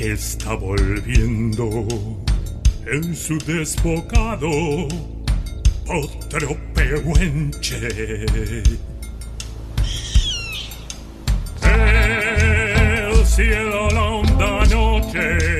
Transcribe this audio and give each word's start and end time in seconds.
que 0.00 0.12
está 0.12 0.54
volviendo 0.54 1.86
en 2.86 3.14
su 3.14 3.36
desbocado 3.40 4.48
otro 5.86 6.56
pehuenche. 6.72 7.86
El 11.62 13.26
cielo 13.26 13.90
la 13.90 14.02
honda 14.02 14.64
noche 14.74 15.59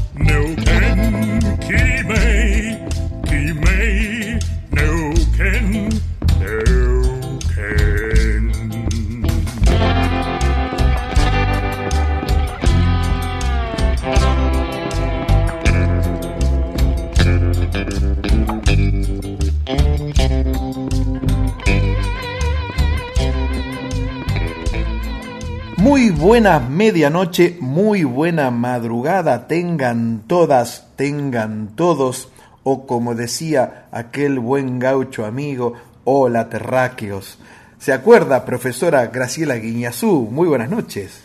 medianoche, 26.81 27.57
muy 27.59 28.03
buena 28.05 28.49
madrugada, 28.49 29.45
tengan 29.45 30.23
todas, 30.25 30.87
tengan 30.95 31.75
todos, 31.75 32.29
o 32.63 32.87
como 32.87 33.13
decía 33.13 33.85
aquel 33.91 34.39
buen 34.39 34.79
gaucho 34.79 35.23
amigo, 35.23 35.73
hola 36.05 36.49
terráqueos. 36.49 37.37
¿Se 37.77 37.93
acuerda, 37.93 38.45
profesora 38.45 39.05
Graciela 39.05 39.57
Guiñazú? 39.57 40.27
Muy 40.31 40.47
buenas 40.47 40.71
noches. 40.71 41.21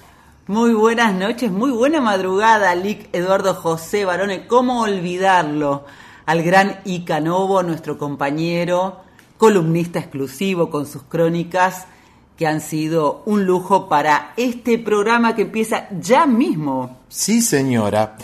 Muy 0.46 0.74
buenas 0.74 1.14
noches, 1.14 1.50
muy 1.50 1.70
buena 1.70 2.02
madrugada, 2.02 2.74
Lic 2.74 3.08
Eduardo 3.14 3.54
José 3.54 4.04
Barone. 4.04 4.46
¿Cómo 4.46 4.82
olvidarlo? 4.82 5.86
Al 6.26 6.42
gran 6.42 6.80
Ica 6.84 7.18
Novo, 7.20 7.62
nuestro 7.62 7.96
compañero, 7.96 9.00
columnista 9.38 10.00
exclusivo 10.00 10.68
con 10.68 10.84
sus 10.84 11.04
crónicas 11.04 11.86
que 12.36 12.46
han 12.46 12.60
sido 12.60 13.22
un 13.26 13.46
lujo 13.46 13.88
para 13.88 14.32
este 14.36 14.78
programa 14.78 15.34
que 15.34 15.42
empieza 15.42 15.88
ya 16.00 16.26
mismo. 16.26 16.98
Sí, 17.08 17.40
señora. 17.40 18.16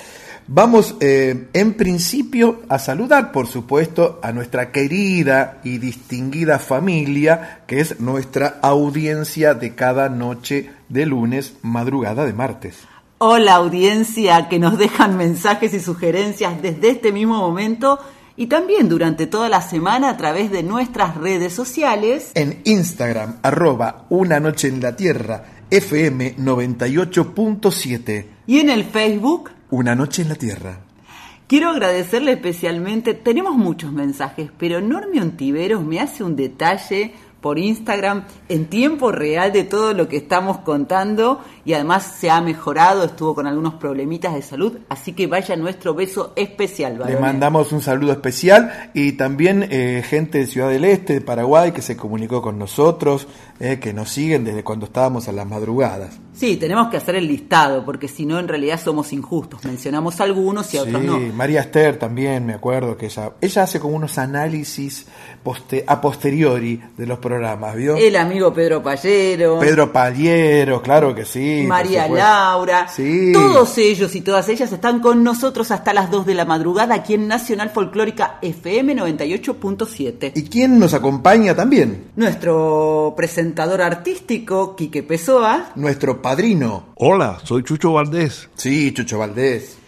Vamos 0.48 0.96
eh, 1.00 1.48
en 1.52 1.74
principio 1.74 2.62
a 2.68 2.78
saludar, 2.78 3.32
por 3.32 3.46
supuesto, 3.46 4.18
a 4.22 4.32
nuestra 4.32 4.70
querida 4.70 5.60
y 5.64 5.78
distinguida 5.78 6.58
familia, 6.58 7.62
que 7.66 7.80
es 7.80 8.00
nuestra 8.00 8.58
audiencia 8.60 9.54
de 9.54 9.74
cada 9.74 10.08
noche 10.08 10.70
de 10.88 11.06
lunes, 11.06 11.54
madrugada 11.62 12.26
de 12.26 12.32
martes. 12.32 12.80
Hola 13.18 13.54
audiencia 13.54 14.48
que 14.48 14.58
nos 14.58 14.78
dejan 14.78 15.16
mensajes 15.16 15.72
y 15.74 15.80
sugerencias 15.80 16.60
desde 16.60 16.90
este 16.90 17.12
mismo 17.12 17.38
momento 17.38 18.00
y 18.36 18.46
también 18.46 18.88
durante 18.88 19.26
toda 19.26 19.48
la 19.48 19.62
semana 19.62 20.10
a 20.10 20.16
través 20.16 20.50
de 20.50 20.62
nuestras 20.62 21.16
redes 21.16 21.52
sociales. 21.52 22.32
En 22.34 22.60
Instagram, 22.64 23.36
arroba 23.42 24.06
Una 24.08 24.40
Noche 24.40 24.68
en 24.68 24.80
la 24.80 24.96
Tierra, 24.96 25.44
FM 25.70 26.36
98.7. 26.36 28.26
Y 28.46 28.58
en 28.58 28.70
el 28.70 28.84
Facebook, 28.84 29.50
Una 29.70 29.94
Noche 29.94 30.22
en 30.22 30.28
la 30.28 30.34
Tierra. 30.36 30.80
Quiero 31.46 31.68
agradecerle 31.68 32.32
especialmente, 32.32 33.12
tenemos 33.12 33.56
muchos 33.56 33.92
mensajes, 33.92 34.50
pero 34.56 34.80
Normio 34.80 35.20
Ontiveros 35.20 35.84
me 35.84 36.00
hace 36.00 36.24
un 36.24 36.34
detalle 36.34 37.12
por 37.42 37.58
Instagram 37.58 38.24
en 38.48 38.66
tiempo 38.66 39.12
real 39.12 39.52
de 39.52 39.64
todo 39.64 39.92
lo 39.92 40.08
que 40.08 40.16
estamos 40.16 40.58
contando 40.58 41.40
y 41.64 41.74
además 41.74 42.04
se 42.18 42.30
ha 42.30 42.40
mejorado, 42.40 43.04
estuvo 43.04 43.34
con 43.34 43.46
algunos 43.46 43.74
problemitas 43.74 44.34
de 44.34 44.42
salud, 44.42 44.78
así 44.88 45.12
que 45.12 45.26
vaya 45.26 45.56
nuestro 45.56 45.92
beso 45.92 46.32
especial. 46.36 46.94
Le 46.94 46.98
varones. 47.00 47.20
mandamos 47.20 47.72
un 47.72 47.82
saludo 47.82 48.12
especial 48.12 48.90
y 48.94 49.12
también 49.12 49.66
eh, 49.70 50.02
gente 50.08 50.38
de 50.38 50.46
Ciudad 50.46 50.70
del 50.70 50.84
Este, 50.84 51.14
de 51.14 51.20
Paraguay, 51.20 51.72
que 51.72 51.82
se 51.82 51.96
comunicó 51.96 52.40
con 52.40 52.58
nosotros, 52.58 53.26
eh, 53.60 53.78
que 53.80 53.92
nos 53.92 54.10
siguen 54.10 54.44
desde 54.44 54.64
cuando 54.64 54.86
estábamos 54.86 55.28
a 55.28 55.32
las 55.32 55.46
madrugadas. 55.46 56.18
Sí, 56.32 56.56
tenemos 56.56 56.88
que 56.88 56.96
hacer 56.96 57.16
el 57.16 57.28
listado, 57.28 57.84
porque 57.84 58.08
si 58.08 58.24
no 58.24 58.38
en 58.38 58.48
realidad 58.48 58.80
somos 58.82 59.12
injustos, 59.12 59.64
mencionamos 59.64 60.20
algunos 60.20 60.72
y 60.72 60.78
a 60.78 60.82
otros 60.82 61.00
Sí, 61.00 61.06
no. 61.06 61.18
María 61.34 61.60
Esther 61.60 61.98
también, 61.98 62.46
me 62.46 62.54
acuerdo 62.54 62.96
que 62.96 63.06
ella, 63.06 63.32
ella 63.40 63.62
hace 63.64 63.78
como 63.80 63.94
unos 63.94 64.16
análisis 64.18 65.06
a 65.86 66.00
posteriori 66.00 66.80
de 66.96 67.06
los 67.06 67.18
programas, 67.18 67.31
¿vio? 67.74 67.96
El 67.96 68.16
amigo 68.16 68.52
Pedro 68.52 68.82
Pallero. 68.82 69.58
Pedro 69.58 69.92
Paliero, 69.92 70.82
claro 70.82 71.14
que 71.14 71.24
sí. 71.24 71.64
María. 71.66 72.08
Laura, 72.08 72.88
Sí. 72.88 73.32
todos 73.32 73.76
ellos 73.78 74.14
y 74.14 74.20
todas 74.20 74.48
ellas 74.48 74.72
están 74.72 75.00
con 75.00 75.22
nosotros 75.24 75.70
hasta 75.70 75.92
las 75.94 76.10
2 76.10 76.26
de 76.26 76.34
la 76.34 76.44
madrugada 76.44 76.94
aquí 76.94 77.14
en 77.14 77.28
Nacional 77.28 77.70
Folclórica 77.70 78.38
FM 78.42 78.94
98.7. 78.96 80.32
¿Y 80.34 80.42
quién 80.44 80.78
nos 80.78 80.94
acompaña 80.94 81.54
también? 81.54 82.06
Nuestro 82.16 83.14
presentador 83.16 83.82
artístico, 83.82 84.76
Quique 84.76 85.02
Pessoa, 85.02 85.70
Nuestro 85.74 86.20
padrino. 86.22 86.86
Hola, 86.96 87.38
soy 87.44 87.62
Chucho 87.62 87.92
Valdés. 87.92 88.48
Sí, 88.54 88.92
Chucho 88.92 89.18
Valdés. 89.18 89.78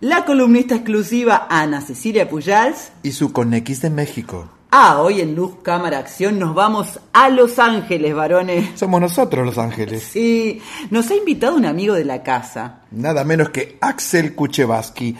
la 0.00 0.24
columnista 0.26 0.74
exclusiva 0.74 1.46
Ana 1.48 1.80
Cecilia 1.80 2.28
Pujals. 2.28 2.92
Y 3.02 3.12
su 3.12 3.32
Conex 3.32 3.80
de 3.80 3.90
México. 3.90 4.48
Ah, 4.76 5.00
hoy 5.00 5.20
en 5.20 5.36
Luz 5.36 5.58
Cámara 5.62 5.98
Acción 5.98 6.40
nos 6.40 6.52
vamos 6.52 6.98
a 7.12 7.28
Los 7.28 7.60
Ángeles, 7.60 8.12
varones. 8.12 8.70
Somos 8.74 9.00
nosotros 9.00 9.46
los 9.46 9.56
ángeles. 9.56 10.02
Sí, 10.02 10.60
nos 10.90 11.08
ha 11.12 11.14
invitado 11.14 11.54
un 11.54 11.64
amigo 11.64 11.94
de 11.94 12.04
la 12.04 12.24
casa. 12.24 12.80
Nada 12.90 13.22
menos 13.22 13.50
que 13.50 13.78
Axel 13.80 14.34
Kuchevaski. 14.34 15.16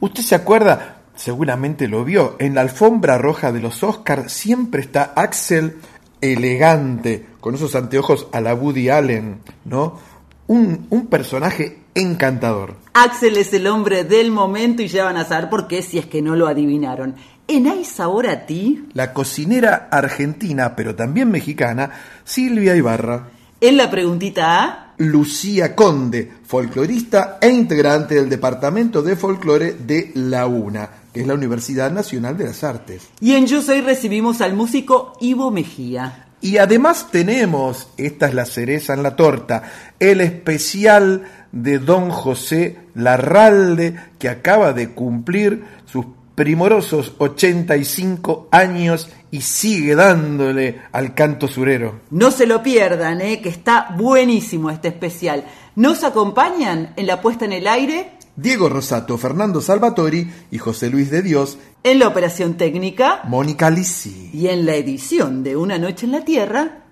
¿Usted 0.00 0.22
se 0.24 0.34
acuerda? 0.34 1.02
Seguramente 1.14 1.86
lo 1.86 2.04
vio. 2.04 2.34
En 2.40 2.56
la 2.56 2.62
alfombra 2.62 3.16
roja 3.16 3.52
de 3.52 3.60
los 3.60 3.84
Oscars 3.84 4.32
siempre 4.32 4.80
está 4.80 5.12
Axel 5.14 5.76
elegante, 6.20 7.26
con 7.38 7.54
esos 7.54 7.76
anteojos 7.76 8.26
a 8.32 8.40
la 8.40 8.54
Woody 8.56 8.88
Allen, 8.88 9.38
¿no? 9.66 10.00
Un, 10.48 10.88
un 10.90 11.06
personaje 11.06 11.78
encantador. 11.94 12.74
Axel 12.92 13.36
es 13.36 13.52
el 13.54 13.68
hombre 13.68 14.02
del 14.02 14.32
momento 14.32 14.82
y 14.82 14.88
ya 14.88 15.04
van 15.04 15.16
a 15.16 15.24
saber 15.24 15.48
por 15.48 15.68
qué 15.68 15.82
si 15.82 15.98
es 15.98 16.06
que 16.06 16.22
no 16.22 16.34
lo 16.34 16.48
adivinaron. 16.48 17.14
¿En 17.48 17.84
Sabor 17.84 18.26
a 18.26 18.44
Ti? 18.44 18.88
La 18.92 19.12
cocinera 19.12 19.88
argentina, 19.90 20.74
pero 20.74 20.96
también 20.96 21.30
mexicana, 21.30 21.90
Silvia 22.24 22.74
Ibarra. 22.74 23.28
En 23.60 23.76
la 23.76 23.88
preguntita 23.88 24.64
A, 24.64 24.94
Lucía 24.98 25.76
Conde, 25.76 26.32
folclorista 26.44 27.38
e 27.40 27.48
integrante 27.48 28.16
del 28.16 28.28
Departamento 28.28 29.00
de 29.00 29.14
Folclore 29.14 29.74
de 29.74 30.10
la 30.14 30.46
UNA, 30.46 30.90
que 31.14 31.20
es 31.20 31.26
la 31.26 31.34
Universidad 31.34 31.92
Nacional 31.92 32.36
de 32.36 32.46
las 32.46 32.64
Artes. 32.64 33.08
y 33.20 33.34
en 33.34 33.46
Yo 33.46 33.62
Soy 33.62 33.80
recibimos 33.80 34.40
al 34.40 34.54
músico 34.54 35.16
Ivo 35.20 35.50
Mejía. 35.52 36.26
Y 36.40 36.58
además 36.58 37.08
tenemos, 37.10 37.88
esta 37.96 38.26
es 38.26 38.34
la 38.34 38.44
cereza 38.44 38.92
en 38.92 39.02
la 39.02 39.16
torta, 39.16 39.62
el 40.00 40.20
especial 40.20 41.22
de 41.52 41.78
don 41.78 42.10
José 42.10 42.78
Larralde, 42.94 43.96
que 44.18 44.28
acaba 44.28 44.72
de 44.72 44.90
cumplir 44.90 45.64
sus 45.86 46.06
primorosos 46.36 47.14
85 47.18 48.48
años 48.52 49.08
y 49.32 49.40
sigue 49.40 49.96
dándole 49.96 50.82
al 50.92 51.14
canto 51.14 51.48
surero. 51.48 52.02
No 52.10 52.30
se 52.30 52.46
lo 52.46 52.62
pierdan, 52.62 53.20
¿eh? 53.20 53.40
que 53.40 53.48
está 53.48 53.88
buenísimo 53.96 54.70
este 54.70 54.88
especial. 54.88 55.44
Nos 55.74 56.04
acompañan 56.04 56.92
en 56.96 57.06
la 57.08 57.20
puesta 57.20 57.46
en 57.46 57.52
el 57.52 57.66
aire, 57.66 58.12
Diego 58.36 58.68
Rosato, 58.68 59.16
Fernando 59.16 59.62
Salvatori 59.62 60.30
y 60.50 60.58
José 60.58 60.90
Luis 60.90 61.10
de 61.10 61.22
Dios, 61.22 61.58
en 61.82 61.98
la 61.98 62.08
operación 62.08 62.58
técnica 62.58 63.22
Mónica 63.24 63.70
Lisi, 63.70 64.30
y 64.32 64.48
en 64.48 64.66
la 64.66 64.74
edición 64.74 65.42
de 65.42 65.56
Una 65.56 65.78
Noche 65.78 66.04
en 66.04 66.12
la 66.12 66.22
Tierra, 66.22 66.84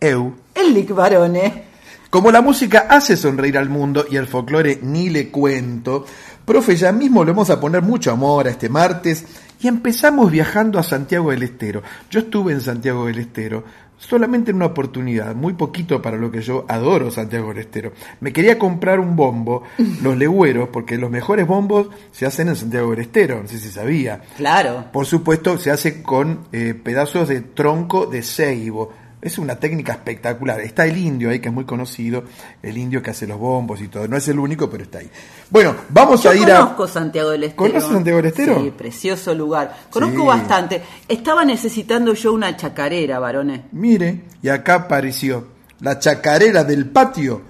Eu. 0.00 0.34
el 0.54 0.74
Lick 0.74 0.92
Barone. 0.92 1.68
Como 2.10 2.32
la 2.32 2.40
música 2.40 2.86
hace 2.88 3.18
sonreír 3.18 3.58
al 3.58 3.68
mundo 3.68 4.06
y 4.10 4.16
el 4.16 4.26
folclore 4.26 4.80
ni 4.82 5.10
le 5.10 5.30
cuento, 5.30 6.06
profe, 6.48 6.76
ya 6.76 6.92
mismo 6.92 7.24
le 7.24 7.32
vamos 7.32 7.50
a 7.50 7.60
poner 7.60 7.82
mucho 7.82 8.10
amor 8.10 8.46
a 8.46 8.50
este 8.50 8.70
martes 8.70 9.26
y 9.60 9.68
empezamos 9.68 10.32
viajando 10.32 10.78
a 10.78 10.82
Santiago 10.82 11.30
del 11.30 11.42
Estero. 11.42 11.82
Yo 12.10 12.20
estuve 12.20 12.54
en 12.54 12.62
Santiago 12.62 13.04
del 13.04 13.18
Estero 13.18 13.64
solamente 13.98 14.52
en 14.52 14.56
una 14.56 14.66
oportunidad, 14.66 15.34
muy 15.34 15.52
poquito 15.52 16.00
para 16.00 16.16
lo 16.16 16.30
que 16.30 16.40
yo 16.40 16.64
adoro 16.66 17.10
Santiago 17.10 17.48
del 17.48 17.58
Estero. 17.58 17.92
Me 18.20 18.32
quería 18.32 18.58
comprar 18.58 18.98
un 18.98 19.14
bombo, 19.14 19.64
los 20.02 20.16
legüeros, 20.16 20.70
porque 20.72 20.96
los 20.96 21.10
mejores 21.10 21.46
bombos 21.46 21.88
se 22.12 22.24
hacen 22.24 22.48
en 22.48 22.56
Santiago 22.56 22.92
del 22.92 23.00
Estero, 23.00 23.42
no 23.42 23.48
sé 23.48 23.58
si 23.58 23.68
sabía. 23.68 24.22
Claro. 24.38 24.86
Por 24.90 25.04
supuesto, 25.04 25.58
se 25.58 25.70
hace 25.70 26.02
con 26.02 26.46
eh, 26.52 26.72
pedazos 26.72 27.28
de 27.28 27.42
tronco 27.42 28.06
de 28.06 28.22
ceibo. 28.22 28.94
Es 29.20 29.36
una 29.38 29.56
técnica 29.56 29.92
espectacular. 29.92 30.60
Está 30.60 30.86
el 30.86 30.96
indio 30.96 31.30
ahí, 31.30 31.40
que 31.40 31.48
es 31.48 31.54
muy 31.54 31.64
conocido, 31.64 32.22
el 32.62 32.78
indio 32.78 33.02
que 33.02 33.10
hace 33.10 33.26
los 33.26 33.36
bombos 33.38 33.80
y 33.80 33.88
todo. 33.88 34.06
No 34.06 34.16
es 34.16 34.28
el 34.28 34.38
único, 34.38 34.70
pero 34.70 34.84
está 34.84 34.98
ahí. 34.98 35.10
Bueno, 35.50 35.74
vamos 35.88 36.22
Yo 36.22 36.30
a 36.30 36.36
ir 36.36 36.44
conozco 36.46 36.84
a... 36.84 36.88
Santiago 36.88 37.30
del 37.30 37.44
Estero. 37.44 37.56
¿Conoces 37.72 37.90
Santiago 37.90 38.16
del 38.18 38.26
Estero? 38.26 38.62
Sí, 38.62 38.70
precioso 38.70 39.34
lugar. 39.34 39.76
Conozco 39.90 40.20
Sí. 40.20 40.26
bastante. 40.26 40.82
Estaba 41.08 41.44
necesitando 41.44 42.14
yo 42.14 42.32
una 42.32 42.56
chacarera, 42.56 43.18
varones. 43.18 43.62
Mire, 43.72 44.24
y 44.40 44.48
acá 44.50 44.74
apareció 44.74 45.48
la 45.80 45.98
chacarera 45.98 46.62
del 46.62 46.88
patio. 46.88 47.42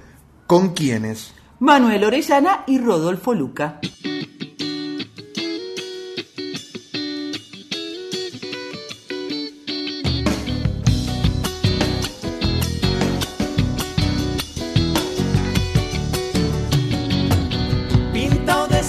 ¿Con 0.46 0.70
quiénes? 0.72 1.34
Manuel 1.60 2.02
Orellana 2.04 2.64
y 2.66 2.78
Rodolfo 2.78 3.34
Luca. 3.34 3.80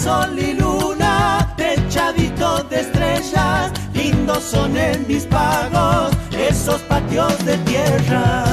Sol 0.09 0.39
y 0.39 0.53
luna, 0.53 1.53
techadito 1.55 2.63
de 2.69 2.77
estrellas, 2.85 3.71
lindos 3.93 4.43
son 4.43 4.75
en 4.75 5.07
mis 5.07 5.23
pagos 5.25 6.09
esos 6.49 6.81
patios 6.93 7.35
de 7.45 7.55
tierra. 7.69 8.43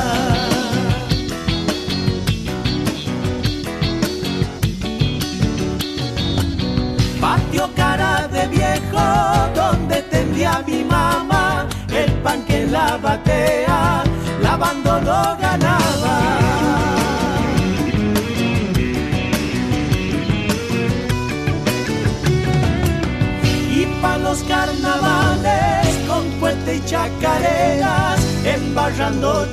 Patio 7.23 7.65
cara 7.75 8.29
de 8.37 8.43
viejo, 8.59 9.07
donde 9.61 9.97
tendía 10.15 10.63
mi 10.67 10.85
mamá, 10.85 11.67
el 12.03 12.13
pan 12.25 12.45
que 12.49 12.67
la 12.67 12.89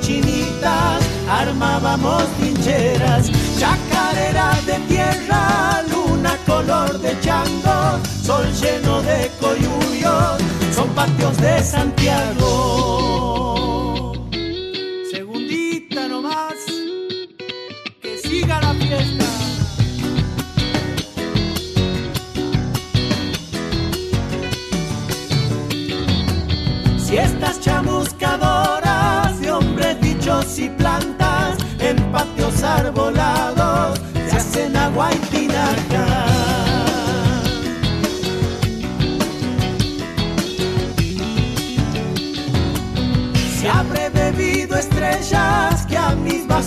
chinitas, 0.00 1.02
armábamos 1.28 2.24
trincheras, 2.38 3.30
chacarera 3.58 4.52
de 4.66 4.78
tierra, 4.88 5.82
luna 5.90 6.36
color 6.46 6.98
de 6.98 7.18
chango, 7.20 7.98
sol 8.22 8.46
lleno 8.60 9.00
de 9.02 9.30
coyuyos, 9.40 10.42
son 10.74 10.88
patios 10.90 11.36
de 11.38 11.62
Santiago. 11.62 13.53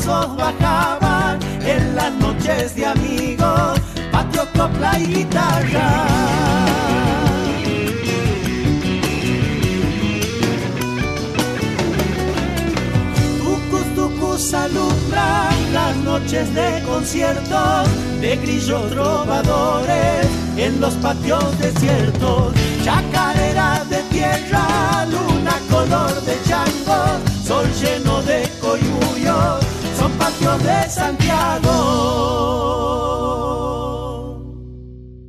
Vasos 0.07 0.37
bajaban 0.37 1.39
en 1.61 1.95
las 1.95 2.13
noches 2.13 2.75
de 2.75 2.85
amigos, 2.85 3.79
patio, 4.11 4.47
copla 4.55 4.99
y 4.99 5.05
guitarra. 5.05 6.27
Alumbran 14.53 15.73
las 15.73 15.95
noches 15.97 16.53
de 16.53 16.81
conciertos 16.85 17.89
de 18.21 18.37
grillos 18.37 18.89
trovadores 18.91 20.27
en 20.55 20.79
los 20.79 20.93
patios 20.95 21.59
desiertos. 21.59 22.53
Chacarera 22.83 23.83
de 23.89 23.97
tierra, 24.03 25.05
luna 25.09 25.59
color 25.69 26.21
de 26.21 26.37
chango, 26.47 27.19
sol 27.43 27.65
lleno 27.81 28.21
de 28.23 28.47
coyuyos, 28.61 29.65
son 29.97 30.11
patios 30.13 30.63
de 30.63 30.89
Santiago. 30.89 31.73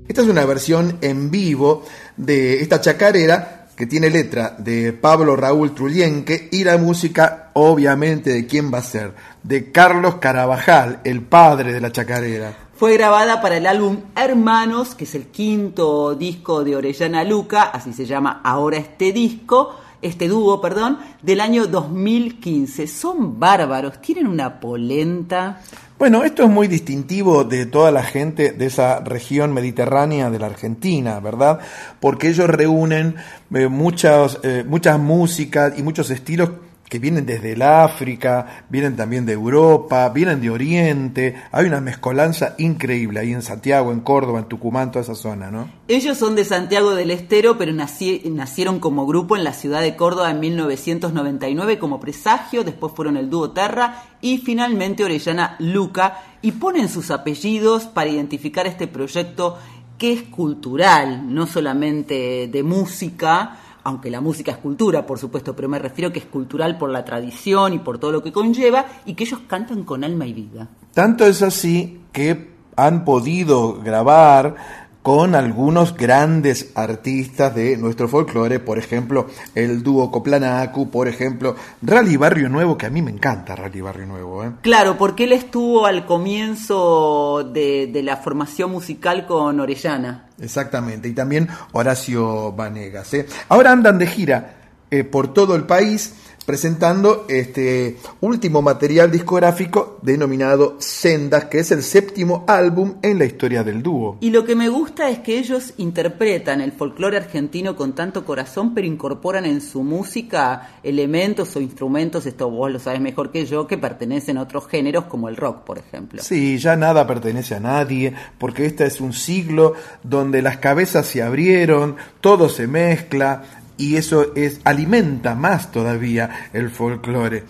Esta 0.06 0.22
es 0.22 0.28
una 0.28 0.44
versión 0.44 0.98
en 1.00 1.30
vivo 1.30 1.84
de 2.16 2.60
esta 2.60 2.80
chacarera 2.80 3.68
que 3.76 3.86
tiene 3.86 4.10
letra 4.10 4.56
de 4.58 4.92
Pablo 4.92 5.36
Raúl 5.36 5.74
Trullienque 5.74 6.48
y 6.50 6.64
la 6.64 6.76
música, 6.78 7.50
obviamente, 7.54 8.30
de 8.30 8.46
quién 8.46 8.72
va 8.72 8.78
a 8.78 8.82
ser, 8.82 9.14
de 9.42 9.70
Carlos 9.70 10.16
Carabajal, 10.16 11.00
el 11.04 11.22
padre 11.22 11.72
de 11.72 11.80
la 11.80 11.92
chacarera. 11.92 12.52
Fue 12.74 12.92
grabada 12.94 13.40
para 13.40 13.56
el 13.56 13.66
álbum 13.66 13.98
Hermanos, 14.16 14.94
que 14.94 15.04
es 15.04 15.14
el 15.14 15.26
quinto 15.28 16.14
disco 16.14 16.64
de 16.64 16.76
Orellana 16.76 17.24
Luca, 17.24 17.62
así 17.62 17.92
se 17.92 18.06
llama 18.06 18.40
ahora 18.44 18.78
este 18.78 19.12
disco, 19.12 19.76
este 20.02 20.28
dúo, 20.28 20.60
perdón, 20.60 20.98
del 21.22 21.40
año 21.40 21.66
2015. 21.66 22.86
Son 22.86 23.38
bárbaros, 23.38 24.00
tienen 24.00 24.26
una 24.26 24.60
polenta. 24.60 25.60
Bueno, 25.98 26.22
esto 26.22 26.44
es 26.44 26.48
muy 26.48 26.68
distintivo 26.68 27.42
de 27.42 27.66
toda 27.66 27.90
la 27.90 28.04
gente 28.04 28.52
de 28.52 28.66
esa 28.66 29.00
región 29.00 29.52
mediterránea 29.52 30.30
de 30.30 30.38
la 30.38 30.46
Argentina, 30.46 31.18
¿verdad? 31.18 31.58
Porque 31.98 32.28
ellos 32.28 32.48
reúnen 32.48 33.16
eh, 33.52 33.66
muchas, 33.66 34.38
eh, 34.44 34.64
muchas 34.66 34.98
músicas 34.98 35.76
y 35.76 35.82
muchos 35.82 36.10
estilos 36.10 36.50
que 36.88 36.98
vienen 36.98 37.26
desde 37.26 37.52
el 37.52 37.62
África, 37.62 38.64
vienen 38.68 38.96
también 38.96 39.26
de 39.26 39.34
Europa, 39.34 40.08
vienen 40.08 40.40
de 40.40 40.50
Oriente. 40.50 41.36
Hay 41.52 41.66
una 41.66 41.80
mezcolanza 41.80 42.54
increíble 42.58 43.20
ahí 43.20 43.32
en 43.32 43.42
Santiago, 43.42 43.92
en 43.92 44.00
Córdoba, 44.00 44.38
en 44.38 44.46
Tucumán, 44.46 44.90
toda 44.90 45.02
esa 45.02 45.14
zona, 45.14 45.50
¿no? 45.50 45.70
Ellos 45.86 46.16
son 46.16 46.34
de 46.34 46.44
Santiago 46.44 46.94
del 46.94 47.10
Estero, 47.10 47.58
pero 47.58 47.72
nacieron 47.72 48.80
como 48.80 49.06
grupo 49.06 49.36
en 49.36 49.44
la 49.44 49.52
ciudad 49.52 49.82
de 49.82 49.96
Córdoba 49.96 50.30
en 50.30 50.40
1999 50.40 51.78
como 51.78 52.00
presagio, 52.00 52.64
después 52.64 52.92
fueron 52.94 53.16
el 53.16 53.28
dúo 53.28 53.50
Terra 53.50 54.04
y 54.20 54.38
finalmente 54.38 55.04
Orellana 55.04 55.56
Luca 55.58 56.22
y 56.42 56.52
ponen 56.52 56.88
sus 56.88 57.10
apellidos 57.10 57.84
para 57.84 58.10
identificar 58.10 58.66
este 58.66 58.86
proyecto 58.86 59.58
que 59.98 60.12
es 60.12 60.22
cultural, 60.22 61.34
no 61.34 61.46
solamente 61.46 62.48
de 62.50 62.62
música, 62.62 63.58
aunque 63.84 64.10
la 64.10 64.20
música 64.20 64.52
es 64.52 64.58
cultura, 64.58 65.06
por 65.06 65.18
supuesto, 65.18 65.54
pero 65.54 65.68
me 65.68 65.78
refiero 65.78 66.12
que 66.12 66.18
es 66.18 66.24
cultural 66.24 66.78
por 66.78 66.90
la 66.90 67.04
tradición 67.04 67.72
y 67.72 67.78
por 67.78 67.98
todo 67.98 68.12
lo 68.12 68.22
que 68.22 68.32
conlleva 68.32 68.86
y 69.06 69.14
que 69.14 69.24
ellos 69.24 69.40
cantan 69.46 69.84
con 69.84 70.04
alma 70.04 70.26
y 70.26 70.32
vida. 70.32 70.68
Tanto 70.92 71.24
es 71.24 71.42
así 71.42 72.00
que 72.12 72.50
han 72.76 73.04
podido 73.04 73.80
grabar 73.80 74.87
con 75.02 75.34
algunos 75.34 75.96
grandes 75.96 76.72
artistas 76.74 77.54
de 77.54 77.76
nuestro 77.76 78.08
folclore, 78.08 78.60
por 78.60 78.78
ejemplo, 78.78 79.28
el 79.54 79.82
dúo 79.82 80.10
Coplanacu, 80.10 80.90
por 80.90 81.08
ejemplo, 81.08 81.56
Rally 81.82 82.16
Barrio 82.16 82.48
Nuevo, 82.48 82.76
que 82.76 82.86
a 82.86 82.90
mí 82.90 83.00
me 83.00 83.10
encanta 83.10 83.56
Rally 83.56 83.80
Barrio 83.80 84.06
Nuevo, 84.06 84.44
¿eh? 84.44 84.52
Claro, 84.60 84.98
porque 84.98 85.24
él 85.24 85.32
estuvo 85.32 85.86
al 85.86 86.04
comienzo 86.04 87.48
de, 87.52 87.88
de 87.92 88.02
la 88.02 88.18
formación 88.18 88.70
musical 88.70 89.26
con 89.26 89.60
Orellana. 89.60 90.28
Exactamente, 90.40 91.08
y 91.08 91.12
también 91.12 91.48
Horacio 91.72 92.52
Vanegas. 92.52 93.14
¿eh? 93.14 93.26
Ahora 93.48 93.72
andan 93.72 93.98
de 93.98 94.06
gira 94.06 94.56
eh, 94.90 95.04
por 95.04 95.32
todo 95.32 95.54
el 95.54 95.64
país 95.64 96.14
presentando 96.48 97.26
este 97.28 97.98
último 98.22 98.62
material 98.62 99.10
discográfico 99.10 99.98
denominado 100.00 100.76
Sendas, 100.78 101.44
que 101.44 101.58
es 101.58 101.72
el 101.72 101.82
séptimo 101.82 102.46
álbum 102.48 102.94
en 103.02 103.18
la 103.18 103.26
historia 103.26 103.62
del 103.62 103.82
dúo. 103.82 104.16
Y 104.22 104.30
lo 104.30 104.46
que 104.46 104.56
me 104.56 104.70
gusta 104.70 105.10
es 105.10 105.18
que 105.18 105.38
ellos 105.38 105.74
interpretan 105.76 106.62
el 106.62 106.72
folclore 106.72 107.18
argentino 107.18 107.76
con 107.76 107.94
tanto 107.94 108.24
corazón, 108.24 108.72
pero 108.72 108.86
incorporan 108.86 109.44
en 109.44 109.60
su 109.60 109.82
música 109.82 110.78
elementos 110.82 111.54
o 111.54 111.60
instrumentos, 111.60 112.24
esto 112.24 112.48
vos 112.48 112.72
lo 112.72 112.78
sabes 112.78 113.02
mejor 113.02 113.30
que 113.30 113.44
yo, 113.44 113.66
que 113.66 113.76
pertenecen 113.76 114.38
a 114.38 114.42
otros 114.44 114.68
géneros 114.68 115.04
como 115.04 115.28
el 115.28 115.36
rock, 115.36 115.64
por 115.64 115.76
ejemplo. 115.76 116.22
Sí, 116.22 116.56
ya 116.56 116.76
nada 116.76 117.06
pertenece 117.06 117.56
a 117.56 117.60
nadie, 117.60 118.14
porque 118.38 118.64
este 118.64 118.86
es 118.86 119.02
un 119.02 119.12
siglo 119.12 119.74
donde 120.02 120.40
las 120.40 120.56
cabezas 120.56 121.04
se 121.04 121.22
abrieron, 121.22 121.96
todo 122.22 122.48
se 122.48 122.66
mezcla 122.66 123.57
y 123.78 123.96
eso 123.96 124.34
es 124.34 124.60
alimenta 124.64 125.34
más 125.34 125.72
todavía 125.72 126.50
el 126.52 126.68
folclore. 126.68 127.44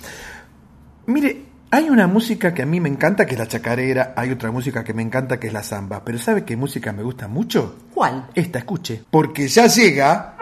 Mire, 1.07 1.43
hay 1.71 1.91
una 1.91 2.07
música 2.07 2.55
que 2.55 2.63
a 2.63 2.67
mí 2.67 2.81
me 2.81 2.89
encanta 2.89 3.27
que 3.27 3.33
es 3.33 3.39
la 3.39 3.49
chacarera, 3.49 4.15
hay 4.17 4.31
otra 4.31 4.51
música 4.51 4.85
que 4.85 4.95
me 4.95 5.03
encanta 5.03 5.41
que 5.41 5.49
es 5.49 5.53
la 5.53 5.63
samba, 5.63 6.03
pero 6.05 6.19
¿sabe 6.19 6.45
qué 6.45 6.57
música 6.57 6.93
me 6.93 7.03
gusta 7.03 7.29
mucho? 7.29 7.77
¿Cuál? 7.93 8.29
Esta, 8.35 8.59
escuche, 8.59 9.03
porque 9.11 9.49
ya 9.49 9.67
llega 9.67 10.37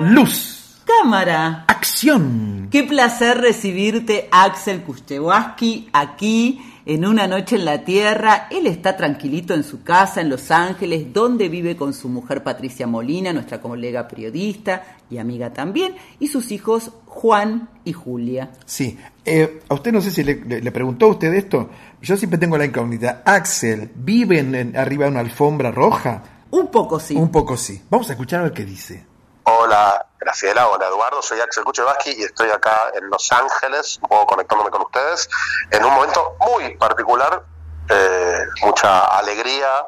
luz, 0.00 0.57
Cámara. 1.02 1.64
acción. 1.68 2.68
Qué 2.70 2.82
placer 2.82 3.38
recibirte, 3.38 4.28
Axel 4.32 4.82
Kuchewaski, 4.82 5.88
aquí 5.92 6.60
en 6.86 7.06
una 7.06 7.26
noche 7.28 7.56
en 7.56 7.64
la 7.64 7.84
Tierra. 7.84 8.48
Él 8.50 8.66
está 8.66 8.96
tranquilito 8.96 9.54
en 9.54 9.62
su 9.62 9.82
casa 9.82 10.20
en 10.20 10.28
Los 10.28 10.50
Ángeles, 10.50 11.12
donde 11.12 11.48
vive 11.48 11.76
con 11.76 11.94
su 11.94 12.08
mujer 12.08 12.42
Patricia 12.42 12.86
Molina, 12.86 13.32
nuestra 13.32 13.60
colega 13.60 14.08
periodista 14.08 14.82
y 15.10 15.18
amiga 15.18 15.52
también, 15.52 15.94
y 16.18 16.26
sus 16.28 16.50
hijos 16.50 16.90
Juan 17.06 17.68
y 17.84 17.92
Julia. 17.92 18.50
Sí, 18.66 18.98
eh, 19.24 19.60
a 19.68 19.74
usted 19.74 19.92
no 19.92 20.00
sé 20.00 20.10
si 20.10 20.24
le, 20.24 20.34
le- 20.44 20.60
le 20.60 20.72
preguntó 20.72 21.06
a 21.06 21.10
usted 21.10 21.32
esto. 21.34 21.70
Yo 22.02 22.16
siempre 22.16 22.38
tengo 22.38 22.58
la 22.58 22.64
incógnita. 22.64 23.22
Axel, 23.24 23.90
¿vive 23.94 24.40
en- 24.40 24.54
en- 24.54 24.76
arriba 24.76 25.04
de 25.04 25.12
una 25.12 25.20
alfombra 25.20 25.70
roja? 25.70 26.22
Un 26.50 26.68
poco 26.68 26.98
sí. 26.98 27.14
Un 27.14 27.30
poco 27.30 27.56
sí. 27.56 27.80
Vamos 27.90 28.08
a 28.08 28.12
escuchar 28.14 28.40
a 28.40 28.44
ver 28.44 28.52
qué 28.52 28.64
dice. 28.64 29.04
Hola, 29.50 30.04
Graciela, 30.20 30.68
hola 30.68 30.88
Eduardo, 30.88 31.22
soy 31.22 31.40
Axel 31.40 31.64
Kuchevaski 31.64 32.10
y 32.18 32.22
estoy 32.22 32.50
acá 32.50 32.92
en 32.94 33.08
Los 33.08 33.32
Ángeles, 33.32 33.98
un 34.02 34.08
poco 34.10 34.26
conectándome 34.26 34.68
con 34.68 34.82
ustedes, 34.82 35.26
en 35.70 35.82
un 35.86 35.94
momento 35.94 36.36
muy 36.40 36.76
particular, 36.76 37.42
eh, 37.88 38.44
mucha 38.62 39.06
alegría, 39.18 39.86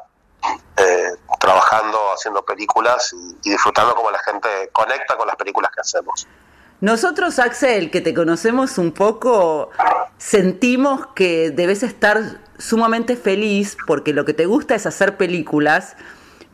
eh, 0.77 1.11
trabajando, 1.39 1.99
haciendo 2.11 2.43
películas 2.43 3.13
y, 3.13 3.49
y 3.49 3.51
disfrutando 3.51 3.93
como 3.93 4.09
la 4.09 4.17
gente 4.17 4.71
conecta 4.73 5.15
con 5.15 5.27
las 5.27 5.35
películas 5.35 5.69
que 5.69 5.81
hacemos. 5.81 6.25
Nosotros, 6.79 7.37
Axel, 7.37 7.91
que 7.91 8.01
te 8.01 8.15
conocemos 8.15 8.79
un 8.79 8.91
poco, 8.91 9.69
sentimos 10.17 11.05
que 11.13 11.51
debes 11.51 11.83
estar 11.83 12.41
sumamente 12.57 13.15
feliz 13.15 13.77
porque 13.85 14.11
lo 14.11 14.25
que 14.25 14.33
te 14.33 14.47
gusta 14.47 14.73
es 14.73 14.87
hacer 14.87 15.17
películas, 15.17 15.95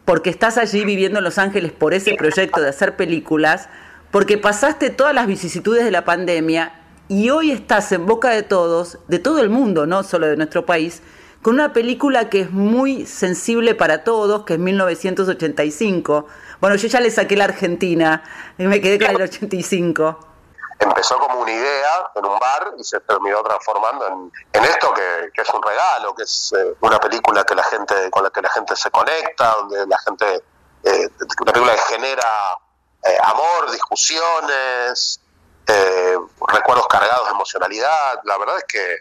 porque 0.07 0.29
estás 0.29 0.57
allí 0.57 0.85
viviendo 0.85 1.17
en 1.17 1.25
Los 1.25 1.37
Ángeles 1.37 1.73
por 1.73 1.93
ese 1.93 2.15
proyecto 2.15 2.61
de 2.61 2.69
hacer 2.69 2.95
películas, 2.95 3.67
porque 4.09 4.37
pasaste 4.37 4.89
todas 4.89 5.13
las 5.13 5.27
vicisitudes 5.27 5.83
de 5.83 5.91
la 5.91 6.05
pandemia 6.05 6.71
y 7.09 7.29
hoy 7.29 7.51
estás 7.51 7.91
en 7.91 8.05
boca 8.05 8.29
de 8.29 8.41
todos, 8.41 8.99
de 9.09 9.19
todo 9.19 9.41
el 9.41 9.49
mundo, 9.49 9.85
no 9.85 10.03
solo 10.03 10.27
de 10.27 10.37
nuestro 10.37 10.65
país, 10.65 11.01
con 11.41 11.55
una 11.55 11.73
película 11.73 12.29
que 12.29 12.39
es 12.39 12.51
muy 12.51 13.05
sensible 13.05 13.75
para 13.75 14.05
todos, 14.05 14.45
que 14.45 14.53
es 14.53 14.59
1985. 14.59 16.25
Bueno, 16.61 16.77
yo 16.77 16.87
ya 16.87 17.01
le 17.01 17.11
saqué 17.11 17.35
la 17.35 17.43
Argentina 17.43 18.23
y 18.57 18.63
me 18.63 18.79
quedé 18.79 19.05
con 19.05 19.13
el 19.13 19.23
85. 19.23 20.36
Empezó 20.79 21.17
como 21.19 21.39
una 21.39 21.51
idea 21.51 22.11
en 22.15 22.25
un 22.25 22.37
bar 22.39 22.73
y 22.77 22.83
se 22.83 22.99
terminó 23.01 23.41
transformando 23.41 24.31
en, 24.53 24.63
esto 24.63 24.93
que, 24.93 25.31
es 25.41 25.49
un 25.49 25.61
regalo, 25.61 26.13
que 26.13 26.23
es 26.23 26.53
eh, 26.55 26.75
una 26.81 26.99
película 26.99 27.43
que 27.43 27.55
la 27.55 27.63
gente 27.63 28.09
con 28.11 28.23
la 28.23 28.29
que 28.29 28.41
la 28.41 28.49
gente 28.49 28.75
se 28.75 28.91
conecta, 28.91 29.55
donde 29.55 29.87
la 29.87 29.97
gente 29.99 30.43
eh, 30.83 31.09
una 31.41 31.51
película 31.51 31.75
que 31.75 31.95
genera 31.95 32.57
eh, 33.03 33.17
amor, 33.23 33.71
discusiones, 33.71 35.19
eh, 35.67 36.17
recuerdos 36.47 36.87
cargados 36.87 37.25
de 37.25 37.31
emocionalidad. 37.31 38.21
La 38.23 38.37
verdad 38.37 38.57
es 38.57 38.65
que, 38.65 38.97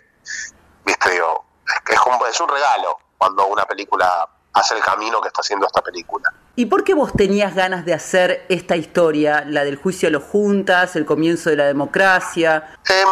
viste, 0.84 1.10
digo, 1.10 1.44
es, 1.66 1.80
que 1.82 1.94
es 1.94 2.00
un, 2.06 2.26
es 2.26 2.40
un 2.40 2.48
regalo 2.48 2.98
cuando 3.18 3.46
una 3.46 3.64
película 3.64 4.28
hace 4.56 4.74
el 4.74 4.82
camino 4.82 5.20
que 5.20 5.28
está 5.28 5.42
haciendo 5.42 5.66
esta 5.66 5.82
película. 5.82 6.32
¿Y 6.56 6.66
por 6.66 6.82
qué 6.82 6.94
vos 6.94 7.12
tenías 7.12 7.54
ganas 7.54 7.84
de 7.84 7.92
hacer 7.92 8.46
esta 8.48 8.74
historia, 8.74 9.44
la 9.46 9.64
del 9.64 9.76
juicio 9.76 10.08
a 10.08 10.10
los 10.10 10.24
juntas, 10.24 10.96
el 10.96 11.04
comienzo 11.04 11.50
de 11.50 11.56
la 11.56 11.64
democracia? 11.64 12.74
Eh, 12.88 13.04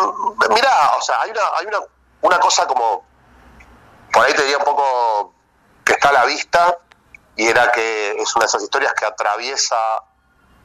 mirá, 0.49 0.97
o 0.99 1.03
sea, 1.03 1.21
hay 1.21 1.31
una, 1.31 1.43
hay 1.55 1.67
una, 1.67 1.79
una 2.23 2.39
cosa 2.41 2.67
como, 2.67 3.05
por 4.11 4.25
ahí 4.25 4.33
te 4.33 4.43
diría 4.43 4.57
un 4.57 4.65
poco 4.65 5.35
que 5.85 5.93
está 5.93 6.09
a 6.09 6.13
la 6.13 6.25
vista, 6.25 6.79
y 7.37 7.47
era 7.47 7.71
que 7.73 8.13
es 8.13 8.35
una 8.37 8.45
de 8.45 8.49
esas 8.49 8.63
historias 8.63 8.95
que 8.95 9.05
atraviesa 9.05 9.77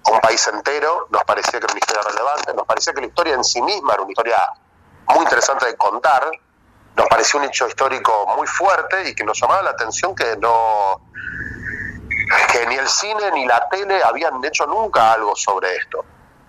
un 0.05 0.19
país 0.21 0.47
entero, 0.47 1.07
nos 1.09 1.23
parecía 1.25 1.59
que 1.59 1.65
era 1.65 1.73
una 1.73 1.79
historia 1.79 2.03
relevante, 2.03 2.53
nos 2.53 2.65
parecía 2.65 2.93
que 2.93 3.01
la 3.01 3.07
historia 3.07 3.33
en 3.33 3.43
sí 3.43 3.61
misma 3.61 3.95
era 3.95 4.03
una 4.03 4.11
historia 4.11 4.37
muy 5.07 5.23
interesante 5.23 5.65
de 5.65 5.75
contar, 5.75 6.31
nos 6.95 7.07
pareció 7.07 7.39
un 7.39 7.45
hecho 7.45 7.67
histórico 7.67 8.27
muy 8.35 8.47
fuerte 8.47 9.09
y 9.09 9.15
que 9.15 9.23
nos 9.23 9.39
llamaba 9.39 9.61
la 9.61 9.69
atención 9.71 10.15
que 10.15 10.35
no 10.37 11.01
que 12.51 12.65
ni 12.67 12.75
el 12.75 12.87
cine 12.87 13.31
ni 13.33 13.45
la 13.47 13.67
tele 13.69 14.01
habían 14.03 14.43
hecho 14.43 14.65
nunca 14.67 15.13
algo 15.13 15.35
sobre 15.35 15.75
esto. 15.75 16.05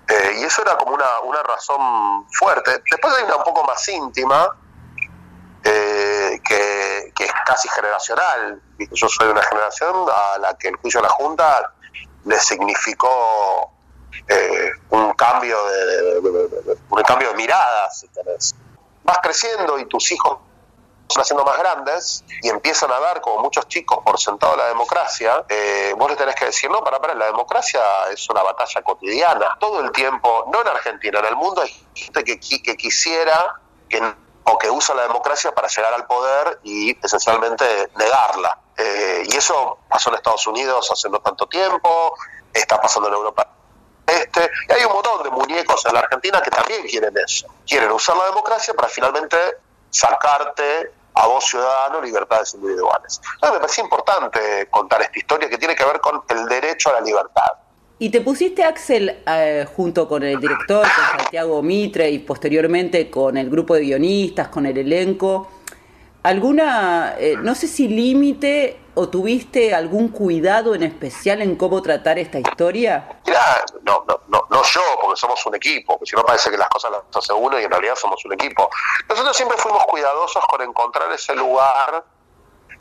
Eh, 0.09 0.39
y 0.41 0.45
eso 0.45 0.63
era 0.63 0.77
como 0.77 0.95
una, 0.95 1.21
una 1.21 1.43
razón 1.43 2.27
fuerte. 2.33 2.83
Después 2.91 3.15
hay 3.15 3.25
una 3.25 3.37
un 3.37 3.45
poco 3.45 3.65
más 3.65 3.89
íntima, 3.89 4.51
eh, 5.63 6.41
que, 6.47 7.13
que 7.15 7.25
es 7.25 7.33
casi 7.47 7.69
generacional. 7.69 8.61
Yo 8.79 9.09
soy 9.09 9.27
de 9.27 9.33
una 9.33 9.43
generación 9.43 10.07
a 10.09 10.39
la 10.39 10.55
que 10.59 10.69
el 10.69 10.77
juicio 10.77 11.01
de 11.01 11.07
la 11.07 11.13
Junta 11.13 11.73
le 12.25 12.39
significó 12.39 13.71
eh, 14.29 14.71
un 14.91 15.13
cambio 15.15 15.57
de, 15.65 16.19
un 16.91 17.03
cambio 17.03 17.31
de 17.31 17.35
mirada, 17.37 17.91
si 17.91 18.09
tenés. 18.09 18.55
Vas 19.02 19.19
creciendo 19.23 19.78
y 19.78 19.87
tus 19.87 20.12
hijos 20.12 20.38
van 21.14 21.23
haciendo 21.23 21.45
más 21.45 21.59
grandes 21.59 22.25
y 22.42 22.49
empiezan 22.49 22.90
a 22.92 23.00
dar 23.00 23.21
como 23.21 23.42
muchos 23.42 23.66
chicos 23.69 23.99
por 24.04 24.19
sentado 24.19 24.57
la 24.57 24.69
democracia, 24.69 25.45
eh, 25.49 25.92
vos 25.97 26.11
le 26.11 26.16
tenés 26.16 26.35
que 26.37 26.47
decir, 26.47 26.71
no, 26.71 26.83
para, 26.85 27.00
para, 27.00 27.14
la 27.14 27.26
democracia 27.26 27.80
es 28.12 28.28
una 28.30 28.42
batalla 28.42 28.83
cotidiana. 28.83 29.57
Todo 29.59 29.80
el 29.80 29.90
tiempo, 29.92 30.45
no 30.52 30.61
en 30.62 30.69
Argentina, 30.69 31.19
en 31.19 31.26
el 31.26 31.37
mundo 31.37 31.62
hay 31.62 31.87
gente 31.95 32.25
que, 32.25 32.38
que 32.38 32.76
quisiera 32.76 33.61
que, 33.88 34.00
o 34.45 34.59
que 34.59 34.71
usa 34.71 34.95
la 34.95 35.02
democracia 35.02 35.52
para 35.52 35.69
llegar 35.69 35.95
al 35.95 36.07
poder 36.07 36.61
y 36.62 36.97
esencialmente 37.04 37.90
negarla. 37.97 38.59
Eh, 38.76 39.25
y 39.28 39.37
eso 39.37 39.78
pasó 39.88 40.11
en 40.11 40.16
Estados 40.16 40.47
Unidos 40.47 40.90
hace 40.90 41.09
no 41.11 41.19
tanto 41.19 41.47
tiempo, 41.47 42.14
está 42.52 42.80
pasando 42.80 43.09
en 43.09 43.14
Europa 43.14 43.47
este, 44.21 44.50
y 44.69 44.73
hay 44.73 44.85
un 44.85 44.93
montón 44.93 45.23
de 45.23 45.31
muñecos 45.31 45.85
en 45.87 45.95
la 45.95 46.00
Argentina 46.00 46.41
que 46.43 46.50
también 46.50 46.83
quieren 46.87 47.15
eso. 47.25 47.47
Quieren 47.67 47.91
usar 47.91 48.17
la 48.17 48.27
democracia 48.27 48.75
para 48.75 48.89
finalmente 48.89 49.37
sacarte 49.91 50.93
a 51.15 51.27
vos 51.27 51.45
ciudadano 51.45 52.00
libertades 52.00 52.55
individuales. 52.55 53.21
Entonces 53.35 53.53
me 53.53 53.61
parecía 53.61 53.85
importante 53.85 54.69
contar 54.71 55.03
esta 55.03 55.19
historia 55.19 55.49
que 55.49 55.59
tiene 55.59 55.75
que 55.75 55.85
ver 55.85 56.00
con 56.00 56.23
el 56.29 56.47
derecho 56.47 56.91
a 56.91 56.95
la 56.95 57.00
libertad. 57.00 57.50
Y 57.99 58.09
te 58.09 58.23
pusiste, 58.23 58.65
Axel, 58.65 59.23
eh, 59.27 59.67
junto 59.77 60.09
con 60.09 60.23
el 60.23 60.41
director, 60.41 60.83
con 60.83 61.19
Santiago 61.19 61.61
Mitre 61.61 62.09
y 62.11 62.21
posteriormente 62.21 63.11
con 63.11 63.37
el 63.37 63.50
grupo 63.50 63.75
de 63.75 63.83
guionistas, 63.83 64.49
con 64.49 64.65
el 64.65 64.79
elenco, 64.79 65.50
alguna, 66.23 67.15
eh, 67.19 67.37
no 67.39 67.55
sé 67.55 67.67
si 67.67 67.89
límite 67.89 68.81
o 68.95 69.09
tuviste 69.09 69.75
algún 69.75 70.09
cuidado 70.09 70.75
en 70.75 70.83
especial 70.83 71.41
en 71.43 71.57
cómo 71.57 71.81
tratar 71.81 72.19
esta 72.19 72.39
historia? 72.39 73.21
Mirá, 73.27 73.65
no, 73.83 74.05
no, 74.07 74.21
no, 74.29 74.47
no 74.50 74.62
yo, 74.62 74.83
porque 75.00 75.17
somos 75.19 75.45
un 75.47 75.55
equipo, 75.55 75.99
si 76.05 76.17
no 76.17 76.25
parece 76.25 76.50
que 76.50 76.57
las 76.57 76.69
cosas 76.69 76.91
las 76.91 77.03
hace 77.15 77.33
uno 77.33 77.59
y 77.59 77.65
en 77.65 77.71
realidad 77.71 77.95
somos 77.97 78.23
un 78.25 78.33
equipo. 78.33 78.69
Nosotros 79.09 79.37
siempre 79.37 79.57
fuimos 79.59 79.85
cuidadosos 79.85 80.45
con 80.47 80.61
encontrar 80.62 81.11
ese 81.12 81.35
lugar 81.35 82.05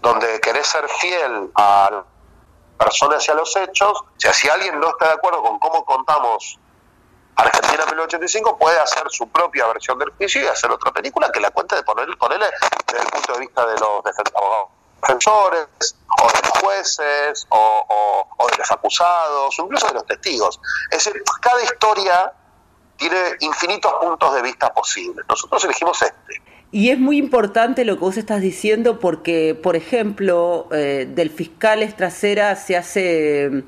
donde 0.02 0.40
querés 0.40 0.68
ser 0.68 0.88
fiel 0.90 1.52
a 1.56 2.04
personas 2.78 3.28
y 3.28 3.32
a 3.32 3.36
los 3.36 3.56
hechos. 3.56 4.02
O 4.02 4.06
sea, 4.18 4.34
si 4.34 4.50
alguien 4.50 4.80
no 4.80 4.90
está 4.90 5.08
de 5.08 5.14
acuerdo 5.14 5.44
con 5.44 5.60
cómo 5.60 5.86
contamos 5.86 6.60
Argentina 7.40 7.86
1985, 7.86 8.58
puede 8.58 8.80
hacer 8.80 9.04
su 9.10 9.30
propia 9.30 9.68
versión 9.68 9.98
del 9.98 10.10
juicio 10.12 10.44
y 10.44 10.48
hacer 10.48 10.70
otra 10.72 10.92
película 10.92 11.32
que 11.32 11.40
la 11.40 11.52
cuente 11.52 11.76
de 11.76 11.84
poner, 11.84 12.08
ponerle 12.18 12.48
desde 12.88 13.04
el 13.04 13.10
punto 13.10 13.34
de 13.34 13.40
vista 13.40 13.66
de 13.66 13.80
los 13.80 14.04
defensores, 15.02 15.68
o 16.22 16.32
de 16.32 16.42
los 16.42 16.52
jueces, 16.62 17.48
o, 17.50 18.48
de 18.52 18.58
los 18.58 18.72
acusados, 18.72 19.58
o 19.58 19.64
incluso 19.64 19.88
de 19.88 19.94
los 19.94 20.06
testigos. 20.06 20.60
Es 20.92 21.04
decir, 21.04 21.24
cada 21.42 21.64
historia 21.64 22.34
tiene 22.98 23.18
infinitos 23.40 23.94
puntos 24.02 24.36
de 24.36 24.42
vista 24.42 24.74
posibles. 24.74 25.26
Nosotros 25.30 25.64
elegimos 25.64 26.02
este. 26.02 26.42
Y 26.72 26.92
es 26.92 27.00
muy 27.00 27.18
importante 27.18 27.86
lo 27.86 27.96
que 27.96 28.02
vos 28.02 28.18
estás 28.18 28.42
diciendo 28.42 29.00
porque, 29.00 29.56
por 29.56 29.76
ejemplo, 29.76 30.68
eh, 30.72 31.08
del 31.10 31.32
fiscal 31.32 31.82
Estracera 31.82 32.56
se 32.56 32.78
hace 32.78 33.64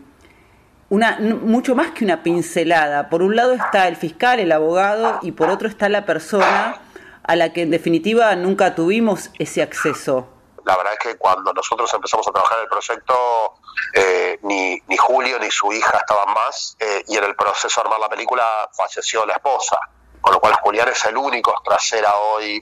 una, 0.91 1.17
mucho 1.19 1.73
más 1.73 1.91
que 1.91 2.03
una 2.03 2.21
pincelada. 2.21 3.09
Por 3.09 3.23
un 3.23 3.35
lado 3.35 3.53
está 3.53 3.87
el 3.87 3.95
fiscal, 3.95 4.41
el 4.41 4.51
abogado, 4.51 5.19
y 5.21 5.31
por 5.31 5.49
otro 5.49 5.69
está 5.69 5.87
la 5.87 6.05
persona 6.05 6.81
a 7.23 7.35
la 7.37 7.53
que 7.53 7.61
en 7.61 7.71
definitiva 7.71 8.35
nunca 8.35 8.75
tuvimos 8.75 9.31
ese 9.39 9.61
acceso. 9.61 10.27
La 10.65 10.75
verdad 10.75 10.93
es 10.93 10.99
que 10.99 11.17
cuando 11.17 11.53
nosotros 11.53 11.91
empezamos 11.93 12.27
a 12.27 12.31
trabajar 12.31 12.57
en 12.57 12.63
el 12.63 12.69
proyecto, 12.69 13.53
eh, 13.93 14.39
ni, 14.43 14.81
ni, 14.87 14.97
Julio 14.97 15.39
ni 15.39 15.49
su 15.49 15.71
hija 15.71 15.97
estaban 15.97 16.33
más, 16.33 16.75
eh, 16.77 17.05
y 17.07 17.15
en 17.15 17.23
el 17.23 17.35
proceso 17.37 17.81
de 17.81 17.85
armar 17.85 18.01
la 18.01 18.09
película 18.09 18.69
falleció 18.73 19.25
la 19.25 19.33
esposa, 19.33 19.79
con 20.19 20.33
lo 20.33 20.41
cual 20.41 20.55
Julián 20.61 20.89
es 20.89 21.05
el 21.05 21.15
único 21.15 21.53
Estracera 21.55 22.13
hoy 22.17 22.61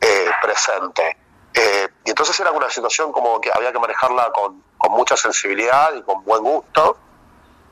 eh, 0.00 0.30
presente. 0.40 1.16
Eh, 1.54 1.88
y 2.04 2.10
entonces 2.10 2.38
era 2.38 2.52
una 2.52 2.70
situación 2.70 3.10
como 3.10 3.40
que 3.40 3.50
había 3.52 3.72
que 3.72 3.78
manejarla 3.78 4.30
con, 4.32 4.62
mucha 4.90 5.16
sensibilidad 5.16 5.94
y 5.94 6.02
con 6.02 6.22
buen 6.24 6.42
gusto, 6.42 6.98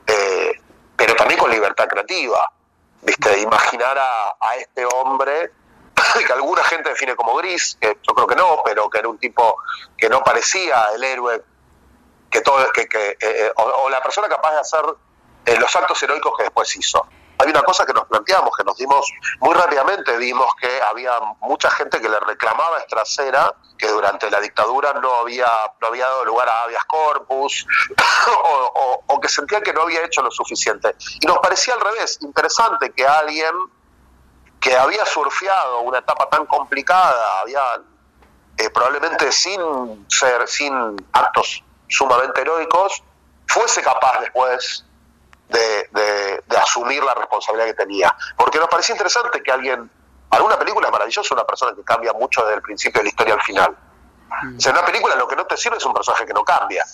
eh, 0.07 0.61
pero 0.95 1.15
también 1.15 1.39
con 1.39 1.51
libertad 1.51 1.87
creativa. 1.87 2.51
¿Viste? 3.01 3.39
Imaginar 3.39 3.97
a, 3.97 4.55
este 4.55 4.85
hombre 4.85 5.51
que 6.25 6.33
alguna 6.33 6.63
gente 6.63 6.89
define 6.89 7.15
como 7.15 7.35
gris, 7.35 7.77
que 7.81 7.97
yo 8.01 8.13
creo 8.13 8.27
que 8.27 8.35
no, 8.35 8.61
pero 8.63 8.89
que 8.89 8.99
era 8.99 9.09
un 9.09 9.17
tipo 9.17 9.57
que 9.97 10.07
no 10.07 10.23
parecía 10.23 10.85
el 10.95 11.03
héroe 11.03 11.43
que 12.29 12.41
todo, 12.41 12.65
que, 12.71 13.17
o, 13.57 13.89
la 13.89 14.01
persona 14.01 14.29
capaz 14.29 14.53
de 14.53 14.59
hacer 14.59 14.81
los 15.59 15.75
actos 15.75 16.01
heroicos 16.01 16.35
que 16.37 16.43
después 16.43 16.75
hizo 16.77 17.05
hay 17.37 17.49
una 17.49 17.63
cosa 17.63 17.85
que 17.85 17.93
nos 17.93 18.05
planteamos, 18.05 18.55
que 18.55 18.63
nos 18.63 18.77
dimos 18.77 19.11
muy 19.39 19.53
rápidamente, 19.53 20.15
vimos 20.17 20.53
que 20.59 20.81
había 20.81 21.19
mucha 21.41 21.69
gente 21.71 21.99
que 21.99 22.09
le 22.09 22.19
reclamaba 22.19 22.77
a 22.77 22.85
que 23.77 23.87
durante 23.87 24.29
la 24.29 24.39
dictadura 24.39 24.93
no 24.93 25.13
había, 25.15 25.49
no 25.81 25.87
había 25.87 26.05
dado 26.05 26.25
lugar 26.25 26.47
a 26.47 26.61
habeas 26.63 26.85
corpus 26.85 27.65
o, 29.07 29.19
que 29.19 29.29
sentía 29.29 29.61
que 29.61 29.73
no 29.73 29.81
había 29.81 30.05
hecho 30.05 30.21
lo 30.21 30.31
suficiente. 30.31 30.95
Y 31.21 31.25
nos 31.25 31.39
parecía 31.39 31.73
al 31.73 31.81
revés, 31.81 32.19
interesante 32.21 32.91
que 32.91 33.05
alguien 33.05 33.53
que 34.59 34.77
había 34.77 35.05
surfeado 35.05 35.81
una 35.81 35.99
etapa 35.99 36.29
tan 36.29 36.45
complicada, 36.45 37.41
había 37.41 37.81
eh, 38.57 38.69
probablemente 38.69 39.31
sin 39.31 40.05
ser, 40.07 40.47
sin 40.47 40.95
actos 41.11 41.63
sumamente 41.89 42.41
heroicos, 42.41 43.03
fuese 43.47 43.81
capaz 43.81 44.21
después 44.21 44.85
de, 45.49 46.43
asumir 46.57 47.03
la 47.03 47.13
responsabilidad 47.13 47.67
que 47.67 47.73
tenía. 47.73 48.15
Porque 48.37 48.57
nos 48.57 48.67
parecía 48.67 48.93
interesante 48.93 49.41
que 49.41 49.51
alguien, 49.51 49.89
alguna 50.29 50.57
película 50.57 50.87
es 50.87 50.91
maravillosa, 50.91 51.33
una 51.33 51.45
persona 51.45 51.73
que 51.75 51.83
cambia 51.83 52.13
mucho 52.13 52.41
desde 52.41 52.55
el 52.55 52.61
principio 52.61 52.99
de 52.99 53.03
la 53.03 53.09
historia 53.09 53.33
al 53.33 53.41
final. 53.41 53.75
Mm. 54.43 54.57
O 54.57 54.61
sea, 54.61 54.71
una 54.71 54.85
película 54.85 55.15
lo 55.15 55.27
que 55.27 55.35
no 55.35 55.45
te 55.45 55.57
sirve 55.57 55.77
es 55.77 55.85
un 55.85 55.93
personaje 55.93 56.25
que 56.25 56.33
no 56.33 56.43
cambia. 56.43 56.85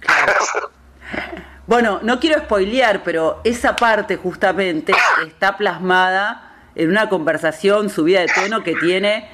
bueno, 1.66 2.00
no 2.02 2.18
quiero 2.18 2.40
spoilear, 2.42 3.02
pero 3.02 3.40
esa 3.44 3.76
parte 3.76 4.16
justamente 4.16 4.94
está 5.26 5.56
plasmada 5.56 6.50
en 6.74 6.88
una 6.88 7.08
conversación 7.08 7.90
subida 7.90 8.20
de 8.20 8.28
tono 8.28 8.62
que 8.62 8.74
tiene 8.76 9.30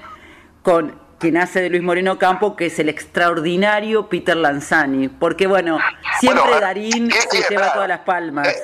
con 0.63 1.06
quien 1.19 1.37
hace 1.37 1.63
de 1.63 1.71
Luis 1.71 1.83
Moreno 1.83 2.19
Campo, 2.19 2.57
que 2.57 2.67
es 2.67 2.79
el 2.79 2.89
extraordinario 2.89 4.09
Peter 4.09 4.37
Lanzani. 4.37 5.09
Porque, 5.09 5.47
bueno, 5.47 5.79
siempre 6.21 6.61
Darín 6.61 7.11
se 7.11 7.43
lleva 7.49 7.73
todas 7.73 7.89
las 7.89 8.01
palmas. 8.01 8.49
Eh, 8.49 8.63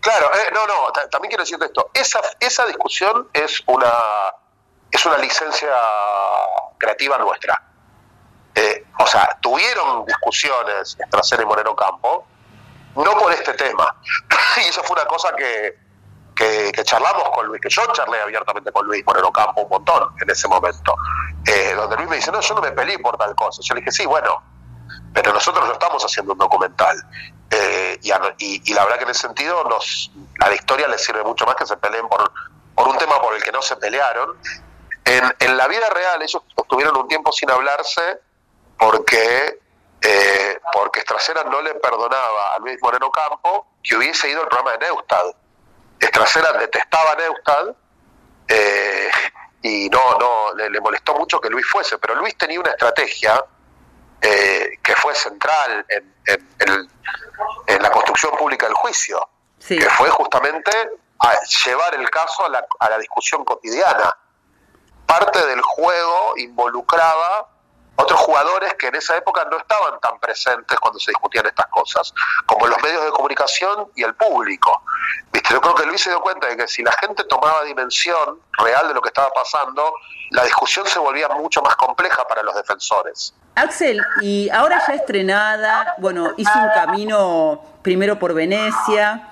claro, 0.00 0.26
eh, 0.34 0.50
no, 0.52 0.66
no, 0.66 0.92
también 1.10 1.30
quiero 1.30 1.44
decirte 1.44 1.66
esto. 1.66 1.90
Esa, 1.94 2.20
esa 2.40 2.66
discusión 2.66 3.28
es 3.32 3.62
una, 3.66 3.92
es 4.90 5.06
una 5.06 5.18
licencia 5.18 5.72
creativa 6.78 7.18
nuestra. 7.18 7.62
Eh, 8.54 8.86
o 8.98 9.06
sea, 9.06 9.36
tuvieron 9.40 10.04
discusiones 10.04 10.96
entre 11.00 11.42
y 11.42 11.46
Moreno 11.46 11.74
Campo, 11.74 12.26
no 12.94 13.18
por 13.18 13.32
este 13.32 13.54
tema. 13.54 13.94
y 14.64 14.68
eso 14.68 14.82
fue 14.84 14.96
una 14.96 15.06
cosa 15.06 15.34
que, 15.36 15.83
que, 16.34 16.72
charlamos 16.84 17.30
con 17.30 17.46
Luis, 17.46 17.60
que 17.60 17.68
yo 17.68 17.82
charlé 17.92 18.20
abiertamente 18.20 18.72
con 18.72 18.86
Luis 18.86 19.04
Moreno 19.06 19.32
Campo 19.32 19.62
un 19.62 19.68
montón 19.68 20.08
en 20.20 20.30
ese 20.30 20.48
momento, 20.48 20.94
eh, 21.46 21.74
donde 21.74 21.96
Luis 21.96 22.08
me 22.08 22.16
dice, 22.16 22.32
no, 22.32 22.40
yo 22.40 22.54
no 22.54 22.60
me 22.60 22.72
peleé 22.72 22.98
por 22.98 23.16
tal 23.16 23.34
cosa. 23.34 23.60
Yo 23.62 23.74
le 23.74 23.80
dije, 23.80 23.92
sí, 23.92 24.06
bueno, 24.06 24.42
pero 25.12 25.32
nosotros 25.32 25.66
no 25.66 25.72
estamos 25.72 26.04
haciendo 26.04 26.32
un 26.32 26.38
documental. 26.38 26.96
Eh, 27.50 27.98
y, 28.02 28.74
la 28.74 28.84
verdad 28.84 28.98
que 28.98 29.04
en 29.04 29.10
ese 29.10 29.22
sentido 29.22 29.64
nos, 29.64 30.10
a 30.40 30.48
la 30.48 30.54
historia 30.54 30.88
les 30.88 31.04
sirve 31.04 31.22
mucho 31.22 31.46
más 31.46 31.54
que 31.54 31.66
se 31.66 31.76
peleen 31.76 32.08
por, 32.08 32.30
un 32.88 32.98
tema 32.98 33.20
por 33.20 33.34
el 33.34 33.42
que 33.42 33.52
no 33.52 33.62
se 33.62 33.76
pelearon. 33.76 34.36
En, 35.04 35.34
en 35.38 35.56
la 35.56 35.68
vida 35.68 35.88
real 35.90 36.22
ellos 36.22 36.42
estuvieron 36.56 36.96
un 36.96 37.08
tiempo 37.08 37.30
sin 37.30 37.50
hablarse 37.50 38.20
porque 38.78 39.60
eh, 40.06 40.60
porque 40.72 41.00
Estracera 41.00 41.44
no 41.44 41.62
le 41.62 41.74
perdonaba 41.76 42.54
a 42.54 42.58
Luis 42.58 42.76
Moreno 42.82 43.10
Campo 43.10 43.66
que 43.82 43.96
hubiese 43.96 44.28
ido 44.28 44.42
al 44.42 44.48
programa 44.48 44.72
de 44.72 44.86
Neustad. 44.86 45.34
Estracera 46.04 46.52
detestaba 46.52 47.12
a 47.12 47.16
Neustad 47.16 47.74
eh, 48.48 49.10
y 49.62 49.88
no, 49.88 50.18
no 50.18 50.54
le, 50.54 50.80
molestó 50.80 51.14
mucho 51.14 51.40
que 51.40 51.48
Luis 51.48 51.66
fuese, 51.66 51.98
pero 51.98 52.14
Luis 52.14 52.36
tenía 52.36 52.60
una 52.60 52.70
estrategia 52.70 53.42
eh, 54.20 54.78
que 54.82 54.94
fue 54.96 55.14
central 55.14 55.84
en, 55.88 56.14
en, 57.66 57.82
la 57.82 57.90
construcción 57.90 58.36
pública 58.36 58.66
del 58.66 58.74
juicio, 58.74 59.28
que 59.66 59.88
fue 59.90 60.08
justamente 60.10 60.70
llevar 61.64 61.94
el 61.94 62.08
caso 62.10 62.46
a 62.46 62.48
la, 62.48 62.64
a 62.80 62.90
la 62.90 62.98
discusión 62.98 63.44
cotidiana. 63.44 64.16
Parte 65.06 65.44
del 65.46 65.60
juego 65.60 66.34
involucraba 66.36 67.53
otros 67.96 68.20
jugadores 68.20 68.74
que 68.74 68.88
en 68.88 68.96
esa 68.96 69.16
época 69.16 69.46
no 69.50 69.56
estaban 69.56 70.00
tan 70.00 70.18
presentes 70.18 70.78
cuando 70.80 70.98
se 70.98 71.10
discutían 71.12 71.46
estas 71.46 71.66
cosas, 71.66 72.12
como 72.46 72.66
los 72.66 72.82
medios 72.82 73.04
de 73.04 73.10
comunicación 73.10 73.88
y 73.94 74.02
el 74.02 74.14
público. 74.14 74.82
¿Viste? 75.32 75.54
Yo 75.54 75.60
creo 75.60 75.74
que 75.74 75.86
Luis 75.86 76.00
se 76.00 76.10
dio 76.10 76.20
cuenta 76.20 76.48
de 76.48 76.56
que 76.56 76.66
si 76.66 76.82
la 76.82 76.92
gente 76.92 77.24
tomaba 77.24 77.62
dimensión 77.64 78.40
real 78.58 78.88
de 78.88 78.94
lo 78.94 79.00
que 79.00 79.08
estaba 79.08 79.30
pasando, 79.30 79.94
la 80.30 80.44
discusión 80.44 80.86
se 80.86 80.98
volvía 80.98 81.28
mucho 81.28 81.62
más 81.62 81.76
compleja 81.76 82.26
para 82.26 82.42
los 82.42 82.54
defensores. 82.54 83.34
Axel, 83.54 84.02
y 84.20 84.50
ahora 84.50 84.82
ya 84.86 84.94
estrenada, 84.94 85.94
bueno, 85.98 86.32
hizo 86.36 86.50
un 86.56 86.70
camino 86.74 87.62
primero 87.82 88.18
por 88.18 88.34
Venecia, 88.34 89.28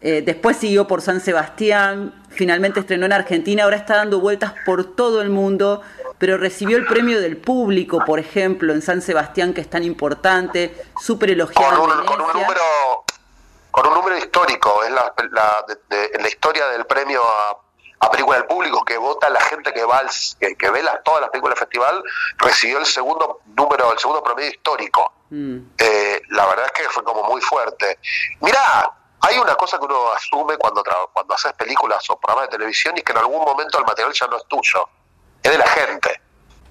eh, 0.00 0.22
después 0.24 0.58
siguió 0.58 0.86
por 0.86 1.00
San 1.00 1.20
Sebastián, 1.20 2.14
finalmente 2.28 2.78
estrenó 2.78 3.06
en 3.06 3.12
Argentina, 3.12 3.64
ahora 3.64 3.76
está 3.76 3.96
dando 3.96 4.20
vueltas 4.20 4.52
por 4.64 4.94
todo 4.94 5.22
el 5.22 5.30
mundo 5.30 5.82
pero 6.18 6.38
recibió 6.38 6.76
el 6.76 6.86
premio 6.86 7.20
del 7.20 7.36
público, 7.36 8.04
por 8.04 8.18
ejemplo, 8.18 8.72
en 8.72 8.82
San 8.82 9.02
Sebastián, 9.02 9.52
que 9.52 9.60
es 9.60 9.70
tan 9.70 9.82
importante, 9.82 10.84
súper 11.00 11.30
elogiado. 11.30 11.80
Con 11.80 11.90
un, 11.90 12.06
con 12.06 12.20
un, 12.20 12.32
número, 12.32 13.04
con 13.70 13.86
un 13.86 13.94
número 13.94 14.16
histórico, 14.16 14.82
es 14.84 14.90
la, 14.90 15.14
en 15.90 16.22
la 16.22 16.28
historia 16.28 16.68
del 16.68 16.86
premio 16.86 17.22
a, 17.22 18.10
película 18.10 18.36
del 18.36 18.46
público 18.46 18.84
que 18.84 18.98
vota 18.98 19.30
la 19.30 19.40
gente 19.40 19.72
que 19.72 19.82
va 19.82 20.02
que, 20.38 20.70
ve 20.70 20.82
todas 21.04 21.22
las 21.22 21.30
películas 21.30 21.58
del 21.58 21.66
festival, 21.66 22.04
recibió 22.36 22.78
el 22.78 22.86
segundo 22.86 23.40
número, 23.46 23.92
el 23.92 23.98
segundo 23.98 24.22
promedio 24.22 24.50
histórico. 24.50 25.10
Mm. 25.30 25.58
Eh, 25.78 26.20
la 26.28 26.46
verdad 26.46 26.66
es 26.66 26.72
que 26.72 26.90
fue 26.90 27.02
como 27.02 27.24
muy 27.24 27.40
fuerte. 27.40 27.98
Mirá, 28.40 28.92
hay 29.20 29.38
una 29.38 29.54
cosa 29.54 29.78
que 29.78 29.86
uno 29.86 30.12
asume 30.12 30.58
cuando, 30.58 30.84
cuando 31.12 31.34
haces 31.34 31.54
películas 31.54 32.08
o 32.10 32.18
programas 32.18 32.50
de 32.50 32.58
televisión 32.58 32.94
y 32.98 33.00
que 33.00 33.12
en 33.12 33.18
algún 33.18 33.42
momento 33.42 33.78
el 33.78 33.84
material 33.86 34.12
ya 34.12 34.26
no 34.26 34.36
es 34.36 34.44
tuyo 34.48 34.86
es 35.44 35.52
de 35.52 35.58
la 35.58 35.66
gente. 35.66 36.20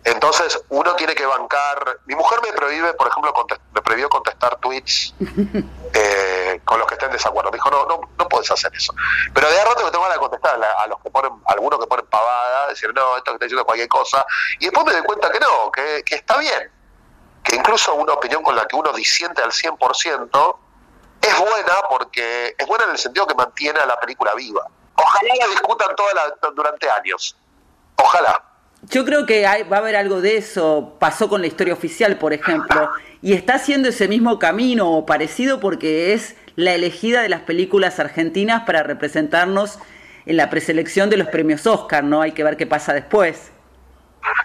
Entonces, 0.04 0.62
uno 0.70 0.96
tiene 0.96 1.16
que 1.16 1.26
bancar. 1.26 2.00
Mi 2.06 2.16
mujer 2.16 2.40
me 2.44 2.52
prohíbe, 2.52 2.94
por 2.96 3.08
ejemplo, 3.08 3.34
me 3.72 3.82
prohibió 3.82 4.10
contestar 4.10 4.58
tweets 4.58 5.14
eh, 5.94 6.60
con 6.66 6.78
los 6.78 6.88
que 6.88 6.96
estén 6.96 7.10
en 7.10 7.14
desacuerdo. 7.14 7.52
Me 7.52 7.58
dijo, 7.58 7.70
no, 7.72 7.86
no, 7.86 8.02
no 8.18 8.28
puedes 8.28 8.52
hacer 8.52 8.74
eso. 8.76 8.94
Pero 9.34 9.50
de 9.50 9.64
rato 9.64 9.86
que 9.86 9.92
tengo 9.92 10.04
ganas 10.04 10.18
de 10.18 10.20
contestar 10.20 10.62
a, 10.62 10.88
los 10.88 11.00
que 11.00 11.10
ponen, 11.10 11.32
algunos 11.46 11.80
que 11.80 11.88
ponen 11.88 12.06
pavada, 12.08 12.68
decir, 12.68 12.94
no, 12.94 13.16
esto 13.16 13.32
que 13.32 13.36
está 13.36 13.46
diciendo 13.46 13.66
cualquier 13.66 13.88
cosa. 13.88 14.26
Y 14.60 14.66
después 14.66 14.86
me 14.86 14.92
doy 14.92 15.04
cuenta 15.04 15.32
que 15.32 15.40
no, 15.40 15.72
que, 15.72 16.04
que 16.06 16.16
está 16.16 16.38
bien. 16.38 16.70
Que 17.44 17.56
incluso 17.56 17.94
una 17.94 18.14
opinión 18.14 18.44
con 18.44 18.56
la 18.56 18.66
que 18.66 18.76
uno 18.76 18.92
disiente 18.92 19.42
al 19.42 19.52
100% 19.52 20.58
es 21.22 21.40
buena 21.40 21.74
porque 21.90 22.56
es 22.58 22.68
buena 22.68 22.86
en 22.86 22.92
el 22.92 22.98
sentido 22.98 23.26
que 23.26 23.36
mantiene 23.36 23.80
a 23.80 23.86
la 23.86 23.98
película 24.00 24.34
viva. 24.36 24.68
Ojalá 24.96 25.34
la 25.40 25.48
discutan 25.48 25.96
toda 25.96 26.12
durante 26.54 26.90
años. 26.90 27.38
Ojalá. 27.96 28.53
Yo 28.89 29.06
creo 29.06 29.26
que 29.26 29.43
va 29.43 29.78
a 29.78 29.80
haber 29.80 29.96
algo 29.96 30.22
de 30.22 30.38
eso. 30.38 30.96
Pasó 31.00 31.30
con 31.30 31.41
la 31.41 31.48
historia 31.48 31.74
oficial, 31.74 32.17
por 32.17 32.34
ejemplo. 32.34 32.89
Y 33.22 33.34
está 33.34 33.56
haciendo 33.56 33.89
ese 33.89 34.08
mismo 34.08 34.39
camino 34.39 34.91
o 34.91 35.06
parecido 35.06 35.60
porque 35.60 36.13
es 36.13 36.36
la 36.56 36.74
elegida 36.74 37.22
de 37.22 37.30
las 37.30 37.41
películas 37.41 38.00
argentinas 38.00 38.63
para 38.65 38.84
representarnos 38.84 39.80
en 40.26 40.38
la 40.38 40.50
preselección 40.50 41.10
de 41.10 41.17
los 41.17 41.28
premios 41.30 41.65
Oscar, 41.65 42.04
¿no? 42.04 42.22
Hay 42.22 42.34
que 42.34 42.43
ver 42.43 42.58
qué 42.58 42.67
pasa 42.67 42.93
después. 42.93 43.52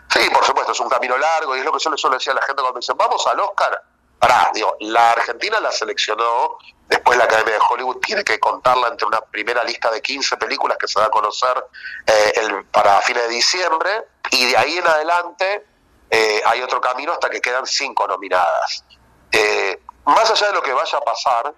Sí, 0.09 0.21
por 0.33 0.45
supuesto, 0.45 0.73
es 0.73 0.81
un 0.81 0.89
camino 0.89 1.17
largo 1.19 1.57
y 1.57 1.61
es 1.61 1.65
lo 1.65 1.73
que 1.73 1.79
yo 1.79 1.91
le 1.91 1.99
suelo 1.99 2.17
decir 2.17 2.33
a 2.33 2.37
la 2.37 2.43
gente 2.43 2.63
cuando 2.63 2.79
dicen, 2.79 2.97
vamos 2.97 3.27
al 3.27 3.41
Oscar. 3.41 3.83
Pará, 4.19 4.51
digo, 4.53 4.77
la 4.81 5.13
Argentina 5.13 5.61
la 5.61 5.71
seleccionó, 5.71 6.59
después 6.89 7.17
la 7.17 7.25
Academia 7.25 7.55
de 7.55 7.61
Hollywood 7.71 7.99
tiene 7.99 8.25
que 8.25 8.41
contarla 8.41 8.89
entre 8.89 9.07
una 9.07 9.21
primera 9.21 9.63
lista 9.63 9.91
de 9.91 10.03
15 10.03 10.37
películas 10.39 10.77
que 10.79 10.89
se 10.89 10.99
va 10.99 11.07
a 11.07 11.11
conocer 11.11 11.65
eh, 12.07 12.65
para 12.73 13.01
fines 13.03 13.25
de 13.25 13.29
diciembre 13.29 14.05
y 14.31 14.51
de 14.51 14.57
ahí 14.57 14.79
en 14.79 14.87
adelante 14.87 15.67
eh, 16.11 16.43
hay 16.45 16.63
otro 16.63 16.81
camino 16.81 17.13
hasta 17.13 17.31
que 17.31 17.41
quedan 17.41 17.67
cinco 17.67 18.09
nominadas. 18.09 18.85
Eh, 19.31 19.81
más 20.07 20.31
allá 20.31 20.49
de 20.49 20.53
lo 20.55 20.63
que 20.63 20.73
vaya 20.73 20.99
a 20.99 21.01
pasar, 21.03 21.55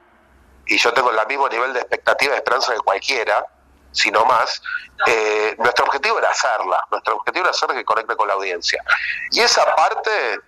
y 0.67 0.77
yo 0.77 0.93
tengo 0.93 1.11
el 1.11 1.27
mismo 1.27 1.49
nivel 1.49 1.73
de 1.73 1.81
expectativa 1.81 2.35
y 2.35 2.37
esperanza 2.37 2.75
que 2.75 2.81
cualquiera, 2.81 3.47
sino 3.93 4.25
más, 4.25 4.63
nuestro 5.59 5.85
objetivo 5.87 6.19
era 6.19 6.31
hacerla, 6.31 6.85
nuestro 6.91 7.17
objetivo 7.17 7.45
era 7.45 7.51
hacer 7.51 7.71
que 7.71 7.85
conecte 7.85 8.15
con 8.17 8.29
la 8.29 8.35
audiencia. 8.35 8.83
Y 9.33 9.41
esa 9.41 9.65
parte, 9.75 10.39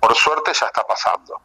por 0.00 0.14
suerte, 0.14 0.52
ya 0.52 0.66
está 0.66 0.82
pasando. 0.82 1.40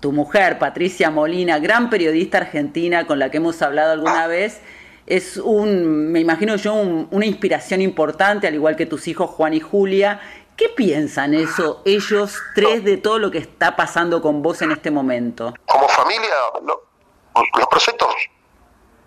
Tu 0.00 0.12
mujer, 0.12 0.58
Patricia 0.58 1.10
Molina, 1.10 1.58
gran 1.58 1.90
periodista 1.90 2.38
argentina 2.38 3.06
con 3.06 3.18
la 3.18 3.30
que 3.30 3.38
hemos 3.38 3.60
hablado 3.62 3.92
alguna 3.92 4.24
ah. 4.24 4.28
vez, 4.28 4.60
es 5.06 5.38
un, 5.38 6.12
me 6.12 6.20
imagino 6.20 6.56
yo, 6.56 6.74
una 6.74 7.24
inspiración 7.24 7.80
importante, 7.80 8.46
al 8.46 8.54
igual 8.54 8.76
que 8.76 8.84
tus 8.84 9.08
hijos 9.08 9.30
Juan 9.30 9.54
y 9.54 9.60
Julia. 9.60 10.20
¿Qué 10.54 10.68
piensan 10.68 11.34
eso, 11.34 11.82
ellos 11.84 12.42
tres, 12.54 12.84
de 12.84 12.96
todo 12.96 13.18
lo 13.18 13.30
que 13.30 13.38
está 13.38 13.76
pasando 13.76 14.20
con 14.20 14.42
vos 14.42 14.60
en 14.60 14.72
este 14.72 14.90
momento? 14.90 15.54
Como 15.66 15.88
familia, 15.88 16.34
los 16.64 17.66
proyectos, 17.70 18.12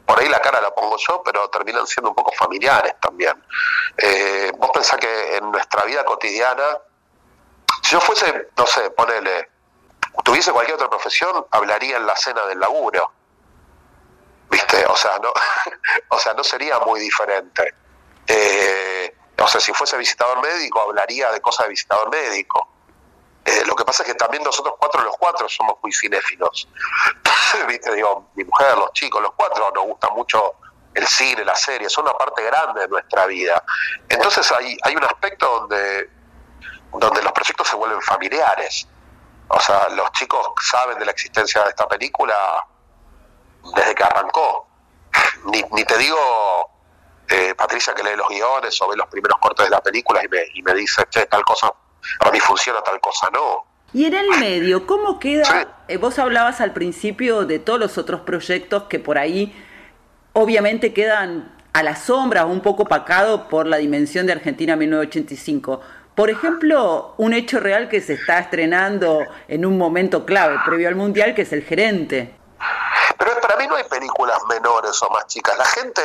por 0.06 0.20
ahí 0.20 0.28
la 0.30 0.42
cara 0.42 0.60
la 0.62 0.74
pongo 0.74 0.98
yo, 0.98 1.22
pero 1.24 1.50
terminan 1.50 1.86
siendo 1.86 2.10
un 2.10 2.16
poco 2.16 2.32
familiares 2.32 2.96
también. 3.00 3.34
Eh, 3.98 4.52
vos 4.58 4.72
pensás 4.74 4.98
que 4.98 5.38
en 5.38 5.52
nuestra 5.52 5.84
vida 5.84 6.04
cotidiana, 6.04 6.80
si 7.84 7.92
yo 7.92 8.02
fuese, 8.02 8.50
no 8.58 8.66
sé, 8.66 8.90
ponele, 8.92 9.51
tuviese 10.24 10.52
cualquier 10.52 10.76
otra 10.76 10.90
profesión, 10.90 11.46
hablaría 11.52 11.98
en 11.98 12.06
la 12.06 12.16
cena 12.16 12.46
del 12.46 12.60
laburo 12.60 13.12
¿viste? 14.52 14.86
O 14.86 14.96
sea, 14.96 15.18
no, 15.20 15.32
o 16.10 16.20
sea, 16.20 16.34
no 16.34 16.44
sería 16.44 16.78
muy 16.80 17.00
diferente. 17.00 17.74
Eh, 18.28 19.16
o 19.40 19.48
sea, 19.48 19.60
si 19.60 19.74
fuese 19.74 19.98
visitador 19.98 20.42
médico, 20.42 20.82
hablaría 20.82 21.32
de 21.32 21.42
cosas 21.42 21.66
de 21.66 21.70
visitador 21.70 22.12
médico. 22.12 22.68
Eh, 23.44 23.64
lo 23.66 23.76
que 23.76 23.84
pasa 23.84 24.04
es 24.04 24.10
que 24.10 24.16
también 24.16 24.44
nosotros 24.44 24.76
cuatro, 24.78 25.02
los 25.02 25.16
cuatro, 25.18 25.50
somos 25.50 25.76
muy 25.82 25.92
cinéfilos. 25.92 26.68
¿Viste? 27.68 27.96
Digo, 27.96 28.30
mi 28.36 28.44
mujer, 28.44 28.78
los 28.78 28.92
chicos, 28.94 29.22
los 29.22 29.32
cuatro, 29.34 29.72
nos 29.74 29.86
gusta 29.86 30.10
mucho 30.10 30.56
el 30.94 31.08
cine, 31.08 31.44
la 31.46 31.56
serie, 31.56 31.90
son 31.90 32.04
una 32.04 32.14
parte 32.14 32.44
grande 32.44 32.82
de 32.82 32.88
nuestra 32.90 33.26
vida. 33.26 33.64
Entonces 34.10 34.52
hay, 34.52 34.78
hay 34.84 34.96
un 34.96 35.04
aspecto 35.06 35.62
donde, 35.62 36.10
donde 36.92 37.24
los 37.24 37.32
proyectos 37.32 37.68
se 37.70 37.78
vuelven 37.78 38.02
familiares. 38.02 38.88
O 39.54 39.60
sea, 39.60 39.90
los 39.90 40.12
chicos 40.14 40.46
saben 40.62 40.98
de 41.00 41.06
la 41.06 41.12
existencia 41.12 41.64
de 41.64 41.70
esta 41.70 41.88
película 41.88 42.36
desde 43.76 43.96
que 43.96 44.04
arrancó. 44.04 44.68
Ni, 45.46 45.62
ni 45.72 45.84
te 45.84 45.98
digo, 45.98 46.18
eh, 47.28 47.54
Patricia, 47.56 47.94
que 47.94 48.04
lee 48.04 48.16
los 48.16 48.30
guiones 48.30 48.82
o 48.82 48.88
ve 48.88 48.96
los 48.96 49.08
primeros 49.08 49.38
cortes 49.40 49.66
de 49.66 49.70
la 49.70 49.82
película 49.82 50.24
y 50.24 50.28
me, 50.28 50.44
y 50.54 50.62
me 50.62 50.74
dice, 50.74 51.04
che, 51.10 51.26
tal 51.26 51.44
cosa 51.44 51.72
para 52.20 52.32
mí 52.32 52.40
funciona, 52.40 52.82
tal 52.82 53.00
cosa 53.00 53.30
no. 53.32 53.66
Y 53.94 54.06
en 54.06 54.14
el 54.16 54.30
medio, 54.40 54.88
¿cómo 54.88 55.20
queda? 55.20 55.84
Eh, 55.88 55.98
vos 55.98 56.18
hablabas 56.18 56.62
al 56.62 56.72
principio 56.74 57.46
de 57.46 57.60
todos 57.60 57.80
los 57.80 57.98
otros 57.98 58.22
proyectos 58.22 58.84
que 58.84 59.00
por 59.00 59.18
ahí 59.18 59.54
obviamente 60.34 60.94
quedan 60.94 61.54
a 61.74 61.84
la 61.84 61.96
sombra 61.96 62.46
o 62.46 62.50
un 62.50 62.62
poco 62.62 62.86
pacado 62.86 63.50
por 63.50 63.68
la 63.68 63.78
dimensión 63.78 64.26
de 64.26 64.34
Argentina 64.34 64.76
1985. 64.76 65.82
Por 66.22 66.30
ejemplo, 66.30 67.16
un 67.18 67.34
hecho 67.34 67.60
real 67.60 67.90
que 67.90 68.00
se 68.00 68.14
está 68.14 68.38
estrenando 68.38 69.26
en 69.48 69.66
un 69.66 69.76
momento 69.76 70.24
clave 70.24 70.60
previo 70.64 70.88
al 70.88 70.94
Mundial, 70.94 71.34
que 71.34 71.42
es 71.42 71.52
el 71.52 71.64
gerente. 71.64 72.38
Pero 73.18 73.42
para 73.42 73.56
mí 73.56 73.66
no 73.66 73.76
hay 73.76 73.86
películas 73.86 74.40
menores 74.48 75.02
o 75.02 75.10
más 75.10 75.26
chicas. 75.26 75.58
La 75.58 75.66
gente 75.66 76.04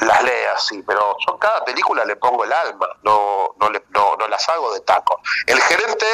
las 0.00 0.24
lee 0.24 0.46
así, 0.52 0.82
pero 0.82 1.16
yo 1.24 1.38
cada 1.38 1.64
película 1.64 2.04
le 2.04 2.16
pongo 2.16 2.42
el 2.42 2.52
alma, 2.52 2.88
no, 3.04 3.54
no, 3.60 4.26
las 4.28 4.48
hago 4.48 4.74
de 4.74 4.80
taco. 4.80 5.20
El 5.46 5.60
gerente, 5.60 6.06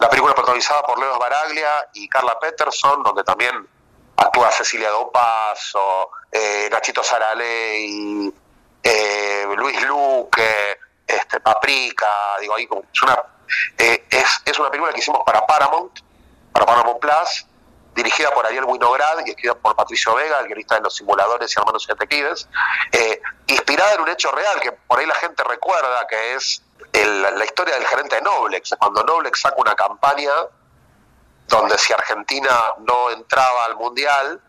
la 0.00 0.10
película 0.10 0.34
protagonizada 0.34 0.82
por 0.82 0.98
Leo 0.98 1.16
Baraglia 1.16 1.88
y 1.94 2.08
Carla 2.08 2.40
Peterson, 2.40 3.04
donde 3.04 3.22
también 3.22 3.54
actúa 4.16 4.50
Cecilia 4.50 4.90
Dopaso, 4.90 6.10
eh, 6.32 6.68
Nachito 6.72 7.04
Saraley, 7.04 8.34
eh, 8.82 9.46
Luis 9.56 9.80
Luque, 9.86 10.76
este, 11.08 11.40
Paprika, 11.40 12.36
digo 12.40 12.54
ahí 12.54 12.68
es 12.92 13.02
una, 13.02 13.22
eh, 13.78 14.06
es, 14.10 14.42
es 14.44 14.58
una 14.58 14.70
película 14.70 14.92
que 14.92 15.00
hicimos 15.00 15.22
para 15.24 15.44
Paramount, 15.46 16.00
para 16.52 16.66
Paramount 16.66 17.00
Plus, 17.00 17.46
dirigida 17.94 18.30
por 18.30 18.46
Ariel 18.46 18.64
Winograd 18.64 19.26
y 19.26 19.30
escrita 19.30 19.54
por 19.56 19.74
Patricio 19.74 20.14
Vega, 20.14 20.38
el 20.40 20.46
guionista 20.46 20.76
de 20.76 20.82
Los 20.82 20.94
Simuladores 20.94 21.50
y 21.52 21.58
Hermanos 21.58 21.86
Detectives, 21.86 22.48
eh, 22.92 23.20
inspirada 23.48 23.94
en 23.94 24.02
un 24.02 24.08
hecho 24.08 24.30
real 24.30 24.60
que 24.60 24.70
por 24.72 25.00
ahí 25.00 25.06
la 25.06 25.14
gente 25.16 25.42
recuerda, 25.42 26.06
que 26.06 26.34
es 26.34 26.62
la 26.92 27.44
historia 27.44 27.74
del 27.74 27.86
gerente 27.86 28.16
de 28.16 28.22
Noblex, 28.22 28.74
cuando 28.78 29.02
Noblex 29.02 29.40
saca 29.40 29.56
una 29.58 29.74
campaña 29.74 30.30
donde 31.48 31.76
si 31.78 31.92
Argentina 31.92 32.50
no 32.86 33.10
entraba 33.10 33.64
al 33.64 33.76
Mundial, 33.76 34.40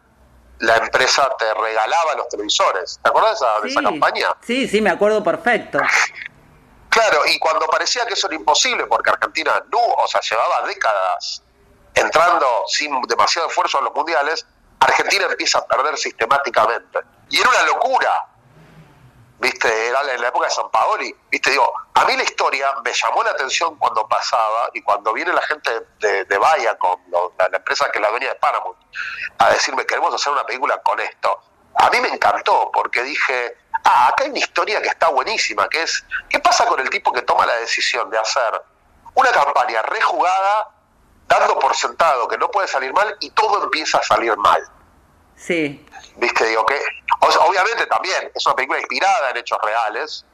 la 0.59 0.77
empresa 0.77 1.29
te 1.37 1.53
regalaba 1.53 2.15
los 2.15 2.27
televisores. 2.29 2.99
¿Te 3.01 3.09
acuerdas 3.09 3.39
de 3.63 3.69
esa, 3.69 3.81
campaña? 3.81 4.27
Sí, 4.41 4.67
sí, 4.67 4.81
me 4.81 4.89
acuerdo 4.89 5.23
perfecto. 5.23 5.79
Claro, 6.89 7.25
y 7.27 7.37
cuando 7.39 7.67
parecía 7.67 8.05
que 8.05 8.13
eso 8.13 8.27
era 8.27 8.35
imposible, 8.35 8.85
porque 8.87 9.11
Argentina 9.11 9.63
no, 9.71 9.79
o 9.79 10.07
sea, 10.07 10.21
llevaba 10.21 10.67
décadas 10.67 11.43
entrando 11.93 12.47
sin 12.67 13.01
demasiado 13.03 13.47
esfuerzo 13.47 13.77
a 13.77 13.81
los 13.81 13.93
mundiales, 13.93 14.45
Argentina 14.79 15.25
empieza 15.29 15.59
a 15.59 15.67
perder 15.67 15.97
sistemáticamente. 15.97 16.99
Y 17.29 17.39
era 17.39 17.49
una 17.49 17.63
locura. 17.63 18.25
¿Viste? 19.39 19.87
Era 19.87 20.01
en 20.13 20.21
la 20.21 20.27
época 20.27 20.47
de 20.47 20.51
San 20.51 20.69
Paoli. 20.69 21.15
¿Viste? 21.31 21.51
Digo, 21.51 21.71
a 21.93 22.05
mí 22.05 22.15
la 22.17 22.23
historia 22.23 22.73
me 22.83 22.91
llamó 22.91 23.23
la 23.23 23.31
atención 23.31 23.75
cuando 23.77 24.05
pasaba 24.07 24.69
y 24.73 24.81
cuando 24.81 25.13
viene 25.13 25.31
la 25.31 25.41
gente 25.43 25.71
de, 25.99 26.25
de 26.25 26.37
con 26.77 26.99
la, 27.37 27.57
empresa 27.57 27.89
que 27.91 27.99
la 27.99 28.09
dueña 28.09 28.29
de 28.29 28.35
Paramount 28.35 28.77
a 29.37 29.49
decirme, 29.51 29.85
queremos 29.85 30.13
hacer 30.13 30.33
una 30.33 30.45
película 30.45 30.81
con 30.81 30.99
esto. 30.99 31.39
A 31.75 31.89
mí 31.89 32.01
me 32.01 32.09
encantó 32.09 32.69
porque 32.73 33.03
dije, 33.03 33.57
ah, 33.83 34.07
acá 34.07 34.23
hay 34.23 34.29
una 34.29 34.39
historia 34.39 34.81
que 34.81 34.89
está 34.89 35.09
buenísima, 35.09 35.67
que 35.69 35.83
es, 35.83 36.05
¿qué 36.29 36.39
pasa 36.39 36.65
con 36.65 36.79
el 36.79 36.89
tipo 36.89 37.11
que 37.11 37.21
toma 37.21 37.45
la 37.45 37.55
decisión 37.55 38.09
de 38.09 38.17
hacer 38.17 38.61
una 39.15 39.31
campaña 39.31 39.81
rejugada 39.81 40.69
dando 41.29 41.59
por 41.59 41.75
sentado 41.75 42.27
que 42.27 42.37
no 42.37 42.49
puede 42.49 42.67
salir 42.67 42.91
mal 42.91 43.15
y 43.19 43.29
todo 43.29 43.63
empieza 43.63 43.99
a 43.99 44.03
salir 44.03 44.35
mal. 44.37 44.67
Sí. 45.35 45.85
Viste, 46.15 46.45
digo 46.47 46.65
que, 46.65 46.81
obviamente 47.21 47.85
también 47.85 48.31
es 48.33 48.45
una 48.45 48.55
película 48.55 48.79
inspirada 48.79 49.29
en 49.29 49.37
hechos 49.37 49.59
reales, 49.63 50.25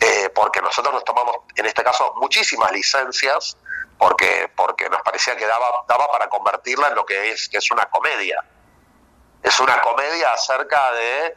eh, 0.00 0.30
porque 0.34 0.62
nosotros 0.62 0.94
nos 0.94 1.04
tomamos, 1.04 1.36
en 1.56 1.66
este 1.66 1.82
caso, 1.82 2.14
muchísimas 2.16 2.70
licencias, 2.72 3.56
porque, 3.98 4.50
porque 4.56 4.88
nos 4.88 5.02
parecía 5.02 5.36
que 5.36 5.46
daba, 5.46 5.84
daba 5.88 6.10
para 6.10 6.28
convertirla 6.28 6.88
en 6.88 6.94
lo 6.94 7.04
que 7.04 7.30
es, 7.30 7.48
que 7.48 7.58
es 7.58 7.70
una 7.70 7.84
comedia. 7.86 8.42
Es 9.42 9.60
una 9.60 9.80
comedia 9.82 10.32
acerca 10.32 10.92
de, 10.92 11.36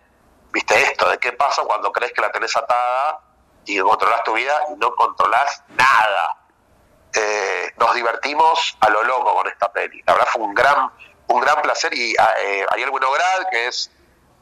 viste, 0.58 0.82
esto, 0.82 1.08
de 1.08 1.20
qué 1.20 1.34
pasa 1.34 1.62
cuando 1.63 1.91
crees 1.91 2.12
que 2.13 2.22
la 2.22 2.32
tenés 2.32 2.56
atada 2.56 3.20
y 3.63 3.78
controlas 3.80 4.24
tu 4.24 4.34
vida 4.34 4.60
y 4.72 4.76
no 4.78 4.96
controlas 4.96 5.63
nada 5.70 6.36
eh, 7.13 7.72
nos 7.78 7.93
divertimos 7.93 8.76
a 8.80 8.89
lo 8.89 9.04
loco 9.04 9.36
con 9.36 9.48
esta 9.48 9.72
peli. 9.72 10.02
La 10.08 10.13
verdad 10.13 10.28
fue 10.32 10.41
un 10.41 10.56
gran, 10.56 10.91
un 11.28 11.41
gran 11.41 11.62
placer 11.62 11.93
y 11.93 12.13
eh, 12.13 12.65
Ariel 12.70 12.89
Winograd, 12.89 13.48
que 13.52 13.67
es 13.67 13.91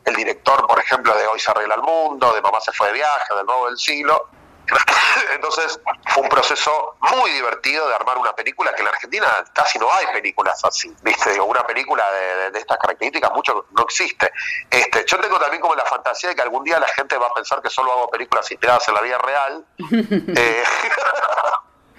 el 0.06 0.16
director, 0.16 0.66
por 0.68 0.80
ejemplo, 0.80 1.14
de 1.18 1.28
Hoy 1.28 1.40
se 1.40 1.52
arregla 1.52 1.76
el 1.76 1.82
mundo, 1.82 2.34
de 2.34 2.42
Mamá 2.42 2.62
se 2.62 2.72
fue 2.72 2.88
de 2.88 2.94
viaje, 2.94 3.36
del 3.36 3.46
Nuevo 3.46 3.66
del 3.68 3.78
Siglo, 3.78 4.30
Entonces 5.34 5.80
fue 6.08 6.24
un 6.24 6.30
proceso 6.30 6.98
muy 7.16 7.32
divertido 7.32 7.88
de 7.88 7.96
armar 7.96 8.18
una 8.18 8.34
película 8.34 8.74
que 8.74 8.80
en 8.82 8.86
la 8.86 8.92
Argentina 8.92 9.28
casi 9.54 9.80
no 9.80 9.92
hay 9.92 10.08
películas 10.08 10.64
así, 10.64 10.94
¿viste? 11.02 11.32
Digo, 11.32 11.46
una 11.46 11.66
película 11.66 12.04
de, 12.52 12.60
estas 12.60 12.78
características 12.78 13.32
mucho 13.32 13.66
no 13.72 13.84
existe. 13.84 14.32
Este, 14.70 15.06
yo 15.06 15.20
tengo 15.20 15.40
también 15.40 15.62
como 15.62 15.76
la 15.76 15.86
fantasía 15.86 16.30
de 16.30 16.36
que 16.36 16.42
algún 16.42 16.64
día 16.64 16.80
la 16.80 16.88
gente 16.88 17.18
va 17.18 17.28
a 17.28 17.34
pensar 17.34 17.62
que 17.62 17.70
solo 17.70 17.92
hago 17.92 18.10
películas 18.10 18.50
inspiradas 18.52 18.88
en 18.88 18.94
la 18.94 19.02
vida 19.02 19.18
real. 19.18 19.66
Eh, 20.38 20.64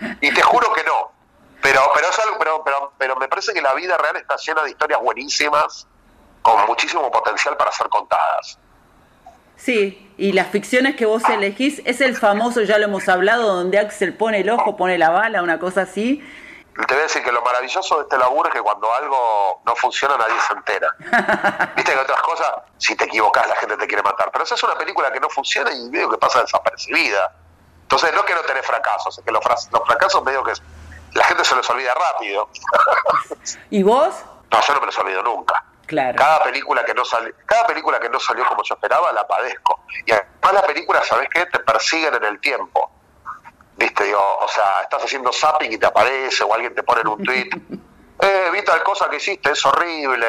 y 0.21 0.33
te 0.33 0.43
juro 0.43 0.73
que 0.73 0.85
no. 0.85 1.13
Pero, 1.63 1.91
pero, 1.95 2.09
es 2.09 2.19
algo, 2.19 2.37
pero, 2.39 2.63
pero, 2.65 2.93
pero 2.99 3.17
me 3.17 3.29
parece 3.29 3.53
que 3.53 3.63
la 3.63 3.73
vida 3.75 3.97
real 3.97 4.17
está 4.17 4.37
llena 4.37 4.63
de 4.63 4.71
historias 4.71 5.01
buenísimas, 5.01 5.87
con 6.43 6.65
muchísimo 6.67 7.11
potencial 7.11 7.57
para 7.57 7.73
ser 7.73 7.89
contadas. 7.89 8.59
Sí, 9.57 10.13
y 10.19 10.33
las 10.33 10.49
ficciones 10.49 10.97
que 10.97 11.07
vos 11.07 11.23
elegís 11.29 11.83
es 11.85 12.01
el 12.01 12.17
famoso, 12.17 12.63
ya 12.63 12.79
lo 12.79 12.85
hemos 12.85 13.09
hablado, 13.09 13.55
donde 13.55 13.79
Axel 13.79 14.15
pone 14.15 14.41
el 14.41 14.51
ojo, 14.51 14.77
pone 14.77 14.99
la 14.99 15.11
bala, 15.11 15.43
una 15.43 15.59
cosa 15.59 15.83
así. 15.83 16.23
Te 16.75 16.93
voy 16.93 17.01
a 17.01 17.03
decir 17.05 17.23
que 17.25 17.33
lo 17.33 17.41
maravilloso 17.41 17.97
de 17.97 18.03
este 18.03 18.19
laburo 18.19 18.51
es 18.51 18.55
que 18.55 18.61
cuando 18.61 18.93
algo 18.93 19.63
no 19.65 19.75
funciona 19.77 20.15
nadie 20.19 20.35
se 20.47 20.53
entera. 20.53 21.73
Viste 21.77 21.93
que 21.93 21.99
otras 21.99 22.21
cosas, 22.21 22.53
si 22.77 22.95
te 22.95 23.05
equivocas 23.05 23.49
la 23.49 23.57
gente 23.57 23.79
te 23.79 23.87
quiere 23.87 24.03
matar. 24.03 24.31
Pero 24.31 24.45
esa 24.45 24.57
es 24.57 24.63
una 24.63 24.77
película 24.77 25.11
que 25.11 25.19
no 25.19 25.31
funciona 25.31 25.73
y 25.73 25.89
medio 25.89 26.11
que 26.11 26.19
pasa 26.19 26.43
desapercibida. 26.43 27.33
Entonces 27.83 28.13
no 28.13 28.21
es 28.21 28.27
que 28.27 28.35
no 28.35 28.41
tenés 28.43 28.67
fracasos, 28.67 29.19
es 29.19 29.25
que 29.25 29.33
los, 29.33 29.43
los 29.45 29.83
fracasos 29.87 30.23
medio 30.23 30.45
que 30.45 30.53
la 31.15 31.25
gente 31.25 31.45
se 31.45 31.57
los 31.57 31.69
olvida 31.71 31.95
rápido. 31.95 32.51
¿Y 33.71 33.83
vos? 33.83 34.15
No, 34.51 34.61
yo 34.61 34.75
no 34.75 34.81
me 34.81 34.87
los 34.87 34.99
olvido 34.99 35.23
nunca. 35.23 35.65
Cada 35.87 36.43
película 36.43 36.85
que 36.85 36.95
no 36.95 37.05
salió, 37.05 37.33
cada 37.47 37.67
película 37.67 38.01
que 38.01 38.09
no 38.09 38.19
salió 38.19 38.45
como 38.47 38.63
yo 38.63 38.75
esperaba, 38.75 39.13
la 39.13 39.27
padezco. 39.27 39.81
Y 40.05 40.13
además 40.13 40.53
las 40.53 40.63
películas, 40.65 41.07
¿sabes 41.07 41.29
qué? 41.33 41.47
Te 41.47 41.61
persiguen 41.61 42.15
en 42.15 42.25
el 42.25 42.41
tiempo. 42.41 42.91
Viste, 43.77 44.05
digo, 44.05 44.39
o 44.41 44.49
sea, 44.49 44.83
estás 44.83 45.05
haciendo 45.05 45.33
zapping 45.33 45.73
y 45.73 45.79
te 45.79 45.87
aparece, 45.87 46.45
o 46.45 46.53
alguien 46.55 46.75
te 46.75 46.83
pone 46.83 47.03
en 47.03 47.09
un 47.09 47.23
tweet, 47.23 47.51
eh, 48.21 48.51
vi 48.53 48.63
tal 48.65 48.83
cosa 48.83 49.09
que 49.09 49.17
hiciste, 49.17 49.51
es 49.51 49.65
horrible. 49.65 50.27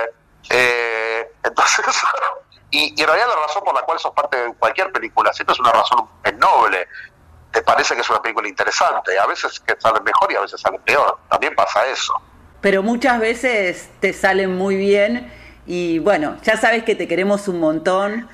Eh, 0.50 1.32
entonces, 1.44 1.86
y, 2.72 3.02
en 3.02 3.08
realidad 3.08 3.28
la 3.28 3.48
razón 3.48 3.64
por 3.64 3.74
la 3.74 3.82
cual 3.82 4.00
sos 4.00 4.14
parte 4.14 4.38
de 4.38 4.54
cualquier 4.56 4.92
película, 4.92 5.34
siempre 5.34 5.54
es 5.54 5.60
una 5.60 5.72
razón 5.72 6.08
noble. 6.38 6.88
Te 7.52 7.62
parece 7.62 7.96
que 7.96 8.02
es 8.02 8.10
una 8.10 8.22
película 8.22 8.48
interesante, 8.48 9.18
a 9.18 9.26
veces 9.26 9.60
que 9.62 9.76
sale 9.80 10.00
mejor 10.02 10.32
y 10.32 10.36
a 10.36 10.42
veces 10.42 10.62
sale 10.62 10.78
peor. 10.80 11.18
También 11.30 11.56
pasa 11.56 11.86
eso. 11.88 12.14
Pero 12.62 12.84
muchas 12.84 13.20
veces 13.20 13.90
te 14.00 14.14
salen 14.14 14.56
muy 14.56 14.76
bien 14.76 15.32
y 15.68 16.00
bueno, 16.00 16.38
ya 16.44 16.56
sabes 16.56 16.84
que 16.84 16.96
te 16.96 17.08
queremos 17.08 17.48
un 17.50 17.60
montón. 17.60 18.28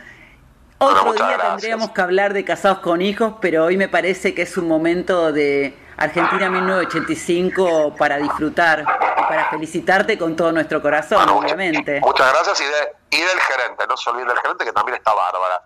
Otro 0.78 1.14
día 1.14 1.38
tendríamos 1.38 1.92
que 1.92 2.02
hablar 2.02 2.34
de 2.34 2.46
casados 2.46 2.80
con 2.80 3.02
hijos, 3.02 3.36
pero 3.42 3.66
hoy 3.66 3.76
me 3.76 3.88
parece 3.88 4.36
que 4.36 4.44
es 4.44 4.56
un 4.56 4.68
momento 4.68 5.32
de 5.32 5.76
Argentina 5.98 6.50
1985 6.50 7.96
para 7.98 8.18
disfrutar 8.18 8.82
y 8.82 9.22
para 9.22 9.50
felicitarte 9.50 10.18
con 10.18 10.36
todo 10.36 10.52
nuestro 10.52 10.82
corazón, 10.82 11.28
obviamente. 11.30 12.00
Muchas 12.02 12.32
gracias 12.34 12.62
y, 12.62 13.18
del 13.18 13.40
gerente, 13.40 13.86
no 13.88 13.98
se 13.98 14.10
olviden 14.10 14.28
del 14.28 14.40
gerente 14.40 14.66
que 14.66 14.72
también 14.72 14.98
está 14.98 15.14
bárbara. 15.14 15.62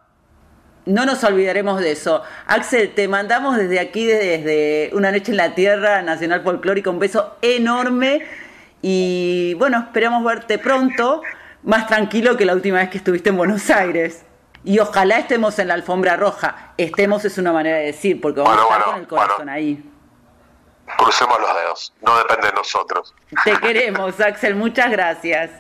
No 0.86 1.06
nos 1.06 1.22
olvidaremos 1.26 1.82
de 1.82 1.92
eso. 1.92 2.24
Axel, 2.46 2.96
te 2.96 3.10
mandamos 3.10 3.58
desde 3.58 3.82
aquí, 3.82 4.06
desde 4.06 4.90
Una 4.94 5.12
Noche 5.12 5.32
en 5.32 5.38
la 5.38 5.54
Tierra, 5.54 6.02
Nacional 6.02 6.44
Folclórica, 6.44 6.90
un 6.90 7.00
beso 7.00 7.36
enorme 7.42 8.26
y 8.82 9.56
bueno, 9.56 9.80
esperamos 9.80 10.24
verte 10.24 10.60
pronto 10.60 11.22
más 11.68 11.86
tranquilo 11.86 12.38
que 12.38 12.46
la 12.46 12.54
última 12.54 12.78
vez 12.78 12.90
que 12.90 12.98
estuviste 12.98 13.30
en 13.30 13.38
Buenos 13.38 13.70
Aires. 13.70 14.24
Y 14.64 14.80
ojalá 14.80 15.20
estemos 15.20 15.60
en 15.60 15.68
la 15.68 15.74
alfombra 15.76 16.16
roja. 16.16 16.74
Estemos 16.78 17.24
es 17.26 17.38
una 17.38 17.52
manera 17.52 17.78
de 17.78 17.86
decir, 17.88 18.20
porque 18.20 18.40
vamos 18.40 18.58
a 18.58 18.64
estar 18.64 18.84
con 18.86 19.00
el 19.00 19.08
corazón 19.08 19.50
ahí. 19.50 19.92
Crucemos 20.98 21.38
los 21.40 21.56
dedos, 21.56 21.94
no 22.02 22.18
depende 22.18 22.48
de 22.48 22.54
nosotros. 22.54 23.14
Te 23.44 23.60
queremos, 23.60 24.20
Axel, 24.22 24.56
muchas 24.56 24.90
gracias. 24.90 25.52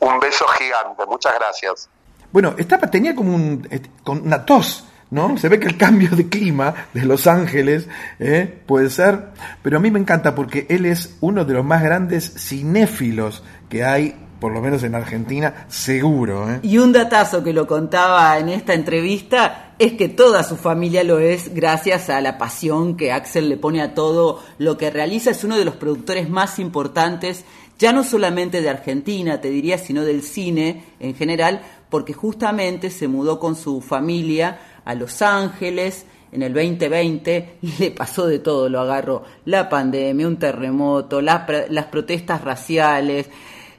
Un 0.00 0.20
beso 0.20 0.46
gigante, 0.48 1.06
muchas 1.06 1.34
gracias. 1.38 1.88
Bueno, 2.30 2.54
estaba, 2.58 2.90
tenía 2.90 3.14
como 3.14 3.34
un, 3.34 3.66
eh, 3.70 3.80
con 4.04 4.20
una 4.20 4.44
tos, 4.44 4.86
¿no? 5.10 5.38
Se 5.38 5.48
ve 5.48 5.58
que 5.58 5.68
el 5.68 5.78
cambio 5.78 6.10
de 6.10 6.28
clima 6.28 6.74
de 6.92 7.06
Los 7.06 7.26
Ángeles 7.26 7.88
¿eh? 8.18 8.62
puede 8.66 8.90
ser, 8.90 9.28
pero 9.62 9.78
a 9.78 9.80
mí 9.80 9.90
me 9.90 9.98
encanta 9.98 10.34
porque 10.34 10.66
él 10.68 10.84
es 10.84 11.16
uno 11.22 11.46
de 11.46 11.54
los 11.54 11.64
más 11.64 11.82
grandes 11.82 12.34
cinéfilos 12.36 13.42
que 13.70 13.84
hay 13.84 14.27
por 14.40 14.52
lo 14.52 14.60
menos 14.60 14.82
en 14.82 14.94
Argentina, 14.94 15.66
seguro. 15.68 16.50
¿eh? 16.50 16.60
Y 16.62 16.78
un 16.78 16.92
datazo 16.92 17.42
que 17.42 17.52
lo 17.52 17.66
contaba 17.66 18.38
en 18.38 18.48
esta 18.48 18.74
entrevista 18.74 19.72
es 19.78 19.94
que 19.94 20.08
toda 20.08 20.42
su 20.42 20.56
familia 20.56 21.04
lo 21.04 21.18
es 21.18 21.54
gracias 21.54 22.10
a 22.10 22.20
la 22.20 22.38
pasión 22.38 22.96
que 22.96 23.12
Axel 23.12 23.48
le 23.48 23.56
pone 23.56 23.82
a 23.82 23.94
todo 23.94 24.42
lo 24.58 24.76
que 24.76 24.90
realiza. 24.90 25.30
Es 25.30 25.44
uno 25.44 25.56
de 25.56 25.64
los 25.64 25.76
productores 25.76 26.28
más 26.28 26.58
importantes, 26.58 27.44
ya 27.78 27.92
no 27.92 28.04
solamente 28.04 28.60
de 28.60 28.70
Argentina, 28.70 29.40
te 29.40 29.50
diría, 29.50 29.78
sino 29.78 30.04
del 30.04 30.22
cine 30.22 30.84
en 31.00 31.14
general, 31.14 31.62
porque 31.90 32.12
justamente 32.12 32.90
se 32.90 33.08
mudó 33.08 33.38
con 33.38 33.56
su 33.56 33.80
familia 33.80 34.58
a 34.84 34.94
Los 34.94 35.22
Ángeles, 35.22 36.06
en 36.30 36.42
el 36.42 36.52
2020 36.52 37.58
le 37.78 37.90
pasó 37.90 38.26
de 38.26 38.38
todo, 38.38 38.68
lo 38.68 38.80
agarró 38.80 39.24
la 39.46 39.68
pandemia, 39.68 40.26
un 40.26 40.38
terremoto, 40.38 41.20
las, 41.20 41.48
las 41.70 41.86
protestas 41.86 42.42
raciales, 42.42 43.28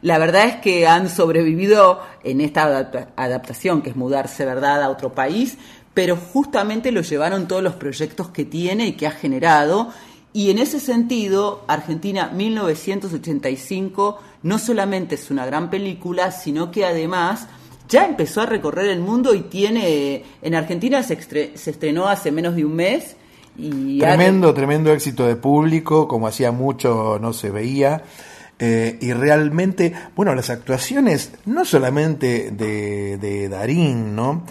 la 0.01 0.17
verdad 0.17 0.45
es 0.45 0.55
que 0.57 0.88
han 0.88 1.09
sobrevivido 1.09 1.99
en 2.23 2.41
esta 2.41 2.89
adaptación, 3.15 3.81
que 3.81 3.89
es 3.89 3.95
mudarse, 3.95 4.45
¿verdad?, 4.45 4.81
a 4.83 4.89
otro 4.89 5.13
país, 5.13 5.57
pero 5.93 6.15
justamente 6.15 6.91
lo 6.91 7.01
llevaron 7.01 7.47
todos 7.47 7.62
los 7.63 7.75
proyectos 7.75 8.29
que 8.29 8.45
tiene 8.45 8.88
y 8.88 8.93
que 8.93 9.07
ha 9.07 9.12
generado. 9.12 9.89
Y 10.31 10.51
en 10.51 10.59
ese 10.59 10.79
sentido, 10.79 11.63
Argentina 11.67 12.29
1985 12.33 14.19
no 14.43 14.59
solamente 14.59 15.15
es 15.15 15.31
una 15.31 15.45
gran 15.45 15.69
película, 15.69 16.31
sino 16.31 16.71
que 16.71 16.85
además 16.85 17.47
ya 17.89 18.05
empezó 18.05 18.41
a 18.41 18.45
recorrer 18.45 18.89
el 18.89 18.99
mundo 18.99 19.33
y 19.33 19.41
tiene, 19.41 20.23
en 20.41 20.55
Argentina 20.55 21.03
se, 21.03 21.19
se 21.57 21.69
estrenó 21.71 22.07
hace 22.07 22.31
menos 22.31 22.55
de 22.55 22.63
un 22.63 22.75
mes. 22.75 23.17
Y 23.57 23.99
tremendo, 23.99 24.53
tremendo 24.53 24.93
éxito 24.93 25.27
de 25.27 25.35
público, 25.35 26.07
como 26.07 26.27
hacía 26.27 26.51
mucho 26.51 27.17
no 27.19 27.33
se 27.33 27.49
veía. 27.49 28.03
Eh, 28.62 28.98
y 29.00 29.13
realmente, 29.13 29.93
bueno, 30.15 30.36
las 30.36 30.50
actuaciones 30.50 31.32
no 31.45 31.63
solamente 31.63 32.52
de, 32.52 33.17
de, 33.17 33.48
Darín, 33.48 34.15
¿no? 34.15 34.43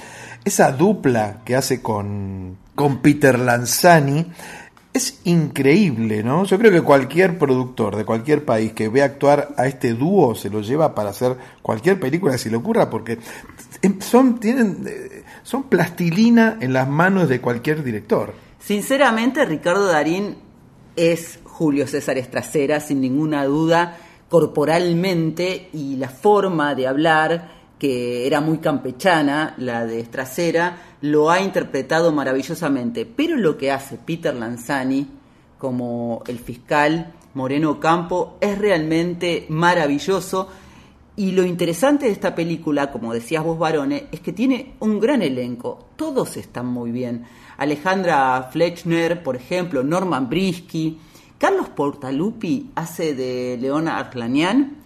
Esa 0.45 0.73
dupla 0.73 1.43
que 1.45 1.55
hace 1.55 1.83
con, 1.83 2.57
con 2.75 3.03
Peter 3.03 3.39
Lanzani 3.39 4.27
es 4.95 5.21
increíble, 5.25 6.23
¿no? 6.23 6.45
Yo 6.45 6.59
creo 6.59 6.73
que 6.73 6.81
cualquier 6.81 7.39
productor 7.39 7.97
de 7.97 8.07
cualquier 8.07 8.47
país 8.47 8.73
que 8.73 8.89
ve 8.89 9.03
actuar 9.03 9.55
a 9.59 9.67
este 9.67 9.93
dúo 9.93 10.35
se 10.35 10.49
lo 10.49 10.63
lleva 10.63 10.95
para 10.95 11.11
hacer 11.11 11.37
cualquier 11.61 12.01
película 12.01 12.39
se 12.39 12.51
le 12.51 12.57
ocurra, 12.57 12.89
porque 12.89 13.19
son, 14.01 14.41
tienen, 14.41 14.85
eh, 14.87 15.25
son 15.43 15.65
plastilina 15.65 16.57
en 16.61 16.73
las 16.73 16.89
manos 16.89 17.29
de 17.29 17.41
cualquier 17.41 17.85
director. 17.85 18.33
Sinceramente, 18.59 19.45
Ricardo 19.45 19.87
Darín 19.87 20.37
es 20.97 21.39
Julio 21.59 21.89
César 21.89 22.17
Estracera, 22.19 22.79
sin 22.79 23.01
ninguna 23.01 23.45
duda, 23.45 23.97
corporalmente 24.29 25.71
y 25.73 25.97
la 25.97 26.09
forma 26.09 26.77
de 26.77 26.87
hablar, 26.87 27.51
que 27.81 28.29
era 28.29 28.41
muy 28.41 28.59
campechana, 28.59 29.57
la 29.59 29.85
de 29.85 29.99
Estracera, 29.99 30.77
lo 31.01 31.33
ha 31.33 31.41
interpretado 31.41 32.13
maravillosamente. 32.13 33.07
Pero 33.07 33.37
lo 33.37 33.59
que 33.59 33.73
hace 33.73 33.97
Peter 33.97 34.37
Lanzani 34.37 35.09
como 35.59 36.23
el 36.29 36.39
fiscal 36.39 37.13
Moreno 37.35 37.81
Campo 37.81 38.39
es 38.41 38.57
realmente 38.57 39.47
maravilloso. 39.49 40.49
Y 41.17 41.33
lo 41.33 41.45
interesante 41.45 42.07
de 42.07 42.13
esta 42.13 42.37
película, 42.37 42.93
como 42.93 43.13
decías 43.13 43.43
vos, 43.43 43.59
varones, 43.59 44.05
es 44.13 44.21
que 44.21 44.33
tiene 44.33 44.75
un 44.79 45.01
gran 45.01 45.23
elenco. 45.23 45.89
Todos 45.97 46.37
están 46.37 46.67
muy 46.67 46.93
bien. 46.93 47.25
Alejandra 47.57 48.49
Flechner, 48.53 49.25
por 49.25 49.35
ejemplo, 49.35 49.83
Norman 49.83 50.29
Brisky, 50.29 51.01
Carlos 51.39 51.69
Portalupi 51.69 52.71
hace 52.75 53.15
de 53.15 53.57
Leona 53.61 53.99
Arclanian, 53.99 54.79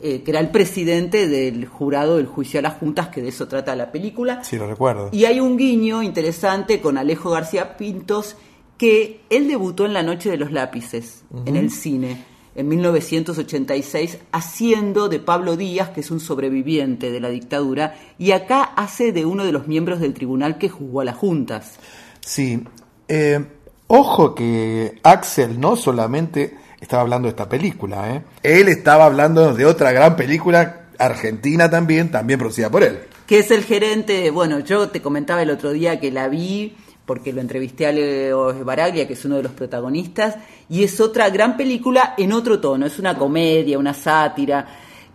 eh, 0.00 0.22
que 0.22 0.30
era 0.32 0.40
el 0.40 0.50
presidente 0.50 1.28
del 1.28 1.66
jurado 1.66 2.16
del 2.16 2.26
juicio 2.26 2.58
a 2.58 2.62
las 2.62 2.74
juntas, 2.74 3.08
que 3.08 3.22
de 3.22 3.28
eso 3.28 3.46
trata 3.46 3.76
la 3.76 3.92
película. 3.92 4.42
Sí, 4.42 4.56
lo 4.58 4.66
recuerdo. 4.66 5.10
Y 5.12 5.26
hay 5.26 5.38
un 5.38 5.56
guiño 5.56 6.02
interesante 6.02 6.80
con 6.80 6.98
Alejo 6.98 7.30
García 7.30 7.76
Pintos, 7.76 8.36
que 8.76 9.20
él 9.30 9.46
debutó 9.46 9.86
en 9.86 9.92
La 9.92 10.02
Noche 10.02 10.28
de 10.28 10.36
los 10.38 10.50
Lápices, 10.50 11.22
en 11.46 11.54
el 11.54 11.70
cine, 11.70 12.24
en 12.56 12.66
1986, 12.66 14.18
haciendo 14.32 15.08
de 15.08 15.20
Pablo 15.20 15.56
Díaz, 15.56 15.90
que 15.90 16.00
es 16.00 16.10
un 16.10 16.18
sobreviviente 16.18 17.12
de 17.12 17.20
la 17.20 17.28
dictadura, 17.28 17.94
y 18.18 18.32
acá 18.32 18.64
hace 18.64 19.12
de 19.12 19.24
uno 19.24 19.44
de 19.44 19.52
los 19.52 19.68
miembros 19.68 20.00
del 20.00 20.14
tribunal 20.14 20.58
que 20.58 20.68
juzgó 20.68 21.02
a 21.02 21.04
las 21.04 21.16
juntas. 21.16 21.78
Sí. 22.22 22.60
Eh 23.06 23.46
Ojo 23.94 24.34
que 24.34 24.98
Axel 25.02 25.60
no 25.60 25.76
solamente 25.76 26.56
estaba 26.80 27.02
hablando 27.02 27.26
de 27.26 27.32
esta 27.32 27.46
película, 27.46 28.14
¿eh? 28.14 28.22
él 28.42 28.68
estaba 28.68 29.04
hablando 29.04 29.52
de 29.52 29.66
otra 29.66 29.92
gran 29.92 30.16
película 30.16 30.86
argentina 30.98 31.68
también, 31.68 32.10
también 32.10 32.38
producida 32.38 32.70
por 32.70 32.84
él. 32.84 33.00
Que 33.26 33.40
es 33.40 33.50
el 33.50 33.64
gerente, 33.64 34.30
bueno, 34.30 34.60
yo 34.60 34.88
te 34.88 35.02
comentaba 35.02 35.42
el 35.42 35.50
otro 35.50 35.72
día 35.72 36.00
que 36.00 36.10
la 36.10 36.28
vi, 36.28 36.74
porque 37.04 37.34
lo 37.34 37.42
entrevisté 37.42 37.86
a 37.86 37.92
Leo 37.92 38.64
Baraglia, 38.64 39.06
que 39.06 39.12
es 39.12 39.26
uno 39.26 39.36
de 39.36 39.42
los 39.42 39.52
protagonistas, 39.52 40.36
y 40.70 40.84
es 40.84 40.98
otra 40.98 41.28
gran 41.28 41.58
película 41.58 42.14
en 42.16 42.32
otro 42.32 42.60
tono, 42.60 42.86
es 42.86 42.98
una 42.98 43.18
comedia, 43.18 43.78
una 43.78 43.92
sátira, 43.92 44.68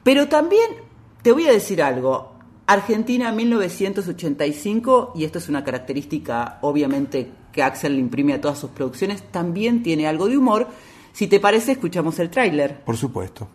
pero 0.03 0.27
también 0.27 0.69
te 1.23 1.31
voy 1.31 1.47
a 1.47 1.51
decir 1.51 1.81
algo, 1.81 2.35
Argentina 2.67 3.31
1985, 3.31 5.13
y 5.15 5.23
esto 5.23 5.39
es 5.39 5.49
una 5.49 5.63
característica 5.63 6.59
obviamente 6.61 7.31
que 7.58 7.63
Axel 7.63 7.93
le 7.93 8.02
imprime 8.02 8.36
a 8.36 8.39
todas 8.39 8.60
sus 8.60 8.70
producciones, 8.70 9.24
también 9.32 9.82
tiene 9.82 10.06
algo 10.06 10.28
de 10.28 10.38
humor. 10.38 10.67
Si 11.12 11.26
te 11.26 11.39
parece, 11.39 11.72
escuchamos 11.72 12.20
el 12.20 12.30
tráiler. 12.30 12.84
Por 12.84 12.96
supuesto. 12.96 13.48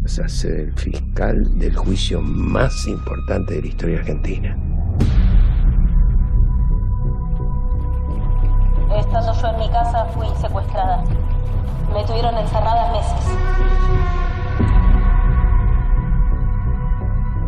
Vas 0.00 0.20
a 0.20 0.28
ser 0.28 0.60
el 0.60 0.72
fiscal 0.74 1.58
del 1.58 1.74
juicio 1.74 2.20
más 2.22 2.86
importante 2.86 3.54
de 3.54 3.62
la 3.62 3.66
historia 3.66 3.98
argentina. 3.98 4.56
Estando 8.96 9.42
yo 9.42 9.48
en 9.48 9.58
mi 9.58 9.68
casa 9.70 10.04
fui 10.14 10.28
secuestrada. 10.40 11.02
Me 11.92 12.04
tuvieron 12.04 12.38
encerrada 12.38 12.92
meses. 12.92 13.38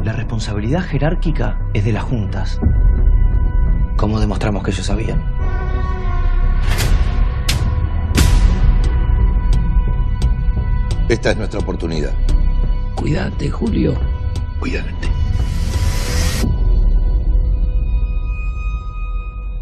La 0.03 0.13
responsabilidad 0.13 0.81
jerárquica 0.81 1.61
es 1.73 1.85
de 1.85 1.93
las 1.93 2.03
juntas. 2.03 2.61
¿Cómo 4.03 4.19
demostramos 4.19 4.65
que 4.65 4.73
ellos 4.73 4.85
sabían? 4.85 5.23
Esta 11.09 11.31
es 11.31 11.37
nuestra 11.37 11.61
oportunidad. 11.61 12.11
Cuídate, 12.97 13.49
Julio. 13.49 13.95
Cuídate. 14.59 14.91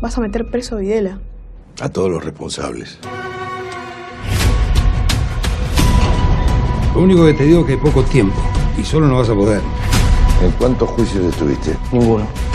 Vas 0.01 0.17
a 0.17 0.23
meter 0.23 0.51
preso 0.51 0.77
a 0.77 0.79
Videla. 0.79 1.19
A 1.83 1.91
todos 1.91 2.11
los 2.11 2.25
responsables. 2.25 2.99
Lo 6.95 7.03
único 7.03 7.27
que 7.27 7.35
te 7.35 7.45
digo 7.45 7.61
es 7.61 7.67
que 7.67 7.73
hay 7.73 7.79
poco 7.79 8.03
tiempo 8.05 8.41
y 8.79 8.85
solo 8.85 9.07
no 9.07 9.19
vas 9.19 9.29
a 9.29 9.35
poder. 9.35 9.61
¿En 10.43 10.51
cuántos 10.53 10.89
juicios 10.89 11.27
estuviste? 11.27 11.77
Ninguno. 11.93 12.50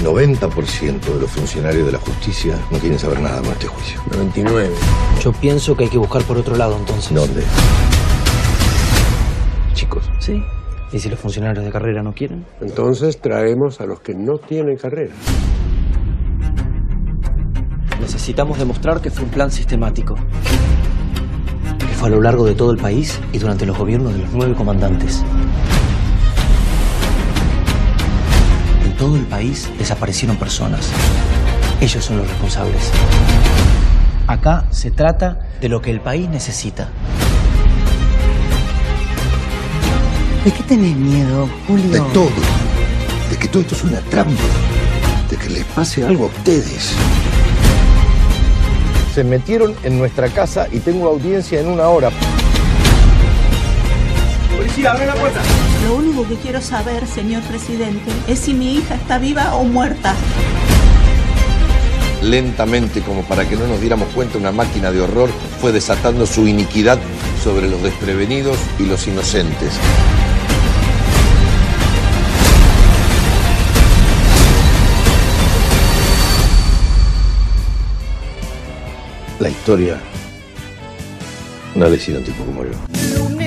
El 0.00 0.06
90% 0.06 0.98
de 0.98 1.20
los 1.20 1.30
funcionarios 1.30 1.84
de 1.84 1.92
la 1.92 1.98
justicia 1.98 2.58
no 2.70 2.78
quieren 2.78 2.98
saber 2.98 3.20
nada 3.20 3.42
con 3.42 3.52
este 3.52 3.66
juicio. 3.66 4.00
99. 4.10 4.70
Yo 5.22 5.30
pienso 5.30 5.76
que 5.76 5.84
hay 5.84 5.90
que 5.90 5.98
buscar 5.98 6.22
por 6.22 6.38
otro 6.38 6.56
lado 6.56 6.74
entonces. 6.78 7.12
¿Dónde? 7.12 7.42
Chicos. 9.74 10.10
Sí. 10.18 10.42
¿Y 10.90 10.98
si 10.98 11.10
los 11.10 11.20
funcionarios 11.20 11.66
de 11.66 11.70
carrera 11.70 12.02
no 12.02 12.14
quieren? 12.14 12.46
Entonces 12.62 13.20
traemos 13.20 13.82
a 13.82 13.84
los 13.84 14.00
que 14.00 14.14
no 14.14 14.38
tienen 14.38 14.78
carrera. 14.78 15.12
Necesitamos 18.00 18.58
demostrar 18.58 19.02
que 19.02 19.10
fue 19.10 19.24
un 19.24 19.30
plan 19.30 19.50
sistemático. 19.50 20.14
Que 21.78 21.94
fue 21.94 22.08
a 22.08 22.12
lo 22.12 22.22
largo 22.22 22.46
de 22.46 22.54
todo 22.54 22.70
el 22.70 22.78
país 22.78 23.20
y 23.34 23.38
durante 23.38 23.66
los 23.66 23.76
gobiernos 23.76 24.14
de 24.14 24.20
los 24.20 24.32
nueve 24.32 24.54
comandantes. 24.54 25.22
Todo 29.00 29.16
el 29.16 29.24
país 29.24 29.66
desaparecieron 29.78 30.36
personas. 30.36 30.90
Ellos 31.80 32.04
son 32.04 32.18
los 32.18 32.28
responsables. 32.28 32.90
Acá 34.26 34.66
se 34.70 34.90
trata 34.90 35.38
de 35.58 35.70
lo 35.70 35.80
que 35.80 35.90
el 35.90 36.02
país 36.02 36.28
necesita. 36.28 36.90
¿De 40.44 40.52
qué 40.52 40.62
tenés 40.64 40.94
miedo, 40.94 41.48
Julio? 41.66 41.90
De 41.90 42.00
todo. 42.12 42.30
De 43.30 43.38
que 43.38 43.48
todo 43.48 43.62
esto 43.62 43.74
es 43.74 43.84
una 43.84 44.00
trampa. 44.00 44.42
De 45.30 45.36
que 45.38 45.48
les 45.48 45.64
pase 45.64 46.04
algo 46.04 46.24
a 46.24 46.26
ustedes. 46.26 46.92
Se 49.14 49.24
metieron 49.24 49.74
en 49.82 49.98
nuestra 49.98 50.28
casa 50.28 50.68
y 50.70 50.78
tengo 50.78 51.08
audiencia 51.08 51.58
en 51.58 51.68
una 51.68 51.88
hora. 51.88 52.10
Policía, 54.70 54.92
abre 54.92 55.06
la 55.06 55.14
puerta. 55.14 55.40
Lo 55.84 55.96
único 55.96 56.28
que 56.28 56.36
quiero 56.36 56.60
saber, 56.60 57.04
señor 57.06 57.42
presidente, 57.42 58.12
es 58.28 58.38
si 58.38 58.54
mi 58.54 58.76
hija 58.76 58.94
está 58.94 59.18
viva 59.18 59.54
o 59.54 59.64
muerta. 59.64 60.14
Lentamente, 62.22 63.00
como 63.00 63.22
para 63.24 63.48
que 63.48 63.56
no 63.56 63.66
nos 63.66 63.80
diéramos 63.80 64.08
cuenta, 64.10 64.38
una 64.38 64.52
máquina 64.52 64.92
de 64.92 65.00
horror 65.00 65.28
fue 65.60 65.72
desatando 65.72 66.24
su 66.24 66.46
iniquidad 66.46 67.00
sobre 67.42 67.68
los 67.68 67.82
desprevenidos 67.82 68.58
y 68.78 68.84
los 68.84 69.08
inocentes. 69.08 69.72
La 79.40 79.48
historia 79.48 79.98
no 81.74 81.88
le 81.88 81.96
hicieron 81.96 82.22
un 82.22 82.26
tipo 82.26 82.44
como 82.44 82.64
yo. 82.64 83.39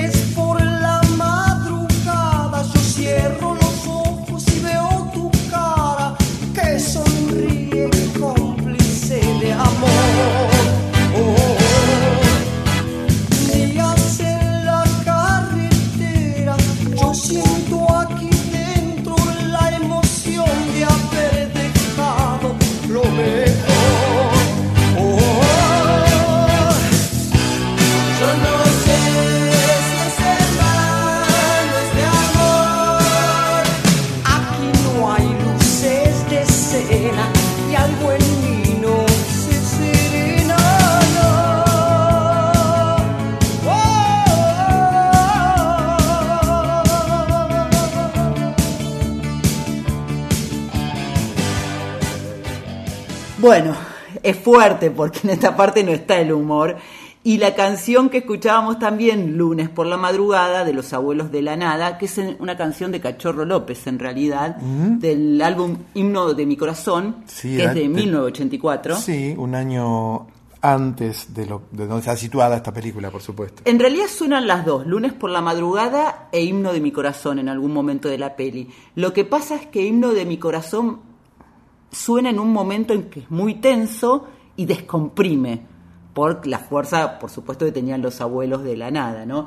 Bueno, 53.44 53.74
es 54.22 54.38
fuerte 54.38 54.90
porque 54.90 55.20
en 55.24 55.28
esta 55.28 55.54
parte 55.54 55.84
no 55.84 55.92
está 55.92 56.18
el 56.18 56.32
humor. 56.32 56.76
Y 57.24 57.36
la 57.36 57.54
canción 57.54 58.08
que 58.08 58.18
escuchábamos 58.18 58.78
también 58.78 59.36
lunes 59.36 59.68
por 59.68 59.84
la 59.86 59.98
madrugada 59.98 60.64
de 60.64 60.72
Los 60.72 60.94
Abuelos 60.94 61.30
de 61.30 61.42
la 61.42 61.54
Nada, 61.54 61.98
que 61.98 62.06
es 62.06 62.18
una 62.38 62.56
canción 62.56 62.90
de 62.90 63.00
Cachorro 63.02 63.44
López 63.44 63.86
en 63.86 63.98
realidad, 63.98 64.56
del 64.56 65.42
álbum 65.42 65.76
Himno 65.92 66.32
de 66.32 66.46
mi 66.46 66.56
Corazón, 66.56 67.16
Sí, 67.26 67.54
que 67.58 67.64
es 67.64 67.74
de 67.74 67.80
de- 67.80 67.88
1984. 67.90 68.96
Sí, 68.96 69.34
un 69.36 69.54
año 69.54 70.26
antes 70.62 71.34
de, 71.34 71.44
lo, 71.44 71.64
de 71.70 71.86
donde 71.86 72.00
está 72.00 72.16
situada 72.16 72.56
esta 72.56 72.72
película, 72.72 73.10
por 73.10 73.20
supuesto. 73.20 73.60
En 73.66 73.78
realidad 73.78 74.06
suenan 74.08 74.46
las 74.46 74.64
dos, 74.64 74.86
lunes 74.86 75.12
por 75.12 75.28
la 75.28 75.42
madrugada 75.42 76.28
e 76.32 76.42
himno 76.42 76.72
de 76.72 76.80
mi 76.80 76.92
corazón 76.92 77.38
en 77.38 77.50
algún 77.50 77.74
momento 77.74 78.08
de 78.08 78.16
la 78.16 78.36
peli. 78.36 78.70
Lo 78.94 79.12
que 79.12 79.26
pasa 79.26 79.56
es 79.56 79.66
que 79.66 79.84
himno 79.84 80.14
de 80.14 80.24
mi 80.24 80.38
corazón 80.38 81.12
suena 81.90 82.30
en 82.30 82.38
un 82.38 82.52
momento 82.52 82.92
en 82.92 83.10
que 83.10 83.20
es 83.20 83.30
muy 83.30 83.54
tenso 83.54 84.26
y 84.56 84.66
descomprime 84.66 85.66
por 86.12 86.46
la 86.46 86.58
fuerza, 86.58 87.18
por 87.18 87.30
supuesto, 87.30 87.64
que 87.64 87.72
tenían 87.72 88.02
los 88.02 88.20
abuelos 88.20 88.62
de 88.62 88.76
la 88.76 88.90
nada, 88.90 89.26
¿no? 89.26 89.46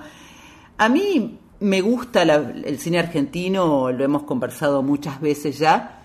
A 0.78 0.90
mí 0.90 1.40
me 1.60 1.82
gusta 1.82 2.22
el 2.22 2.78
cine 2.78 3.00
argentino, 3.00 3.92
lo 3.92 4.04
hemos 4.04 4.24
conversado 4.24 4.84
muchas 4.84 5.20
veces 5.22 5.58
ya, 5.58 6.04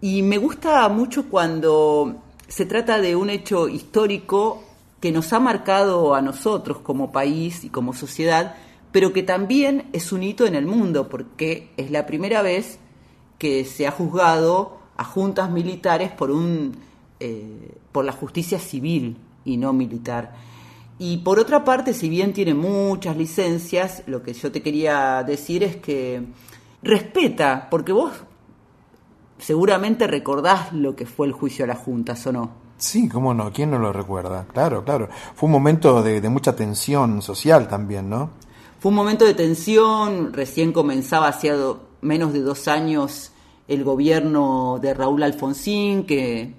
y 0.00 0.22
me 0.22 0.38
gusta 0.38 0.88
mucho 0.88 1.28
cuando 1.28 2.16
se 2.48 2.66
trata 2.66 2.98
de 2.98 3.14
un 3.14 3.30
hecho 3.30 3.68
histórico 3.68 4.64
que 5.00 5.12
nos 5.12 5.32
ha 5.32 5.38
marcado 5.38 6.14
a 6.14 6.22
nosotros 6.22 6.78
como 6.78 7.12
país 7.12 7.62
y 7.64 7.68
como 7.68 7.92
sociedad, 7.92 8.56
pero 8.90 9.12
que 9.12 9.22
también 9.22 9.88
es 9.92 10.10
un 10.12 10.22
hito 10.22 10.46
en 10.46 10.54
el 10.54 10.66
mundo, 10.66 11.08
porque 11.08 11.70
es 11.76 11.90
la 11.90 12.06
primera 12.06 12.42
vez 12.42 12.78
que 13.38 13.64
se 13.64 13.86
ha 13.86 13.92
juzgado 13.92 14.79
a 15.00 15.04
juntas 15.04 15.50
militares 15.50 16.12
por 16.12 16.30
un 16.30 16.76
eh, 17.20 17.78
por 17.90 18.04
la 18.04 18.12
justicia 18.12 18.58
civil 18.58 19.16
y 19.46 19.56
no 19.56 19.72
militar. 19.72 20.34
Y 20.98 21.18
por 21.18 21.38
otra 21.38 21.64
parte, 21.64 21.94
si 21.94 22.10
bien 22.10 22.34
tiene 22.34 22.52
muchas 22.52 23.16
licencias, 23.16 24.02
lo 24.06 24.22
que 24.22 24.34
yo 24.34 24.52
te 24.52 24.60
quería 24.60 25.22
decir 25.22 25.64
es 25.64 25.76
que 25.76 26.22
respeta, 26.82 27.68
porque 27.70 27.92
vos 27.92 28.12
seguramente 29.38 30.06
recordás 30.06 30.70
lo 30.74 30.94
que 30.94 31.06
fue 31.06 31.26
el 31.26 31.32
juicio 31.32 31.64
a 31.64 31.68
las 31.68 31.78
juntas, 31.78 32.26
¿o 32.26 32.32
no? 32.32 32.50
Sí, 32.76 33.08
cómo 33.08 33.32
no, 33.32 33.50
¿quién 33.50 33.70
no 33.70 33.78
lo 33.78 33.94
recuerda? 33.94 34.46
Claro, 34.52 34.84
claro. 34.84 35.08
Fue 35.34 35.46
un 35.46 35.52
momento 35.52 36.02
de, 36.02 36.20
de 36.20 36.28
mucha 36.28 36.54
tensión 36.54 37.22
social 37.22 37.68
también, 37.68 38.10
¿no? 38.10 38.28
Fue 38.78 38.90
un 38.90 38.96
momento 38.96 39.24
de 39.24 39.32
tensión, 39.32 40.34
recién 40.34 40.72
comenzaba 40.72 41.28
hacía 41.28 41.54
menos 42.02 42.34
de 42.34 42.40
dos 42.40 42.68
años 42.68 43.29
el 43.70 43.84
gobierno 43.84 44.80
de 44.82 44.92
Raúl 44.92 45.22
Alfonsín, 45.22 46.04
que 46.04 46.52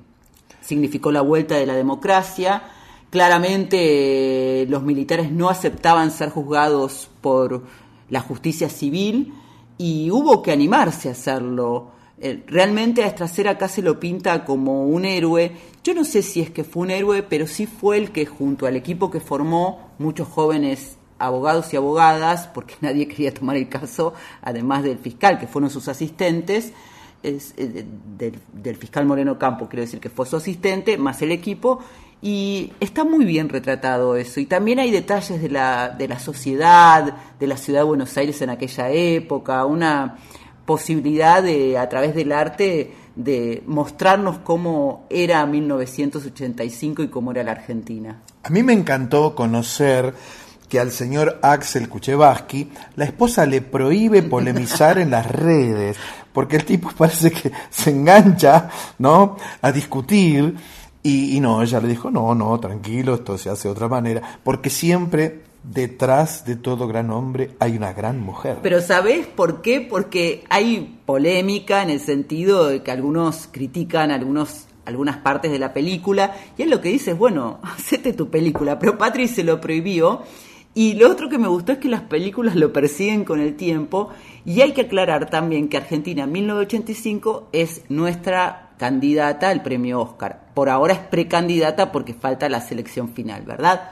significó 0.62 1.12
la 1.12 1.20
vuelta 1.22 1.56
de 1.56 1.66
la 1.66 1.76
democracia. 1.76 2.64
Claramente 3.10 4.66
los 4.70 4.82
militares 4.84 5.30
no 5.30 5.50
aceptaban 5.50 6.12
ser 6.12 6.30
juzgados 6.30 7.10
por 7.20 7.64
la 8.10 8.22
justicia 8.22 8.70
civil 8.70 9.34
y 9.78 10.10
hubo 10.10 10.42
que 10.42 10.54
animarse 10.54 11.10
a 11.10 11.12
hacerlo. 11.12 11.92
Eh, 12.18 12.44
Realmente 12.48 13.04
a 13.04 13.08
Estracer 13.08 13.50
acá 13.50 13.68
se 13.68 13.82
lo 13.82 14.00
pinta 14.00 14.46
como 14.46 14.86
un 14.86 15.04
héroe. 15.04 15.52
Yo 15.84 15.94
no 15.94 16.06
sé 16.06 16.22
si 16.22 16.40
es 16.40 16.50
que 16.50 16.64
fue 16.64 16.84
un 16.84 16.92
héroe, 16.92 17.24
pero 17.24 17.46
sí 17.46 17.66
fue 17.66 17.98
el 17.98 18.12
que 18.12 18.26
junto 18.26 18.68
al 18.68 18.78
equipo 18.78 19.12
que 19.12 19.20
formó, 19.20 19.92
muchos 20.00 20.30
jóvenes 20.30 20.98
abogados 21.20 21.74
y 21.74 21.78
abogadas, 21.78 22.48
porque 22.48 22.76
nadie 22.82 23.10
quería 23.10 23.34
tomar 23.34 23.58
el 23.58 23.68
caso, 23.68 24.14
además 24.42 24.84
del 24.84 24.98
fiscal, 24.98 25.40
que 25.40 25.48
fueron 25.48 25.70
sus 25.70 25.90
asistentes, 25.90 26.72
es, 27.24 27.54
eh, 27.58 27.86
del, 28.18 28.40
del 28.54 28.76
fiscal 28.76 29.06
Moreno 29.06 29.38
Campo, 29.38 29.68
quiero 29.68 29.82
decir 29.82 30.00
que 30.00 30.10
fue 30.10 30.26
su 30.26 30.36
asistente, 30.36 30.98
más 30.98 31.22
el 31.22 31.32
equipo, 31.32 31.80
y 32.22 32.72
está 32.80 33.04
muy 33.04 33.26
bien 33.26 33.50
retratado 33.50 34.16
eso. 34.16 34.40
Y 34.40 34.46
también 34.46 34.80
hay 34.80 34.92
detalles 34.92 35.42
de 35.42 35.50
la, 35.50 35.90
de 35.90 36.08
la 36.08 36.20
sociedad, 36.20 37.16
de 37.40 37.48
la 37.48 37.58
ciudad 37.58 37.80
de 37.80 37.86
Buenos 37.86 38.16
Aires 38.18 38.42
en 38.42 38.52
aquella 38.52 38.90
época, 38.92 39.66
una 39.66 40.18
posibilidad 40.66 41.42
de, 41.42 41.78
a 41.78 41.90
través 41.90 42.14
del 42.14 42.32
arte, 42.32 42.94
de 43.16 43.64
mostrarnos 43.66 44.40
cómo 44.40 45.06
era 45.10 45.46
1985 45.46 47.04
y 47.04 47.08
cómo 47.08 47.32
era 47.32 47.44
la 47.44 47.52
Argentina. 47.52 48.22
A 48.44 48.50
mí 48.50 48.64
me 48.64 48.74
encantó 48.74 49.36
conocer 49.36 50.14
que 50.70 50.80
al 50.80 50.92
señor 50.92 51.40
Axel 51.42 51.90
Kuchevaski 51.90 52.72
la 52.96 53.04
esposa 53.04 53.46
le 53.46 53.62
prohíbe 53.62 54.24
polemizar 54.24 55.00
en 55.00 55.12
las 55.12 55.26
redes, 55.26 55.98
porque 56.34 56.58
el 56.58 56.66
tipo 56.66 56.92
parece 56.98 57.32
que 57.32 57.52
se 57.70 57.92
engancha, 57.92 58.70
¿no? 59.00 59.38
A 59.62 59.72
discutir 59.72 60.56
y, 61.04 61.38
y 61.38 61.40
no, 61.40 61.62
ella 61.62 61.80
le 61.80 61.88
dijo, 61.88 62.12
no, 62.12 62.36
no, 62.36 62.60
tranquilo, 62.60 63.16
esto 63.16 63.38
se 63.38 63.50
hace 63.50 63.68
de 63.68 63.72
otra 63.74 63.88
manera, 63.88 64.40
porque 64.44 64.70
siempre 64.70 65.42
detrás 65.64 66.46
de 66.46 66.56
todo 66.56 66.88
gran 66.88 67.12
hombre 67.12 67.52
hay 67.60 67.78
una 67.78 67.94
gran 67.94 68.20
mujer. 68.20 68.58
Pero 68.62 68.82
¿sabés 68.82 69.28
por 69.28 69.62
qué? 69.62 69.82
Porque 69.82 70.44
hay 70.50 71.00
polémica 71.06 71.84
en 71.84 71.90
el 71.90 72.00
sentido 72.00 72.68
de 72.68 72.82
que 72.84 72.92
algunos 72.92 73.48
critican 73.52 74.12
algunos 74.12 74.68
algunas 74.84 75.18
partes 75.18 75.52
de 75.52 75.60
la 75.60 75.74
película 75.74 76.36
y 76.58 76.64
él 76.64 76.72
lo 76.72 76.82
que 76.82 76.90
dice 76.90 77.12
es, 77.12 77.18
bueno, 77.18 77.60
hacete 77.64 78.14
tu 78.14 78.30
película, 78.30 78.80
pero 78.80 78.98
Patri 78.98 79.28
se 79.28 79.44
lo 79.44 79.62
prohibió 79.62 80.24
y 80.74 80.94
lo 80.94 81.10
otro 81.10 81.28
que 81.28 81.38
me 81.38 81.48
gustó 81.48 81.74
es 81.74 81.78
que 81.80 81.90
las 81.90 82.02
películas 82.02 82.56
lo 82.56 82.72
persiguen 82.72 83.26
con 83.26 83.42
el 83.42 83.56
tiempo 83.56 84.10
y 84.46 84.62
hay 84.62 84.72
que 84.72 84.82
aclarar 84.82 85.30
también 85.30 85.68
que 85.68 85.78
Argentina 85.78 86.26
1985 86.26 87.50
es 87.52 87.84
nuestra 87.90 88.70
candidata 88.78 89.50
al 89.50 89.64
premio 89.64 90.02
Oscar. 90.02 90.40
Por 90.54 90.70
ahora 90.70 90.94
es 90.94 91.00
precandidata 91.00 91.92
porque 91.92 92.14
falta 92.14 92.48
la 92.50 92.62
selección 92.62 93.10
final, 93.10 93.44
¿verdad? 93.44 93.92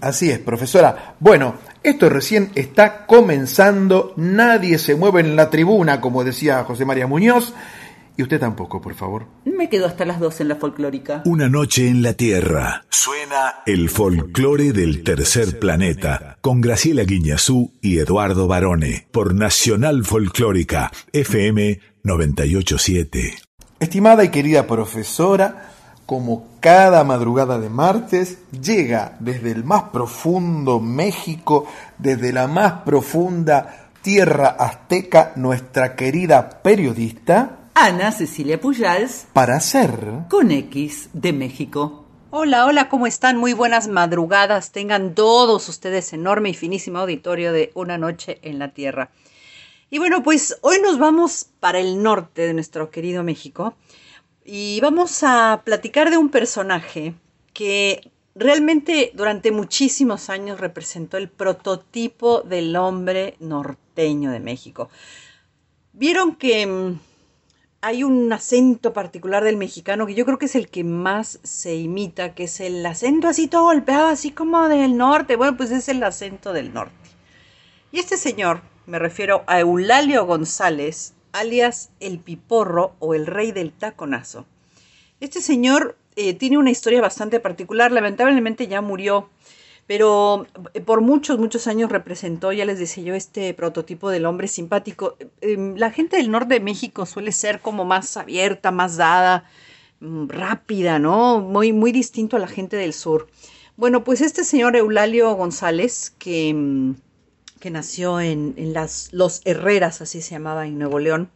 Así 0.00 0.30
es, 0.30 0.38
profesora. 0.38 1.14
Bueno, 1.20 1.54
esto 1.82 2.08
recién 2.08 2.50
está 2.54 3.06
comenzando, 3.06 4.12
nadie 4.16 4.78
se 4.78 4.96
mueve 4.96 5.20
en 5.20 5.36
la 5.36 5.50
tribuna, 5.50 6.00
como 6.00 6.24
decía 6.24 6.64
José 6.64 6.84
María 6.84 7.06
Muñoz, 7.06 7.54
y 8.16 8.22
usted 8.22 8.40
tampoco, 8.40 8.80
por 8.80 8.94
favor. 8.94 9.26
Me 9.44 9.68
quedo 9.68 9.86
hasta 9.86 10.04
las 10.04 10.20
12 10.20 10.42
en 10.42 10.48
la 10.50 10.56
folclórica. 10.56 11.22
Una 11.24 11.48
noche 11.48 11.88
en 11.88 12.02
la 12.02 12.12
Tierra. 12.12 12.84
Suena 12.90 13.62
el 13.66 13.88
folclore 13.88 14.72
del 14.72 15.02
tercer 15.02 15.58
planeta 15.58 16.36
con 16.40 16.60
Graciela 16.60 17.04
Guiñazú 17.04 17.72
y 17.80 17.98
Eduardo 17.98 18.46
Barone 18.46 19.06
por 19.12 19.34
Nacional 19.34 20.04
Folclórica 20.04 20.90
FM 21.12 21.80
987. 22.02 23.34
Estimada 23.80 24.24
y 24.24 24.28
querida 24.28 24.66
profesora, 24.66 25.70
como 26.06 26.48
cada 26.60 27.02
madrugada 27.04 27.58
de 27.58 27.70
martes, 27.70 28.38
llega 28.52 29.16
desde 29.20 29.50
el 29.50 29.64
más 29.64 29.84
profundo 29.84 30.78
México, 30.78 31.66
desde 31.98 32.32
la 32.32 32.46
más 32.46 32.82
profunda 32.84 33.90
tierra 34.02 34.48
azteca, 34.48 35.32
nuestra 35.36 35.94
querida 35.96 36.62
periodista, 36.62 37.61
Ana 37.74 38.12
Cecilia 38.12 38.60
Pujals 38.60 39.26
para 39.32 39.56
hacer 39.56 39.90
con 40.28 40.50
X 40.50 41.08
de 41.14 41.32
México. 41.32 42.04
Hola, 42.30 42.66
hola, 42.66 42.88
¿cómo 42.90 43.06
están? 43.06 43.38
Muy 43.38 43.54
buenas 43.54 43.88
madrugadas. 43.88 44.72
Tengan 44.72 45.14
todos 45.14 45.68
ustedes 45.68 46.12
enorme 46.12 46.50
y 46.50 46.54
finísimo 46.54 46.98
auditorio 46.98 47.52
de 47.52 47.72
Una 47.74 47.96
Noche 47.96 48.38
en 48.42 48.58
la 48.58 48.68
Tierra. 48.74 49.10
Y 49.88 49.98
bueno, 49.98 50.22
pues 50.22 50.58
hoy 50.60 50.80
nos 50.82 50.98
vamos 50.98 51.46
para 51.60 51.78
el 51.78 52.02
norte 52.02 52.42
de 52.42 52.54
nuestro 52.54 52.90
querido 52.90 53.22
México 53.22 53.74
y 54.44 54.78
vamos 54.80 55.22
a 55.22 55.62
platicar 55.64 56.10
de 56.10 56.18
un 56.18 56.28
personaje 56.28 57.14
que 57.54 58.10
realmente 58.34 59.12
durante 59.14 59.50
muchísimos 59.50 60.28
años 60.28 60.60
representó 60.60 61.16
el 61.16 61.28
prototipo 61.28 62.42
del 62.42 62.76
hombre 62.76 63.36
norteño 63.40 64.30
de 64.30 64.40
México. 64.40 64.90
Vieron 65.92 66.36
que 66.36 66.66
mm, 66.66 66.98
hay 67.84 68.04
un 68.04 68.32
acento 68.32 68.92
particular 68.92 69.42
del 69.42 69.56
mexicano 69.56 70.06
que 70.06 70.14
yo 70.14 70.24
creo 70.24 70.38
que 70.38 70.46
es 70.46 70.54
el 70.54 70.68
que 70.68 70.84
más 70.84 71.40
se 71.42 71.74
imita, 71.74 72.32
que 72.32 72.44
es 72.44 72.60
el 72.60 72.86
acento 72.86 73.26
así 73.26 73.48
todo 73.48 73.64
golpeado, 73.64 74.06
así 74.06 74.30
como 74.30 74.68
del 74.68 74.96
norte. 74.96 75.34
Bueno, 75.34 75.56
pues 75.56 75.72
es 75.72 75.88
el 75.88 76.02
acento 76.04 76.52
del 76.52 76.72
norte. 76.72 76.94
Y 77.90 77.98
este 77.98 78.16
señor, 78.16 78.62
me 78.86 79.00
refiero 79.00 79.42
a 79.48 79.58
Eulalio 79.58 80.24
González, 80.26 81.14
alias 81.32 81.90
el 81.98 82.20
Piporro 82.20 82.94
o 83.00 83.14
el 83.14 83.26
Rey 83.26 83.50
del 83.50 83.72
Taconazo. 83.72 84.46
Este 85.18 85.40
señor 85.40 85.96
eh, 86.14 86.34
tiene 86.34 86.58
una 86.58 86.70
historia 86.70 87.00
bastante 87.00 87.40
particular, 87.40 87.90
lamentablemente 87.90 88.68
ya 88.68 88.80
murió, 88.80 89.28
pero 89.86 90.46
eh, 90.74 90.80
por 90.80 91.00
muchos, 91.00 91.38
muchos 91.38 91.66
años 91.66 91.90
representó, 91.90 92.52
ya 92.52 92.64
les 92.64 92.78
decía 92.78 93.04
yo, 93.04 93.14
este 93.14 93.52
prototipo 93.54 94.10
del 94.10 94.26
hombre 94.26 94.48
simpático. 94.48 95.16
Eh, 95.40 95.74
la 95.76 95.90
gente 95.90 96.16
del 96.16 96.30
norte 96.30 96.54
de 96.54 96.60
México 96.60 97.06
suele 97.06 97.32
ser 97.32 97.60
como 97.60 97.84
más 97.84 98.16
abierta, 98.16 98.70
más 98.70 98.96
dada, 98.96 99.44
mm, 100.00 100.28
rápida, 100.28 100.98
¿no? 100.98 101.40
Muy, 101.40 101.72
muy 101.72 101.92
distinto 101.92 102.36
a 102.36 102.40
la 102.40 102.48
gente 102.48 102.76
del 102.76 102.92
sur. 102.94 103.28
Bueno, 103.76 104.04
pues 104.04 104.20
este 104.20 104.44
señor 104.44 104.76
Eulalio 104.76 105.34
González, 105.34 106.14
que, 106.18 106.52
mm, 106.54 106.94
que 107.60 107.70
nació 107.70 108.20
en, 108.20 108.54
en 108.56 108.72
las, 108.72 109.12
Los 109.12 109.40
Herreras, 109.44 110.00
así 110.02 110.22
se 110.22 110.32
llamaba, 110.32 110.66
en 110.66 110.78
Nuevo 110.78 110.98
León, 110.98 111.30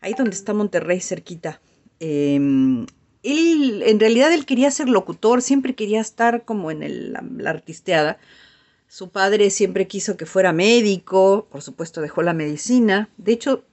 ahí 0.00 0.14
donde 0.14 0.32
está 0.36 0.54
Monterrey, 0.54 1.00
cerquita. 1.00 1.60
em, 2.00 2.86
él, 3.22 3.82
en 3.86 4.00
realidad, 4.00 4.32
él 4.32 4.46
quería 4.46 4.70
ser 4.70 4.88
locutor, 4.88 5.42
siempre 5.42 5.74
quería 5.74 6.00
estar 6.00 6.44
como 6.44 6.70
en 6.70 6.82
el- 6.82 7.12
la, 7.12 7.50
artisteada. 7.50 8.18
Su 8.88 9.10
padre 9.10 9.50
siempre 9.50 9.86
quiso 9.88 10.16
que 10.16 10.26
fuera 10.26 10.52
médico, 10.52 11.48
por 11.50 11.62
supuesto 11.62 12.00
dejó 12.00 12.22
la 12.22 12.34
medicina. 12.34 13.08
De 13.18 13.32
hecho, 13.32 13.64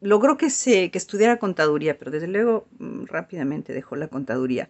logró 0.00 0.36
que, 0.36 0.50
se, 0.50 0.90
que 0.90 0.98
estudiara 0.98 1.38
contaduría, 1.38 1.98
pero 1.98 2.10
desde 2.10 2.28
luego 2.28 2.66
mm, 2.78 3.06
rápidamente 3.06 3.72
dejó 3.72 3.96
la 3.96 4.08
contaduría. 4.08 4.68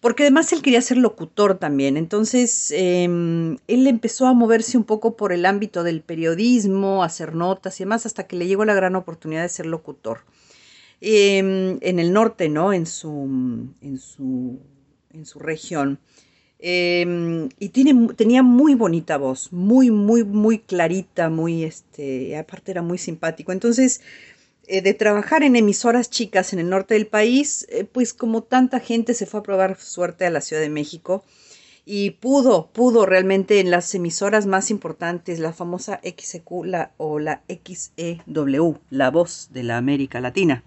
Porque 0.00 0.22
además 0.24 0.52
él 0.52 0.62
quería 0.62 0.80
ser 0.82 0.98
locutor 0.98 1.58
también. 1.58 1.96
Entonces, 1.96 2.70
eh, 2.72 3.04
él 3.04 3.86
empezó 3.86 4.26
a 4.26 4.32
moverse 4.34 4.78
un 4.78 4.84
poco 4.84 5.16
por 5.16 5.32
el 5.32 5.44
ámbito 5.46 5.82
del 5.82 6.02
periodismo, 6.02 7.02
hacer 7.02 7.34
notas 7.34 7.80
y 7.80 7.84
demás, 7.84 8.06
hasta 8.06 8.26
que 8.26 8.36
le 8.36 8.46
llegó 8.46 8.64
la 8.64 8.74
gran 8.74 8.94
oportunidad 8.96 9.42
de 9.42 9.48
ser 9.48 9.66
locutor. 9.66 10.20
Eh, 11.00 11.38
en 11.38 11.98
el 11.98 12.12
norte, 12.12 12.48
¿no? 12.48 12.72
En 12.72 12.86
su, 12.86 13.70
en 13.80 13.98
su, 13.98 14.60
en 15.10 15.26
su 15.26 15.38
región. 15.38 15.98
Eh, 16.60 17.48
y 17.58 17.68
tiene, 17.68 18.14
tenía 18.14 18.42
muy 18.42 18.74
bonita 18.74 19.16
voz, 19.16 19.52
muy, 19.52 19.90
muy, 19.90 20.24
muy 20.24 20.58
clarita, 20.58 21.28
muy, 21.30 21.62
este, 21.62 22.36
aparte 22.36 22.72
era 22.72 22.82
muy 22.82 22.98
simpático. 22.98 23.52
Entonces, 23.52 24.00
eh, 24.66 24.82
de 24.82 24.92
trabajar 24.92 25.42
en 25.44 25.56
emisoras 25.56 26.10
chicas 26.10 26.52
en 26.52 26.58
el 26.58 26.68
norte 26.68 26.94
del 26.94 27.06
país, 27.06 27.66
eh, 27.70 27.84
pues 27.84 28.12
como 28.12 28.42
tanta 28.42 28.80
gente 28.80 29.14
se 29.14 29.24
fue 29.24 29.40
a 29.40 29.42
probar 29.42 29.78
suerte 29.80 30.26
a 30.26 30.30
la 30.30 30.42
Ciudad 30.42 30.60
de 30.60 30.68
México 30.68 31.24
y 31.86 32.10
pudo, 32.10 32.68
pudo 32.72 33.06
realmente 33.06 33.60
en 33.60 33.70
las 33.70 33.94
emisoras 33.94 34.44
más 34.44 34.70
importantes, 34.70 35.38
la 35.38 35.54
famosa 35.54 36.00
XEQ 36.02 36.66
la, 36.66 36.92
o 36.98 37.18
la 37.18 37.42
XEW, 37.48 38.78
la 38.90 39.10
voz 39.10 39.48
de 39.52 39.62
la 39.62 39.78
América 39.78 40.20
Latina, 40.20 40.62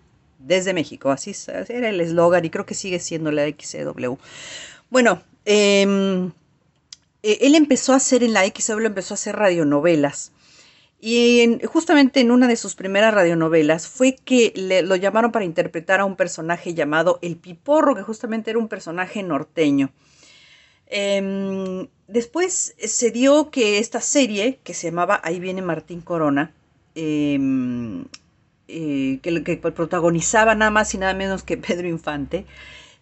desde 0.46 0.74
México, 0.74 1.12
así 1.12 1.34
era 1.70 1.90
el 1.90 2.02
eslogan 2.02 2.46
y 2.46 2.50
creo 2.50 2.66
que 2.66 2.76
sigue 2.76 3.00
siendo 3.00 3.32
la 3.32 3.46
XEW. 3.48 4.18
Bueno, 4.90 5.22
em, 5.46 6.32
eh, 7.24 7.38
él 7.42 7.56
empezó 7.56 7.94
a 7.94 7.98
hacer 7.98 8.24
en 8.24 8.34
la 8.34 8.46
XEW, 8.46 8.86
empezó 8.88 9.14
a 9.14 9.16
hacer 9.16 9.36
radionovelas. 9.36 10.32
Y 11.02 11.42
en- 11.42 11.62
justamente 11.68 12.22
en 12.22 12.32
una 12.32 12.48
de 12.48 12.56
sus 12.58 12.76
primeras 12.76 13.14
radionovelas 13.14 13.88
fue 13.88 14.16
que 14.26 14.54
le- 14.56 14.84
lo 14.84 14.96
llamaron 14.96 15.32
para 15.32 15.46
interpretar 15.46 16.00
a 16.00 16.06
un 16.06 16.16
personaje 16.16 16.74
llamado 16.76 17.20
El 17.22 17.38
Piporro, 17.38 17.96
que 17.96 18.04
justamente 18.04 18.52
era 18.52 18.60
un 18.60 18.68
personaje 18.70 19.24
norteño. 19.24 19.92
Em, 20.88 21.88
después 22.08 22.76
se 22.78 23.12
dio 23.12 23.50
que 23.50 23.80
esta 23.80 24.02
serie, 24.02 24.60
que 24.64 24.74
se 24.74 24.88
llamaba 24.90 25.22
Ahí 25.24 25.40
viene 25.40 25.62
Martín 25.62 26.02
Corona, 26.02 26.54
em, 26.96 28.06
eh, 28.72 29.20
que, 29.22 29.58
protagonizaba 29.58 30.56
nada 30.56 30.72
más 30.72 30.94
y 30.94 30.98
nada 30.98 31.14
menos 31.14 31.44
que 31.44 31.58
Pedro 31.68 31.88
Infante. 31.88 32.46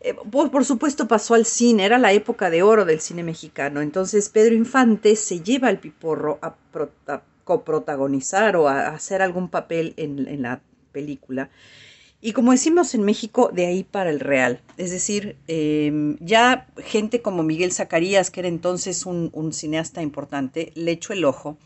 Eh, 0.01 0.15
por, 0.31 0.65
supuesto 0.65 1.07
pasó 1.07 1.33
al 1.35 1.45
cine, 1.45 1.85
era 1.85 1.97
la 1.97 2.13
época 2.13 2.49
de 2.49 2.63
oro 2.63 2.85
del 2.85 3.01
cine 3.01 3.23
mexicano. 3.23 3.81
Entonces 3.81 4.29
Pedro 4.29 4.55
Infante 4.55 5.15
se 5.15 5.41
lleva 5.41 5.67
al 5.67 5.79
piporro 5.79 6.39
a, 6.41 6.55
pro, 6.55 6.91
a 7.07 7.21
coprotagonizar 7.43 8.55
o 8.55 8.67
a, 8.67 8.87
hacer 8.87 9.21
algún 9.21 9.49
papel 9.49 9.93
en, 9.97 10.41
la 10.41 10.61
película. 10.91 11.49
Y 12.21 12.33
como 12.33 12.51
decimos 12.51 12.95
en 12.95 13.03
México, 13.03 13.49
de 13.53 13.65
ahí 13.65 13.83
para 13.83 14.09
el 14.09 14.19
real. 14.19 14.61
Es 14.77 14.91
decir, 14.91 15.37
eh, 15.47 16.15
ya 16.19 16.67
gente 16.77 17.21
como 17.21 17.43
Miguel 17.43 17.71
Zacarías, 17.71 18.31
que 18.31 18.41
era 18.41 18.49
entonces 18.49 19.05
un, 19.05 19.29
un 19.33 19.53
cineasta 19.53 20.01
importante, 20.01 20.71
le 20.75 20.91
echó 20.91 21.13
el 21.13 21.23
ojo. 21.25 21.57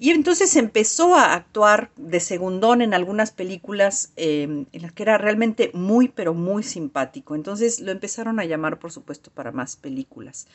Y 0.00 0.10
entonces 0.10 0.54
empezó 0.54 1.16
a 1.16 1.34
actuar 1.34 1.90
de 1.96 2.20
segundón 2.20 2.82
en 2.82 2.94
algunas 2.94 3.32
películas 3.32 4.12
eh, 4.14 4.42
en 4.72 4.82
las 4.82 4.92
que 4.92 5.02
era 5.02 5.18
realmente 5.18 5.72
muy, 5.74 6.06
pero 6.06 6.34
muy 6.34 6.62
simpático. 6.62 7.34
Entonces 7.34 7.80
lo 7.80 7.90
empezaron 7.90 8.38
a 8.38 8.44
llamar, 8.44 8.78
por 8.78 8.92
supuesto, 8.92 9.32
para 9.32 9.50
más 9.50 9.74
películas. 9.74 10.46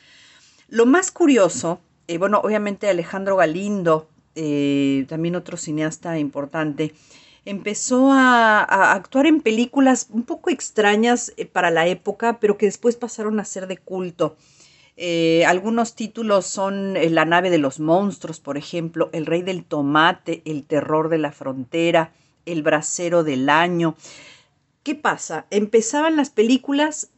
Lo 0.68 0.86
más 0.86 1.12
curioso, 1.12 1.78
eh, 2.08 2.16
bueno, 2.16 2.40
obviamente 2.42 2.88
Alejandro 2.88 3.36
Galindo, 3.36 4.08
eh, 4.34 5.04
también 5.10 5.36
otro 5.36 5.58
cineasta 5.58 6.18
importante, 6.18 6.94
empezó 7.44 8.12
a, 8.12 8.60
a, 8.60 8.94
actuar 8.94 9.26
en 9.26 9.42
películas 9.42 10.06
un 10.10 10.22
poco 10.22 10.48
extrañas 10.48 11.34
para 11.52 11.70
la 11.70 11.86
época, 11.86 12.40
pero 12.40 12.56
que 12.56 12.64
después 12.64 12.96
pasaron 12.96 13.38
a 13.38 13.44
ser 13.44 13.66
de 13.66 13.76
culto. 13.76 14.36
Eh, 14.96 15.44
algunos 15.46 15.94
títulos 15.94 16.46
son 16.46 16.96
eh, 16.96 17.10
La 17.10 17.24
nave 17.24 17.50
de 17.50 17.58
los 17.58 17.80
monstruos, 17.80 18.40
por 18.40 18.56
ejemplo, 18.56 19.10
El 19.12 19.26
rey 19.26 19.42
del 19.42 19.64
tomate, 19.64 20.42
El 20.44 20.64
terror 20.64 21.08
de 21.08 21.18
la 21.18 21.32
frontera, 21.32 22.12
El 22.46 22.62
brasero 22.62 23.24
del 23.24 23.48
año. 23.48 23.96
¿Qué 24.82 24.94
pasa? 24.94 25.46
Empezaban 25.50 26.16
las 26.16 26.30
películas 26.30 27.10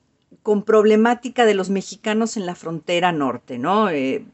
con 0.43 0.63
problemática 0.63 1.45
de 1.45 1.55
los 1.55 1.71
mexicanos 1.71 2.37
en 2.37 2.47
la 2.47 2.55
frontera 2.55 3.13
norte, 3.13 3.59
¿no? 3.59 3.91
Eh, 3.91 4.25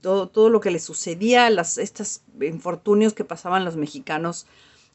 todo, 0.00 0.28
todo, 0.28 0.50
lo 0.50 0.60
que 0.60 0.70
les 0.70 0.84
sucedía, 0.84 1.50
las, 1.50 1.78
estos 1.78 2.22
infortunios 2.40 3.14
que 3.14 3.24
pasaban 3.24 3.64
los 3.64 3.76
mexicanos 3.76 4.46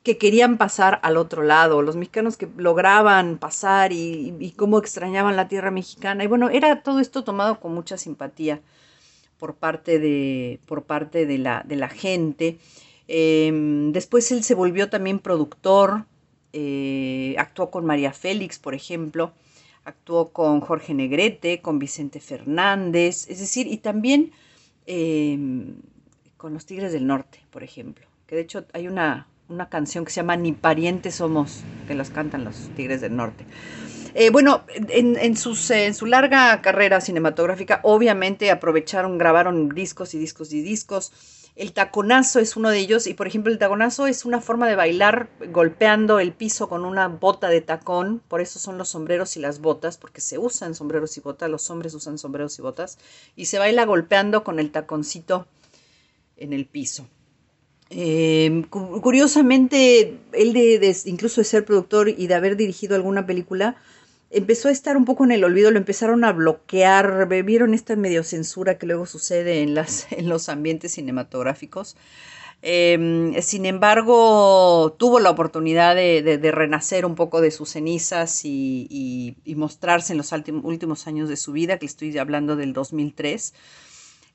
que 0.04 0.18
querían 0.18 0.58
pasar 0.58 0.99
al 1.04 1.18
otro 1.18 1.43
lado, 1.43 1.82
los 1.82 1.95
mexicanos 1.95 2.36
que 2.36 2.47
lograban 2.58 3.38
pasar 3.38 3.93
y, 3.93 4.54
cómo 4.58 4.80
extrañaban 4.80 5.36
la 5.36 5.47
tierra 5.47 5.72
mexicana. 5.72 6.24
Y 6.24 6.28
bueno, 6.28 6.49
era 6.49 6.82
todo 6.82 6.99
esto 6.99 7.24
tomado 7.24 7.60
con 7.60 7.74
mucha 7.74 7.97
simpatía 7.97 8.62
por 9.38 9.56
parte 9.56 9.99
de, 9.99 10.60
por 10.66 10.84
parte 10.84 11.26
de, 11.26 11.38
la, 11.38 11.64
de 11.66 11.76
la 11.76 11.89
gente. 11.89 12.58
Eh, 13.08 13.52
después 13.91 14.32
él 14.32 14.43
se 14.43 14.56
volvió 14.56 14.89
también 14.89 15.20
productor, 15.20 16.06
eh, 16.54 17.36
actuó 17.38 17.70
con 17.70 17.86
María 17.86 18.12
Félix, 18.12 18.58
por 18.58 18.74
ejemplo, 18.74 19.34
actuó 19.84 20.30
con 20.30 20.62
Jorge 20.62 20.93
Negrete, 20.93 21.62
con 21.62 21.80
Vicente 21.80 22.20
Fernández, 22.20 23.28
es 23.30 23.39
decir, 23.39 23.68
y 23.68 23.78
también 23.78 24.32
eh, 24.86 25.38
con 26.38 26.54
los 26.54 26.66
Tigres 26.66 26.91
del 26.91 27.08
Norte, 27.08 27.39
por 27.52 27.64
ejemplo, 27.64 28.06
que 28.28 28.36
de 28.36 28.41
hecho 28.41 28.66
hay 28.74 28.88
una, 28.88 29.28
una 29.52 29.70
canción 29.70 30.06
que 30.06 30.12
se 30.12 30.18
llama 30.18 30.38
Ni 30.38 30.54
parientes 30.54 31.16
somos, 31.16 31.64
que 31.88 31.93
las 31.93 32.10
cantan 32.10 32.43
los 32.45 32.70
Tigres 32.76 33.02
del 33.02 33.16
Norte. 33.16 33.45
Eh, 34.14 34.30
bueno, 34.30 34.64
en, 34.68 35.18
en, 35.18 35.38
en, 35.38 35.93
su 35.93 36.06
larga 36.06 36.62
carrera 36.62 36.99
cinematográfica, 36.99 37.80
obviamente 37.84 38.52
aprovecharon, 38.52 39.18
grabaron 39.18 39.70
discos 39.70 40.14
y 40.14 40.20
discos 40.20 40.52
y 40.52 40.62
discos. 40.62 41.12
El 41.56 41.74
taconazo 41.74 42.39
es 42.39 42.56
uno 42.56 42.70
de 42.70 42.80
ellos 42.80 43.08
y, 43.08 43.14
por 43.14 43.28
ejemplo, 43.28 43.52
el 43.52 43.60
taconazo 43.60 44.08
es 44.08 44.26
una 44.26 44.41
forma 44.41 44.68
de 44.68 44.76
bailar 44.76 45.30
golpeando 45.49 46.20
el 46.20 46.34
piso 46.34 46.70
con 46.70 46.86
una 46.86 47.08
bota 47.10 47.49
de 47.49 47.62
tacón. 47.62 48.22
Por 48.28 48.41
eso 48.41 48.58
son 48.58 48.78
los 48.78 48.89
sombreros 48.89 49.36
y 49.36 49.41
las 49.41 49.60
botas, 49.60 49.97
porque 49.97 50.22
se 50.22 50.38
usan 50.38 50.76
sombreros 50.76 51.18
y 51.18 51.22
botas. 51.22 51.49
Los 51.49 51.70
hombres 51.70 51.93
usan 51.93 52.18
sombreros 52.18 52.58
y 52.58 52.62
botas. 52.62 52.97
Y 53.36 53.45
se 53.45 53.60
baila 53.60 53.86
golpeando 53.86 54.43
con 54.43 54.60
el 54.60 54.72
taconcito 54.72 55.45
en 56.38 56.54
el 56.54 56.66
piso. 56.66 57.08
Eh, 57.94 58.64
curiosamente, 58.70 60.18
él 60.32 60.54
de, 60.54 60.98
incluso 61.06 61.42
de 61.42 61.46
ser 61.46 61.66
productor 61.66 62.08
y 62.08 62.28
de 62.28 62.36
haber 62.36 62.56
dirigido 62.56 62.96
alguna 62.96 63.26
película, 63.26 63.76
empezó 64.30 64.70
a 64.70 64.72
estar 64.72 64.96
un 64.96 65.04
poco 65.04 65.26
en 65.26 65.34
el 65.34 65.44
olvido, 65.44 65.72
lo 65.72 65.78
empezaron 65.78 66.24
a 66.24 66.32
bloquear, 66.32 67.28
vieron 67.44 67.74
esta 67.74 67.98
medio 67.98 68.24
censura 68.24 68.78
que 68.78 68.86
luego 68.86 69.06
sucede 69.06 69.62
en, 69.62 69.76
en 70.12 70.30
los 70.30 70.48
ambientes 70.48 70.94
cinematográficos. 70.94 71.98
Eh, 72.64 73.38
sin 73.42 73.66
embargo, 73.66 74.96
tuvo 74.98 75.20
la 75.20 75.32
oportunidad 75.32 75.96
de, 75.96 76.52
renacer 76.54 77.06
un 77.06 77.16
poco 77.16 77.42
de 77.42 77.52
sus 77.52 77.72
cenizas 77.72 78.46
y, 78.46 79.36
y 79.44 79.56
mostrarse 79.56 80.14
en 80.14 80.18
los 80.18 80.32
últimos 80.32 81.08
años 81.08 81.28
de 81.28 81.36
su 81.36 81.52
vida, 81.52 81.78
que 81.78 81.88
estoy 81.88 82.18
hablando 82.18 82.56
del 82.56 82.72
2003. 82.72 83.54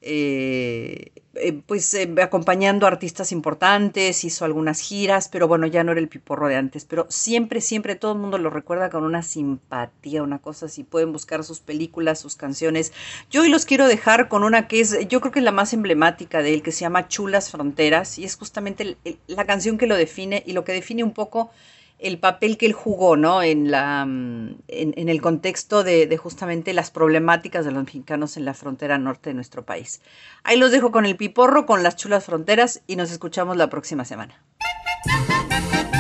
Eh, 0.03 1.13
eh, 1.39 1.53
pues 1.67 1.93
eh, 1.95 2.13
acompañando 2.23 2.87
a 2.87 2.91
artistas 2.91 3.33
importantes, 3.33 4.25
hizo 4.25 4.45
algunas 4.45 4.81
giras, 4.81 5.29
pero 5.29 5.49
bueno, 5.49 5.67
ya 5.67 5.85
no 5.85 5.93
era 5.93 6.01
el 6.01 6.09
piporro 6.09 6.49
de 6.49 6.57
antes, 6.57 6.85
pero 6.85 7.07
siempre, 7.09 7.61
siempre 7.61 7.95
todo 7.95 8.13
el 8.13 8.19
mundo 8.19 8.39
lo 8.39 8.51
recuerda 8.51 8.91
con 8.91 9.05
una 9.05 9.23
simpatía, 9.23 10.23
una 10.23 10.39
cosa 10.39 10.67
así, 10.67 10.83
pueden 10.85 11.13
buscar 11.13 11.45
sus 11.45 11.61
películas, 11.61 12.21
sus 12.21 12.37
canciones. 12.37 12.93
Yo 13.31 13.43
hoy 13.43 13.49
los 13.49 13.67
quiero 13.67 13.87
dejar 13.87 14.29
con 14.29 14.45
una 14.45 14.69
que 14.69 14.81
es, 14.81 14.97
yo 15.09 15.21
creo 15.21 15.33
que 15.33 15.41
es 15.41 15.45
la 15.45 15.53
más 15.53 15.73
emblemática 15.73 16.43
de 16.43 16.55
él, 16.55 16.63
que 16.63 16.73
se 16.73 16.81
llama 16.81 17.09
Chulas 17.09 17.51
Fronteras, 17.51 18.19
y 18.19 18.25
es 18.25 18.37
justamente 18.37 18.97
la 19.27 19.45
canción 19.45 19.79
que 19.79 19.87
lo 19.87 19.97
define 19.97 20.43
y 20.47 20.53
lo 20.53 20.65
que 20.65 20.73
define 20.73 21.05
un 21.05 21.13
poco 21.13 21.51
el 21.99 22.19
papel 22.19 22.59
que 22.59 22.67
él 22.67 22.73
jugó 22.73 23.17
¿no? 23.17 23.43
en, 23.43 23.71
la, 23.71 24.03
en, 24.03 24.59
en 24.69 25.09
el 25.09 25.21
contexto 25.23 25.83
de, 25.83 26.07
de, 26.07 26.17
justamente 26.17 26.73
las 26.73 26.91
problemáticas 26.91 27.65
de 27.65 27.73
los 27.73 27.85
mexicanos 27.85 28.37
en 28.37 28.45
la 28.45 28.55
frontera 28.55 28.99
norte 28.99 29.31
de 29.31 29.35
nuestro 29.35 29.65
país. 29.65 30.01
Ahí 30.45 30.59
los 30.59 30.71
dejo 30.71 30.93
con 30.93 31.07
el 31.07 31.17
piporro, 31.17 31.67
con 31.67 31.83
las 31.83 31.97
chulas 31.97 32.25
fronteras 32.25 32.83
y 32.87 32.97
nos 32.97 33.11
escuchamos 33.11 33.57
la 33.57 33.71
próxima 33.71 34.05
semana. 34.05 34.43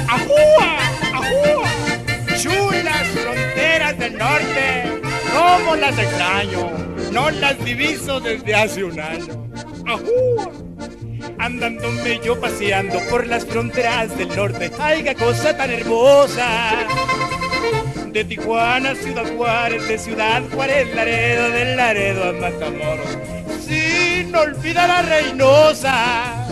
¡Ajúa! 0.09 0.79
¡Ajúa! 1.15 1.71
¡Chulas 2.39 3.09
fronteras 3.09 3.99
del 3.99 4.19
norte! 4.19 5.01
¿Cómo 5.35 5.77
las 5.77 5.99
extraño? 5.99 6.71
No 7.13 7.31
las 7.31 7.63
diviso 7.65 8.21
desde 8.21 8.55
hace 8.55 8.85
un 8.85 9.01
año. 9.01 9.51
¡Ajúa! 9.87 10.66
Andándome 11.47 12.21
yo 12.25 12.39
paseando 12.41 12.99
por 13.09 13.27
las 13.27 13.47
fronteras 13.47 14.17
del 14.19 14.35
norte. 14.35 14.71
¡Ay, 14.79 15.05
qué 15.05 15.15
cosa 15.15 15.57
tan 15.57 15.71
hermosa! 15.71 16.75
De 18.09 18.25
Tijuana 18.25 18.95
Ciudad 18.97 19.25
Juárez, 19.37 19.87
de 19.87 19.99
Ciudad 19.99 20.43
Juárez, 20.53 20.93
Laredo, 20.95 21.51
del 21.51 21.77
Laredo 21.77 22.25
a 22.25 22.33
Matamoros, 22.33 23.19
sin 23.65 24.35
olvidar 24.35 24.91
a 24.91 25.03
Reynosa. 25.03 26.49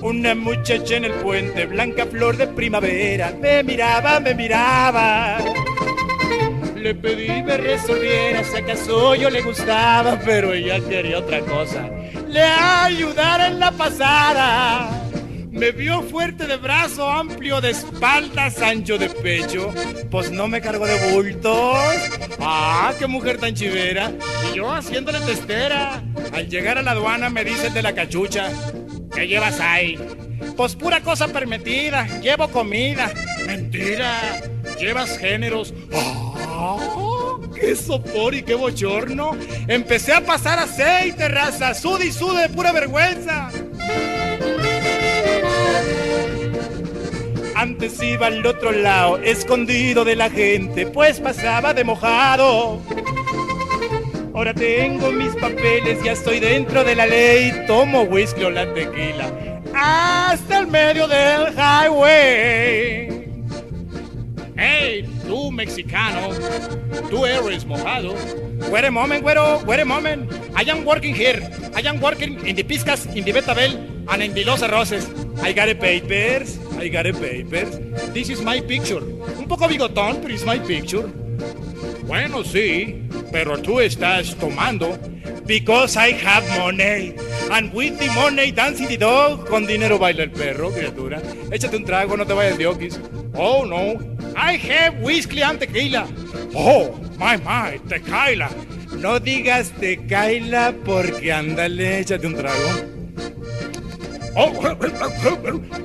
Una 0.00 0.34
muchacha 0.34 0.96
en 0.96 1.04
el 1.04 1.12
puente, 1.14 1.66
blanca 1.66 2.06
flor 2.06 2.36
de 2.36 2.46
primavera, 2.46 3.34
me 3.40 3.62
miraba, 3.62 4.20
me 4.20 4.34
miraba 4.34 5.38
le 6.86 6.94
pedí 6.94 7.42
me 7.42 7.56
resolviera 7.56 8.44
si 8.44 8.58
acaso 8.58 9.16
yo 9.16 9.28
le 9.28 9.42
gustaba, 9.42 10.20
pero 10.24 10.52
ella 10.52 10.78
quería 10.78 11.18
otra 11.18 11.40
cosa. 11.40 11.90
Le 12.28 12.42
ayudara 12.42 13.48
en 13.48 13.58
la 13.58 13.72
pasada. 13.72 15.02
Me 15.50 15.72
vio 15.72 16.02
fuerte 16.02 16.46
de 16.46 16.56
brazo, 16.58 17.10
amplio 17.10 17.60
de 17.60 17.70
espaldas, 17.70 18.62
ancho 18.62 18.98
de 18.98 19.08
pecho. 19.08 19.74
Pues 20.12 20.30
no 20.30 20.46
me 20.46 20.60
cargo 20.60 20.86
de 20.86 21.12
bultos. 21.12 21.76
Ah, 22.38 22.92
qué 22.96 23.08
mujer 23.08 23.38
tan 23.38 23.52
chivera. 23.54 24.12
Y 24.48 24.56
yo 24.56 24.72
haciéndole 24.72 25.18
testera. 25.22 26.04
Al 26.32 26.48
llegar 26.48 26.78
a 26.78 26.82
la 26.82 26.92
aduana 26.92 27.30
me 27.30 27.42
dicen 27.42 27.74
de 27.74 27.82
la 27.82 27.96
cachucha. 27.96 28.52
¿Qué 29.16 29.26
llevas 29.26 29.58
ahí? 29.60 29.98
Pues 30.58 30.76
pura 30.76 31.00
cosa 31.00 31.26
permitida. 31.28 32.06
Llevo 32.20 32.48
comida. 32.48 33.10
Mentira. 33.46 34.42
Llevas 34.78 35.16
géneros. 35.16 35.72
¡Oh! 35.90 37.40
¡Qué 37.58 37.74
sopor 37.74 38.34
y 38.34 38.42
qué 38.42 38.54
bochorno! 38.54 39.30
Empecé 39.66 40.12
a 40.12 40.20
pasar 40.20 40.58
aceite, 40.58 41.28
raza, 41.28 41.72
sud 41.72 42.02
y 42.02 42.12
sude 42.12 42.42
de 42.42 42.48
pura 42.50 42.72
vergüenza. 42.72 43.50
Antes 47.54 48.02
iba 48.02 48.26
al 48.26 48.44
otro 48.44 48.70
lado, 48.70 49.16
escondido 49.16 50.04
de 50.04 50.14
la 50.14 50.28
gente, 50.28 50.86
pues 50.86 51.20
pasaba 51.20 51.72
de 51.72 51.84
mojado. 51.84 52.82
Ahora 54.36 54.52
tengo 54.52 55.10
mis 55.12 55.34
papeles, 55.36 56.02
ya 56.04 56.12
estoy 56.12 56.40
dentro 56.40 56.84
de 56.84 56.94
la 56.94 57.06
ley, 57.06 57.64
tomo 57.66 58.02
whisky 58.02 58.44
o 58.44 58.50
la 58.50 58.70
tequila, 58.74 59.32
hasta 59.74 60.58
el 60.58 60.66
medio 60.66 61.08
del 61.08 61.54
highway. 61.54 63.08
Hey, 64.58 65.08
tú 65.26 65.50
mexicano, 65.50 66.28
tú 67.08 67.24
eres 67.24 67.64
mojado. 67.64 68.14
Wait 68.70 68.84
a 68.84 68.90
moment, 68.90 69.22
güero, 69.22 69.62
wait 69.64 69.80
a 69.80 69.86
moment. 69.86 70.30
I 70.54 70.70
am 70.70 70.84
working 70.84 71.14
here. 71.14 71.40
I 71.74 71.86
am 71.88 71.98
working 72.02 72.46
in 72.46 72.56
the 72.56 72.62
Piscas, 72.62 73.06
in 73.16 73.24
the 73.24 73.32
Betabel. 73.32 73.96
and 74.08 74.22
in 74.22 74.46
los 74.46 74.62
arroces. 74.62 75.08
I 75.42 75.52
got 75.52 75.68
a 75.68 75.74
papers, 75.74 76.58
I 76.78 76.88
got 76.88 77.06
a 77.06 77.12
papers. 77.12 77.78
This 78.12 78.30
is 78.30 78.42
my 78.42 78.60
picture. 78.60 79.00
Un 79.38 79.46
poco 79.48 79.68
bigotón, 79.68 80.20
pero 80.20 80.34
it's 80.34 80.44
my 80.44 80.58
picture. 80.58 81.08
Bueno, 82.06 82.44
sí, 82.44 83.05
pero 83.36 83.58
tú 83.58 83.80
estás 83.80 84.34
tomando. 84.36 84.98
Because 85.44 85.94
I 85.94 86.12
have 86.24 86.48
money. 86.58 87.14
And 87.50 87.70
with 87.74 87.98
the 87.98 88.08
money 88.14 88.50
dancing 88.50 88.88
the 88.88 88.96
dog. 88.96 89.46
Con 89.46 89.66
dinero 89.66 89.98
baila 89.98 90.22
el 90.22 90.30
perro, 90.30 90.70
criatura. 90.70 91.20
Échate 91.52 91.76
un 91.76 91.84
trago, 91.84 92.16
no 92.16 92.24
te 92.24 92.32
vayas 92.32 92.56
de 92.56 92.66
okis. 92.66 92.98
Oh, 93.34 93.66
no. 93.66 94.00
I 94.34 94.56
have 94.56 95.02
whiskey 95.02 95.42
and 95.42 95.60
tequila. 95.60 96.08
Oh, 96.54 96.98
my, 97.18 97.36
my, 97.36 97.78
tequila. 97.86 98.48
No 98.96 99.20
digas 99.20 99.70
tequila 99.72 100.74
porque 100.82 101.30
ándale, 101.30 102.00
échate 102.00 102.26
un 102.26 102.36
trago. 102.36 102.70
Oh, 104.34 104.50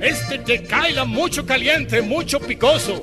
este 0.00 0.38
tequila 0.38 1.04
mucho 1.04 1.44
caliente, 1.44 2.00
mucho 2.00 2.40
picoso. 2.40 3.02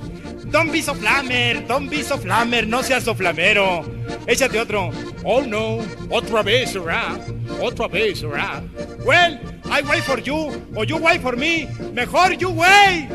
Don't 0.51 0.71
be 0.71 0.81
so 0.81 0.95
flamer, 0.95 1.67
don't 1.67 1.89
be 1.89 2.01
so 2.01 2.17
flamer, 2.17 2.65
no 2.65 2.81
seas 2.81 3.03
so 3.03 3.13
flamero. 3.13 3.85
Échate 4.25 4.59
otro. 4.59 4.91
Oh 5.23 5.41
no, 5.41 5.79
otra 6.09 6.43
vez, 6.43 6.73
¿verdad? 6.73 7.19
Otra 7.61 7.87
vez, 7.87 8.23
¿verdad? 8.23 8.63
Well, 9.05 9.39
I 9.65 9.81
wait 9.81 10.03
for 10.03 10.19
you, 10.19 10.59
or 10.75 10.85
you 10.85 10.97
wait 10.97 11.21
for 11.21 11.35
me. 11.35 11.67
Mejor 11.93 12.33
you 12.33 12.49
wait. 12.49 13.09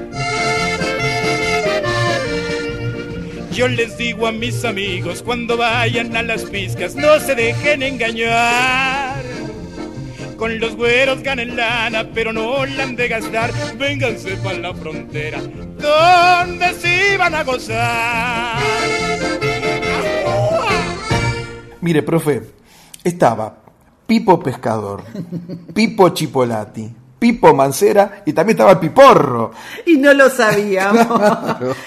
Yo 3.50 3.66
les 3.68 3.96
digo 3.96 4.26
a 4.26 4.32
mis 4.32 4.64
amigos 4.64 5.22
cuando 5.22 5.56
vayan 5.56 6.16
a 6.16 6.22
las 6.22 6.44
pizcas, 6.44 6.94
no 6.94 7.18
se 7.18 7.34
dejen 7.34 7.82
engañar. 7.82 9.23
Con 10.36 10.58
los 10.58 10.76
güeros 10.76 11.22
ganen 11.22 11.56
lana, 11.56 12.08
pero 12.12 12.32
no 12.32 12.66
la 12.66 12.84
han 12.84 12.96
de 12.96 13.08
gastar. 13.08 13.50
Vénganse 13.78 14.36
para 14.36 14.58
la 14.58 14.74
frontera, 14.74 15.40
donde 15.40 16.74
se 16.74 17.16
van 17.16 17.34
a 17.34 17.44
gozar. 17.44 18.58
Mire, 21.80 22.02
profe, 22.02 22.42
estaba 23.04 23.56
Pipo 24.06 24.40
Pescador, 24.42 25.02
Pipo 25.72 26.08
Chipolati, 26.10 26.90
Pipo 27.18 27.54
Mancera 27.54 28.22
y 28.26 28.32
también 28.32 28.54
estaba 28.54 28.72
el 28.72 28.78
Piporro. 28.78 29.52
Y 29.86 29.96
no 29.96 30.12
lo 30.12 30.28
sabíamos. 30.28 31.06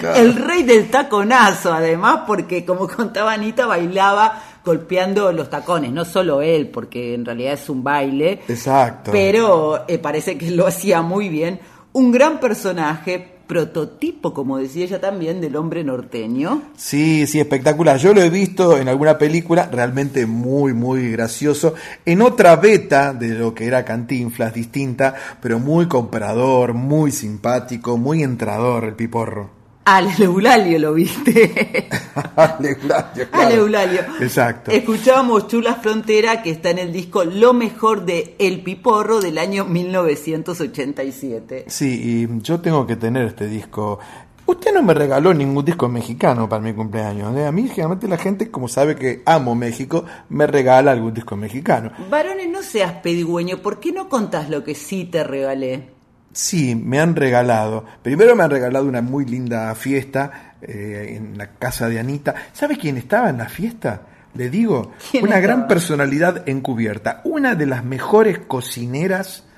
El 0.16 0.34
rey 0.34 0.64
del 0.64 0.90
taconazo, 0.90 1.72
además, 1.72 2.22
porque 2.26 2.64
como 2.64 2.88
contaba 2.88 3.32
Anita, 3.32 3.66
bailaba 3.66 4.42
golpeando 4.64 5.32
los 5.32 5.50
tacones. 5.50 5.92
No 5.92 6.04
solo 6.04 6.42
él, 6.42 6.68
porque 6.68 7.14
en 7.14 7.24
realidad 7.24 7.54
es 7.54 7.68
un 7.68 7.82
baile. 7.82 8.40
Exacto. 8.48 9.10
Pero 9.12 9.84
eh, 9.88 9.98
parece 9.98 10.36
que 10.38 10.50
lo 10.50 10.66
hacía 10.66 11.02
muy 11.02 11.28
bien. 11.28 11.60
Un 11.92 12.12
gran 12.12 12.38
personaje, 12.38 13.38
prototipo, 13.48 14.34
como 14.34 14.58
decía 14.58 14.84
ella 14.84 15.00
también, 15.00 15.40
del 15.40 15.56
hombre 15.56 15.82
norteño. 15.82 16.62
Sí, 16.76 17.26
sí, 17.26 17.40
espectacular. 17.40 17.96
Yo 17.98 18.12
lo 18.12 18.20
he 18.20 18.30
visto 18.30 18.76
en 18.76 18.88
alguna 18.88 19.18
película, 19.18 19.68
realmente 19.72 20.26
muy, 20.26 20.74
muy 20.74 21.10
gracioso. 21.10 21.74
En 22.04 22.22
otra 22.22 22.54
beta 22.56 23.14
de 23.14 23.30
lo 23.30 23.54
que 23.54 23.66
era 23.66 23.84
Cantinflas, 23.84 24.52
distinta, 24.52 25.14
pero 25.40 25.58
muy 25.58 25.88
comprador, 25.88 26.74
muy 26.74 27.10
simpático, 27.10 27.96
muy 27.96 28.22
entrador 28.22 28.84
el 28.84 28.94
piporro. 28.94 29.57
Al 29.88 30.08
Eulalio 30.20 30.78
lo 30.78 30.92
viste. 30.92 31.88
Al 32.36 32.62
Eulalio, 32.62 33.22
Al 33.22 33.28
claro. 33.30 33.54
Eulalio. 33.54 34.00
Exacto. 34.20 34.70
Escuchábamos 34.70 35.48
Chula 35.48 35.76
Frontera, 35.76 36.42
que 36.42 36.50
está 36.50 36.68
en 36.68 36.78
el 36.78 36.92
disco 36.92 37.24
Lo 37.24 37.54
mejor 37.54 38.04
de 38.04 38.36
El 38.38 38.62
Piporro 38.62 39.22
del 39.22 39.38
año 39.38 39.64
1987. 39.64 41.64
Sí, 41.68 42.02
y 42.04 42.28
yo 42.42 42.60
tengo 42.60 42.86
que 42.86 42.96
tener 42.96 43.28
este 43.28 43.48
disco. 43.48 43.98
Usted 44.44 44.74
no 44.74 44.82
me 44.82 44.92
regaló 44.92 45.32
ningún 45.32 45.64
disco 45.64 45.88
mexicano 45.88 46.50
para 46.50 46.60
mi 46.60 46.74
cumpleaños. 46.74 47.34
¿eh? 47.34 47.46
A 47.46 47.52
mí, 47.52 47.66
generalmente, 47.68 48.08
la 48.08 48.18
gente, 48.18 48.50
como 48.50 48.68
sabe 48.68 48.94
que 48.94 49.22
amo 49.24 49.54
México, 49.54 50.04
me 50.28 50.46
regala 50.46 50.92
algún 50.92 51.14
disco 51.14 51.34
mexicano. 51.34 51.92
Varones, 52.10 52.50
no 52.50 52.62
seas 52.62 52.92
pedigüeño, 52.92 53.62
¿por 53.62 53.80
qué 53.80 53.92
no 53.92 54.10
contás 54.10 54.50
lo 54.50 54.64
que 54.64 54.74
sí 54.74 55.06
te 55.06 55.24
regalé? 55.24 55.96
Sí, 56.38 56.76
me 56.76 57.00
han 57.00 57.16
regalado. 57.16 57.84
Primero 58.00 58.36
me 58.36 58.44
han 58.44 58.50
regalado 58.52 58.86
una 58.86 59.02
muy 59.02 59.24
linda 59.24 59.74
fiesta 59.74 60.54
eh, 60.62 61.16
en 61.16 61.36
la 61.36 61.48
casa 61.54 61.88
de 61.88 61.98
Anita. 61.98 62.32
¿Sabe 62.52 62.78
quién 62.78 62.96
estaba 62.96 63.28
en 63.28 63.38
la 63.38 63.48
fiesta? 63.48 64.02
Le 64.34 64.48
digo, 64.48 64.92
¿Quién 65.10 65.24
una 65.24 65.40
gran 65.40 65.66
personalidad 65.66 66.48
encubierta, 66.48 67.22
una 67.24 67.56
de 67.56 67.66
las 67.66 67.84
mejores 67.84 68.38
cocineras 68.38 69.48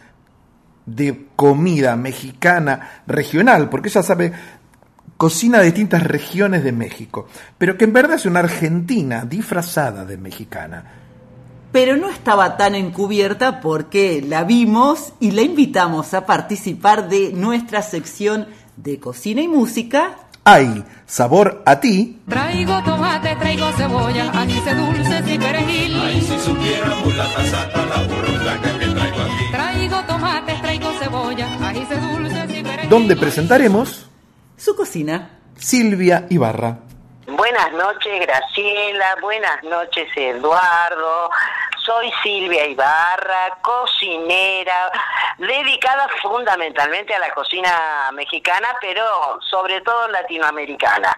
de 0.86 1.26
comida 1.36 1.96
mexicana 1.96 3.02
regional, 3.06 3.68
porque 3.68 3.90
ella 3.90 4.02
sabe 4.02 4.32
cocina 5.18 5.58
de 5.58 5.66
distintas 5.66 6.02
regiones 6.02 6.64
de 6.64 6.72
México, 6.72 7.28
pero 7.58 7.76
que 7.76 7.84
en 7.84 7.92
verdad 7.92 8.16
es 8.16 8.24
una 8.24 8.40
argentina 8.40 9.26
disfrazada 9.26 10.06
de 10.06 10.16
mexicana. 10.16 10.99
Pero 11.72 11.96
no 11.96 12.08
estaba 12.08 12.56
tan 12.56 12.74
encubierta 12.74 13.60
porque 13.60 14.22
la 14.26 14.42
vimos 14.44 15.12
y 15.20 15.30
la 15.30 15.42
invitamos 15.42 16.14
a 16.14 16.26
participar 16.26 17.08
de 17.08 17.32
nuestra 17.32 17.82
sección 17.82 18.48
de 18.76 18.98
cocina 18.98 19.40
y 19.40 19.48
música. 19.48 20.16
Hay 20.44 20.84
sabor 21.06 21.62
a 21.66 21.78
ti, 21.80 22.18
Traigo 22.28 22.82
tomate, 22.82 23.36
traigo 23.36 23.70
cebolla, 23.72 24.30
anís 24.32 24.64
dulces 24.64 25.22
y 25.28 25.38
perejil. 25.38 26.00
Ay, 26.02 26.20
si 26.22 26.38
supiera 26.40 26.96
mulata 27.04 27.44
santa 27.44 27.86
la 27.86 28.02
burrutaca 28.02 28.78
que 28.78 28.86
traigo 28.86 29.20
aquí. 29.20 29.44
Traigo 29.52 30.00
tomate, 30.06 30.54
traigo 30.62 30.90
cebolla, 30.98 31.68
anís 31.68 31.88
dulces 31.88 32.58
y 32.58 32.62
perejil. 32.62 32.88
donde 32.90 33.16
presentaremos 33.16 34.06
su 34.56 34.74
cocina. 34.74 35.30
Silvia 35.56 36.26
Ibarra. 36.30 36.78
Buenas 37.36 37.72
noches, 37.72 38.20
Graciela. 38.20 39.16
Buenas 39.20 39.62
noches, 39.62 40.08
Eduardo. 40.16 41.30
Soy 41.84 42.12
Silvia 42.22 42.66
Ibarra, 42.66 43.58
cocinera, 43.62 44.90
dedicada 45.38 46.08
fundamentalmente 46.20 47.14
a 47.14 47.18
la 47.18 47.32
cocina 47.32 48.10
mexicana, 48.14 48.68
pero 48.80 49.04
sobre 49.48 49.80
todo 49.80 50.08
latinoamericana. 50.08 51.16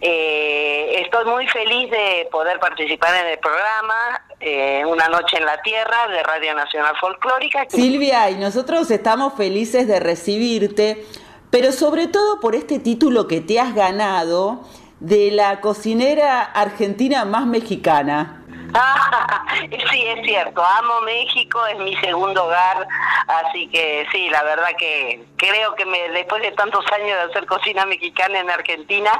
Eh, 0.00 1.02
estoy 1.04 1.24
muy 1.24 1.46
feliz 1.48 1.90
de 1.90 2.28
poder 2.30 2.58
participar 2.60 3.14
en 3.16 3.26
el 3.32 3.38
programa 3.38 4.22
eh, 4.38 4.84
Una 4.86 5.08
Noche 5.08 5.36
en 5.36 5.46
la 5.46 5.60
Tierra 5.62 6.08
de 6.08 6.22
Radio 6.22 6.54
Nacional 6.54 6.96
Folclórica. 6.98 7.66
Silvia, 7.68 8.30
y 8.30 8.36
nosotros 8.36 8.90
estamos 8.90 9.34
felices 9.34 9.86
de 9.86 10.00
recibirte, 10.00 11.04
pero 11.50 11.72
sobre 11.72 12.06
todo 12.06 12.40
por 12.40 12.54
este 12.54 12.78
título 12.78 13.26
que 13.26 13.40
te 13.40 13.60
has 13.60 13.74
ganado 13.74 14.64
de 15.00 15.30
la 15.30 15.60
cocinera 15.60 16.42
argentina 16.42 17.24
más 17.24 17.46
mexicana. 17.46 18.36
sí, 19.90 20.06
es 20.06 20.24
cierto, 20.24 20.62
amo 20.64 21.00
México, 21.00 21.64
es 21.66 21.78
mi 21.78 21.96
segundo 21.96 22.44
hogar, 22.44 22.86
así 23.26 23.68
que 23.68 24.06
sí, 24.12 24.28
la 24.30 24.42
verdad 24.44 24.68
que 24.78 25.24
creo 25.36 25.74
que 25.74 25.84
me, 25.84 26.08
después 26.10 26.42
de 26.42 26.52
tantos 26.52 26.84
años 26.92 27.08
de 27.08 27.30
hacer 27.30 27.46
cocina 27.46 27.84
mexicana 27.86 28.38
en 28.38 28.50
Argentina, 28.50 29.10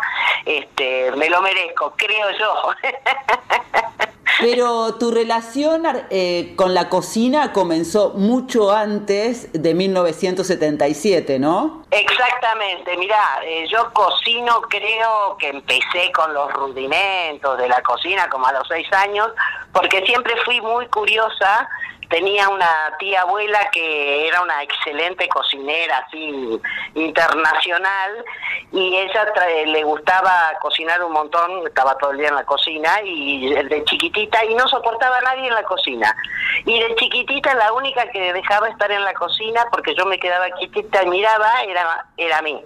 este, 0.44 1.10
me 1.16 1.28
lo 1.28 1.42
merezco, 1.42 1.94
creo 1.96 2.30
yo. 2.38 2.74
Pero 4.38 4.94
tu 4.94 5.10
relación 5.10 5.82
eh, 6.10 6.54
con 6.56 6.74
la 6.74 6.88
cocina 6.88 7.52
comenzó 7.52 8.10
mucho 8.10 8.70
antes 8.70 9.52
de 9.52 9.74
1977, 9.74 11.38
¿no? 11.38 11.84
Exactamente, 11.90 12.96
mira, 12.96 13.18
eh, 13.44 13.66
yo 13.68 13.92
cocino, 13.92 14.60
creo 14.62 15.36
que 15.38 15.48
empecé 15.48 16.12
con 16.14 16.32
los 16.32 16.52
rudimentos 16.52 17.58
de 17.58 17.68
la 17.68 17.82
cocina 17.82 18.28
como 18.28 18.46
a 18.46 18.52
los 18.52 18.66
seis 18.68 18.86
años, 18.92 19.28
porque 19.72 20.04
siempre 20.04 20.34
fui 20.44 20.60
muy 20.60 20.86
curiosa. 20.86 21.68
Tenía 22.10 22.48
una 22.48 22.96
tía 22.98 23.22
abuela 23.22 23.70
que 23.70 24.26
era 24.28 24.42
una 24.42 24.62
excelente 24.62 25.28
cocinera, 25.28 25.98
así 25.98 26.60
internacional, 26.94 28.24
y 28.72 28.96
ella 28.96 29.32
tra- 29.32 29.64
le 29.66 29.82
gustaba 29.84 30.52
cocinar 30.60 31.02
un 31.04 31.12
montón, 31.12 31.66
estaba 31.66 31.96
todo 31.98 32.10
el 32.10 32.18
día 32.18 32.28
en 32.28 32.34
la 32.34 32.44
cocina, 32.44 33.00
y 33.04 33.54
de 33.54 33.84
chiquitita, 33.84 34.44
y 34.44 34.54
no 34.54 34.66
soportaba 34.68 35.18
a 35.18 35.20
nadie 35.22 35.46
en 35.48 35.54
la 35.54 35.62
cocina. 35.62 36.14
Y 36.66 36.80
de 36.80 36.94
chiquitita 36.96 37.54
la 37.54 37.72
única 37.72 38.10
que 38.10 38.32
dejaba 38.32 38.68
estar 38.68 38.90
en 38.90 39.04
la 39.04 39.14
cocina, 39.14 39.64
porque 39.70 39.94
yo 39.94 40.04
me 40.06 40.18
quedaba 40.18 40.50
quietita 40.50 41.04
y 41.04 41.06
miraba, 41.08 41.62
era, 41.62 42.06
era 42.16 42.38
a 42.38 42.42
mí. 42.42 42.60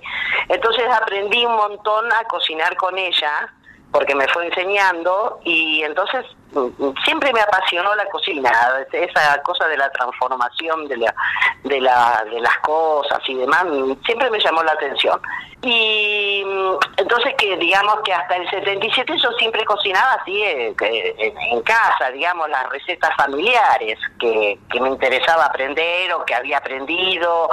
Entonces 0.49 0.85
aprendí 0.91 1.45
un 1.45 1.57
montón 1.57 2.11
a 2.13 2.25
cocinar 2.25 2.77
con 2.77 2.97
ella, 2.99 3.53
porque 3.95 4.17
me 4.17 4.27
fue 4.27 4.47
enseñando 4.47 5.39
y 5.45 5.85
entonces 5.85 6.27
mm, 6.53 6.99
siempre 7.05 7.33
me 7.33 7.41
apasionó 7.41 7.95
la 7.95 8.05
cocina, 8.07 8.51
esa 8.91 9.41
cosa 9.43 9.69
de 9.69 9.77
la 9.77 9.89
transformación 9.93 10.89
de, 10.89 10.97
la, 10.97 11.15
de, 11.63 11.81
la, 11.81 12.25
de 12.29 12.41
las 12.41 12.59
cosas 12.59 13.21
y 13.29 13.35
demás, 13.35 13.65
siempre 14.05 14.29
me 14.31 14.41
llamó 14.41 14.65
la 14.65 14.73
atención. 14.73 15.21
Y 15.63 16.43
mm, 16.45 16.73
entonces 16.97 17.35
que 17.39 17.57
digamos 17.57 18.01
que 18.05 18.13
hasta 18.13 18.35
el 18.35 18.51
77 18.51 19.17
yo 19.17 19.31
siempre 19.39 19.65
cocinaba 19.65 20.15
así 20.15 20.43
eh, 20.43 20.75
en, 20.81 21.63
casa, 21.63 22.11
digamos, 22.11 22.51
las 22.51 22.69
recetas 22.71 23.15
familiares 23.17 23.97
que, 24.19 24.59
que 24.73 24.81
me 24.81 24.89
interesaba 24.89 25.47
aprender 25.47 26.13
o 26.15 26.25
que 26.25 26.35
había 26.35 26.59
aprendido 26.59 27.49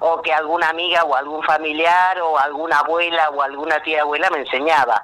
o 0.00 0.22
que 0.22 0.32
alguna 0.32 0.70
amiga 0.70 1.04
o 1.04 1.14
algún 1.14 1.42
familiar 1.42 2.18
o 2.22 2.38
alguna 2.38 2.78
abuela 2.78 3.28
o 3.28 3.42
alguna 3.42 3.82
tía 3.82 4.00
abuela 4.00 4.30
me 4.30 4.38
enseñaba. 4.38 5.02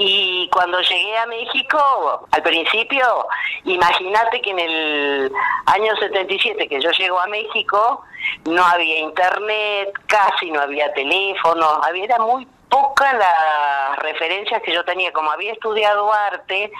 Y 0.00 0.48
cuando 0.52 0.80
llegué 0.80 1.18
a 1.18 1.26
México, 1.26 2.28
al 2.30 2.42
principio, 2.42 3.26
imagínate 3.64 4.40
que 4.40 4.50
en 4.50 4.58
el 4.60 5.32
año 5.66 5.96
77 5.96 6.68
que 6.68 6.80
yo 6.80 6.92
llego 6.92 7.18
a 7.18 7.26
México, 7.26 8.04
no 8.44 8.64
había 8.64 9.00
internet, 9.00 9.92
casi 10.06 10.52
no 10.52 10.60
había 10.60 10.92
teléfono, 10.94 11.80
había, 11.82 12.04
era 12.04 12.18
muy 12.18 12.46
poca 12.68 13.12
las 13.12 13.98
referencias 13.98 14.62
que 14.62 14.72
yo 14.72 14.84
tenía. 14.84 15.12
Como 15.12 15.32
había 15.32 15.52
estudiado 15.52 16.12
arte, 16.12 16.70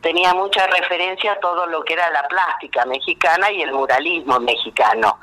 tenía 0.00 0.32
mucha 0.32 0.64
referencia 0.68 1.32
a 1.32 1.40
todo 1.40 1.66
lo 1.66 1.82
que 1.84 1.94
era 1.94 2.08
la 2.10 2.28
plástica 2.28 2.84
mexicana 2.84 3.50
y 3.50 3.62
el 3.62 3.72
muralismo 3.72 4.38
mexicano. 4.38 5.18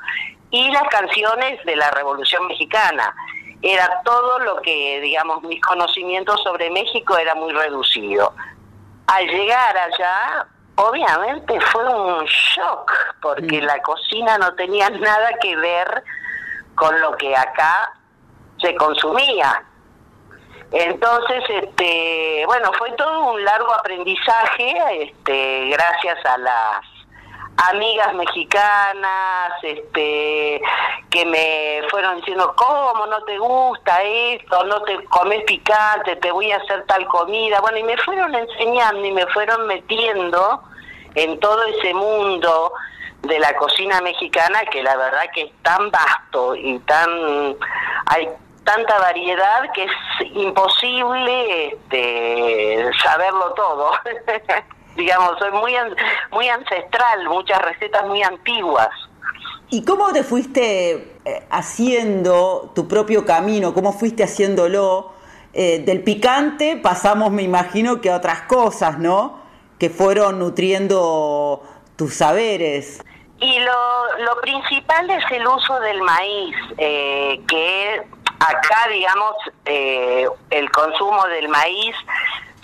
Y 0.50 0.70
las 0.70 0.86
canciones 0.88 1.64
de 1.64 1.76
la 1.76 1.90
Revolución 1.92 2.46
Mexicana 2.46 3.14
era 3.62 4.02
todo 4.04 4.38
lo 4.40 4.56
que, 4.62 5.00
digamos, 5.00 5.42
mis 5.42 5.60
conocimientos 5.60 6.40
sobre 6.42 6.70
México 6.70 7.16
era 7.16 7.34
muy 7.34 7.52
reducido. 7.52 8.32
Al 9.06 9.26
llegar 9.26 9.76
allá, 9.76 10.46
obviamente 10.76 11.60
fue 11.72 11.84
un 11.84 12.24
shock, 12.24 12.92
porque 13.20 13.60
la 13.60 13.80
cocina 13.82 14.38
no 14.38 14.54
tenía 14.54 14.90
nada 14.90 15.30
que 15.40 15.56
ver 15.56 16.04
con 16.74 17.00
lo 17.00 17.16
que 17.16 17.36
acá 17.36 17.92
se 18.60 18.74
consumía. 18.76 19.64
Entonces, 20.70 21.42
este, 21.48 22.44
bueno, 22.46 22.70
fue 22.78 22.92
todo 22.92 23.32
un 23.32 23.44
largo 23.44 23.72
aprendizaje, 23.72 25.02
este, 25.02 25.70
gracias 25.70 26.24
a 26.26 26.38
las 26.38 26.97
amigas 27.58 28.14
mexicanas 28.14 29.52
este 29.62 30.62
que 31.10 31.26
me 31.26 31.88
fueron 31.90 32.16
diciendo 32.16 32.54
cómo 32.56 33.06
no 33.06 33.22
te 33.24 33.36
gusta 33.38 34.00
esto 34.02 34.64
no 34.64 34.80
te 34.82 35.04
comes 35.06 35.42
picante 35.42 36.16
te 36.16 36.30
voy 36.30 36.52
a 36.52 36.58
hacer 36.58 36.84
tal 36.86 37.04
comida 37.06 37.60
bueno 37.60 37.78
y 37.78 37.82
me 37.82 37.96
fueron 37.98 38.34
enseñando 38.34 39.04
y 39.04 39.12
me 39.12 39.26
fueron 39.28 39.66
metiendo 39.66 40.62
en 41.14 41.40
todo 41.40 41.64
ese 41.64 41.94
mundo 41.94 42.72
de 43.22 43.40
la 43.40 43.56
cocina 43.56 44.00
mexicana 44.02 44.60
que 44.66 44.82
la 44.82 44.96
verdad 44.96 45.24
que 45.34 45.42
es 45.42 45.52
tan 45.62 45.90
vasto 45.90 46.54
y 46.54 46.78
tan 46.80 47.56
hay 48.06 48.28
tanta 48.62 48.98
variedad 49.00 49.72
que 49.72 49.84
es 49.84 49.92
imposible 50.34 51.68
este, 51.68 52.88
saberlo 53.02 53.52
todo 53.54 53.92
digamos, 54.98 55.38
soy 55.38 55.52
muy, 55.52 55.72
muy 56.32 56.48
ancestral, 56.48 57.26
muchas 57.28 57.62
recetas 57.62 58.04
muy 58.06 58.22
antiguas. 58.22 58.88
¿Y 59.70 59.84
cómo 59.84 60.12
te 60.12 60.24
fuiste 60.24 61.18
eh, 61.24 61.46
haciendo 61.50 62.72
tu 62.74 62.88
propio 62.88 63.24
camino? 63.24 63.72
¿Cómo 63.72 63.92
fuiste 63.92 64.24
haciéndolo? 64.24 65.12
Eh, 65.52 65.82
del 65.84 66.02
picante 66.02 66.76
pasamos, 66.76 67.30
me 67.30 67.42
imagino, 67.42 68.00
que 68.00 68.10
a 68.10 68.16
otras 68.16 68.42
cosas, 68.42 68.98
¿no? 68.98 69.40
Que 69.78 69.88
fueron 69.88 70.38
nutriendo 70.38 71.62
tus 71.96 72.14
saberes. 72.14 73.02
Y 73.40 73.60
lo, 73.60 74.24
lo 74.24 74.40
principal 74.40 75.08
es 75.10 75.24
el 75.30 75.46
uso 75.46 75.78
del 75.80 76.02
maíz, 76.02 76.56
eh, 76.76 77.40
que 77.46 78.02
acá, 78.40 78.88
digamos, 78.90 79.34
el 79.64 80.70
consumo 80.72 81.24
del 81.26 81.48
maíz 81.48 81.94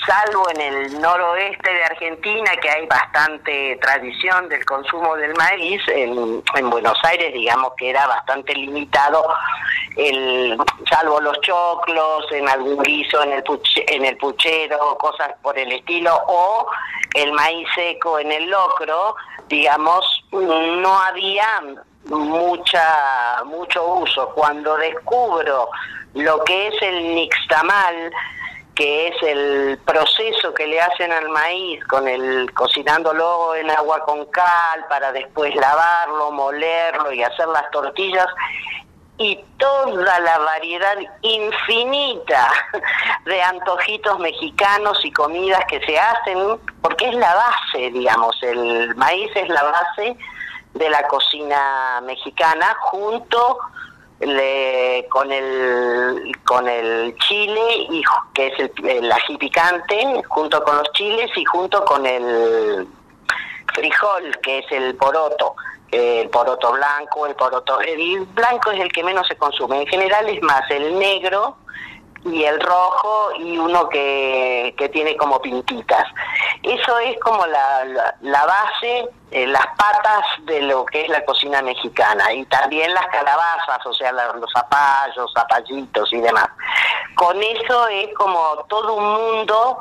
salvo 0.06 0.48
en 0.50 0.60
el 0.60 1.00
noroeste 1.00 1.72
de 1.72 1.84
Argentina, 1.84 2.50
que 2.60 2.70
hay 2.70 2.86
bastante 2.86 3.78
tradición 3.80 4.48
del 4.48 4.64
consumo 4.64 5.16
del 5.16 5.34
maíz, 5.34 5.80
en, 5.88 6.42
Buenos 6.70 6.98
Aires 7.04 7.32
digamos 7.32 7.72
que 7.76 7.90
era 7.90 8.06
bastante 8.06 8.54
limitado, 8.54 9.26
el, 9.96 10.58
salvo 10.90 11.20
los 11.20 11.40
choclos, 11.40 12.30
en 12.32 12.48
algún 12.48 12.82
guiso, 12.82 13.22
en 13.22 13.32
el, 13.32 13.44
en 13.88 14.04
el 14.04 14.16
puchero, 14.16 14.96
cosas 14.98 15.32
por 15.42 15.58
el 15.58 15.70
estilo, 15.72 16.14
o 16.26 16.66
el 17.14 17.32
maíz 17.32 17.66
seco 17.74 18.18
en 18.18 18.32
el 18.32 18.50
locro, 18.50 19.14
digamos, 19.48 20.04
no 20.32 20.98
había 21.00 21.62
mucha 22.06 23.42
mucho 23.44 23.86
uso. 23.86 24.28
Cuando 24.34 24.76
descubro 24.76 25.68
lo 26.14 26.44
que 26.44 26.68
es 26.68 26.82
el 26.82 27.14
nixtamal, 27.14 28.12
que 28.74 29.08
es 29.08 29.22
el 29.22 29.78
proceso 29.84 30.52
que 30.52 30.66
le 30.66 30.80
hacen 30.80 31.12
al 31.12 31.28
maíz 31.28 31.84
con 31.84 32.08
el 32.08 32.52
cocinándolo 32.54 33.54
en 33.54 33.70
agua 33.70 34.00
con 34.04 34.26
cal 34.26 34.86
para 34.88 35.12
después 35.12 35.54
lavarlo, 35.54 36.32
molerlo 36.32 37.12
y 37.12 37.22
hacer 37.22 37.48
las 37.48 37.70
tortillas 37.70 38.26
y 39.16 39.38
toda 39.58 40.18
la 40.20 40.38
variedad 40.38 40.96
infinita 41.22 42.50
de 43.24 43.42
antojitos 43.42 44.18
mexicanos 44.18 45.04
y 45.04 45.12
comidas 45.12 45.64
que 45.66 45.80
se 45.84 45.98
hacen, 45.98 46.58
porque 46.82 47.08
es 47.08 47.14
la 47.14 47.34
base, 47.34 47.90
digamos, 47.92 48.36
el 48.42 48.94
maíz 48.96 49.30
es 49.36 49.48
la 49.48 49.62
base 49.62 50.16
de 50.74 50.90
la 50.90 51.06
cocina 51.06 52.00
mexicana 52.02 52.74
junto 52.80 53.58
le, 54.20 55.06
con 55.10 55.30
el 55.30 56.32
con 56.44 56.68
el 56.68 57.16
chile 57.18 57.86
y 57.90 58.02
que 58.32 58.46
es 58.48 58.70
el, 58.82 59.10
ají 59.10 59.36
picante 59.38 60.22
junto 60.28 60.62
con 60.62 60.76
los 60.76 60.92
chiles 60.92 61.30
y 61.36 61.44
junto 61.44 61.84
con 61.84 62.06
el 62.06 62.86
frijol 63.74 64.38
que 64.42 64.58
es 64.58 64.72
el 64.72 64.94
poroto. 64.96 65.54
El 65.90 66.28
poroto 66.28 66.72
blanco 66.72 67.26
el 67.26 67.36
poroto 67.36 67.80
el 67.80 68.26
blanco 68.34 68.72
es 68.72 68.80
el 68.80 68.92
que 68.92 69.04
menos 69.04 69.26
se 69.28 69.36
consume. 69.36 69.82
En 69.82 69.86
general 69.86 70.28
es 70.28 70.42
más 70.42 70.68
el 70.70 70.98
negro 70.98 71.56
y 72.24 72.44
el 72.44 72.60
rojo 72.60 73.32
y 73.38 73.58
uno 73.58 73.88
que, 73.88 74.74
que 74.78 74.88
tiene 74.88 75.16
como 75.16 75.40
pintitas. 75.40 76.06
Eso 76.62 76.98
es 76.98 77.18
como 77.20 77.46
la, 77.46 78.14
la, 78.22 78.46
base, 78.46 79.08
eh, 79.30 79.46
las 79.46 79.66
patas 79.76 80.24
de 80.44 80.62
lo 80.62 80.84
que 80.86 81.02
es 81.02 81.08
la 81.08 81.24
cocina 81.24 81.60
mexicana 81.60 82.32
y 82.32 82.44
también 82.46 82.92
las 82.94 83.06
calabazas, 83.08 83.84
o 83.86 83.92
sea, 83.92 84.12
los 84.12 84.50
zapallos, 84.52 85.32
zapallitos 85.34 86.12
y 86.12 86.20
demás. 86.20 86.48
Con 87.14 87.42
eso 87.42 87.88
es 87.88 88.12
como 88.14 88.64
todo 88.68 88.94
un 88.94 89.04
mundo 89.04 89.78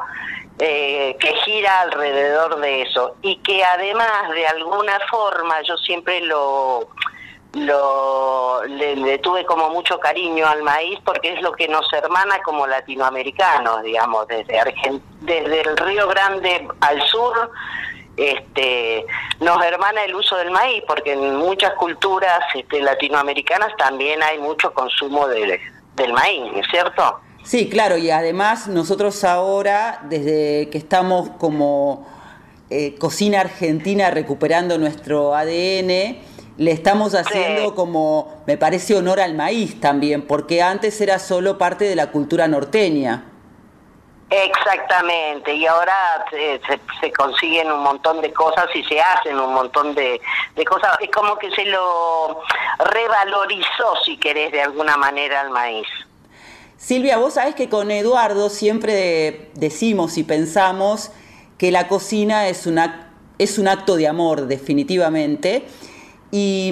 eh, 0.59 1.15
que 1.19 1.33
gira 1.45 1.81
alrededor 1.81 2.59
de 2.59 2.83
eso 2.83 3.15
y 3.21 3.37
que 3.37 3.63
además 3.63 4.29
de 4.31 4.45
alguna 4.47 4.99
forma 5.09 5.61
yo 5.61 5.77
siempre 5.77 6.21
lo 6.21 6.89
lo, 7.53 8.63
le, 8.65 9.19
tuve 9.19 9.45
como 9.45 9.69
mucho 9.69 9.99
cariño 9.99 10.47
al 10.47 10.63
maíz 10.63 10.99
porque 11.05 11.33
es 11.33 11.41
lo 11.41 11.51
que 11.51 11.67
nos 11.67 11.91
hermana 11.93 12.41
como 12.43 12.65
latinoamericanos, 12.65 13.83
digamos, 13.83 14.27
desde, 14.27 14.59
desde 15.21 15.61
el 15.61 15.77
Río 15.77 16.07
Grande 16.07 16.67
al 16.81 17.01
sur, 17.07 17.51
este, 18.17 19.05
nos 19.39 19.63
hermana 19.63 20.03
el 20.03 20.15
uso 20.15 20.35
del 20.37 20.51
maíz 20.51 20.83
porque 20.87 21.13
en 21.13 21.35
muchas 21.35 21.73
culturas 21.75 22.39
este, 22.55 22.81
latinoamericanas 22.81 23.75
también 23.77 24.21
hay 24.23 24.39
mucho 24.39 24.73
consumo 24.73 25.27
de, 25.27 25.59
del 25.95 26.13
maíz, 26.13 26.51
¿cierto? 26.71 27.19
Sí, 27.43 27.69
claro, 27.69 27.97
y 27.97 28.09
además 28.09 28.67
nosotros 28.67 29.23
ahora, 29.23 29.99
desde 30.03 30.69
que 30.69 30.77
estamos 30.77 31.29
como 31.37 32.07
eh, 32.69 32.95
cocina 32.95 33.41
argentina 33.41 34.09
recuperando 34.09 34.77
nuestro 34.77 35.35
ADN, 35.35 36.17
le 36.57 36.71
estamos 36.71 37.15
haciendo 37.15 37.73
como, 37.73 38.43
me 38.45 38.57
parece, 38.57 38.95
honor 38.95 39.19
al 39.19 39.33
maíz 39.33 39.79
también, 39.79 40.21
porque 40.21 40.61
antes 40.61 40.99
era 41.01 41.19
solo 41.19 41.57
parte 41.57 41.85
de 41.85 41.95
la 41.95 42.11
cultura 42.11 42.47
norteña. 42.47 43.25
Exactamente, 44.29 45.53
y 45.53 45.65
ahora 45.67 46.25
se, 46.31 47.11
consiguen 47.11 47.71
un 47.71 47.83
montón 47.83 48.21
de 48.21 48.33
cosas 48.33 48.67
y 48.73 48.83
se 48.83 48.99
hacen 48.99 49.39
un 49.39 49.53
montón 49.53 49.93
de, 49.93 50.19
de, 50.55 50.65
cosas. 50.65 50.97
Es 51.01 51.11
como 51.11 51.37
que 51.37 51.51
se 51.51 51.65
lo 51.65 52.41
revalorizó, 52.79 53.95
si 54.03 54.17
querés, 54.17 54.51
de 54.51 54.61
alguna 54.61 54.97
manera 54.97 55.41
al 55.41 55.51
maíz. 55.51 55.87
Silvia, 56.77 57.17
vos 57.17 57.35
sabés 57.35 57.53
que 57.53 57.69
con 57.69 57.91
Eduardo 57.91 58.49
siempre 58.49 59.51
decimos 59.53 60.17
y 60.17 60.23
pensamos 60.23 61.11
que 61.57 61.71
la 61.71 61.87
cocina 61.87 62.47
es, 62.47 62.65
una, 62.65 63.11
es 63.37 63.59
un 63.59 63.67
acto 63.67 63.95
de 63.95 64.07
amor, 64.07 64.47
definitivamente 64.47 65.67
y 66.36 66.71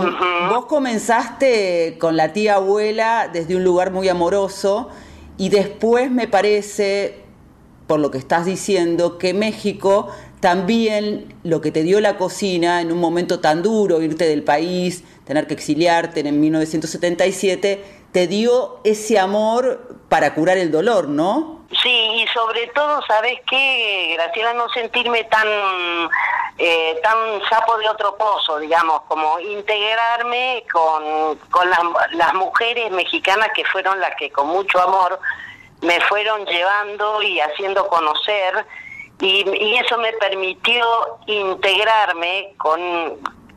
vos 0.49 0.65
comenzaste 0.65 1.97
con 1.99 2.17
la 2.17 2.33
tía 2.33 2.55
abuela 2.55 3.29
desde 3.31 3.55
un 3.55 3.63
lugar 3.63 3.91
muy 3.91 4.09
amoroso 4.09 4.89
y 5.37 5.49
después 5.49 6.09
me 6.09 6.27
parece, 6.27 7.19
por 7.85 7.99
lo 7.99 8.09
que 8.09 8.17
estás 8.17 8.47
diciendo, 8.47 9.19
que 9.19 9.35
México 9.35 10.07
también 10.39 11.35
lo 11.43 11.61
que 11.61 11.69
te 11.69 11.83
dio 11.83 12.01
la 12.01 12.17
cocina 12.17 12.81
en 12.81 12.91
un 12.91 12.97
momento 12.97 13.39
tan 13.39 13.61
duro, 13.61 14.01
irte 14.01 14.25
del 14.25 14.41
país, 14.41 15.03
tener 15.25 15.45
que 15.45 15.53
exiliarte 15.53 16.27
en 16.27 16.41
1977, 16.41 17.83
te 18.11 18.25
dio 18.25 18.79
ese 18.83 19.19
amor 19.19 19.99
para 20.09 20.33
curar 20.33 20.57
el 20.57 20.71
dolor, 20.71 21.07
¿no? 21.07 21.60
Sí, 21.81 22.23
y 22.23 22.27
sobre 22.27 22.67
todo, 22.67 23.01
¿sabes 23.03 23.39
qué, 23.49 24.15
Graciela? 24.17 24.53
No 24.53 24.67
sentirme 24.69 25.23
tan, 25.25 25.47
eh, 26.57 26.99
tan 27.01 27.41
sapo 27.49 27.77
de 27.77 27.87
otro 27.87 28.17
pozo, 28.17 28.59
digamos, 28.59 29.01
como 29.03 29.39
integrarme 29.39 30.65
con, 30.71 31.37
con 31.49 31.69
las, 31.69 31.79
las 32.11 32.33
mujeres 32.33 32.91
mexicanas 32.91 33.49
que 33.55 33.63
fueron 33.65 33.99
las 34.01 34.15
que 34.17 34.31
con 34.31 34.47
mucho 34.47 34.81
amor 34.81 35.19
me 35.81 35.99
fueron 36.01 36.45
llevando 36.45 37.21
y 37.21 37.39
haciendo 37.39 37.87
conocer, 37.87 38.65
y, 39.21 39.49
y 39.49 39.77
eso 39.77 39.97
me 39.97 40.11
permitió 40.13 40.85
integrarme 41.27 42.53
con, 42.57 42.81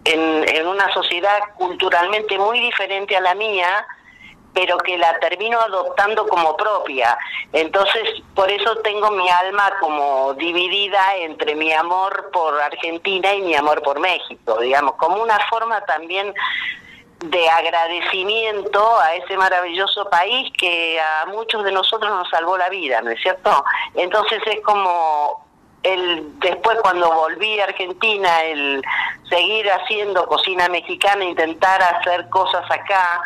en, 0.05 0.49
en 0.49 0.67
una 0.67 0.93
sociedad 0.95 1.41
culturalmente 1.57 2.39
muy 2.39 2.61
diferente 2.61 3.17
a 3.17 3.21
la 3.21 3.35
mía, 3.35 3.87
pero 4.55 4.79
que 4.79 4.97
la 4.97 5.19
termino 5.19 5.61
adoptando 5.61 6.27
como 6.29 6.57
propia. 6.57 7.19
Entonces, 7.53 8.23
por 8.35 8.51
eso 8.51 8.77
tengo 8.77 9.11
mi 9.11 9.29
alma 9.29 9.73
como 9.81 10.33
dividida 10.35 11.17
entre 11.17 11.55
mi 11.55 11.73
amor 11.73 12.31
por 12.33 12.61
Argentina 12.61 13.35
y 13.35 13.43
mi 13.43 13.55
amor 13.55 13.83
por 13.83 13.99
México, 13.99 14.59
digamos, 14.61 14.95
como 14.95 15.23
una 15.23 15.39
forma 15.49 15.85
también 15.85 16.33
de 17.19 17.49
agradecimiento 17.49 19.01
a 19.01 19.15
ese 19.15 19.37
maravilloso 19.37 20.09
país 20.11 20.53
que 20.59 21.01
a 21.01 21.27
muchos 21.27 21.65
de 21.65 21.73
nosotros 21.73 22.11
nos 22.11 22.29
salvó 22.29 22.59
la 22.59 22.69
vida, 22.69 23.01
¿no 23.01 23.11
es 23.11 23.21
cierto? 23.21 23.65
Entonces 23.95 24.43
es 24.47 24.61
como 24.61 25.44
el 25.85 26.41
después 26.41 26.79
cuando 26.83 27.13
volví 27.13 27.61
a 27.61 27.65
Argentina 27.65 28.43
el 28.43 28.83
seguir 29.29 29.71
haciendo 29.71 30.27
cocina 30.27 30.69
mexicana 30.69 31.25
intentar 31.25 31.83
hacer 31.83 32.29
cosas 32.31 32.65
acá 32.71 33.23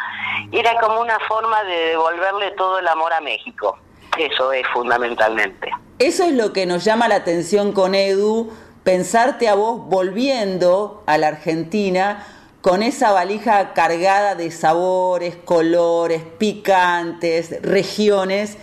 era 0.52 0.78
como 0.80 1.00
una 1.00 1.18
forma 1.20 1.62
de 1.64 1.76
devolverle 1.90 2.50
todo 2.52 2.80
el 2.80 2.88
amor 2.88 3.12
a 3.12 3.20
México. 3.20 3.78
Eso 4.18 4.52
es 4.52 4.66
fundamentalmente. 4.72 5.70
Eso 5.98 6.24
es 6.24 6.32
lo 6.32 6.52
que 6.52 6.66
nos 6.66 6.84
llama 6.84 7.08
la 7.08 7.16
atención 7.16 7.72
con 7.72 7.94
Edu, 7.94 8.52
pensarte 8.82 9.48
a 9.48 9.54
vos 9.54 9.86
volviendo 9.86 11.04
a 11.06 11.16
la 11.18 11.28
Argentina 11.28 12.26
con 12.60 12.82
esa 12.82 13.12
valija 13.12 13.72
cargada 13.72 14.34
de 14.34 14.50
sabores, 14.50 15.36
colores, 15.36 16.22
picantes, 16.38 17.62
regiones 17.62 18.58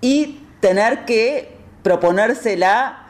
y 0.00 0.40
tener 0.60 1.04
que 1.04 1.56
proponérsela 1.82 3.07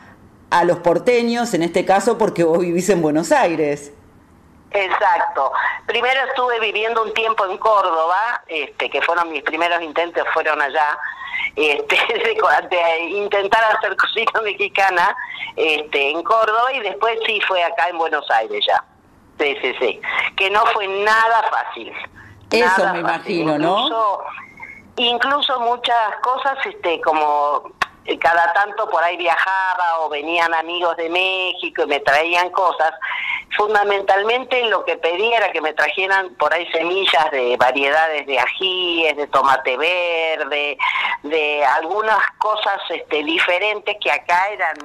a 0.50 0.64
los 0.64 0.78
porteños, 0.78 1.52
en 1.54 1.62
este 1.62 1.84
caso 1.84 2.16
porque 2.18 2.44
vos 2.44 2.58
vivís 2.60 2.88
en 2.90 3.02
Buenos 3.02 3.32
Aires. 3.32 3.92
Exacto. 4.70 5.52
Primero 5.86 6.20
estuve 6.28 6.60
viviendo 6.60 7.02
un 7.02 7.12
tiempo 7.14 7.46
en 7.46 7.56
Córdoba, 7.58 8.42
este, 8.48 8.90
que 8.90 9.00
fueron 9.02 9.30
mis 9.30 9.42
primeros 9.42 9.80
intentos, 9.82 10.26
fueron 10.34 10.60
allá, 10.60 10.98
este, 11.56 11.96
de, 12.08 12.76
de 12.76 13.00
intentar 13.10 13.64
hacer 13.76 13.96
cocina 13.96 14.40
mexicana 14.42 15.16
este, 15.56 16.10
en 16.10 16.22
Córdoba 16.22 16.72
y 16.74 16.80
después 16.80 17.18
sí 17.26 17.40
fue 17.48 17.62
acá 17.64 17.88
en 17.88 17.98
Buenos 17.98 18.30
Aires 18.30 18.64
ya. 18.66 18.84
Sí, 19.38 19.56
sí, 19.62 19.72
sí. 19.78 20.00
Que 20.36 20.50
no 20.50 20.66
fue 20.66 20.86
nada 20.88 21.44
fácil. 21.50 21.92
Eso 22.50 22.66
Nada 22.78 22.92
me 22.92 23.02
fácil. 23.02 23.40
imagino, 23.40 23.58
¿no? 23.58 23.78
Incluso, 23.86 24.20
incluso 24.96 25.60
muchas 25.60 26.16
cosas, 26.22 26.58
este, 26.66 27.00
como 27.02 27.70
cada 28.16 28.52
tanto 28.54 28.88
por 28.88 29.02
ahí 29.02 29.16
viajaba 29.16 30.00
o 30.00 30.08
venían 30.08 30.54
amigos 30.54 30.96
de 30.96 31.10
México 31.10 31.82
y 31.82 31.86
me 31.86 32.00
traían 32.00 32.50
cosas. 32.50 32.92
Fundamentalmente 33.56 34.64
lo 34.66 34.84
que 34.84 34.96
pedía 34.96 35.38
era 35.38 35.52
que 35.52 35.60
me 35.60 35.74
trajeran 35.74 36.34
por 36.36 36.52
ahí 36.54 36.66
semillas 36.72 37.30
de 37.30 37.56
variedades 37.56 38.26
de 38.26 38.38
ajíes, 38.38 39.16
de 39.16 39.26
tomate 39.26 39.76
verde, 39.76 40.78
de 41.22 41.64
algunas 41.64 42.18
cosas 42.38 42.80
este, 42.88 43.22
diferentes 43.24 43.96
que 44.00 44.10
acá 44.10 44.48
eran 44.50 44.76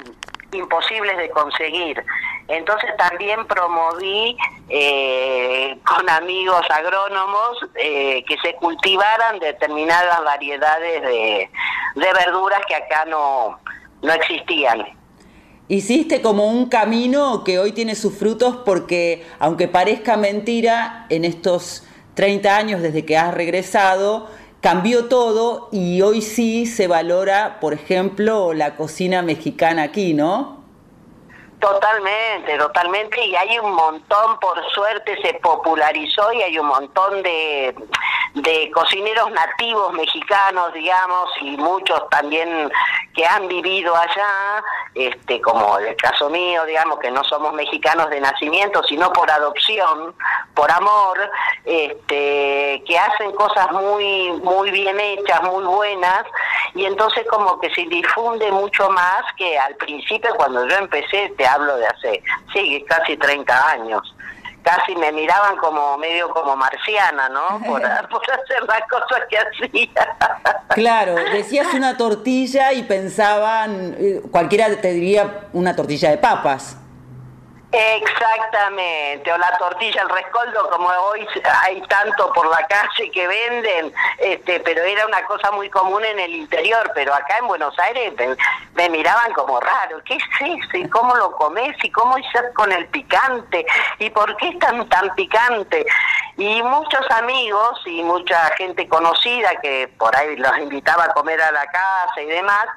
imposibles 0.53 1.17
de 1.17 1.29
conseguir. 1.29 2.03
Entonces 2.47 2.89
también 2.97 3.45
promoví 3.47 4.37
eh, 4.69 5.77
con 5.85 6.09
amigos 6.09 6.65
agrónomos 6.69 7.57
eh, 7.75 8.23
que 8.27 8.37
se 8.43 8.55
cultivaran 8.55 9.39
determinadas 9.39 10.23
variedades 10.23 11.01
de, 11.01 11.49
de 11.95 12.13
verduras 12.13 12.61
que 12.67 12.75
acá 12.75 13.05
no, 13.05 13.59
no 14.01 14.13
existían. 14.13 14.85
Hiciste 15.69 16.21
como 16.21 16.47
un 16.47 16.67
camino 16.67 17.43
que 17.43 17.57
hoy 17.57 17.71
tiene 17.71 17.95
sus 17.95 18.17
frutos 18.17 18.57
porque, 18.65 19.25
aunque 19.39 19.69
parezca 19.69 20.17
mentira, 20.17 21.07
en 21.09 21.23
estos 21.23 21.87
30 22.15 22.55
años 22.55 22.81
desde 22.81 23.05
que 23.05 23.17
has 23.17 23.33
regresado, 23.33 24.29
cambió 24.63 25.05
todo 25.09 25.67
y 25.73 26.01
hoy 26.03 26.21
sí 26.21 26.65
se 26.65 26.87
valora, 26.87 27.59
por 27.59 27.73
ejemplo, 27.73 28.53
la 28.53 28.77
cocina 28.77 29.21
mexicana 29.21 29.83
aquí, 29.83 30.13
¿no? 30.13 30.62
Totalmente, 31.63 32.57
totalmente, 32.57 33.25
y 33.25 33.37
hay 33.37 33.57
un 33.57 33.71
montón, 33.71 34.37
por 34.41 34.61
suerte 34.71 35.17
se 35.21 35.35
popularizó 35.35 36.33
y 36.33 36.41
hay 36.41 36.59
un 36.59 36.67
montón 36.67 37.23
de, 37.23 37.73
de 38.33 38.71
cocineros 38.71 39.31
nativos 39.31 39.93
mexicanos, 39.93 40.73
digamos, 40.73 41.29
y 41.39 41.55
muchos 41.55 42.09
también 42.09 42.69
que 43.15 43.25
han 43.25 43.47
vivido 43.47 43.95
allá, 43.95 44.61
este, 44.95 45.39
como 45.39 45.77
el 45.77 45.95
caso 45.95 46.29
mío, 46.29 46.65
digamos, 46.65 46.99
que 46.99 47.11
no 47.11 47.23
somos 47.23 47.53
mexicanos 47.53 48.09
de 48.09 48.19
nacimiento, 48.19 48.83
sino 48.83 49.13
por 49.13 49.31
adopción, 49.31 50.13
por 50.55 50.69
amor, 50.69 51.31
este, 51.63 52.83
que 52.85 52.97
hacen 52.97 53.31
cosas 53.33 53.71
muy, 53.71 54.31
muy 54.43 54.69
bien 54.71 54.99
hechas, 54.99 55.41
muy 55.43 55.63
buenas, 55.63 56.25
y 56.75 56.85
entonces 56.85 57.25
como 57.29 57.59
que 57.59 57.73
se 57.73 57.85
difunde 57.85 58.51
mucho 58.51 58.89
más 58.89 59.21
que 59.37 59.57
al 59.57 59.75
principio 59.75 60.33
cuando 60.35 60.67
yo 60.67 60.75
empecé, 60.75 61.31
te 61.37 61.45
hablo 61.53 61.77
de 61.77 61.87
hace, 61.87 62.23
sí, 62.53 62.83
casi 62.87 63.17
30 63.17 63.69
años. 63.69 64.15
Casi 64.61 64.95
me 64.95 65.11
miraban 65.11 65.57
como 65.57 65.97
medio 65.97 66.29
como 66.29 66.55
marciana, 66.55 67.27
¿no? 67.27 67.59
Por, 67.65 67.81
por 67.81 68.31
hacer 68.31 68.63
las 68.65 68.81
cosas 68.89 69.21
que 69.29 69.37
hacía. 69.37 70.17
Claro, 70.69 71.15
decías 71.15 71.73
una 71.73 71.97
tortilla 71.97 72.71
y 72.71 72.83
pensaban, 72.83 73.95
eh, 73.99 74.21
cualquiera 74.31 74.75
te 74.79 74.93
diría 74.93 75.47
una 75.51 75.75
tortilla 75.75 76.09
de 76.09 76.17
papas. 76.17 76.77
Exactamente, 77.75 79.33
o 79.33 79.37
la 79.39 79.57
tortilla, 79.57 80.03
el 80.03 80.09
rescoldo, 80.09 80.69
como 80.69 80.89
hoy 80.89 81.27
hay 81.63 81.81
tanto 81.87 82.31
por 82.31 82.47
la 82.47 82.63
calle 82.67 83.09
que 83.09 83.27
venden, 83.27 83.91
este, 84.19 84.59
pero 84.59 84.83
era 84.83 85.07
una 85.07 85.25
cosa 85.25 85.49
muy 85.49 85.71
común 85.71 86.05
en 86.05 86.19
el 86.19 86.35
interior, 86.35 86.91
pero 86.93 87.15
acá 87.15 87.39
en 87.39 87.47
Buenos 87.47 87.77
Aires 87.79 88.13
me, 88.75 88.89
miraban 88.89 89.33
como 89.33 89.59
raro, 89.59 90.03
¿qué 90.05 90.17
es 90.17 90.23
eso? 90.39 90.77
¿Y 90.77 90.87
cómo 90.87 91.15
lo 91.15 91.31
comes? 91.31 91.75
¿Y 91.83 91.89
cómo 91.89 92.15
es 92.15 92.25
con 92.53 92.71
el 92.71 92.85
picante? 92.89 93.65
¿Y 93.97 94.11
por 94.11 94.37
qué 94.37 94.49
es 94.49 94.59
tan, 94.59 94.87
tan 94.89 95.15
picante? 95.15 95.83
Y 96.37 96.61
muchos 96.61 97.09
amigos 97.09 97.81
y 97.87 98.03
mucha 98.03 98.51
gente 98.55 98.87
conocida 98.87 99.49
que 99.63 99.87
por 99.97 100.15
ahí 100.15 100.35
los 100.35 100.55
invitaba 100.59 101.05
a 101.05 101.13
comer 101.13 101.41
a 101.41 101.51
la 101.51 101.65
casa 101.65 102.21
y 102.21 102.27
demás, 102.27 102.67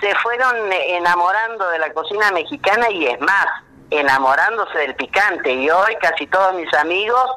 se 0.00 0.14
fueron 0.14 0.72
enamorando 0.72 1.68
de 1.68 1.78
la 1.78 1.92
cocina 1.92 2.30
mexicana 2.30 2.88
y 2.88 3.06
es 3.06 3.20
más, 3.20 3.46
enamorándose 3.90 4.78
del 4.78 4.94
picante 4.94 5.52
y 5.52 5.68
hoy 5.70 5.96
casi 6.00 6.26
todos 6.26 6.54
mis 6.54 6.72
amigos 6.74 7.30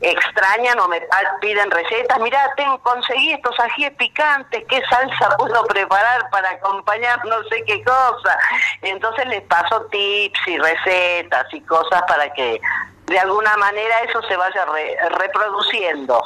extrañan 0.00 0.78
o 0.80 0.88
me 0.88 1.00
piden 1.40 1.70
recetas, 1.70 2.18
mirá, 2.20 2.50
tengo, 2.56 2.78
conseguí 2.82 3.32
estos 3.32 3.58
ajíes 3.58 3.92
picantes, 3.92 4.62
qué 4.68 4.82
salsa 4.90 5.36
puedo 5.38 5.64
preparar 5.66 6.28
para 6.30 6.50
acompañar 6.50 7.24
no 7.24 7.42
sé 7.44 7.62
qué 7.64 7.82
cosa. 7.84 8.38
Entonces 8.82 9.26
les 9.28 9.42
paso 9.42 9.82
tips 9.90 10.40
y 10.46 10.58
recetas 10.58 11.46
y 11.52 11.60
cosas 11.62 12.02
para 12.06 12.30
que 12.34 12.60
de 13.06 13.18
alguna 13.18 13.56
manera 13.56 13.94
eso 14.08 14.20
se 14.22 14.36
vaya 14.36 14.64
re- 14.66 14.96
reproduciendo. 15.18 16.20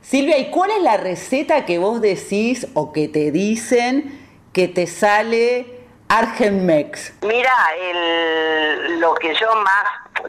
Silvia, 0.00 0.38
¿y 0.38 0.50
cuál 0.50 0.70
es 0.70 0.82
la 0.82 0.96
receta 0.98 1.64
que 1.64 1.78
vos 1.78 2.00
decís 2.00 2.68
o 2.74 2.92
que 2.92 3.08
te 3.08 3.30
dicen 3.32 4.20
que 4.52 4.68
te 4.68 4.86
sale 4.86 5.73
Argenmex? 6.14 7.12
Mira, 7.22 7.52
el, 7.76 9.00
lo 9.00 9.14
que 9.14 9.34
yo 9.34 9.54
más 9.56 9.84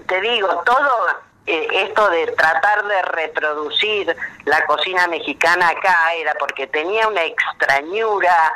te 0.08 0.20
digo, 0.20 0.48
todo 0.66 1.08
eh, 1.46 1.68
esto 1.72 2.10
de 2.10 2.26
tratar 2.28 2.86
de 2.86 3.02
reproducir 3.04 4.16
la 4.46 4.66
cocina 4.66 5.08
mexicana 5.08 5.70
acá 5.70 6.14
era 6.16 6.34
porque 6.40 6.66
tenía 6.66 7.08
una 7.08 7.24
extrañura 7.24 8.52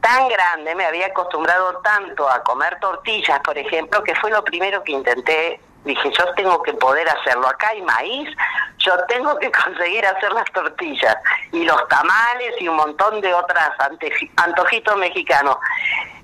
tan 0.00 0.28
grande, 0.28 0.76
me 0.76 0.86
había 0.86 1.06
acostumbrado 1.06 1.78
tanto 1.78 2.30
a 2.30 2.44
comer 2.44 2.78
tortillas, 2.80 3.40
por 3.40 3.58
ejemplo, 3.58 4.04
que 4.04 4.14
fue 4.14 4.30
lo 4.30 4.44
primero 4.44 4.84
que 4.84 4.92
intenté 4.92 5.60
Dije, 5.84 6.10
yo 6.18 6.34
tengo 6.34 6.62
que 6.62 6.74
poder 6.74 7.08
hacerlo. 7.08 7.48
Acá 7.48 7.68
hay 7.68 7.82
maíz, 7.82 8.28
yo 8.78 8.96
tengo 9.08 9.38
que 9.38 9.50
conseguir 9.64 10.04
hacer 10.04 10.32
las 10.32 10.50
tortillas 10.52 11.16
y 11.52 11.64
los 11.64 11.88
tamales 11.88 12.54
y 12.60 12.68
un 12.68 12.76
montón 12.76 13.20
de 13.20 13.32
otras 13.32 13.70
antojitos 14.36 14.96
mexicanos. 14.96 15.56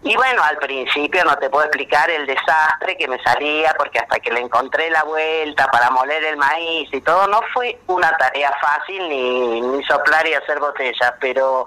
Y 0.02 0.14
bueno, 0.16 0.42
al 0.42 0.59
principio 0.59 1.24
no 1.24 1.34
te 1.38 1.48
puedo 1.48 1.64
explicar 1.64 2.11
el 2.11 2.26
desastre 2.26 2.94
que 2.98 3.09
me 3.09 3.18
salía, 3.22 3.74
porque 3.78 3.98
hasta 3.98 4.20
que 4.20 4.30
le 4.30 4.40
encontré 4.40 4.90
la 4.90 5.02
vuelta 5.05 5.66
para 5.70 5.88
moler 5.90 6.22
el 6.24 6.36
maíz 6.36 6.92
y 6.92 7.00
todo, 7.00 7.26
no 7.28 7.40
fue 7.55 7.78
una 7.86 8.14
tarea 8.18 8.52
fácil 8.61 9.09
ni, 9.09 9.62
ni 9.62 9.82
soplar 9.84 10.26
y 10.26 10.34
hacer 10.34 10.61
botellas, 10.61 11.14
pero, 11.20 11.64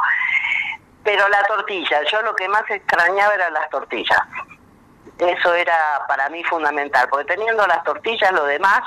pero 1.03 1.27
la 1.29 1.41
tortilla, 1.45 2.03
yo 2.11 2.21
lo 2.21 2.35
que 2.35 2.47
más 2.47 2.69
extrañaba 2.69 3.33
eran 3.33 3.53
las 3.53 3.67
tortillas. 3.71 4.19
Eso 5.19 5.53
era 5.53 6.05
para 6.07 6.29
mí 6.29 6.43
fundamental, 6.43 7.07
porque 7.09 7.33
teniendo 7.33 7.65
las 7.65 7.83
tortillas, 7.83 8.31
lo 8.31 8.45
demás 8.45 8.81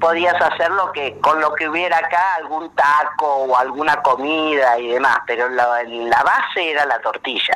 podías 0.00 0.34
hacer 0.40 0.70
lo 0.72 0.92
que 0.92 1.18
con 1.20 1.40
lo 1.40 1.54
que 1.54 1.68
hubiera 1.68 1.98
acá, 1.98 2.34
algún 2.36 2.74
taco 2.74 3.26
o 3.26 3.56
alguna 3.56 4.02
comida 4.02 4.78
y 4.78 4.88
demás, 4.88 5.18
pero 5.26 5.48
la, 5.48 5.82
la 5.84 6.22
base 6.22 6.70
era 6.70 6.84
la 6.84 6.98
tortilla. 7.00 7.54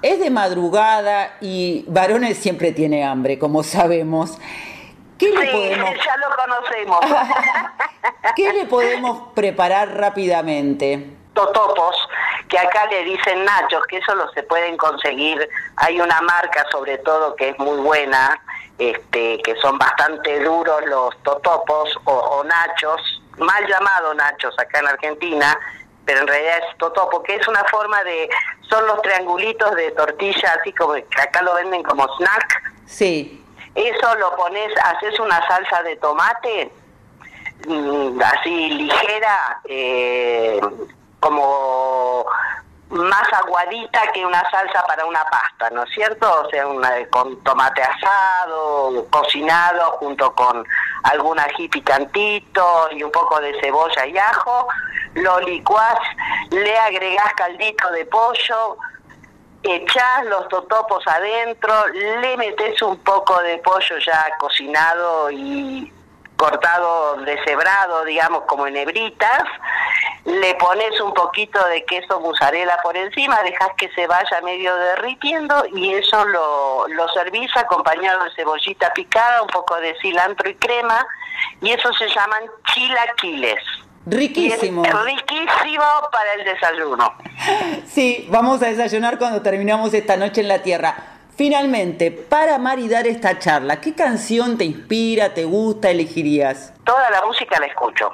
Es 0.00 0.18
de 0.18 0.30
madrugada 0.30 1.36
y 1.40 1.84
varones 1.88 2.38
siempre 2.38 2.72
tiene 2.72 3.04
hambre, 3.04 3.38
como 3.38 3.62
sabemos. 3.62 4.38
¿Qué 5.18 5.28
le 5.28 5.42
Sí, 5.42 5.52
podemos, 5.52 5.94
ya 6.04 6.16
lo 6.16 6.36
conocemos. 6.36 7.00
qué 8.36 8.52
le 8.52 8.66
podemos 8.66 9.28
preparar 9.34 9.96
rápidamente? 9.96 11.16
Totopos, 11.34 11.96
que 12.48 12.58
acá 12.58 12.86
le 12.86 13.04
dicen 13.04 13.44
nachos, 13.44 13.84
que 13.86 13.98
eso 13.98 14.14
lo 14.14 14.30
se 14.32 14.42
pueden 14.42 14.76
conseguir. 14.76 15.48
Hay 15.76 16.00
una 16.00 16.20
marca 16.22 16.64
sobre 16.70 16.98
todo 16.98 17.34
que 17.36 17.50
es 17.50 17.58
muy 17.58 17.78
buena, 17.80 18.40
este, 18.78 19.38
que 19.42 19.54
son 19.56 19.78
bastante 19.78 20.40
duros 20.40 20.84
los 20.86 21.22
totopos 21.22 21.96
o, 22.04 22.12
o 22.12 22.44
nachos, 22.44 23.22
mal 23.38 23.66
llamado 23.66 24.14
nachos 24.14 24.58
acá 24.58 24.80
en 24.80 24.88
Argentina, 24.88 25.58
pero 26.04 26.20
en 26.20 26.26
realidad 26.26 26.58
es 26.58 26.78
totopo, 26.78 27.22
que 27.22 27.36
es 27.36 27.46
una 27.48 27.64
forma 27.64 28.02
de, 28.04 28.28
son 28.68 28.86
los 28.86 29.00
triangulitos 29.02 29.74
de 29.74 29.90
tortilla, 29.92 30.56
así 30.58 30.72
como 30.72 30.94
que 30.94 31.22
acá 31.22 31.42
lo 31.42 31.54
venden 31.54 31.82
como 31.82 32.06
snack. 32.16 32.72
Sí. 32.86 33.44
Eso 33.74 34.14
lo 34.16 34.34
pones, 34.36 34.70
haces 34.84 35.18
una 35.20 35.46
salsa 35.46 35.82
de 35.82 35.96
tomate, 35.96 36.72
mm, 37.66 38.20
así 38.20 38.70
ligera, 38.70 39.60
eh, 39.64 40.60
como 41.22 42.26
más 42.90 43.32
aguadita 43.32 44.12
que 44.12 44.26
una 44.26 44.42
salsa 44.50 44.84
para 44.86 45.06
una 45.06 45.24
pasta, 45.24 45.70
¿no 45.70 45.84
es 45.84 45.90
cierto? 45.94 46.42
O 46.42 46.50
sea, 46.50 46.66
con 47.08 47.42
tomate 47.42 47.82
asado, 47.82 49.06
cocinado, 49.08 49.92
junto 49.92 50.34
con 50.34 50.66
algún 51.04 51.38
ají 51.38 51.68
picantito 51.68 52.88
y 52.90 53.02
un 53.02 53.10
poco 53.10 53.40
de 53.40 53.58
cebolla 53.60 54.06
y 54.06 54.18
ajo, 54.18 54.68
lo 55.14 55.40
licuás, 55.40 55.98
le 56.50 56.76
agregás 56.78 57.32
caldito 57.34 57.90
de 57.92 58.04
pollo, 58.04 58.76
echás 59.62 60.26
los 60.26 60.46
totopos 60.48 61.02
adentro, 61.06 61.72
le 61.88 62.36
metes 62.36 62.82
un 62.82 62.98
poco 62.98 63.40
de 63.40 63.56
pollo 63.58 63.96
ya 64.04 64.26
cocinado 64.38 65.30
y 65.30 65.90
cortado, 66.42 67.18
deshebrado, 67.18 68.04
digamos, 68.04 68.42
como 68.48 68.66
en 68.66 68.76
hebritas, 68.76 69.44
le 70.24 70.56
pones 70.56 71.00
un 71.00 71.14
poquito 71.14 71.64
de 71.68 71.84
queso 71.84 72.18
mozzarella 72.18 72.78
por 72.82 72.96
encima, 72.96 73.40
dejas 73.44 73.68
que 73.78 73.88
se 73.90 74.08
vaya 74.08 74.40
medio 74.42 74.74
derritiendo 74.74 75.64
y 75.72 75.94
eso 75.94 76.24
lo, 76.24 76.88
lo 76.88 77.08
servís 77.10 77.56
acompañado 77.56 78.24
de 78.24 78.30
cebollita 78.34 78.92
picada, 78.92 79.42
un 79.42 79.50
poco 79.50 79.76
de 79.76 79.94
cilantro 80.02 80.50
y 80.50 80.56
crema, 80.56 81.06
y 81.60 81.70
eso 81.70 81.92
se 81.92 82.08
llaman 82.08 82.42
chilaquiles. 82.74 83.62
Riquísimo. 84.06 84.84
Es 84.84 85.04
riquísimo 85.04 85.84
para 86.10 86.34
el 86.34 86.44
desayuno. 86.44 87.14
Sí, 87.86 88.26
vamos 88.30 88.60
a 88.62 88.66
desayunar 88.66 89.16
cuando 89.16 89.42
terminamos 89.42 89.94
esta 89.94 90.16
noche 90.16 90.40
en 90.40 90.48
la 90.48 90.58
Tierra. 90.58 90.96
Finalmente, 91.42 92.12
para 92.12 92.56
maridar 92.56 93.04
esta 93.08 93.36
charla, 93.36 93.80
¿qué 93.80 93.96
canción 93.96 94.56
te 94.56 94.62
inspira, 94.62 95.34
te 95.34 95.44
gusta, 95.44 95.90
elegirías? 95.90 96.72
Toda 96.84 97.10
la 97.10 97.26
música 97.26 97.58
la 97.58 97.66
escucho. 97.66 98.12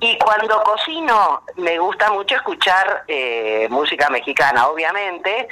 Y 0.00 0.18
cuando 0.18 0.60
cocino, 0.64 1.44
me 1.58 1.78
gusta 1.78 2.10
mucho 2.10 2.34
escuchar 2.34 3.04
eh, 3.06 3.68
música 3.70 4.10
mexicana, 4.10 4.66
obviamente. 4.66 5.46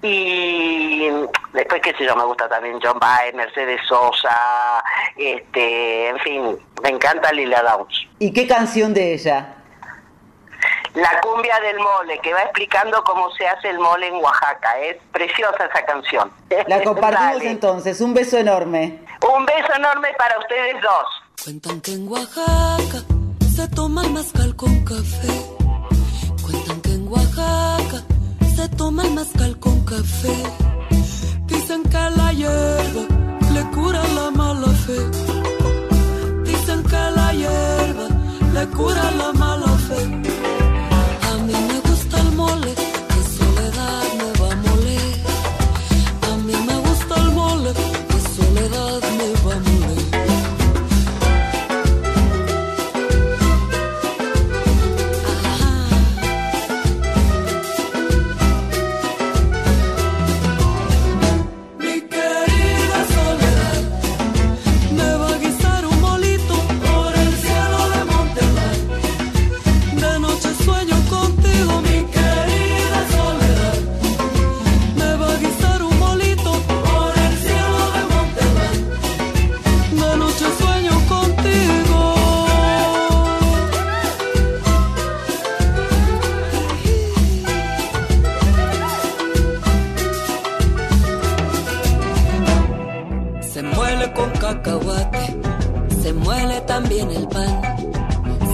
Y 0.00 1.08
después, 1.54 1.82
qué 1.82 1.92
sé 1.94 2.04
yo, 2.04 2.14
me 2.14 2.22
gusta 2.22 2.48
también 2.48 2.78
John 2.80 3.00
Baez, 3.00 3.34
Mercedes 3.34 3.80
Sosa, 3.88 4.84
este, 5.16 6.10
en 6.10 6.18
fin, 6.20 6.58
me 6.84 6.90
encanta 6.90 7.32
Lila 7.32 7.64
Downs. 7.64 8.06
¿Y 8.20 8.32
qué 8.32 8.46
canción 8.46 8.94
de 8.94 9.14
ella? 9.14 9.56
La 10.98 11.20
cumbia 11.20 11.60
del 11.60 11.78
mole, 11.78 12.18
que 12.20 12.32
va 12.32 12.42
explicando 12.42 13.04
cómo 13.04 13.30
se 13.36 13.46
hace 13.46 13.70
el 13.70 13.78
mole 13.78 14.08
en 14.08 14.16
Oaxaca. 14.16 14.80
Es 14.80 14.96
preciosa 15.12 15.66
esa 15.66 15.84
canción. 15.84 16.32
La 16.66 16.82
compartimos 16.84 17.42
entonces. 17.42 18.00
Un 18.00 18.14
beso 18.14 18.36
enorme. 18.36 19.04
Un 19.22 19.46
beso 19.46 19.74
enorme 19.76 20.08
para 20.18 20.36
ustedes 20.40 20.82
dos. 20.82 21.06
Cuentan 21.44 21.80
que 21.82 21.92
en 21.92 22.08
Oaxaca 22.08 22.98
se 23.54 23.68
toma 23.68 24.02
el 24.02 24.10
mezcal 24.10 24.56
con 24.56 24.84
café. 24.84 25.34
Cuentan 26.42 26.80
que 26.80 26.92
en 26.94 27.08
Oaxaca 27.08 28.02
se 28.56 28.68
toma 28.70 29.04
el 29.04 29.12
mezcal 29.12 29.58
con 29.60 29.84
café. 29.84 30.34
Dicen 31.46 31.82
que 31.84 32.10
la 32.16 32.32
hierba 32.32 33.02
le 33.52 33.62
cura 33.70 34.02
la 34.16 34.30
mala 34.32 34.72
fe. 34.84 34.98
Dicen 36.42 36.82
que 36.82 37.02
la 37.18 37.32
hierba 37.32 38.06
le 38.52 38.66
cura 38.76 39.10
la 39.12 39.32
mala 39.32 39.67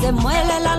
Se 0.04 0.12
muele 0.12 0.60
la 0.60 0.73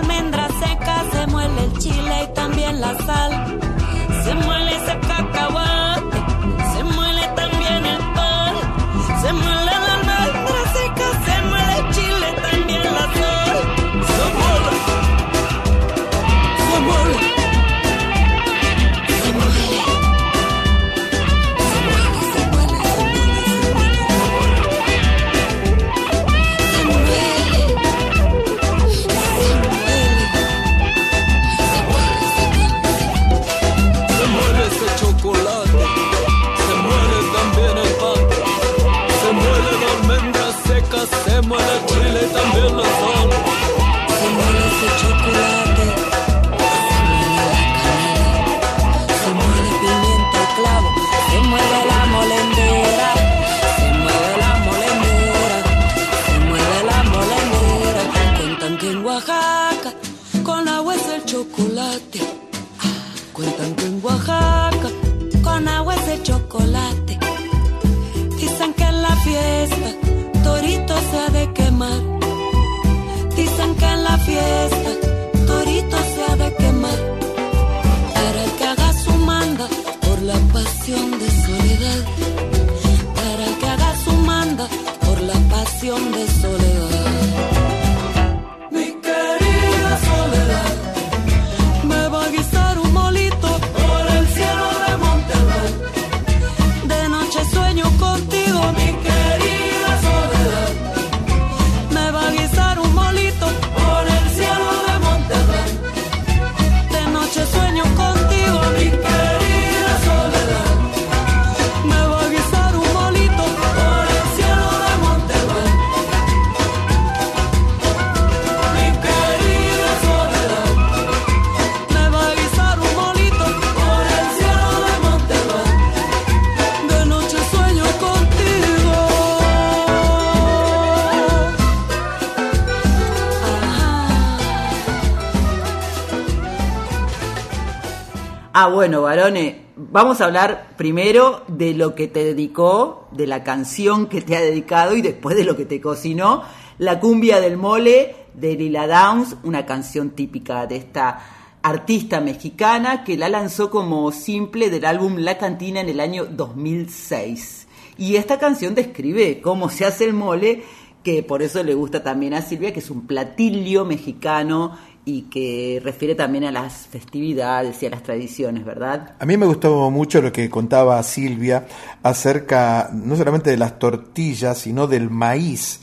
bueno, 138.86 139.02
varones, 139.02 139.56
vamos 139.74 140.20
a 140.20 140.26
hablar 140.26 140.76
primero 140.76 141.42
de 141.48 141.74
lo 141.74 141.96
que 141.96 142.06
te 142.06 142.22
dedicó, 142.22 143.08
de 143.10 143.26
la 143.26 143.42
canción 143.42 144.06
que 144.06 144.22
te 144.22 144.36
ha 144.36 144.40
dedicado 144.40 144.94
y 144.94 145.02
después 145.02 145.36
de 145.36 145.42
lo 145.42 145.56
que 145.56 145.64
te 145.64 145.80
cocinó. 145.80 146.44
La 146.78 147.00
cumbia 147.00 147.40
del 147.40 147.56
mole 147.56 148.14
de 148.34 148.54
Lila 148.54 148.86
Downs, 148.86 149.38
una 149.42 149.66
canción 149.66 150.10
típica 150.10 150.68
de 150.68 150.76
esta 150.76 151.18
artista 151.62 152.20
mexicana 152.20 153.02
que 153.02 153.16
la 153.16 153.28
lanzó 153.28 153.70
como 153.70 154.12
simple 154.12 154.70
del 154.70 154.84
álbum 154.84 155.16
La 155.16 155.36
Cantina 155.36 155.80
en 155.80 155.88
el 155.88 155.98
año 155.98 156.24
2006. 156.24 157.66
Y 157.98 158.14
esta 158.14 158.38
canción 158.38 158.76
describe 158.76 159.40
cómo 159.40 159.68
se 159.68 159.84
hace 159.84 160.04
el 160.04 160.12
mole, 160.12 160.62
que 161.02 161.24
por 161.24 161.42
eso 161.42 161.64
le 161.64 161.74
gusta 161.74 162.04
también 162.04 162.34
a 162.34 162.42
Silvia, 162.42 162.72
que 162.72 162.78
es 162.78 162.90
un 162.90 163.08
platillo 163.08 163.84
mexicano 163.84 164.78
y 165.08 165.22
que 165.22 165.80
refiere 165.84 166.16
también 166.16 166.42
a 166.44 166.50
las 166.50 166.88
festividades 166.88 167.80
y 167.80 167.86
a 167.86 167.90
las 167.90 168.02
tradiciones, 168.02 168.64
¿verdad? 168.64 169.14
A 169.20 169.24
mí 169.24 169.36
me 169.36 169.46
gustó 169.46 169.88
mucho 169.88 170.20
lo 170.20 170.32
que 170.32 170.50
contaba 170.50 171.00
Silvia 171.04 171.64
acerca 172.02 172.90
no 172.92 173.14
solamente 173.14 173.50
de 173.50 173.56
las 173.56 173.78
tortillas, 173.78 174.58
sino 174.58 174.88
del 174.88 175.08
maíz, 175.08 175.80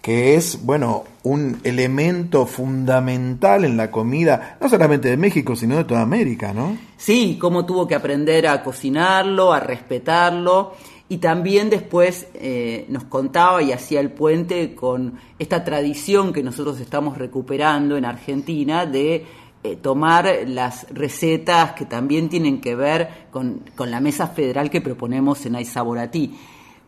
que 0.00 0.36
es, 0.36 0.64
bueno, 0.64 1.04
un 1.22 1.60
elemento 1.64 2.46
fundamental 2.46 3.66
en 3.66 3.76
la 3.76 3.90
comida, 3.90 4.56
no 4.58 4.70
solamente 4.70 5.10
de 5.10 5.18
México, 5.18 5.54
sino 5.54 5.76
de 5.76 5.84
toda 5.84 6.00
América, 6.00 6.54
¿no? 6.54 6.78
Sí, 6.96 7.36
cómo 7.38 7.66
tuvo 7.66 7.86
que 7.86 7.94
aprender 7.94 8.46
a 8.46 8.62
cocinarlo, 8.62 9.52
a 9.52 9.60
respetarlo 9.60 10.72
y 11.12 11.18
también 11.18 11.68
después 11.68 12.26
eh, 12.32 12.86
nos 12.88 13.04
contaba 13.04 13.62
y 13.62 13.70
hacía 13.70 14.00
el 14.00 14.12
puente 14.12 14.74
con 14.74 15.18
esta 15.38 15.62
tradición 15.62 16.32
que 16.32 16.42
nosotros 16.42 16.80
estamos 16.80 17.18
recuperando 17.18 17.98
en 17.98 18.06
Argentina 18.06 18.86
de 18.86 19.26
eh, 19.62 19.76
tomar 19.76 20.26
las 20.46 20.86
recetas 20.88 21.72
que 21.72 21.84
también 21.84 22.30
tienen 22.30 22.62
que 22.62 22.74
ver 22.74 23.26
con, 23.30 23.60
con 23.76 23.90
la 23.90 24.00
mesa 24.00 24.28
federal 24.28 24.70
que 24.70 24.80
proponemos 24.80 25.44
en 25.44 25.56
Aizaboratí. 25.56 26.34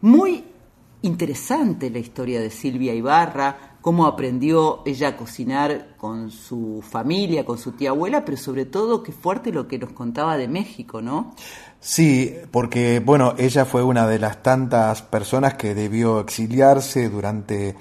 Muy 0.01 0.43
interesante 1.03 1.91
la 1.91 1.99
historia 1.99 2.41
de 2.41 2.49
Silvia 2.49 2.95
Ibarra, 2.95 3.74
cómo 3.85 4.07
aprendió 4.07 4.81
ella 4.87 5.09
a 5.09 5.17
cocinar 5.19 5.89
con 5.99 6.31
su 6.31 6.83
familia, 6.83 7.45
con 7.45 7.59
su 7.59 7.73
tía 7.73 7.91
abuela, 7.91 8.25
pero 8.25 8.39
sobre 8.39 8.65
todo 8.65 9.03
qué 9.03 9.13
fuerte 9.13 9.53
lo 9.53 9.69
que 9.69 9.79
nos 9.79 9.93
contaba 9.93 10.39
de 10.39 10.49
México, 10.49 11.03
¿no? 11.03 11.35
Sí, 11.81 12.35
porque 12.51 13.01
bueno, 13.01 13.35
ella 13.37 13.67
fue 13.67 13.83
una 13.83 14.07
de 14.07 14.19
las 14.19 14.43
tantas 14.43 15.03
personas 15.03 15.57
que 15.57 15.75
debió 15.75 16.21
exiliarse 16.21 17.11
durante 17.11 17.77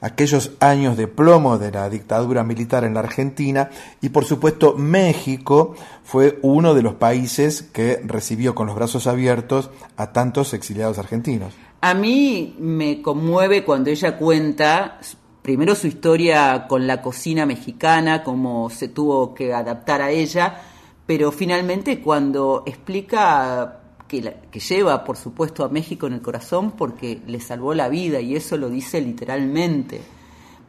aquellos 0.00 0.52
años 0.60 0.96
de 0.96 1.06
plomo 1.06 1.58
de 1.58 1.70
la 1.70 1.90
dictadura 1.90 2.44
militar 2.44 2.84
en 2.84 2.94
la 2.94 3.00
Argentina 3.00 3.68
y 4.00 4.08
por 4.08 4.24
supuesto 4.24 4.74
México 4.78 5.74
fue 6.02 6.38
uno 6.40 6.72
de 6.72 6.80
los 6.80 6.94
países 6.94 7.60
que 7.60 8.00
recibió 8.06 8.54
con 8.54 8.68
los 8.68 8.76
brazos 8.76 9.06
abiertos 9.06 9.68
a 9.98 10.14
tantos 10.14 10.54
exiliados 10.54 10.98
argentinos. 10.98 11.52
A 11.82 11.92
mí 11.92 12.56
me 12.58 13.02
conmueve 13.02 13.64
cuando 13.64 13.90
ella 13.90 14.16
cuenta 14.16 14.98
primero 15.42 15.74
su 15.74 15.86
historia 15.88 16.66
con 16.68 16.86
la 16.86 17.02
cocina 17.02 17.44
mexicana, 17.46 18.22
cómo 18.22 18.70
se 18.70 18.88
tuvo 18.88 19.34
que 19.34 19.52
adaptar 19.52 20.00
a 20.00 20.10
ella, 20.10 20.60
pero 21.06 21.32
finalmente 21.32 22.00
cuando 22.00 22.62
explica 22.64 23.80
que, 24.06 24.22
la- 24.22 24.34
que 24.50 24.60
lleva, 24.60 25.04
por 25.04 25.16
supuesto, 25.16 25.64
a 25.64 25.68
México 25.68 26.06
en 26.06 26.12
el 26.14 26.22
corazón 26.22 26.72
porque 26.72 27.20
le 27.26 27.40
salvó 27.40 27.74
la 27.74 27.88
vida 27.88 28.20
y 28.20 28.36
eso 28.36 28.56
lo 28.56 28.68
dice 28.70 29.00
literalmente. 29.00 30.00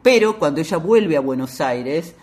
Pero 0.02 0.38
cuando 0.38 0.60
ella 0.60 0.76
vuelve 0.76 1.16
a 1.16 1.20
Buenos 1.20 1.60
Aires, 1.60 2.14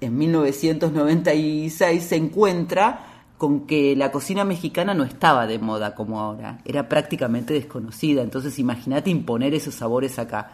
en 0.00 0.16
1996 0.18 2.02
se 2.02 2.16
encuentra 2.16 3.04
con 3.36 3.66
que 3.66 3.94
la 3.94 4.10
cocina 4.10 4.44
mexicana 4.44 4.94
no 4.94 5.04
estaba 5.04 5.46
de 5.46 5.58
moda 5.60 5.94
como 5.94 6.18
ahora, 6.20 6.58
era 6.64 6.88
prácticamente 6.88 7.54
desconocida, 7.54 8.22
entonces 8.22 8.58
imagínate 8.58 9.10
imponer 9.10 9.54
esos 9.54 9.76
sabores 9.76 10.18
acá. 10.18 10.50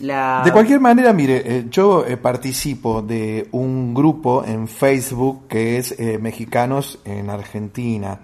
La... 0.00 0.42
De 0.44 0.52
cualquier 0.52 0.80
manera, 0.80 1.12
mire, 1.12 1.42
eh, 1.44 1.66
yo 1.70 2.06
eh, 2.06 2.16
participo 2.16 3.02
de 3.02 3.48
un 3.52 3.92
grupo 3.94 4.44
en 4.44 4.68
Facebook 4.68 5.48
que 5.48 5.76
es 5.78 5.92
eh, 5.98 6.18
Mexicanos 6.18 7.00
en 7.04 7.30
Argentina. 7.30 8.20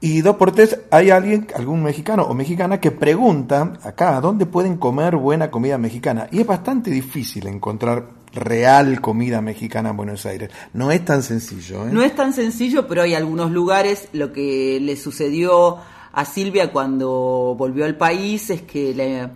Y 0.00 0.20
dos 0.20 0.36
por 0.36 0.52
tres 0.52 0.78
hay 0.92 1.10
alguien, 1.10 1.48
algún 1.56 1.82
mexicano 1.82 2.22
o 2.22 2.32
mexicana 2.32 2.78
que 2.80 2.92
pregunta 2.92 3.72
acá, 3.82 4.20
¿dónde 4.20 4.46
pueden 4.46 4.76
comer 4.76 5.16
buena 5.16 5.50
comida 5.50 5.76
mexicana? 5.78 6.28
Y 6.30 6.40
es 6.40 6.46
bastante 6.46 6.88
difícil 6.92 7.48
encontrar 7.48 8.10
real 8.32 9.00
comida 9.00 9.40
mexicana 9.40 9.90
en 9.90 9.96
Buenos 9.96 10.24
Aires. 10.26 10.50
No 10.74 10.92
es 10.92 11.04
tan 11.04 11.24
sencillo. 11.24 11.88
¿eh? 11.88 11.90
No 11.90 12.02
es 12.04 12.14
tan 12.14 12.32
sencillo, 12.32 12.86
pero 12.86 13.02
hay 13.02 13.14
algunos 13.14 13.50
lugares. 13.50 14.08
Lo 14.12 14.32
que 14.32 14.78
le 14.80 14.94
sucedió 14.96 15.78
a 16.12 16.24
Silvia 16.24 16.70
cuando 16.70 17.56
volvió 17.58 17.84
al 17.84 17.96
país 17.96 18.50
es 18.50 18.62
que 18.62 18.94
le- 18.94 19.28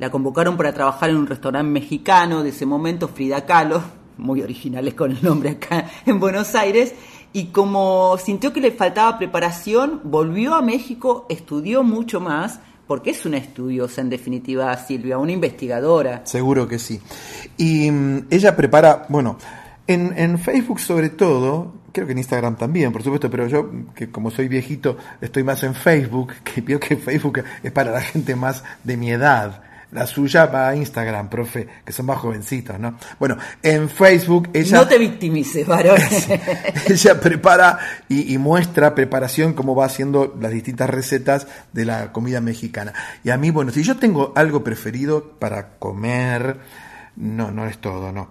la 0.00 0.10
convocaron 0.10 0.56
para 0.56 0.72
trabajar 0.72 1.10
en 1.10 1.16
un 1.16 1.26
restaurante 1.26 1.70
mexicano 1.70 2.42
de 2.42 2.48
ese 2.48 2.64
momento, 2.64 3.06
Frida 3.06 3.44
Kahlo, 3.44 3.82
muy 4.16 4.40
originales 4.40 4.94
con 4.94 5.10
el 5.10 5.22
nombre 5.22 5.50
acá 5.50 5.90
en 6.06 6.18
Buenos 6.18 6.54
Aires, 6.54 6.94
y 7.34 7.48
como 7.48 8.16
sintió 8.16 8.50
que 8.52 8.62
le 8.62 8.72
faltaba 8.72 9.18
preparación, 9.18 10.00
volvió 10.04 10.54
a 10.54 10.62
México, 10.62 11.26
estudió 11.28 11.82
mucho 11.82 12.18
más, 12.18 12.60
porque 12.86 13.10
es 13.10 13.26
una 13.26 13.36
estudiosa 13.36 14.00
en 14.00 14.08
definitiva 14.08 14.74
Silvia, 14.78 15.18
una 15.18 15.32
investigadora. 15.32 16.22
Seguro 16.24 16.66
que 16.66 16.78
sí. 16.78 16.98
Y 17.58 17.90
mm, 17.90 18.26
ella 18.30 18.56
prepara, 18.56 19.04
bueno, 19.10 19.36
en, 19.86 20.38
Facebook 20.38 20.80
sobre 20.80 21.10
todo, 21.10 21.74
creo 21.92 22.06
que 22.06 22.12
en 22.12 22.18
Instagram 22.18 22.56
también, 22.56 22.90
por 22.90 23.02
supuesto, 23.02 23.30
pero 23.30 23.46
yo, 23.48 23.70
que 23.94 24.10
como 24.10 24.30
soy 24.30 24.48
viejito, 24.48 24.96
estoy 25.20 25.44
más 25.44 25.62
en 25.62 25.74
Facebook, 25.74 26.32
que 26.42 26.62
veo 26.62 26.80
que 26.80 26.96
Facebook 26.96 27.44
es 27.62 27.70
para 27.70 27.92
la 27.92 28.00
gente 28.00 28.34
más 28.34 28.64
de 28.82 28.96
mi 28.96 29.10
edad. 29.10 29.62
La 29.92 30.06
suya 30.06 30.46
va 30.46 30.68
a 30.68 30.76
Instagram, 30.76 31.28
profe, 31.28 31.66
que 31.84 31.92
son 31.92 32.06
más 32.06 32.18
jovencitos, 32.18 32.78
¿no? 32.78 32.96
Bueno, 33.18 33.36
en 33.62 33.88
Facebook 33.88 34.50
ella... 34.52 34.78
No 34.78 34.86
te 34.88 34.98
victimices, 34.98 35.66
varón. 35.66 35.98
ella 36.88 37.20
prepara 37.20 37.78
y, 38.08 38.32
y 38.32 38.38
muestra 38.38 38.94
preparación, 38.94 39.52
cómo 39.52 39.74
va 39.74 39.86
haciendo 39.86 40.36
las 40.40 40.52
distintas 40.52 40.88
recetas 40.90 41.46
de 41.72 41.84
la 41.84 42.12
comida 42.12 42.40
mexicana. 42.40 42.92
Y 43.24 43.30
a 43.30 43.36
mí, 43.36 43.50
bueno, 43.50 43.72
si 43.72 43.82
yo 43.82 43.96
tengo 43.96 44.32
algo 44.36 44.62
preferido 44.62 45.38
para 45.38 45.78
comer, 45.78 46.58
no, 47.16 47.50
no 47.50 47.66
es 47.66 47.78
todo, 47.78 48.12
no. 48.12 48.30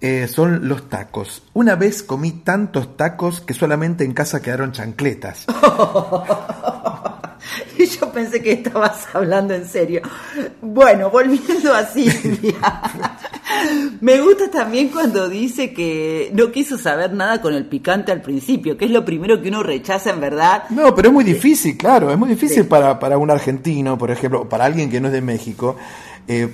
Eh, 0.00 0.26
son 0.28 0.68
los 0.68 0.88
tacos. 0.88 1.42
Una 1.52 1.74
vez 1.76 2.02
comí 2.02 2.32
tantos 2.32 2.96
tacos 2.96 3.40
que 3.40 3.52
solamente 3.54 4.04
en 4.04 4.14
casa 4.14 4.40
quedaron 4.40 4.72
chancletas. 4.72 5.46
Y 7.78 7.86
yo 7.86 8.12
pensé 8.12 8.42
que 8.42 8.52
estabas 8.52 9.06
hablando 9.14 9.54
en 9.54 9.66
serio. 9.66 10.02
Bueno, 10.60 11.10
volviendo 11.10 11.72
a 11.72 11.84
Silvia. 11.86 12.54
Me 14.00 14.20
gusta 14.20 14.50
también 14.50 14.88
cuando 14.88 15.28
dice 15.28 15.72
que 15.72 16.30
no 16.34 16.52
quiso 16.52 16.78
saber 16.78 17.12
nada 17.12 17.40
con 17.40 17.54
el 17.54 17.66
picante 17.66 18.12
al 18.12 18.22
principio, 18.22 18.76
que 18.76 18.84
es 18.84 18.90
lo 18.90 19.04
primero 19.04 19.40
que 19.42 19.48
uno 19.48 19.62
rechaza 19.62 20.10
en 20.10 20.20
verdad. 20.20 20.64
No, 20.70 20.94
pero 20.94 21.08
es 21.08 21.14
muy 21.14 21.24
difícil, 21.24 21.76
claro, 21.76 22.10
es 22.10 22.18
muy 22.18 22.28
difícil 22.28 22.66
para, 22.66 22.98
para 22.98 23.18
un 23.18 23.30
argentino, 23.30 23.98
por 23.98 24.10
ejemplo, 24.10 24.48
para 24.48 24.64
alguien 24.64 24.88
que 24.88 25.00
no 25.00 25.08
es 25.08 25.12
de 25.12 25.20
México, 25.20 25.76
eh, 26.28 26.48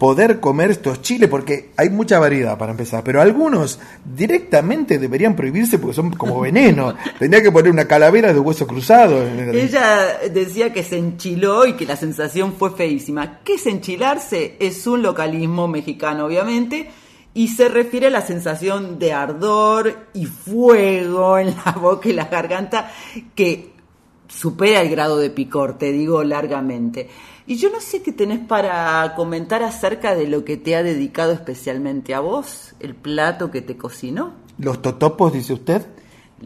poder 0.00 0.40
comer 0.40 0.70
estos 0.70 1.02
chiles, 1.02 1.28
porque 1.28 1.72
hay 1.76 1.90
mucha 1.90 2.18
variedad 2.18 2.56
para 2.56 2.70
empezar, 2.70 3.04
pero 3.04 3.20
algunos 3.20 3.78
directamente 4.02 4.98
deberían 4.98 5.36
prohibirse 5.36 5.78
porque 5.78 5.94
son 5.94 6.10
como 6.12 6.40
veneno. 6.40 6.94
Tendría 7.18 7.42
que 7.42 7.52
poner 7.52 7.70
una 7.70 7.84
calavera 7.84 8.32
de 8.32 8.40
hueso 8.40 8.66
cruzado. 8.66 9.22
Ella 9.22 10.18
decía 10.32 10.72
que 10.72 10.84
se 10.84 10.96
enchiló 10.96 11.66
y 11.66 11.74
que 11.74 11.84
la 11.84 11.96
sensación 11.96 12.54
fue 12.54 12.70
feísima. 12.70 13.40
¿Qué 13.44 13.54
es 13.54 13.66
enchilarse? 13.66 14.56
Es 14.58 14.86
un 14.86 15.02
localismo 15.02 15.68
mexicano, 15.68 16.24
obviamente, 16.24 16.90
y 17.34 17.48
se 17.48 17.68
refiere 17.68 18.06
a 18.06 18.10
la 18.10 18.22
sensación 18.22 18.98
de 18.98 19.12
ardor 19.12 20.06
y 20.14 20.24
fuego 20.24 21.36
en 21.36 21.54
la 21.62 21.72
boca 21.78 22.08
y 22.08 22.14
la 22.14 22.24
garganta 22.24 22.90
que 23.34 23.74
supera 24.28 24.80
el 24.80 24.88
grado 24.88 25.18
de 25.18 25.28
picor, 25.28 25.76
te 25.76 25.92
digo 25.92 26.24
largamente. 26.24 27.10
Y 27.50 27.56
yo 27.56 27.68
no 27.68 27.80
sé 27.80 28.00
qué 28.00 28.12
tenés 28.12 28.38
para 28.38 29.12
comentar 29.16 29.64
acerca 29.64 30.14
de 30.14 30.28
lo 30.28 30.44
que 30.44 30.56
te 30.56 30.76
ha 30.76 30.84
dedicado 30.84 31.32
especialmente 31.32 32.14
a 32.14 32.20
vos, 32.20 32.76
el 32.78 32.94
plato 32.94 33.50
que 33.50 33.60
te 33.60 33.76
cocinó. 33.76 34.34
¿Los 34.58 34.80
totopos, 34.80 35.32
dice 35.32 35.54
usted? 35.54 35.84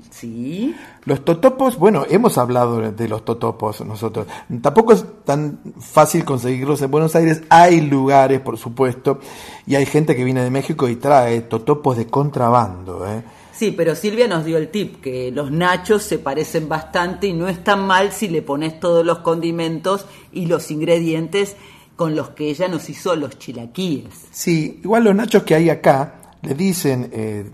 Sí. 0.08 0.74
Los 1.04 1.22
totopos, 1.22 1.78
bueno, 1.78 2.06
hemos 2.08 2.38
hablado 2.38 2.90
de 2.90 3.06
los 3.06 3.22
totopos 3.22 3.84
nosotros. 3.84 4.26
Tampoco 4.62 4.94
es 4.94 5.04
tan 5.26 5.60
fácil 5.78 6.24
conseguirlos 6.24 6.80
en 6.80 6.90
Buenos 6.90 7.14
Aires. 7.14 7.42
Hay 7.50 7.82
lugares, 7.82 8.40
por 8.40 8.56
supuesto, 8.56 9.20
y 9.66 9.74
hay 9.74 9.84
gente 9.84 10.16
que 10.16 10.24
viene 10.24 10.42
de 10.42 10.50
México 10.50 10.88
y 10.88 10.96
trae 10.96 11.42
totopos 11.42 11.98
de 11.98 12.06
contrabando. 12.06 13.06
¿eh? 13.06 13.22
Sí, 13.56 13.70
pero 13.70 13.94
Silvia 13.94 14.26
nos 14.26 14.44
dio 14.44 14.58
el 14.58 14.68
tip, 14.68 15.00
que 15.00 15.30
los 15.30 15.52
nachos 15.52 16.02
se 16.02 16.18
parecen 16.18 16.68
bastante 16.68 17.28
y 17.28 17.32
no 17.32 17.48
es 17.48 17.62
tan 17.62 17.86
mal 17.86 18.12
si 18.12 18.28
le 18.28 18.42
pones 18.42 18.80
todos 18.80 19.06
los 19.06 19.20
condimentos 19.20 20.06
y 20.32 20.46
los 20.46 20.70
ingredientes 20.70 21.56
con 21.96 22.16
los 22.16 22.30
que 22.30 22.50
ella 22.50 22.66
nos 22.66 22.90
hizo 22.90 23.14
los 23.14 23.38
chilaquíes. 23.38 24.26
Sí, 24.32 24.80
igual 24.82 25.04
los 25.04 25.14
nachos 25.14 25.44
que 25.44 25.54
hay 25.54 25.70
acá 25.70 26.14
le 26.42 26.54
dicen, 26.54 27.10
eh, 27.12 27.44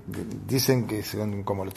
dicen 0.49 0.87
que 0.87 1.03
son 1.03 1.43
como 1.43 1.65
los, 1.65 1.75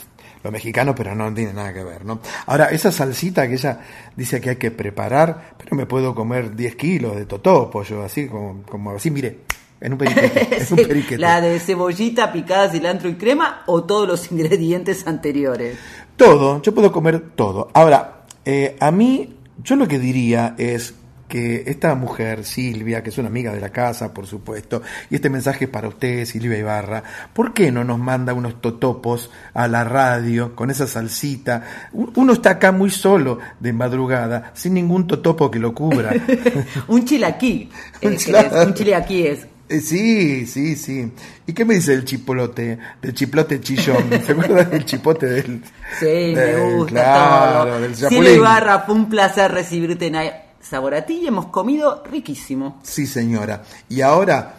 mexicanos, 0.50 0.94
pero 0.96 1.14
no 1.14 1.32
tiene 1.32 1.54
nada 1.54 1.72
que 1.72 1.82
ver, 1.82 2.04
¿no? 2.04 2.20
Ahora, 2.46 2.66
esa 2.66 2.92
salsita 2.92 3.48
que 3.48 3.54
ella 3.54 3.80
dice 4.14 4.42
que 4.42 4.50
hay 4.50 4.56
que 4.56 4.70
preparar, 4.70 5.54
pero 5.56 5.74
me 5.74 5.86
puedo 5.86 6.14
comer 6.14 6.54
10 6.54 6.76
kilos 6.76 7.16
de 7.16 7.24
totopo, 7.24 7.82
yo 7.82 8.02
así, 8.02 8.26
como, 8.26 8.62
como 8.62 8.90
así, 8.90 9.10
mire, 9.10 9.38
en 9.84 9.92
un 9.92 9.98
periquete. 9.98 10.56
es 10.62 10.70
un 10.72 10.78
periquete. 10.78 11.18
La 11.18 11.40
de 11.40 11.60
cebollita 11.60 12.32
picada, 12.32 12.70
cilantro 12.70 13.08
y 13.08 13.14
crema 13.14 13.62
o 13.66 13.84
todos 13.84 14.08
los 14.08 14.32
ingredientes 14.32 15.06
anteriores. 15.06 15.76
Todo, 16.16 16.62
yo 16.62 16.74
puedo 16.74 16.90
comer 16.90 17.20
todo. 17.36 17.70
Ahora, 17.74 18.24
eh, 18.44 18.76
a 18.80 18.90
mí, 18.90 19.34
yo 19.62 19.76
lo 19.76 19.86
que 19.86 19.98
diría 19.98 20.54
es 20.58 20.94
que 21.28 21.64
esta 21.66 21.94
mujer, 21.96 22.44
Silvia, 22.44 23.02
que 23.02 23.10
es 23.10 23.18
una 23.18 23.28
amiga 23.28 23.52
de 23.52 23.60
la 23.60 23.70
casa, 23.70 24.14
por 24.14 24.26
supuesto, 24.26 24.82
y 25.10 25.16
este 25.16 25.30
mensaje 25.30 25.64
es 25.64 25.70
para 25.70 25.88
usted, 25.88 26.24
Silvia 26.26 26.58
Ibarra, 26.58 27.02
¿por 27.32 27.52
qué 27.52 27.72
no 27.72 27.82
nos 27.82 27.98
manda 27.98 28.32
unos 28.34 28.60
totopos 28.60 29.30
a 29.52 29.66
la 29.66 29.84
radio 29.84 30.54
con 30.54 30.70
esa 30.70 30.86
salsita? 30.86 31.64
Uno 31.92 32.32
está 32.34 32.50
acá 32.50 32.72
muy 32.72 32.90
solo 32.90 33.38
de 33.58 33.72
madrugada, 33.72 34.52
sin 34.54 34.74
ningún 34.74 35.06
totopo 35.06 35.50
que 35.50 35.58
lo 35.58 35.74
cubra. 35.74 36.12
un 36.88 37.04
chilaquí. 37.04 37.70
Un 38.02 38.12
eh, 38.12 38.16
es- 38.16 38.66
un 38.66 38.74
chilaquí 38.74 39.26
es. 39.26 39.46
Eh, 39.76 39.80
Sí, 39.80 40.46
sí, 40.46 40.76
sí. 40.76 41.12
¿Y 41.46 41.52
qué 41.52 41.64
me 41.64 41.74
dice 41.74 41.92
el 41.94 42.04
chipolote? 42.04 42.78
Del 43.02 43.14
chiplote 43.14 43.60
chillón. 43.60 44.04
¿Se 44.24 44.32
acuerdan 44.32 44.70
del 44.70 44.84
chipote 44.84 45.26
del... 45.26 45.62
Sí, 45.98 46.32
me 46.34 46.74
gusta 46.76 46.92
claro, 46.92 47.70
todo. 47.70 47.80
del 47.80 47.94
Silvia? 47.96 48.34
Ibarra, 48.34 48.80
fue 48.80 48.94
un 48.94 49.08
placer 49.08 49.50
recibirte 49.52 50.06
en 50.06 50.16
Sabor 50.60 50.94
a 50.94 51.04
ti 51.04 51.20
y 51.22 51.26
hemos 51.26 51.46
comido 51.46 52.02
riquísimo. 52.10 52.80
Sí, 52.82 53.06
señora. 53.06 53.62
Y 53.88 54.00
ahora 54.00 54.54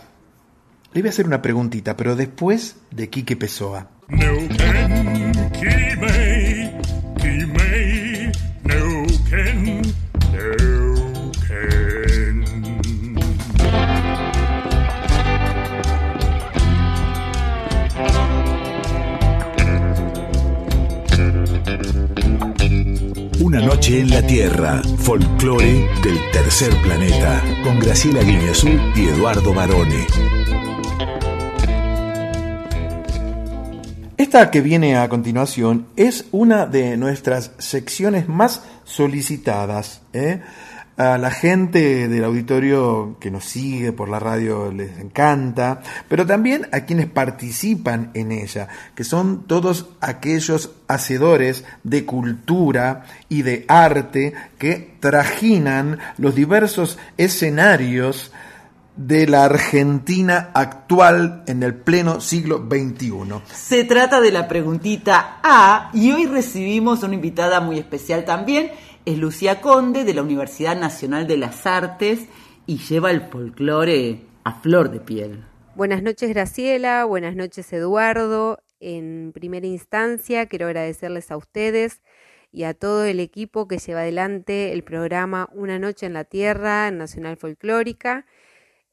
le 0.93 1.01
voy 1.01 1.09
a 1.09 1.11
hacer 1.11 1.25
una 1.25 1.41
preguntita, 1.41 1.97
pero 1.97 2.15
después 2.15 2.77
de 2.91 3.09
Quique 3.09 3.35
Pessoa. 3.35 3.89
Neuquén, 4.07 5.31
Una 23.55 23.67
noche 23.67 24.01
en 24.01 24.09
la 24.09 24.21
Tierra, 24.21 24.81
folclore 24.97 25.87
del 26.03 26.19
tercer 26.33 26.73
planeta, 26.81 27.41
con 27.63 27.79
Graciela 27.79 28.21
Guineazú 28.21 28.67
y 28.93 29.07
Eduardo 29.07 29.53
Barone. 29.53 30.05
Esta 34.17 34.51
que 34.51 34.59
viene 34.59 34.97
a 34.97 35.07
continuación 35.07 35.87
es 35.95 36.25
una 36.33 36.65
de 36.65 36.97
nuestras 36.97 37.53
secciones 37.57 38.27
más 38.27 38.61
solicitadas. 38.83 40.01
¿eh? 40.11 40.41
A 40.97 41.17
la 41.17 41.29
gente 41.29 42.07
del 42.07 42.23
auditorio 42.23 43.17
que 43.19 43.29
nos 43.29 43.43
sigue 43.43 43.91
por 43.91 44.07
la 44.07 44.17
radio 44.17 44.71
les 44.71 44.97
encanta, 44.97 45.81
pero 46.07 46.25
también 46.25 46.69
a 46.71 46.85
quienes 46.85 47.07
participan 47.07 48.11
en 48.13 48.31
ella, 48.31 48.69
que 48.95 49.03
son 49.03 49.43
todos 49.45 49.87
aquellos 49.99 50.71
hacedores 50.87 51.65
de 51.83 52.05
cultura 52.05 53.03
y 53.27 53.41
de 53.41 53.65
arte 53.67 54.33
que 54.57 54.95
trajinan 55.01 55.99
los 56.17 56.33
diversos 56.33 56.97
escenarios 57.17 58.31
de 58.95 59.27
la 59.27 59.43
Argentina 59.43 60.51
actual 60.53 61.43
en 61.47 61.63
el 61.63 61.75
pleno 61.75 62.21
siglo 62.21 62.65
XXI. 62.69 63.41
Se 63.53 63.83
trata 63.83 64.21
de 64.21 64.31
la 64.31 64.47
preguntita 64.47 65.39
A 65.43 65.89
y 65.93 66.13
hoy 66.13 66.25
recibimos 66.25 67.03
una 67.03 67.15
invitada 67.15 67.59
muy 67.59 67.79
especial 67.79 68.23
también. 68.23 68.71
Es 69.05 69.19
Lucía 69.19 69.61
Conde 69.61 70.03
de 70.03 70.15
la 70.15 70.23
Universidad 70.23 70.75
Nacional 70.75 71.27
de 71.27 71.37
las 71.37 71.67
Artes 71.67 72.27
y 72.65 72.79
lleva 72.79 73.11
el 73.11 73.21
folclore 73.21 74.21
a 74.43 74.59
flor 74.61 74.89
de 74.89 74.99
piel. 74.99 75.43
Buenas 75.75 76.01
noches 76.01 76.29
Graciela, 76.29 77.05
buenas 77.05 77.35
noches 77.35 77.71
Eduardo. 77.71 78.57
En 78.79 79.31
primera 79.31 79.67
instancia 79.67 80.47
quiero 80.47 80.65
agradecerles 80.65 81.29
a 81.29 81.37
ustedes 81.37 82.01
y 82.51 82.63
a 82.63 82.73
todo 82.73 83.05
el 83.05 83.19
equipo 83.19 83.67
que 83.67 83.77
lleva 83.77 83.99
adelante 83.99 84.73
el 84.73 84.83
programa 84.83 85.49
Una 85.53 85.77
Noche 85.77 86.07
en 86.07 86.13
la 86.13 86.23
Tierra 86.23 86.89
Nacional 86.89 87.37
Folclórica. 87.37 88.25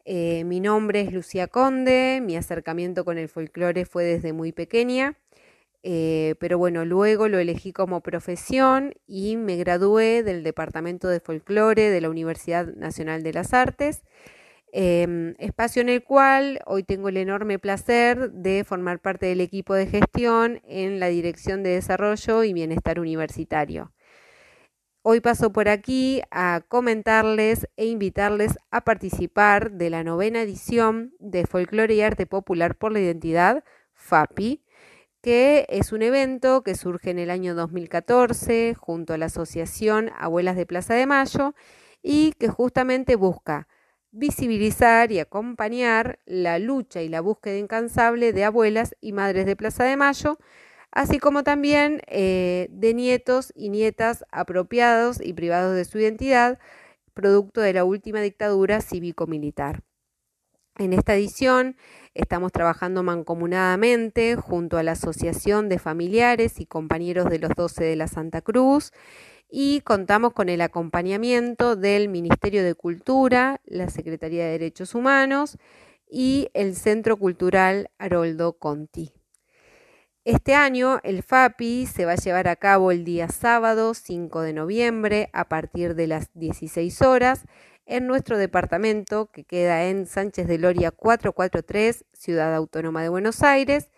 Eh, 0.05 0.45
mi 0.45 0.61
nombre 0.61 1.01
es 1.01 1.13
Lucía 1.15 1.47
Conde, 1.47 2.21
mi 2.23 2.37
acercamiento 2.37 3.07
con 3.07 3.17
el 3.17 3.31
folclore 3.31 3.87
fue 3.87 4.05
desde 4.05 4.35
muy 4.35 4.53
pequeña, 4.53 5.17
eh, 5.83 6.37
pero 6.39 6.59
bueno, 6.59 6.85
luego 6.85 7.29
lo 7.29 7.39
elegí 7.39 7.73
como 7.73 8.03
profesión 8.03 8.95
y 9.07 9.37
me 9.37 9.57
gradué 9.57 10.23
del 10.23 10.45
Departamento 10.45 11.09
de 11.09 11.21
Folclore 11.21 11.91
de 11.91 12.01
la 12.01 12.11
Universidad 12.11 12.67
Nacional 12.75 13.23
de 13.23 13.33
las 13.33 13.53
Artes, 13.53 14.03
eh, 14.73 15.35
espacio 15.39 15.83
en 15.83 15.91
el 15.91 16.03
cual 16.03 16.61
hoy 16.67 16.83
tengo 16.83 17.09
el 17.09 17.19
enorme 17.19 17.59
placer 17.59 18.31
de 18.33 18.65
formar 18.65 19.01
parte 19.01 19.27
del 19.27 19.41
equipo 19.41 19.75
de 19.75 19.87
gestión 19.87 20.63
en 20.65 20.99
la 21.01 21.09
Dirección 21.09 21.63
de 21.63 21.71
Desarrollo 21.71 22.45
y 22.45 22.53
Bienestar 22.53 22.99
Universitario. 22.99 23.93
Hoy 25.05 25.21
paso 25.21 25.53
por 25.53 25.69
aquí 25.69 26.23
a 26.31 26.63
comentarles 26.69 27.69
e 27.77 27.87
invitarles 27.87 28.57
a 28.71 28.83
participar 28.83 29.73
de 29.73 29.91
la 29.91 30.05
novena 30.05 30.43
edición 30.43 31.13
de 31.19 31.45
Folclore 31.45 31.93
y 31.95 32.03
Arte 32.03 32.25
Popular 32.25 32.77
por 32.77 32.93
la 32.93 33.01
Identidad, 33.01 33.65
FAPI, 33.95 34.62
que 35.23 35.67
es 35.69 35.93
un 35.93 36.03
evento 36.03 36.63
que 36.63 36.75
surge 36.75 37.11
en 37.11 37.21
el 37.21 37.31
año 37.31 37.55
2014 37.55 38.75
junto 38.75 39.15
a 39.15 39.19
la 39.19 39.27
Asociación 39.27 40.11
Abuelas 40.19 40.57
de 40.57 40.67
Plaza 40.67 40.95
de 40.95 41.07
Mayo 41.07 41.55
y 42.03 42.33
que 42.33 42.49
justamente 42.49 43.15
busca 43.15 43.69
visibilizar 44.11 45.13
y 45.13 45.21
acompañar 45.21 46.19
la 46.27 46.59
lucha 46.59 47.03
y 47.03 47.09
la 47.09 47.21
búsqueda 47.21 47.57
incansable 47.57 48.33
de 48.33 48.45
abuelas 48.45 48.97
y 49.01 49.13
madres 49.13 49.47
de 49.47 49.57
Plaza 49.57 49.85
de 49.85 49.97
Mayo, 49.97 50.39
así 50.91 51.19
como 51.21 51.45
también 51.45 52.03
eh, 52.09 52.67
de 52.71 52.93
nietos 52.93 53.53
y 53.55 53.71
nietas 53.71 54.25
apropiados 54.33 55.21
y 55.21 55.33
privados 55.35 55.77
de 55.77 55.85
su 55.85 55.99
identidad, 55.99 56.59
producto 57.15 57.61
de 57.61 57.73
la 57.75 57.85
última 57.85 58.21
dictadura 58.21 58.81
cívico-militar. 58.81 59.83
En 60.79 60.95
esta 60.95 61.15
edición 61.15 61.77
estamos 62.15 62.51
trabajando 62.51 63.03
mancomunadamente 63.03 64.37
junto 64.37 64.79
a 64.79 64.83
la 64.83 64.93
Asociación 64.93 65.69
de 65.69 65.79
Familiares 65.79 66.61
y 66.61 66.67
Compañeros 66.67 67.29
de 67.29 67.39
los 67.39 67.51
12 67.55 67.85
de 67.85 67.95
la 67.95 68.09
Santa 68.09 68.41
Cruz 68.41 68.91
y 69.51 69.83
contamos 69.83 70.33
con 70.33 70.49
el 70.49 70.63
acompañamiento 70.63 71.77
del 71.77 72.09
Ministerio 72.09 72.65
de 72.65 72.75
Cultura, 72.75 73.61
la 73.67 73.91
Secretaría 73.91 74.47
de 74.47 74.53
Derechos 74.53 74.95
Humanos 74.95 75.59
y 76.11 76.49
el 76.55 76.75
Centro 76.75 77.19
Cultural 77.19 77.91
Haroldo 77.99 78.55
Conti. 78.55 79.13
Este 80.25 80.55
año 80.55 81.01
el 81.03 81.23
FAPI 81.23 81.85
se 81.85 82.07
va 82.07 82.13
a 82.13 82.17
llevar 82.17 82.49
a 82.49 82.57
cabo 82.57 82.93
el 82.93 83.05
día 83.05 83.29
sábado 83.29 83.93
5 83.93 84.41
de 84.41 84.53
noviembre 84.55 85.29
a 85.35 85.49
partir 85.49 85.97
de 85.97 86.07
las 86.07 86.31
16 86.33 87.03
horas 87.03 87.45
en 87.87 88.07
nuestro 88.07 88.39
departamento 88.39 89.31
que 89.31 89.45
queda 89.45 89.85
en 89.85 90.07
Sánchez 90.07 90.47
de 90.47 90.59
Loria 90.59 90.91
443, 90.91 92.05
Ciudad 92.13 92.55
Autónoma 92.55 93.03
de 93.03 93.09
Buenos 93.09 93.43
Aires, 93.43 93.91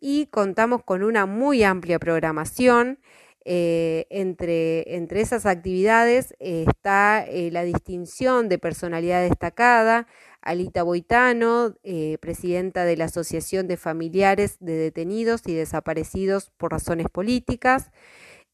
y 0.00 0.26
contamos 0.26 0.82
con 0.82 1.02
una 1.02 1.26
muy 1.26 1.62
amplia 1.62 1.98
programación. 1.98 2.98
Eh, 3.46 4.06
entre, 4.10 4.96
entre, 4.96 5.22
esas 5.22 5.46
actividades 5.46 6.34
eh, 6.40 6.66
está 6.68 7.24
eh, 7.26 7.50
la 7.50 7.64
distinción 7.64 8.50
de 8.50 8.58
personalidad 8.58 9.22
destacada, 9.22 10.06
Alita 10.42 10.82
Boitano, 10.82 11.74
presidenta 12.20 12.84
de 12.84 12.96
la 12.96 13.06
Asociación 13.06 13.66
de 13.66 13.76
Familiares 13.76 14.56
de 14.60 14.74
Detenidos 14.74 15.42
y 15.46 15.54
Desaparecidos 15.54 16.50
por 16.56 16.72
Razones 16.72 17.08
Políticas. 17.10 17.90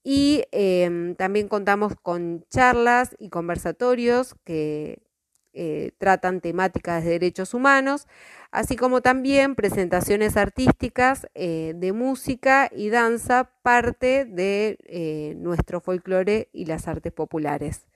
Y 0.09 0.45
em, 0.53 1.17
también 1.17 1.49
contamos 1.49 1.95
con 2.01 2.45
charlas 2.49 3.17
y 3.19 3.29
conversatorios 3.29 4.37
que 4.45 5.03
eh, 5.53 5.93
tratan 5.99 6.41
temáticas 6.41 7.03
de 7.03 7.11
derechos 7.11 7.55
humanos, 7.55 8.07
así 8.53 8.77
como 8.77 9.01
también 9.01 9.57
presentaciones 9.57 10.37
artísticas 10.37 11.27
eh, 11.35 11.73
de 11.75 11.93
música 11.93 12.71
y 12.71 12.91
danza, 12.91 13.51
parte 13.63 14.27
de 14.27 15.35
nuestro 15.39 15.81
folclore 15.81 16.51
y 16.53 16.67
las 16.67 16.87
artes 16.87 17.13
populares. 17.13 17.87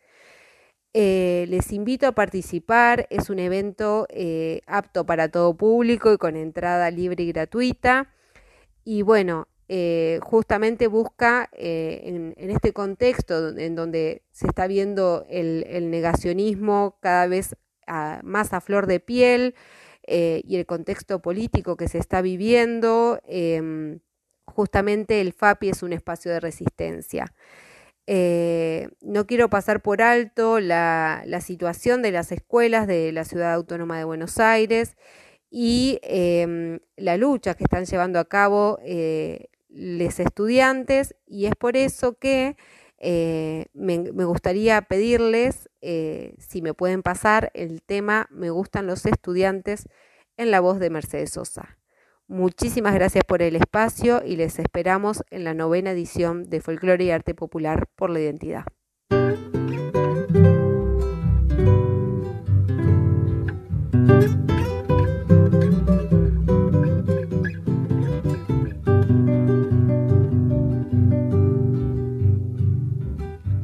Eh, 0.92 1.46
les 1.48 1.70
invito 1.72 2.08
a 2.08 2.12
participar, 2.12 3.06
es 3.10 3.30
un 3.30 3.38
evento 3.38 4.06
eh, 4.10 4.62
apto 4.66 5.06
para 5.06 5.28
todo 5.28 5.56
público 5.56 6.12
y 6.12 6.18
con 6.18 6.36
entrada 6.36 6.90
libre 6.90 7.22
y 7.24 7.32
gratuita. 7.32 8.12
Y 8.84 9.02
bueno, 9.02 9.46
eh, 9.72 10.18
justamente 10.22 10.88
busca 10.88 11.48
en, 11.52 12.34
este 12.36 12.72
contexto 12.72 13.56
en 13.56 13.76
donde 13.76 14.22
se 14.32 14.48
está 14.48 14.66
viendo 14.66 15.24
el, 15.28 15.90
negacionismo 15.90 16.98
cada 17.00 17.28
vez 17.28 17.54
más 18.24 18.52
a 18.52 18.60
flor 18.60 18.86
de 18.86 18.98
piel 18.98 19.54
y 20.06 20.56
el 20.56 20.66
contexto 20.66 21.22
político 21.22 21.76
que 21.76 21.86
se 21.86 21.98
está 21.98 22.20
viviendo, 22.20 23.20
em, 23.28 24.00
justamente 24.44 25.20
el 25.20 25.32
FAPI 25.32 25.70
es 25.70 25.82
un 25.84 25.92
espacio 25.92 26.32
de 26.32 26.40
resistencia. 26.40 27.32
Eh, 28.12 28.88
no 29.02 29.24
quiero 29.24 29.48
pasar 29.50 29.82
por 29.82 30.02
alto 30.02 30.58
la, 30.58 31.22
situación 31.40 32.02
de 32.02 32.10
las 32.10 32.32
escuelas 32.32 32.88
de 32.88 33.12
la 33.12 33.24
Ciudad 33.24 33.54
Autónoma 33.54 33.98
de 33.98 34.04
Buenos 34.04 34.38
Aires 34.38 34.96
y 35.48 36.00
em, 36.02 36.80
la 36.96 37.16
lucha 37.16 37.54
que 37.54 37.62
están 37.62 37.84
llevando 37.84 38.18
a 38.18 38.24
cabo 38.24 38.80
eh, 38.82 39.46
los 39.70 40.20
estudiantes 40.20 41.14
y 41.26 41.46
es 41.46 41.54
por 41.56 41.76
eso 41.76 42.14
que 42.18 42.56
eh, 42.98 43.66
me, 43.72 43.98
gustaría 44.24 44.82
pedirles 44.82 45.70
si 45.80 46.60
me 46.60 46.74
pueden 46.74 47.02
pasar 47.02 47.50
el 47.54 47.80
tema 47.82 48.26
Me 48.30 48.50
gustan 48.50 48.86
los 48.86 49.06
estudiantes 49.06 49.88
en 50.36 50.50
la 50.50 50.60
voz 50.60 50.78
de 50.78 50.90
Mercedes 50.90 51.30
Sosa. 51.30 51.78
Muchísimas 52.30 52.94
gracias 52.94 53.24
por 53.24 53.42
el 53.42 53.56
espacio 53.56 54.22
y 54.24 54.36
les 54.36 54.60
esperamos 54.60 55.24
en 55.30 55.42
la 55.42 55.52
novena 55.52 55.90
edición 55.90 56.44
de 56.44 56.60
Folclore 56.60 57.04
y 57.04 57.10
Arte 57.10 57.34
Popular 57.34 57.88
por 57.96 58.08
la 58.08 58.20
Identidad. 58.20 58.66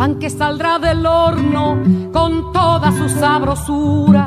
pan 0.00 0.18
que 0.18 0.30
saldrá 0.30 0.78
del 0.78 1.04
horno 1.04 1.76
con 2.10 2.54
toda 2.54 2.90
su 2.90 3.06
sabrosura 3.10 4.24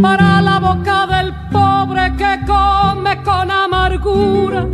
para 0.00 0.40
la 0.40 0.58
boca 0.58 1.06
del 1.06 1.34
pobre 1.50 2.16
que 2.16 2.40
come 2.46 3.22
con 3.22 3.50
amargura 3.50 4.66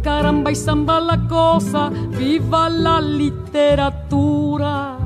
caramba 0.00 0.52
y 0.52 0.54
zamba 0.54 1.00
la 1.00 1.18
cosa, 1.26 1.90
viva 2.16 2.68
la 2.68 3.00
literatura. 3.00 4.96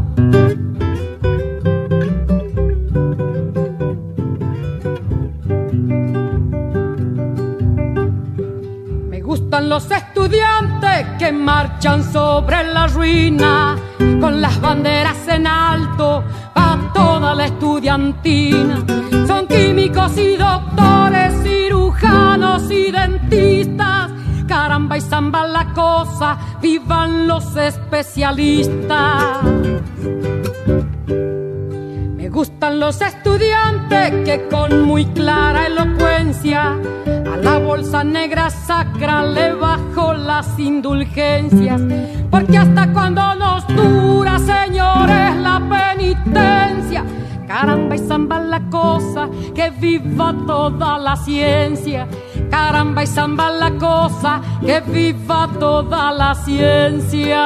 Me 9.08 9.22
gustan 9.22 9.70
los 9.70 9.90
estudiantes 9.90 11.06
que 11.18 11.32
marchan 11.32 12.04
sobre 12.12 12.64
la 12.64 12.86
ruina, 12.86 13.76
con 14.20 14.40
las 14.40 14.60
banderas 14.60 15.28
en 15.28 15.46
alto, 15.46 16.24
a 16.54 16.78
toda 16.94 17.34
la 17.34 17.46
estudiantina. 17.46 18.84
Son 19.26 19.46
químicos 19.46 20.16
y 20.18 20.36
doctores, 20.36 21.32
cirujanos 21.42 22.70
y 22.70 22.90
dentistas 22.90 24.10
caramba 24.46 24.96
y 24.96 25.00
zamba 25.00 25.46
la 25.46 25.72
cosa, 25.72 26.38
vivan 26.60 27.26
los 27.26 27.56
especialistas. 27.56 29.42
Los 32.78 33.00
estudiantes 33.00 34.10
que 34.24 34.48
con 34.50 34.82
muy 34.82 35.06
clara 35.06 35.66
elocuencia 35.66 36.76
a 37.06 37.36
la 37.36 37.58
bolsa 37.58 38.02
negra 38.04 38.50
sacra 38.50 39.24
le 39.24 39.54
bajo 39.54 40.12
las 40.12 40.58
indulgencias, 40.58 41.80
porque 42.30 42.58
hasta 42.58 42.92
cuando 42.92 43.34
nos 43.36 43.66
dura, 43.68 44.38
señores, 44.38 45.36
la 45.36 45.62
penitencia 45.68 47.04
caramba 47.46 47.94
y 47.94 47.98
zamba 47.98 48.40
la 48.40 48.60
cosa, 48.68 49.28
que 49.54 49.70
viva 49.70 50.34
toda 50.44 50.98
la 50.98 51.14
ciencia. 51.14 52.08
Caramba 52.50 53.04
y 53.04 53.06
zamba 53.06 53.50
la 53.50 53.70
cosa, 53.72 54.40
que 54.60 54.80
viva 54.80 55.48
toda 55.60 56.10
la 56.10 56.34
ciencia. 56.34 57.44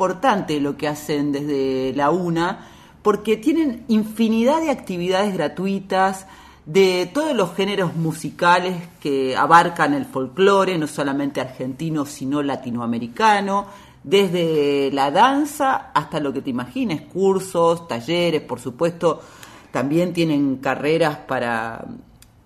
Importante 0.00 0.58
lo 0.60 0.78
que 0.78 0.88
hacen 0.88 1.30
desde 1.30 1.92
la 1.94 2.08
UNA 2.08 2.66
porque 3.02 3.36
tienen 3.36 3.84
infinidad 3.88 4.62
de 4.62 4.70
actividades 4.70 5.34
gratuitas, 5.34 6.26
de 6.64 7.10
todos 7.12 7.36
los 7.36 7.54
géneros 7.54 7.94
musicales 7.96 8.76
que 8.98 9.36
abarcan 9.36 9.92
el 9.92 10.06
folclore, 10.06 10.78
no 10.78 10.86
solamente 10.86 11.42
argentino, 11.42 12.06
sino 12.06 12.42
latinoamericano, 12.42 13.66
desde 14.02 14.90
la 14.90 15.10
danza 15.10 15.90
hasta 15.92 16.18
lo 16.18 16.32
que 16.32 16.40
te 16.40 16.48
imagines, 16.48 17.02
cursos, 17.02 17.86
talleres, 17.86 18.40
por 18.40 18.58
supuesto, 18.58 19.20
también 19.70 20.14
tienen 20.14 20.56
carreras 20.56 21.18
para, 21.28 21.84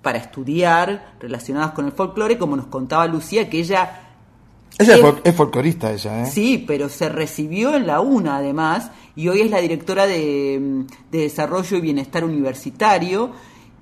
para 0.03 0.19
estudiar 0.19 1.13
relacionadas 1.21 1.71
con 1.71 1.87
el 1.87 1.93
folclore, 1.93 2.37
como 2.37 2.57
nos 2.57 2.67
contaba 2.67 3.07
Lucía, 3.07 3.49
que 3.49 3.61
ella... 3.61 4.01
Ella 4.79 4.95
es, 4.97 5.01
fol- 5.03 5.21
es 5.25 5.35
folclorista, 5.37 5.93
ella, 5.93 6.23
¿eh? 6.23 6.27
Sí, 6.31 6.65
pero 6.67 6.89
se 6.89 7.09
recibió 7.09 7.75
en 7.77 7.87
la 7.87 8.01
UNA 8.01 8.37
además 8.39 8.91
y 9.15 9.29
hoy 9.29 9.41
es 9.43 9.51
la 9.51 9.61
directora 9.61 10.07
de, 10.07 10.85
de 11.13 11.19
Desarrollo 11.19 11.77
y 11.77 11.81
Bienestar 11.81 12.25
Universitario 12.25 13.31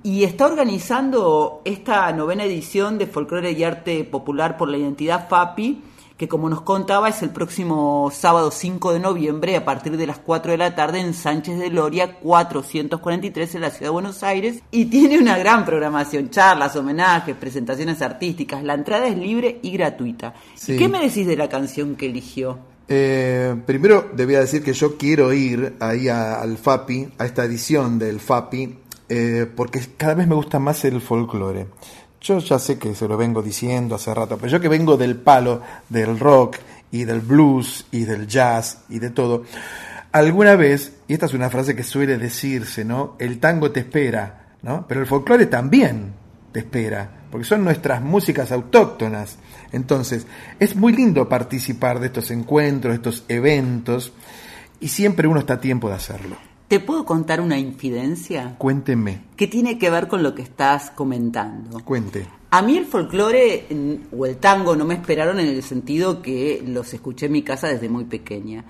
y 0.03 0.23
está 0.23 0.45
organizando 0.45 1.61
esta 1.65 2.11
novena 2.11 2.43
edición 2.43 2.97
de 2.97 3.07
Folclore 3.07 3.51
y 3.53 3.63
Arte 3.63 4.03
Popular 4.03 4.57
por 4.57 4.69
la 4.69 4.77
Identidad 4.77 5.27
FAPI, 5.29 5.81
que 6.17 6.27
como 6.27 6.47
nos 6.49 6.61
contaba 6.61 7.09
es 7.09 7.21
el 7.23 7.31
próximo 7.31 8.11
sábado 8.13 8.51
5 8.51 8.93
de 8.93 8.99
noviembre 8.99 9.55
a 9.55 9.65
partir 9.65 9.97
de 9.97 10.05
las 10.07 10.19
4 10.19 10.51
de 10.51 10.57
la 10.57 10.75
tarde 10.75 10.99
en 10.99 11.13
Sánchez 11.13 11.57
de 11.59 11.69
Loria 11.71 12.19
443 12.19 13.55
en 13.55 13.61
la 13.61 13.69
ciudad 13.71 13.87
de 13.87 13.93
Buenos 13.93 14.23
Aires 14.23 14.61
y 14.71 14.85
tiene 14.85 15.17
una 15.17 15.37
gran 15.37 15.65
programación, 15.65 16.29
charlas, 16.29 16.75
homenajes, 16.75 17.35
presentaciones 17.35 18.01
artísticas. 18.01 18.63
La 18.63 18.73
entrada 18.75 19.07
es 19.07 19.17
libre 19.17 19.59
y 19.61 19.71
gratuita. 19.71 20.33
Sí. 20.55 20.73
¿Y 20.73 20.77
qué 20.77 20.87
me 20.87 20.99
decís 20.99 21.25
de 21.27 21.35
la 21.37 21.49
canción 21.49 21.95
que 21.95 22.05
eligió? 22.07 22.59
Eh, 22.87 23.55
primero 23.65 24.09
debía 24.13 24.39
decir 24.39 24.63
que 24.63 24.73
yo 24.73 24.97
quiero 24.97 25.33
ir 25.33 25.75
ahí 25.79 26.09
a- 26.09 26.41
al 26.41 26.57
FAPI, 26.57 27.09
a 27.17 27.25
esta 27.25 27.43
edición 27.45 27.97
del 27.97 28.19
FAPI, 28.19 28.77
eh, 29.09 29.47
porque 29.55 29.81
cada 29.97 30.13
vez 30.15 30.27
me 30.27 30.35
gusta 30.35 30.59
más 30.59 30.83
el 30.85 31.01
folclore. 31.01 31.67
Yo 32.23 32.39
ya 32.39 32.57
sé 32.57 32.79
que 32.79 32.95
se 32.95 33.05
lo 33.05 33.17
vengo 33.17 33.41
diciendo 33.41 33.95
hace 33.95 34.13
rato, 34.13 34.37
pero 34.37 34.49
yo 34.49 34.61
que 34.61 34.69
vengo 34.69 34.95
del 34.95 35.17
palo 35.17 35.61
del 35.89 36.17
rock 36.17 36.55
y 36.89 37.03
del 37.03 37.19
blues 37.19 37.85
y 37.91 38.05
del 38.05 38.27
jazz 38.27 38.85
y 38.87 38.99
de 38.99 39.09
todo, 39.09 39.43
alguna 40.13 40.55
vez, 40.55 40.93
y 41.09 41.13
esta 41.15 41.25
es 41.25 41.33
una 41.33 41.49
frase 41.49 41.75
que 41.75 41.83
suele 41.83 42.17
decirse, 42.17 42.85
¿no? 42.85 43.17
El 43.19 43.41
tango 43.41 43.71
te 43.71 43.81
espera, 43.81 44.55
¿no? 44.61 44.87
Pero 44.87 45.01
el 45.01 45.07
folclore 45.07 45.47
también 45.47 46.13
te 46.53 46.59
espera, 46.59 47.25
porque 47.29 47.45
son 47.45 47.65
nuestras 47.65 48.01
músicas 48.01 48.53
autóctonas. 48.53 49.37
Entonces, 49.73 50.25
es 50.59 50.77
muy 50.77 50.93
lindo 50.93 51.27
participar 51.27 51.99
de 51.99 52.05
estos 52.07 52.31
encuentros, 52.31 52.91
de 52.91 52.95
estos 52.95 53.25
eventos, 53.27 54.13
y 54.79 54.87
siempre 54.87 55.27
uno 55.27 55.41
está 55.41 55.55
a 55.55 55.61
tiempo 55.61 55.89
de 55.89 55.95
hacerlo. 55.95 56.37
¿Te 56.67 56.79
puedo 56.79 57.05
contar 57.05 57.39
una 57.41 57.57
infidencia? 57.59 58.55
Cuénteme, 58.57 59.21
que 59.35 59.47
tiene 59.47 59.77
que 59.77 59.89
ver 59.89 60.07
con 60.07 60.23
lo 60.23 60.33
que 60.33 60.41
estás 60.41 60.89
comentando. 60.91 61.79
cuente. 61.81 62.25
A 62.49 62.61
mí 62.61 62.77
el 62.77 62.85
folclore 62.85 63.65
o 64.15 64.25
el 64.27 64.37
tango 64.37 64.75
no 64.75 64.85
me 64.85 64.93
esperaron 64.93 65.39
en 65.39 65.47
el 65.47 65.63
sentido 65.63 66.21
que 66.21 66.63
los 66.65 66.93
escuché 66.93 67.25
en 67.25 67.31
mi 67.31 67.41
casa 67.41 67.67
desde 67.67 67.89
muy 67.89 68.05
pequeña. 68.05 68.63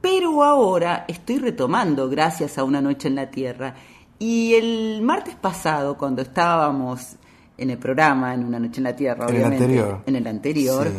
Pero 0.00 0.42
ahora 0.42 1.04
estoy 1.06 1.38
retomando 1.38 2.08
gracias 2.08 2.58
a 2.58 2.64
Una 2.64 2.80
Noche 2.80 3.06
en 3.08 3.14
la 3.14 3.30
Tierra. 3.30 3.74
Y 4.18 4.54
el 4.54 5.00
martes 5.02 5.36
pasado, 5.36 5.96
cuando 5.96 6.22
estábamos 6.22 7.16
en 7.56 7.70
el 7.70 7.78
programa, 7.78 8.34
en 8.34 8.44
Una 8.44 8.58
Noche 8.58 8.78
en 8.78 8.84
la 8.84 8.96
Tierra, 8.96 9.24
En 9.24 9.30
el 9.30 9.36
obviamente, 9.36 9.64
anterior. 9.64 10.02
en 10.06 10.16
el 10.16 10.26
anterior, 10.26 10.86
Sí. 10.88 10.92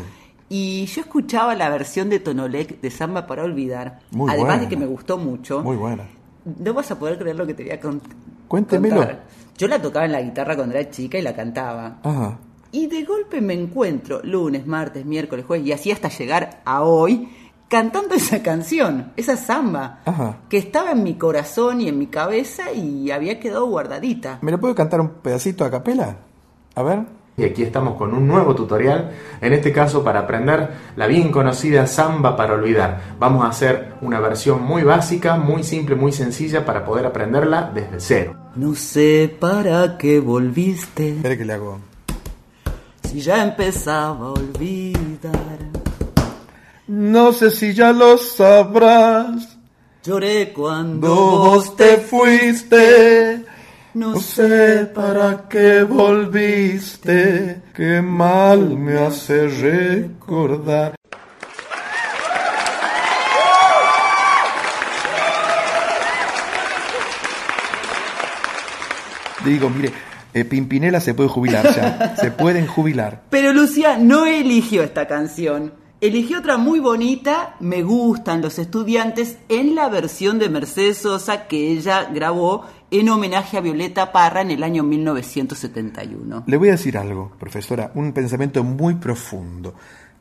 y 0.50 0.86
yo 0.86 1.02
escuchaba 1.02 1.54
la 1.56 1.70
versión 1.70 2.10
de 2.10 2.20
Tonolec 2.20 2.80
de 2.80 2.92
Samba 2.92 3.28
para 3.28 3.44
Olvidar, 3.44 4.00
Muy 4.12 4.30
además 4.30 4.48
buena. 4.48 4.64
de 4.64 4.70
que 4.70 4.78
me 4.78 4.86
gustó 4.86 5.18
mucho. 5.18 5.62
Muy 5.62 5.76
buena. 5.76 6.06
No 6.46 6.74
vas 6.74 6.90
a 6.92 6.98
poder 7.00 7.18
creer 7.20 7.36
lo 7.36 7.46
que 7.46 7.54
te 7.54 7.64
voy 7.64 7.72
a 7.72 7.80
con- 7.80 8.02
Cuéntemelo. 8.48 8.96
contar. 8.98 9.24
Yo 9.58 9.68
la 9.68 9.82
tocaba 9.82 10.06
en 10.06 10.12
la 10.12 10.22
guitarra 10.22 10.56
cuando 10.56 10.76
era 10.76 10.90
chica 10.90 11.18
y 11.18 11.22
la 11.22 11.36
cantaba. 11.36 12.00
Ajá. 12.04 12.38
Y 12.72 12.88
de 12.88 13.04
golpe 13.04 13.42
me 13.42 13.54
encuentro 13.54 14.22
lunes, 14.24 14.66
martes, 14.66 15.06
miércoles, 15.06 15.46
jueves 15.46 15.68
y 15.68 15.72
así 15.74 15.92
hasta 15.92 16.10
llegar 16.10 16.62
a 16.66 16.84
hoy 16.84 17.30
cantando 17.68 18.16
esa 18.16 18.42
canción, 18.44 19.14
esa 19.16 19.38
samba, 19.38 20.02
Ajá. 20.06 20.40
que 20.50 20.58
estaba 20.58 20.92
en 20.92 21.04
mi 21.04 21.14
corazón 21.16 21.80
y 21.82 21.88
en 21.88 21.98
mi 21.98 22.08
cabeza 22.08 22.72
y 22.74 23.12
había 23.12 23.40
quedado 23.40 23.66
guardadita. 23.68 24.40
¿Me 24.42 24.52
lo 24.52 24.60
puedo 24.60 24.76
cantar 24.76 25.00
un 25.00 25.10
pedacito 25.10 25.64
a 25.64 25.72
capela? 25.72 26.18
A 26.76 26.84
ver. 26.84 27.06
Y 27.42 27.44
aquí 27.44 27.64
estamos 27.64 27.96
con 27.96 28.14
un 28.14 28.28
nuevo 28.28 28.54
tutorial, 28.54 29.14
en 29.42 29.54
este 29.54 29.74
caso 29.74 30.04
para 30.04 30.20
aprender 30.20 30.70
la 30.96 31.08
bien 31.08 31.32
conocida 31.32 31.88
samba 31.88 32.36
para 32.36 32.54
olvidar. 32.54 33.16
Vamos 33.18 33.44
a 33.44 33.48
hacer 33.48 33.94
una 34.02 34.20
versión 34.20 34.62
muy 34.62 34.84
básica, 34.84 35.38
muy 35.38 35.64
simple, 35.64 35.96
muy 35.96 36.12
sencilla 36.12 36.64
para 36.64 36.86
poder 36.86 37.08
aprenderla 37.08 37.72
desde 37.74 38.00
cero. 38.00 38.36
No 38.54 38.76
sé 38.76 39.36
para 39.40 39.98
qué 39.98 40.20
volviste. 40.20 41.16
Espera 41.16 41.36
que 41.36 41.46
le 41.46 41.54
hago. 41.54 41.80
Si 43.10 43.22
ya 43.22 43.44
empezaba 43.44 44.28
a 44.28 44.32
olvidar. 44.34 45.58
No 46.86 47.34
sé 47.34 47.50
si 47.50 47.74
ya 47.74 47.92
lo 47.92 48.20
sabrás. 48.20 49.58
Lloré 50.04 50.54
cuando 50.54 51.08
Vos 51.08 51.76
te 51.76 51.98
fuiste. 51.98 53.46
No 53.94 54.18
sé 54.20 54.86
para 54.86 55.50
qué 55.50 55.84
volviste. 55.84 57.62
Qué 57.74 58.02
mal 58.02 58.78
me 58.78 58.98
hace 58.98 59.48
recordar. 59.48 60.96
Digo, 69.44 69.70
mire, 69.70 69.92
eh, 70.34 70.46
Pimpinela 70.46 71.02
se 71.02 71.14
puede 71.14 71.28
jubilar 71.28 71.76
ya. 71.76 72.16
Se 72.16 72.32
pueden 72.32 72.68
jubilar. 72.68 73.24
Pero 73.30 73.52
Lucía 73.52 73.98
no 73.98 74.26
eligió 74.26 74.84
esta 74.84 75.06
canción. 75.08 75.74
Eligió 76.00 76.40
otra 76.40 76.58
muy 76.58 76.80
bonita, 76.80 77.56
Me 77.60 77.84
gustan 77.84 78.42
los 78.42 78.58
estudiantes, 78.58 79.38
en 79.50 79.76
la 79.76 79.88
versión 79.88 80.40
de 80.40 80.50
Mercedes 80.50 80.98
Sosa 80.98 81.46
que 81.48 81.72
ella 81.72 82.10
grabó 82.12 82.66
en 82.92 83.08
homenaje 83.08 83.58
a 83.58 83.62
Violeta 83.62 84.12
Parra 84.12 84.42
en 84.42 84.52
el 84.52 84.64
año 84.64 84.84
1971. 84.84 86.44
Le 86.46 86.58
voy 86.58 86.68
a 86.68 86.74
decir 86.74 86.98
algo, 86.98 87.32
profesora, 87.40 87.92
un 87.96 88.12
pensamiento 88.12 88.66
muy 88.66 88.96
profundo. 88.96 89.74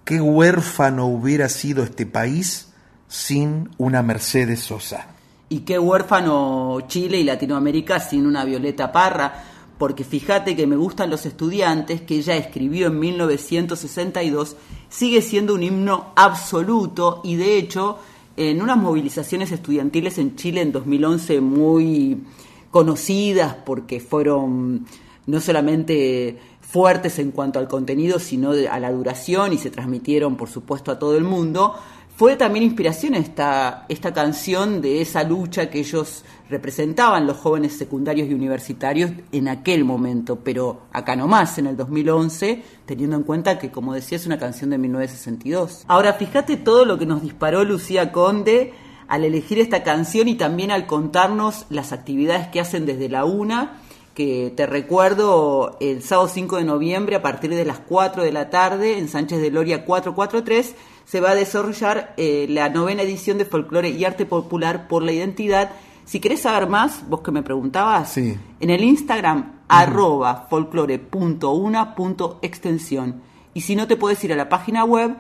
¿Qué 0.05 0.21
huérfano 0.21 1.07
hubiera 1.07 1.49
sido 1.49 1.83
este 1.83 2.07
país 2.07 2.73
sin 3.09 3.71
una 3.77 4.03
Mercedes 4.03 4.61
Sosa? 4.61 5.09
Y 5.49 5.61
qué 5.61 5.81
huérfano 5.81 6.79
Chile 6.87 7.19
y 7.19 7.25
Latinoamérica 7.25 7.99
sin 7.99 8.25
una 8.25 8.45
Violeta 8.45 8.93
Parra, 8.93 9.43
porque 9.77 10.05
fíjate 10.05 10.55
que 10.55 10.69
me 10.69 10.77
gustan 10.77 11.11
los 11.11 11.27
estudiantes, 11.27 12.03
que 12.03 12.19
ella 12.19 12.37
escribió 12.37 12.87
en 12.87 13.01
1962, 13.01 14.57
sigue 14.89 15.23
siendo 15.23 15.55
un 15.55 15.65
himno 15.65 16.13
absoluto 16.15 17.21
y 17.25 17.35
de 17.35 17.57
hecho 17.57 17.99
en 18.37 18.63
unas 18.63 18.77
movilizaciones 18.77 19.51
estudiantiles 19.51 20.19
en 20.19 20.37
Chile 20.37 20.61
en 20.61 20.71
2011 20.71 21.41
muy 21.41 22.23
conocidas 22.71 23.57
porque 23.65 24.01
fueron 24.01 24.87
no 25.27 25.41
solamente 25.41 26.39
fuertes 26.61 27.19
en 27.19 27.33
cuanto 27.33 27.59
al 27.59 27.69
contenido, 27.69 28.19
sino 28.19 28.51
a 28.51 28.79
la 28.79 28.93
duración 28.93 29.53
y 29.53 29.59
se 29.59 29.71
transmitieron, 29.71 30.37
por 30.37 30.49
supuesto, 30.49 30.93
a 30.93 30.99
todo 30.99 31.17
el 31.17 31.25
mundo. 31.25 31.75
Fue 32.17 32.37
también 32.37 32.65
inspiración 32.65 33.15
esta, 33.15 33.87
esta 33.89 34.13
canción 34.13 34.83
de 34.83 35.01
esa 35.01 35.25
lucha 35.25 35.71
que 35.71 35.81
ellos 35.81 36.23
representaban, 36.51 37.27
los 37.27 37.39
jóvenes 37.39 37.79
secundarios 37.79 38.29
y 38.29 38.35
universitarios, 38.35 39.11
en 39.33 39.49
aquel 39.49 39.85
momento, 39.85 40.37
pero 40.37 40.83
acá 40.93 41.17
nomás, 41.17 41.57
en 41.59 41.67
el 41.67 41.77
2011, 41.79 42.63
teniendo 42.85 43.17
en 43.17 43.23
cuenta 43.23 43.59
que, 43.59 43.71
como 43.71 43.95
decía, 43.95 44.17
es 44.17 44.27
una 44.27 44.39
canción 44.39 44.69
de 44.71 44.79
1962. 44.79 45.85
Ahora, 45.89 46.13
fíjate 46.13 46.59
todo 46.59 46.85
lo 46.85 46.99
que 46.99 47.07
nos 47.07 47.23
disparó 47.23 47.65
Lucía 47.65 48.13
Conde 48.13 48.75
al 49.11 49.25
elegir 49.25 49.59
esta 49.59 49.83
canción 49.83 50.29
y 50.29 50.37
también 50.37 50.71
al 50.71 50.87
contarnos 50.87 51.67
las 51.69 51.93
actividades 51.93 52.49
que 52.49 52.61
hacen 52.61 52.87
desde 52.87 53.11
la 53.11 53.27
UNA 53.27 53.83
que 54.15 54.53
te 54.57 54.67
recuerdo 54.67 55.77
el 55.81 56.03
sábado 56.03 56.29
5 56.29 56.57
de 56.57 56.65
noviembre 56.65 57.17
a 57.17 57.23
partir 57.23 57.51
de 57.55 57.65
las 57.65 57.79
4 57.81 58.23
de 58.23 58.33
la 58.33 58.51
tarde 58.51 58.99
en 58.99 59.09
Sánchez 59.09 59.41
de 59.41 59.51
Loria 59.51 59.85
443 59.85 60.75
se 61.05 61.21
va 61.21 61.31
a 61.31 61.35
desarrollar 61.35 62.15
eh, 62.17 62.47
la 62.49 62.69
novena 62.69 63.03
edición 63.03 63.39
de 63.39 63.45
Folclore 63.45 63.89
y 63.91 64.05
Arte 64.05 64.27
Popular 64.27 64.87
por 64.89 65.03
la 65.03 65.11
Identidad. 65.13 65.71
Si 66.05 66.21
querés 66.21 66.43
saber 66.43 66.69
más, 66.69 67.09
vos 67.09 67.21
que 67.23 67.31
me 67.33 67.43
preguntabas, 67.43 68.13
Sí. 68.13 68.37
en 68.61 68.71
el 68.71 68.85
Instagram 68.85 69.61
arroba 69.69 70.47
folclore.una.extensión 70.51 73.23
y 73.55 73.61
si 73.63 73.75
no 73.77 73.87
te 73.87 73.97
puedes 73.97 74.23
ir 74.25 74.33
a 74.33 74.37
la 74.37 74.49
página 74.49 74.85
web 74.85 75.17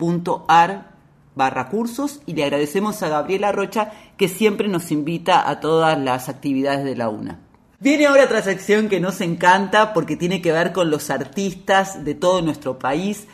www.una.edu.ar 0.00 0.90
barra 1.36 1.68
cursos 1.68 2.20
y 2.26 2.34
le 2.34 2.44
agradecemos 2.44 3.02
a 3.02 3.08
Gabriela 3.08 3.52
Rocha 3.52 3.92
que 4.16 4.28
siempre 4.28 4.68
nos 4.68 4.90
invita 4.90 5.48
a 5.48 5.60
todas 5.60 5.98
las 5.98 6.28
actividades 6.28 6.84
de 6.84 6.96
la 6.96 7.08
UNA. 7.08 7.38
Viene 7.78 8.06
ahora 8.06 8.24
otra 8.24 8.42
sección 8.42 8.88
que 8.88 9.00
nos 9.00 9.20
encanta 9.20 9.94
porque 9.94 10.16
tiene 10.16 10.42
que 10.42 10.52
ver 10.52 10.72
con 10.72 10.90
los 10.90 11.08
artistas 11.08 12.04
de 12.04 12.14
todo 12.14 12.42
nuestro 12.42 12.78
país. 12.78 13.26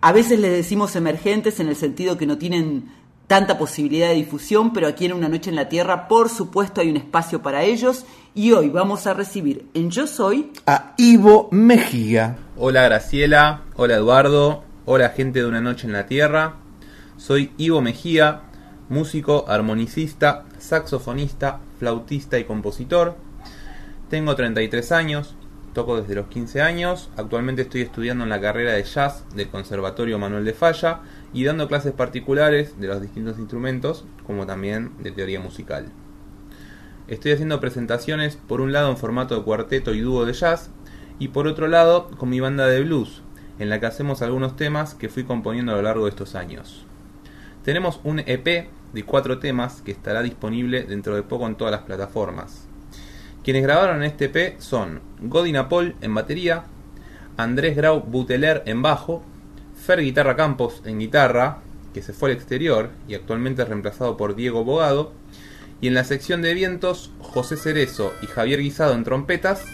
A 0.00 0.12
veces 0.12 0.40
les 0.40 0.50
decimos 0.50 0.96
emergentes 0.96 1.60
en 1.60 1.68
el 1.68 1.76
sentido 1.76 2.16
que 2.16 2.26
no 2.26 2.38
tienen 2.38 2.90
tanta 3.26 3.58
posibilidad 3.58 4.08
de 4.08 4.14
difusión, 4.14 4.72
pero 4.72 4.88
aquí 4.88 5.06
en 5.06 5.12
Una 5.12 5.28
Noche 5.28 5.50
en 5.50 5.56
la 5.56 5.68
Tierra, 5.68 6.08
por 6.08 6.28
supuesto, 6.28 6.80
hay 6.80 6.90
un 6.90 6.96
espacio 6.96 7.42
para 7.42 7.62
ellos. 7.62 8.06
Y 8.34 8.52
hoy 8.52 8.68
vamos 8.70 9.06
a 9.06 9.14
recibir 9.14 9.66
en 9.74 9.90
Yo 9.90 10.06
Soy 10.06 10.52
a 10.66 10.94
Ivo 10.96 11.48
Mejía. 11.52 12.38
Hola 12.56 12.82
Graciela, 12.82 13.62
hola 13.76 13.94
Eduardo, 13.94 14.65
hola 14.88 15.08
gente 15.08 15.40
de 15.40 15.46
Una 15.46 15.60
Noche 15.60 15.88
en 15.88 15.92
la 15.92 16.06
Tierra. 16.06 16.54
Soy 17.16 17.50
Ivo 17.58 17.80
Mejía, 17.80 18.42
músico, 18.88 19.44
armonicista, 19.48 20.44
saxofonista, 20.58 21.58
flautista 21.80 22.38
y 22.38 22.44
compositor. 22.44 23.16
Tengo 24.08 24.36
33 24.36 24.92
años, 24.92 25.34
toco 25.74 26.00
desde 26.00 26.14
los 26.14 26.28
15 26.28 26.62
años. 26.62 27.10
Actualmente 27.16 27.62
estoy 27.62 27.80
estudiando 27.80 28.22
en 28.22 28.30
la 28.30 28.40
carrera 28.40 28.74
de 28.74 28.84
jazz 28.84 29.24
del 29.34 29.48
Conservatorio 29.48 30.20
Manuel 30.20 30.44
de 30.44 30.54
Falla 30.54 31.00
y 31.32 31.42
dando 31.42 31.66
clases 31.66 31.92
particulares 31.92 32.78
de 32.78 32.86
los 32.86 33.02
distintos 33.02 33.40
instrumentos, 33.40 34.04
como 34.24 34.46
también 34.46 34.92
de 35.02 35.10
teoría 35.10 35.40
musical. 35.40 35.86
Estoy 37.08 37.32
haciendo 37.32 37.58
presentaciones 37.58 38.36
por 38.36 38.60
un 38.60 38.72
lado 38.72 38.88
en 38.92 38.98
formato 38.98 39.36
de 39.36 39.42
cuarteto 39.42 39.94
y 39.94 40.00
dúo 40.00 40.24
de 40.24 40.32
jazz 40.32 40.70
y 41.18 41.28
por 41.28 41.48
otro 41.48 41.66
lado 41.66 42.08
con 42.10 42.28
mi 42.28 42.38
banda 42.38 42.68
de 42.68 42.82
blues, 42.82 43.22
en 43.58 43.70
la 43.70 43.80
que 43.80 43.86
hacemos 43.86 44.22
algunos 44.22 44.56
temas 44.56 44.94
que 44.94 45.08
fui 45.08 45.24
componiendo 45.24 45.72
a 45.72 45.76
lo 45.76 45.82
largo 45.82 46.04
de 46.04 46.10
estos 46.10 46.34
años. 46.34 46.84
Tenemos 47.64 48.00
un 48.04 48.20
EP 48.20 48.68
de 48.92 49.02
cuatro 49.04 49.38
temas 49.38 49.82
que 49.82 49.92
estará 49.92 50.22
disponible 50.22 50.84
dentro 50.84 51.16
de 51.16 51.22
poco 51.22 51.46
en 51.46 51.56
todas 51.56 51.72
las 51.72 51.82
plataformas. 51.82 52.66
Quienes 53.42 53.62
grabaron 53.62 54.02
este 54.02 54.26
EP 54.26 54.60
son 54.60 55.00
Godina 55.20 55.68
Paul 55.68 55.94
en 56.00 56.14
batería, 56.14 56.64
Andrés 57.36 57.76
Grau 57.76 58.00
Buteler 58.00 58.62
en 58.66 58.82
bajo, 58.82 59.22
Fer 59.76 60.00
Guitarra 60.00 60.36
Campos 60.36 60.82
en 60.84 60.98
guitarra, 60.98 61.58
que 61.92 62.02
se 62.02 62.12
fue 62.12 62.30
al 62.30 62.36
exterior 62.36 62.90
y 63.08 63.14
actualmente 63.14 63.62
es 63.62 63.68
reemplazado 63.68 64.16
por 64.16 64.34
Diego 64.34 64.64
Bogado, 64.64 65.12
y 65.80 65.88
en 65.88 65.94
la 65.94 66.04
sección 66.04 66.42
de 66.42 66.54
vientos 66.54 67.10
José 67.20 67.56
Cerezo 67.56 68.12
y 68.22 68.26
Javier 68.26 68.60
Guisado 68.60 68.94
en 68.94 69.04
trompetas 69.04 69.64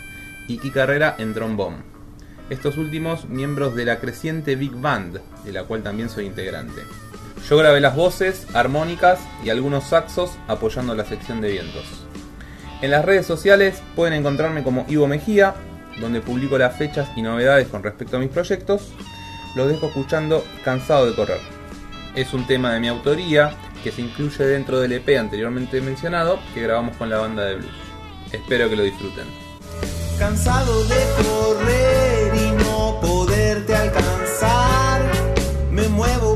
y 0.48 0.58
Kika 0.58 0.80
Carrera 0.80 1.14
en 1.18 1.32
trombón. 1.32 1.91
Estos 2.50 2.76
últimos 2.76 3.28
miembros 3.28 3.74
de 3.74 3.84
la 3.84 3.98
creciente 3.98 4.56
Big 4.56 4.72
Band, 4.72 5.20
de 5.44 5.52
la 5.52 5.64
cual 5.64 5.82
también 5.82 6.10
soy 6.10 6.26
integrante. 6.26 6.82
Yo 7.48 7.56
grabé 7.56 7.80
las 7.80 7.96
voces, 7.96 8.46
armónicas 8.54 9.18
y 9.44 9.50
algunos 9.50 9.84
saxos 9.84 10.30
apoyando 10.48 10.94
la 10.94 11.04
sección 11.04 11.40
de 11.40 11.50
vientos. 11.50 11.84
En 12.82 12.90
las 12.90 13.04
redes 13.04 13.26
sociales 13.26 13.80
pueden 13.96 14.14
encontrarme 14.14 14.62
como 14.62 14.84
Ivo 14.88 15.06
Mejía, 15.06 15.54
donde 16.00 16.20
publico 16.20 16.58
las 16.58 16.76
fechas 16.76 17.08
y 17.16 17.22
novedades 17.22 17.68
con 17.68 17.82
respecto 17.82 18.16
a 18.16 18.20
mis 18.20 18.30
proyectos. 18.30 18.92
Los 19.54 19.68
dejo 19.68 19.86
escuchando 19.86 20.44
Cansado 20.64 21.06
de 21.06 21.14
Correr. 21.14 21.40
Es 22.14 22.32
un 22.32 22.46
tema 22.46 22.72
de 22.72 22.80
mi 22.80 22.88
autoría 22.88 23.54
que 23.82 23.92
se 23.92 24.02
incluye 24.02 24.44
dentro 24.44 24.80
del 24.80 24.92
EP 24.92 25.18
anteriormente 25.18 25.80
mencionado 25.80 26.38
que 26.54 26.62
grabamos 26.62 26.96
con 26.96 27.10
la 27.10 27.18
banda 27.18 27.44
de 27.44 27.56
blues. 27.56 27.72
Espero 28.32 28.68
que 28.68 28.76
lo 28.76 28.82
disfruten. 28.82 29.24
Cansado 30.18 30.84
de 30.84 30.96
correr 31.24 32.01
muevo 35.92 36.31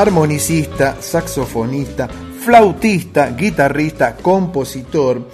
armonicista, 0.00 1.00
saxofonista, 1.00 2.08
flautista, 2.08 3.30
guitarrista, 3.30 4.16
compositor. 4.16 5.28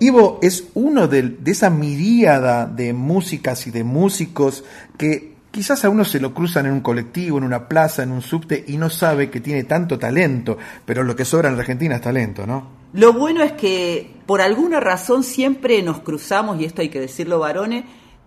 Ivo 0.00 0.38
es 0.42 0.68
uno 0.74 1.08
de, 1.08 1.22
de 1.22 1.50
esa 1.50 1.70
miríada 1.70 2.66
de 2.66 2.92
músicas 2.92 3.66
y 3.66 3.70
de 3.70 3.84
músicos 3.84 4.64
que 4.96 5.34
quizás 5.50 5.84
a 5.84 5.88
uno 5.88 6.04
se 6.04 6.20
lo 6.20 6.34
cruzan 6.34 6.66
en 6.66 6.72
un 6.72 6.80
colectivo, 6.80 7.38
en 7.38 7.44
una 7.44 7.68
plaza, 7.68 8.02
en 8.02 8.10
un 8.10 8.22
subte 8.22 8.64
y 8.66 8.76
no 8.76 8.90
sabe 8.90 9.30
que 9.30 9.40
tiene 9.40 9.64
tanto 9.64 9.98
talento, 9.98 10.58
pero 10.84 11.04
lo 11.04 11.14
que 11.14 11.24
sobra 11.24 11.48
en 11.48 11.54
la 11.54 11.60
Argentina 11.60 11.94
es 11.94 12.00
talento, 12.00 12.46
¿no? 12.46 12.84
Lo 12.92 13.12
bueno 13.12 13.42
es 13.42 13.52
que 13.52 14.10
por 14.26 14.40
alguna 14.40 14.78
razón 14.78 15.24
siempre 15.24 15.82
nos 15.82 16.00
cruzamos, 16.00 16.60
y 16.60 16.64
esto 16.64 16.82
hay 16.82 16.88
que 16.88 17.00
decirlo 17.00 17.40
varones, 17.40 17.84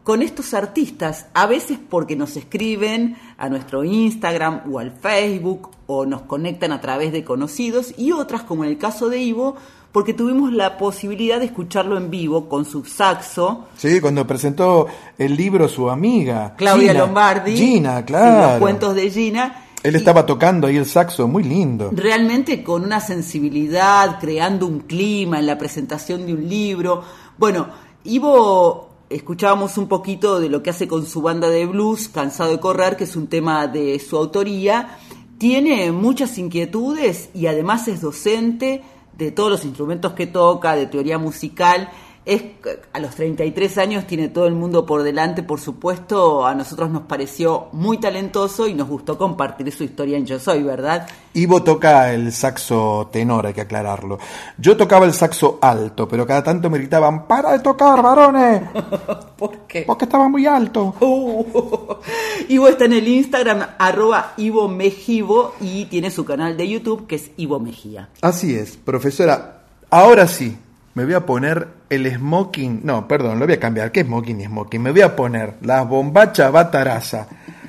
con 0.08 0.22
estos 0.22 0.54
artistas, 0.54 1.26
a 1.34 1.48
veces 1.48 1.80
porque 1.90 2.16
nos 2.16 2.38
escriben 2.38 3.18
a 3.38 3.50
nuestro 3.50 3.84
Instagram 3.84 4.62
o 4.72 4.80
al 4.80 4.94
Facebook 4.94 5.72
o 5.86 6.06
nos 6.06 6.22
conectan 6.22 6.72
a 6.72 6.80
través 6.80 7.12
de 7.12 7.26
conocidos 7.26 7.94
y 7.98 8.14
otras, 8.14 8.44
como 8.44 8.64
en 8.64 8.70
el 8.70 8.78
caso 8.78 9.10
de 9.10 9.20
Ivo, 9.20 9.58
porque 9.92 10.14
tuvimos 10.14 10.54
la 10.54 10.78
posibilidad 10.78 11.40
de 11.40 11.48
escucharlo 11.48 11.98
en 11.98 12.10
vivo 12.10 12.48
con 12.48 12.64
su 12.64 12.86
saxo. 12.86 13.66
Sí, 13.76 14.00
cuando 14.00 14.26
presentó 14.26 14.88
el 15.18 15.36
libro 15.36 15.68
su 15.68 15.90
amiga. 15.90 16.56
Claudia 16.56 16.94
Gina. 16.94 17.00
Lombardi. 17.06 17.58
Gina, 17.58 18.06
claro. 18.06 18.52
los 18.52 18.60
cuentos 18.62 18.96
de 18.96 19.12
Gina. 19.12 19.66
Él 19.84 19.98
estaba 19.98 20.26
tocando 20.26 20.68
ahí 20.68 20.78
el 20.78 20.86
saxo, 20.86 21.28
muy 21.28 21.44
lindo. 21.44 21.90
Realmente 21.92 22.64
con 22.64 22.86
una 22.86 23.02
sensibilidad, 23.02 24.22
creando 24.22 24.68
un 24.68 24.80
clima 24.80 25.38
en 25.38 25.48
la 25.48 25.58
presentación 25.58 26.26
de 26.26 26.34
un 26.34 26.48
libro. 26.48 27.04
Bueno, 27.38 27.68
Ivo 28.06 28.87
escuchábamos 29.10 29.78
un 29.78 29.88
poquito 29.88 30.40
de 30.40 30.50
lo 30.50 30.64
que 30.64 30.70
hace 30.70 30.88
con 30.88 31.06
su 31.06 31.22
banda 31.22 31.50
de 31.50 31.66
blues, 31.66 32.10
Cansado 32.10 32.52
de 32.52 32.60
Correr, 32.60 32.98
que 32.98 33.06
es 33.06 33.16
un 33.16 33.28
tema 33.28 33.68
de 33.68 34.00
su 34.00 34.18
autoría. 34.18 34.98
Tiene 35.38 35.92
muchas 35.92 36.38
inquietudes 36.38 37.30
y 37.34 37.48
además 37.48 37.88
es 37.88 38.02
docente 38.02 38.84
de 39.18 39.32
todos 39.32 39.50
los 39.50 39.66
instrumentos 39.66 40.14
que 40.14 40.28
toca, 40.28 40.76
de 40.76 40.88
teoría 40.88 41.18
musical. 41.18 41.90
Es, 42.28 42.44
a 42.92 43.00
los 43.00 43.16
33 43.16 43.78
años 43.78 44.06
tiene 44.06 44.28
todo 44.28 44.48
el 44.48 44.54
mundo 44.54 44.86
por 44.86 45.04
delante, 45.04 45.44
por 45.44 45.62
supuesto, 45.62 46.46
a 46.46 46.54
nosotros 46.56 46.90
nos 46.90 47.04
pareció 47.04 47.70
muy 47.72 48.02
talentoso 48.02 48.68
y 48.68 48.74
nos 48.74 48.90
gustó 48.90 49.18
compartir 49.18 49.72
su 49.72 49.86
historia 49.86 50.18
en 50.18 50.26
Yo 50.26 50.38
Soy, 50.38 50.62
¿verdad? 50.62 51.08
Ivo 51.36 51.64
toca 51.64 52.14
el 52.14 52.34
saxo 52.34 53.08
tenor, 53.14 53.46
hay 53.46 53.54
que 53.54 53.62
aclararlo. 53.62 54.20
Yo 54.58 54.76
tocaba 54.76 55.06
el 55.06 55.14
saxo 55.14 55.58
alto, 55.62 56.06
pero 56.06 56.28
cada 56.28 56.44
tanto 56.44 56.70
me 56.70 56.80
gritaban, 56.80 57.28
¡para 57.28 57.54
de 57.54 57.60
tocar, 57.60 58.04
varones! 58.04 58.62
¿Por 59.38 59.60
qué? 59.60 59.84
Porque 59.88 60.04
estaba 60.04 60.28
muy 60.28 60.46
alto. 60.46 60.96
Ivo 62.50 62.68
está 62.68 62.84
en 62.84 62.94
el 62.94 63.08
Instagram, 63.08 63.66
arroba 63.80 64.34
Ivo 64.36 64.68
Mejivo, 64.68 65.54
y 65.62 65.86
tiene 65.86 66.12
su 66.12 66.26
canal 66.26 66.58
de 66.58 66.68
YouTube 66.68 67.08
que 67.08 67.16
es 67.16 67.32
Ivo 67.38 67.62
Mejía. 67.62 68.10
Así 68.22 68.54
es, 68.54 68.76
profesora. 68.76 69.62
Ahora 69.90 70.28
sí, 70.28 70.58
me 70.98 71.06
voy 71.06 71.14
a 71.14 71.28
poner 71.28 71.68
el 71.92 72.12
smoking, 72.12 72.82
no, 72.84 73.08
perdón, 73.08 73.38
lo 73.38 73.46
voy 73.46 73.54
a 73.54 73.60
cambiar, 73.60 73.92
¿qué 73.92 74.04
smoking 74.04 74.42
y 74.42 74.46
smoking? 74.46 74.82
Me 74.82 74.90
voy 74.90 75.02
a 75.02 75.16
poner 75.16 75.54
las 75.62 75.88
bombachas 75.88 76.52
bataraza, 76.52 77.28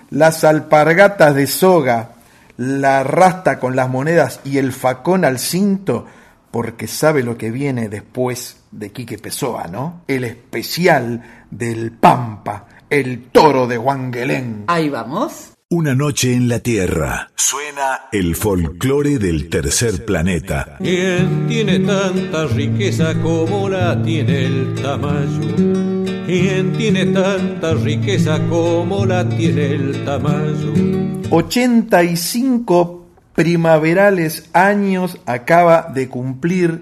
las 0.09 0.45
alpargatas 0.45 1.35
de 1.35 1.47
soga, 1.47 2.13
la 2.57 3.05
rasta 3.05 3.59
con 3.59 3.77
las 3.77 3.91
monedas 3.91 4.41
y 4.45 4.57
el 4.57 4.73
facón 4.73 5.27
al 5.27 5.39
cinto, 5.39 6.07
porque 6.51 6.87
sabe 6.87 7.23
lo 7.23 7.37
que 7.37 7.51
viene 7.51 7.91
después 7.91 8.63
de 8.71 8.93
Quique 8.93 9.19
Pessoa, 9.19 9.67
¿no? 9.67 10.01
El 10.09 10.25
especial 10.25 11.45
del 11.51 11.93
Pampa, 11.93 12.65
el 12.89 13.25
toro 13.25 13.67
de 13.67 13.77
Guanguelén. 13.77 14.65
Ahí 14.69 14.89
vamos. 14.89 15.53
Una 15.71 15.95
noche 15.95 16.33
en 16.33 16.49
la 16.49 16.61
Tierra. 16.61 17.31
Suena 17.35 18.09
el 18.11 18.37
folclore 18.37 19.19
del 19.19 19.51
tercer 19.51 20.07
planeta. 20.07 20.79
¿Quién 20.79 21.47
tiene 21.47 21.81
tanta 21.81 22.47
riqueza 22.47 23.13
como 23.21 23.69
la 23.69 24.03
tiene 24.03 24.47
el 24.47 24.75
Tamayo? 24.77 26.25
¿Quién 26.25 26.73
tiene 26.73 27.05
tanta 27.05 27.75
riqueza 27.75 28.41
como 28.49 29.05
la 29.05 29.29
tiene 29.29 29.73
el 29.73 30.07
Tamayo? 30.07 30.73
85 31.29 33.07
primaverales 33.35 34.49
años 34.55 35.19
acaba 35.27 35.91
de 35.93 36.09
cumplir 36.09 36.81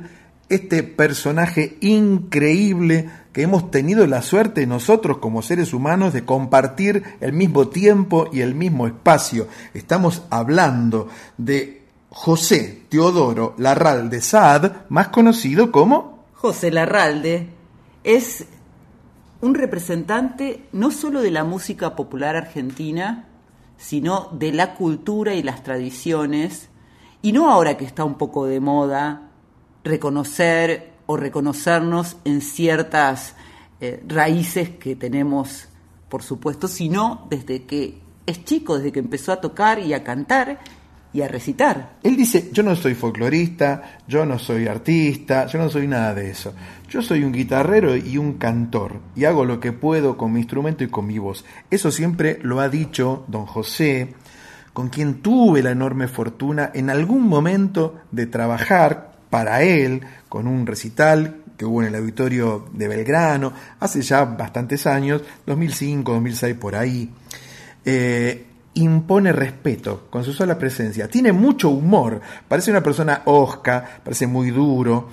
este 0.49 0.85
personaje 0.85 1.77
increíble 1.81 3.09
que 3.37 3.43
hemos 3.43 3.71
tenido 3.71 4.07
la 4.07 4.23
suerte 4.23 4.67
nosotros 4.67 5.19
como 5.19 5.43
seres 5.43 5.75
humanos 5.75 6.15
de 6.15 6.25
compartir 6.25 7.03
el 7.21 7.35
mismo 7.35 7.69
tiempo 7.69 8.31
y 8.33 8.41
el 8.41 8.55
mismo 8.55 8.87
espacio. 8.87 9.47
Estamos 9.75 10.23
hablando 10.31 11.09
de 11.37 11.83
José 12.09 12.85
Teodoro 12.89 13.55
Larralde 13.59 14.23
Saad, 14.23 14.87
más 14.89 15.09
conocido 15.09 15.71
como... 15.71 16.25
José 16.33 16.71
Larralde 16.71 17.51
es 18.05 18.47
un 19.43 19.55
representante 19.55 20.65
no 20.73 20.91
solo 20.91 21.21
de 21.21 21.31
la 21.31 21.45
música 21.45 21.95
popular 21.95 22.37
argentina, 22.37 23.29
sino 23.77 24.31
de 24.33 24.53
la 24.55 24.77
cultura 24.77 25.35
y 25.35 25.43
las 25.43 25.63
tradiciones, 25.63 26.71
y 27.21 27.33
no 27.33 27.51
ahora 27.51 27.77
que 27.77 27.85
está 27.85 28.03
un 28.03 28.15
poco 28.15 28.47
de 28.47 28.61
moda 28.61 29.29
reconocer 29.85 30.96
o 31.07 31.17
reconocernos 31.17 32.17
en 32.25 32.41
ciertas 32.41 33.35
eh, 33.81 34.03
raíces 34.07 34.71
que 34.71 34.97
tenemos, 34.97 35.69
por 36.09 36.23
supuesto, 36.23 36.69
sino 36.69 37.27
desde 37.31 37.65
que 37.65 37.99
es 38.27 38.45
chico, 38.45 38.77
desde 38.77 38.93
que 38.93 38.99
empezó 38.99 39.33
a 39.33 39.41
tocar 39.41 39.79
y 39.79 39.95
a 39.95 40.03
cantar 40.03 40.59
y 41.13 41.23
a 41.23 41.29
recitar. 41.29 41.97
Él 42.03 42.17
dice, 42.17 42.51
yo 42.53 42.63
no 42.63 42.77
soy 42.77 42.95
folclorista, 42.95 44.01
yo 44.07 44.27
no 44.27 44.39
soy 44.39 44.67
artista, 44.67 45.47
yo 45.47 45.59
no 45.59 45.71
soy 45.71 45.87
nada 45.87 46.13
de 46.13 46.31
eso. 46.31 46.53
Yo 46.89 47.01
soy 47.01 47.25
un 47.25 47.33
guitarrero 47.33 47.97
y 47.97 48.19
un 48.19 48.35
cantor 48.35 49.01
y 49.15 49.25
hago 49.25 49.45
lo 49.45 49.59
que 49.59 49.73
puedo 49.73 50.17
con 50.17 50.33
mi 50.33 50.41
instrumento 50.41 50.85
y 50.85 50.89
con 50.89 51.07
mi 51.07 51.19
voz. 51.19 51.45
Eso 51.71 51.91
siempre 51.91 52.39
lo 52.43 52.61
ha 52.61 52.69
dicho 52.69 53.25
don 53.29 53.47
José, 53.47 54.15
con 54.73 54.89
quien 54.89 55.23
tuve 55.23 55.63
la 55.63 55.71
enorme 55.71 56.07
fortuna 56.07 56.71
en 56.75 56.91
algún 56.91 57.23
momento 57.23 57.97
de 58.13 58.27
trabajar 58.27 59.17
para 59.31 59.63
él 59.63 60.03
con 60.37 60.47
un 60.47 60.67
recital 60.67 61.45
que 61.57 61.65
hubo 61.65 61.81
en 61.81 61.89
el 61.89 61.95
auditorio 61.95 62.69
de 62.75 62.89
Belgrano 62.89 63.55
hace 63.81 64.03
ya 64.03 64.23
bastantes 64.27 64.87
años, 64.87 65.23
2005, 65.47 66.13
2006 66.13 66.55
por 66.57 66.77
ahí. 66.77 67.11
Eh, 67.83 68.45
impone 68.75 69.33
respeto 69.33 70.09
con 70.11 70.25
su 70.25 70.35
sola 70.35 70.59
presencia. 70.59 71.09
Tiene 71.09 71.33
mucho 71.33 71.71
humor, 71.71 72.21
parece 72.49 72.71
una 72.71 72.83
persona 72.83 73.23
osca, 73.25 73.83
parece 74.05 74.27
muy 74.27 74.51
duro. 74.51 75.09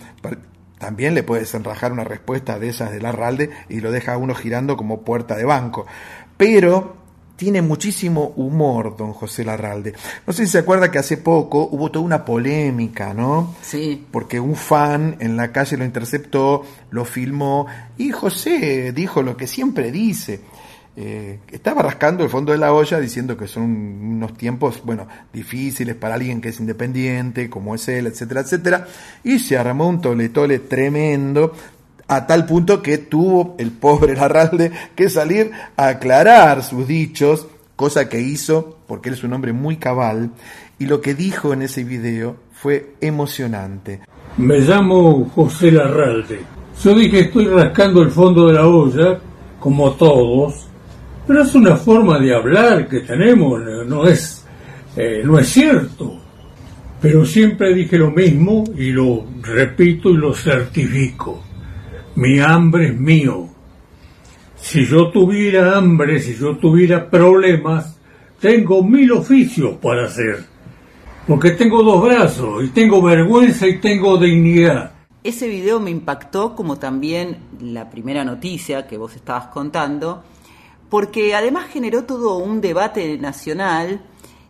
También 0.77 1.15
le 1.15 1.23
puedes 1.23 1.53
enrajar 1.53 1.93
una 1.93 2.03
respuesta 2.03 2.59
de 2.59 2.67
esas 2.67 2.91
de 2.91 2.99
Larralde 2.99 3.49
y 3.69 3.79
lo 3.79 3.93
deja 3.93 4.15
a 4.15 4.17
uno 4.17 4.35
girando 4.35 4.75
como 4.75 5.03
puerta 5.03 5.37
de 5.37 5.45
banco. 5.45 5.85
Pero 6.35 6.97
tiene 7.35 7.61
muchísimo 7.61 8.33
humor, 8.35 8.95
don 8.95 9.13
José 9.13 9.43
Larralde. 9.43 9.93
No 10.25 10.33
sé 10.33 10.45
si 10.45 10.51
se 10.51 10.59
acuerda 10.59 10.91
que 10.91 10.99
hace 10.99 11.17
poco 11.17 11.67
hubo 11.71 11.91
toda 11.91 12.05
una 12.05 12.25
polémica, 12.25 13.13
¿no? 13.13 13.55
Sí. 13.61 14.05
Porque 14.11 14.39
un 14.39 14.55
fan 14.55 15.17
en 15.19 15.35
la 15.35 15.51
calle 15.51 15.77
lo 15.77 15.85
interceptó, 15.85 16.63
lo 16.91 17.05
filmó 17.05 17.67
y 17.97 18.11
José 18.11 18.91
dijo 18.93 19.23
lo 19.23 19.35
que 19.35 19.47
siempre 19.47 19.91
dice. 19.91 20.41
Eh, 20.95 21.39
estaba 21.51 21.81
rascando 21.81 22.23
el 22.23 22.29
fondo 22.29 22.51
de 22.51 22.59
la 22.59 22.71
olla 22.71 22.99
diciendo 22.99 23.35
que 23.35 23.47
son 23.47 23.63
unos 23.63 24.37
tiempos, 24.37 24.81
bueno, 24.83 25.07
difíciles 25.33 25.95
para 25.95 26.13
alguien 26.13 26.39
que 26.39 26.49
es 26.49 26.59
independiente, 26.59 27.49
como 27.49 27.73
es 27.73 27.87
él, 27.87 28.05
etcétera, 28.05 28.41
etcétera, 28.41 28.87
y 29.23 29.39
se 29.39 29.57
armó 29.57 29.89
un 29.89 30.01
tole 30.01 30.29
tole 30.29 30.59
tremendo, 30.59 31.53
a 32.07 32.27
tal 32.27 32.45
punto 32.45 32.81
que 32.81 32.97
tuvo 32.97 33.55
el 33.57 33.71
pobre 33.71 34.15
Larralde 34.15 34.71
que 34.95 35.09
salir 35.09 35.51
a 35.75 35.87
aclarar 35.87 36.63
sus 36.63 36.87
dichos, 36.87 37.47
cosa 37.75 38.09
que 38.09 38.21
hizo 38.21 38.77
porque 38.87 39.09
él 39.09 39.15
es 39.15 39.23
un 39.23 39.33
hombre 39.33 39.53
muy 39.53 39.77
cabal, 39.77 40.31
y 40.79 40.85
lo 40.85 41.01
que 41.01 41.15
dijo 41.15 41.53
en 41.53 41.63
ese 41.63 41.83
video 41.83 42.35
fue 42.51 42.93
emocionante. 43.01 44.01
Me 44.37 44.59
llamo 44.59 45.31
José 45.33 45.71
Larralde. 45.71 46.41
Yo 46.83 46.95
dije 46.95 47.21
estoy 47.21 47.47
rascando 47.47 48.01
el 48.01 48.11
fondo 48.11 48.47
de 48.47 48.53
la 48.53 48.67
olla, 48.67 49.19
como 49.59 49.91
todos, 49.93 50.67
pero 51.25 51.41
es 51.41 51.55
una 51.55 51.75
forma 51.75 52.19
de 52.19 52.35
hablar 52.35 52.87
que 52.87 52.99
tenemos, 52.99 53.61
no 53.87 54.05
es, 54.05 54.45
eh, 54.95 55.21
no 55.23 55.39
es 55.39 55.47
cierto. 55.47 56.19
Pero 57.01 57.25
siempre 57.25 57.73
dije 57.73 57.97
lo 57.97 58.11
mismo 58.11 58.63
y 58.77 58.91
lo 58.91 59.25
repito 59.41 60.09
y 60.09 60.17
lo 60.17 60.33
certifico. 60.33 61.43
Mi 62.15 62.39
hambre 62.39 62.89
es 62.89 62.99
mío. 62.99 63.47
Si 64.55 64.85
yo 64.85 65.09
tuviera 65.09 65.77
hambre, 65.77 66.21
si 66.21 66.35
yo 66.35 66.57
tuviera 66.57 67.09
problemas, 67.09 67.97
tengo 68.39 68.83
mil 68.83 69.11
oficios 69.13 69.77
para 69.81 70.05
hacer. 70.05 70.45
Porque 71.27 71.51
tengo 71.51 71.81
dos 71.81 72.03
brazos 72.03 72.63
y 72.63 72.67
tengo 72.67 73.01
vergüenza 73.01 73.67
y 73.67 73.79
tengo 73.79 74.17
dignidad. 74.17 74.91
Ese 75.23 75.47
video 75.47 75.79
me 75.79 75.89
impactó 75.89 76.55
como 76.55 76.77
también 76.77 77.37
la 77.59 77.89
primera 77.89 78.23
noticia 78.23 78.85
que 78.85 78.97
vos 78.97 79.15
estabas 79.15 79.47
contando, 79.47 80.23
porque 80.89 81.33
además 81.33 81.65
generó 81.69 82.03
todo 82.03 82.37
un 82.37 82.61
debate 82.61 83.17
nacional 83.17 84.01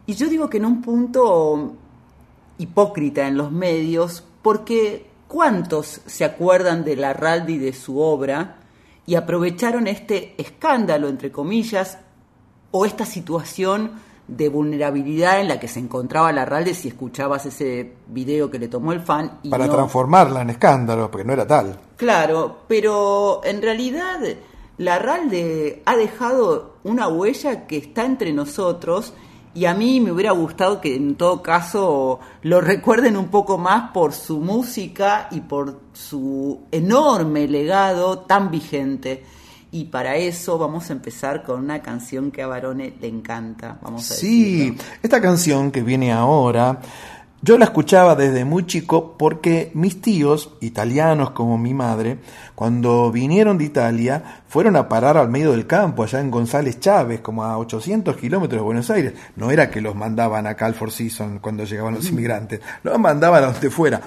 y 0.05 0.15
yo 0.15 0.27
digo 0.27 0.49
que 0.49 0.57
en 0.57 0.65
un 0.65 0.81
punto 0.81 1.75
hipócrita 2.57 3.27
en 3.27 3.37
los 3.37 3.51
medios, 3.51 4.23
porque 4.41 5.12
¿cuántos 5.33 6.01
se 6.05 6.23
acuerdan 6.25 6.83
de 6.83 6.95
Larralde 6.95 7.53
y 7.53 7.57
de 7.57 7.73
su 7.73 7.99
obra 7.99 8.57
y 9.07 9.15
aprovecharon 9.15 9.87
este 9.87 10.35
escándalo, 10.37 11.07
entre 11.09 11.31
comillas, 11.31 11.97
o 12.69 12.85
esta 12.85 13.03
situación 13.05 13.93
de 14.27 14.47
vulnerabilidad 14.49 15.41
en 15.41 15.47
la 15.47 15.59
que 15.59 15.67
se 15.67 15.79
encontraba 15.79 16.31
Larralde 16.31 16.75
si 16.75 16.89
escuchabas 16.89 17.47
ese 17.47 17.93
video 18.07 18.51
que 18.51 18.59
le 18.59 18.67
tomó 18.67 18.93
el 18.93 19.01
fan. 19.01 19.39
Y 19.41 19.49
Para 19.49 19.65
no- 19.65 19.73
transformarla 19.73 20.43
en 20.43 20.51
escándalo, 20.51 21.09
porque 21.09 21.25
no 21.25 21.33
era 21.33 21.47
tal. 21.47 21.79
Claro, 21.97 22.59
pero 22.67 23.41
en 23.43 23.59
realidad 23.61 24.19
Larralde 24.77 25.81
ha 25.85 25.95
dejado 25.95 26.75
una 26.83 27.07
huella 27.07 27.65
que 27.67 27.77
está 27.77 28.05
entre 28.05 28.33
nosotros 28.33 29.13
y 29.55 29.65
a 29.65 29.73
mí 29.73 30.01
me 30.01 30.11
hubiera 30.11 30.31
gustado 30.31 30.81
que 30.81 30.95
en 30.95 31.15
todo 31.15 31.41
caso 31.43 32.19
lo 32.41 32.59
recuerden 32.61 33.17
un 33.17 33.27
poco 33.27 33.57
más 33.57 33.91
por 33.91 34.13
su 34.13 34.39
música 34.39 35.27
y 35.31 35.41
por 35.41 35.79
su 35.93 36.61
enorme 36.71 37.47
legado 37.47 38.19
tan 38.19 38.49
vigente. 38.51 39.23
Y 39.71 39.85
para 39.85 40.17
eso 40.17 40.59
vamos 40.59 40.89
a 40.89 40.93
empezar 40.93 41.41
con 41.43 41.59
una 41.59 41.81
canción 41.81 42.29
que 42.29 42.43
a 42.43 42.47
Barone 42.47 42.93
le 43.01 43.07
encanta. 43.07 43.79
Vamos 43.81 44.09
a 44.11 44.13
Sí, 44.13 44.69
decirlo. 44.69 44.83
esta 45.01 45.19
canción 45.21 45.71
que 45.71 45.81
viene 45.81 46.11
ahora, 46.13 46.79
yo 47.43 47.57
la 47.57 47.65
escuchaba 47.65 48.15
desde 48.15 48.45
muy 48.45 48.65
chico 48.65 49.17
porque 49.17 49.69
mis 49.73 49.99
tíos, 49.99 50.51
italianos 50.61 51.31
como 51.31 51.57
mi 51.57 51.73
madre, 51.73 52.19
cuando 52.55 53.11
vinieron 53.11 53.57
de 53.57 53.65
Italia, 53.65 54.43
fueron 54.47 54.77
a 54.77 54.87
parar 54.87 55.17
al 55.17 55.27
medio 55.27 55.51
del 55.51 55.67
campo, 55.67 56.03
allá 56.03 56.21
en 56.21 56.31
González 56.31 56.79
Chávez, 56.79 57.19
como 57.19 57.43
a 57.43 57.57
800 57.57 58.15
kilómetros 58.15 58.61
de 58.61 58.63
Buenos 58.63 58.89
Aires. 58.89 59.13
No 59.35 59.51
era 59.51 59.69
que 59.69 59.81
los 59.81 59.93
mandaban 59.93 60.47
acá 60.47 60.67
al 60.67 60.73
Four 60.73 60.91
Seasons 60.91 61.41
cuando 61.41 61.65
llegaban 61.65 61.95
los 61.95 62.07
inmigrantes, 62.07 62.61
los 62.81 62.97
mandaban 62.97 63.43
a 63.43 63.51
donde 63.51 63.69
fuera. 63.69 63.99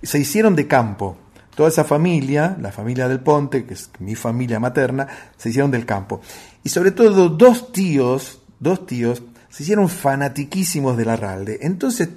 Se 0.00 0.20
hicieron 0.20 0.54
de 0.54 0.68
campo. 0.68 1.16
Toda 1.56 1.70
esa 1.70 1.82
familia, 1.82 2.56
la 2.60 2.70
familia 2.70 3.08
del 3.08 3.18
Ponte, 3.18 3.64
que 3.64 3.74
es 3.74 3.90
mi 3.98 4.14
familia 4.14 4.60
materna, 4.60 5.08
se 5.36 5.48
hicieron 5.48 5.72
del 5.72 5.84
campo. 5.84 6.20
Y 6.62 6.68
sobre 6.68 6.92
todo 6.92 7.28
dos 7.28 7.72
tíos, 7.72 8.40
dos 8.60 8.86
tíos, 8.86 9.24
se 9.48 9.64
hicieron 9.64 9.88
fanatiquísimos 9.88 10.96
de 10.96 11.04
la 11.04 11.16
Ralde. 11.16 11.58
Entonces, 11.62 12.08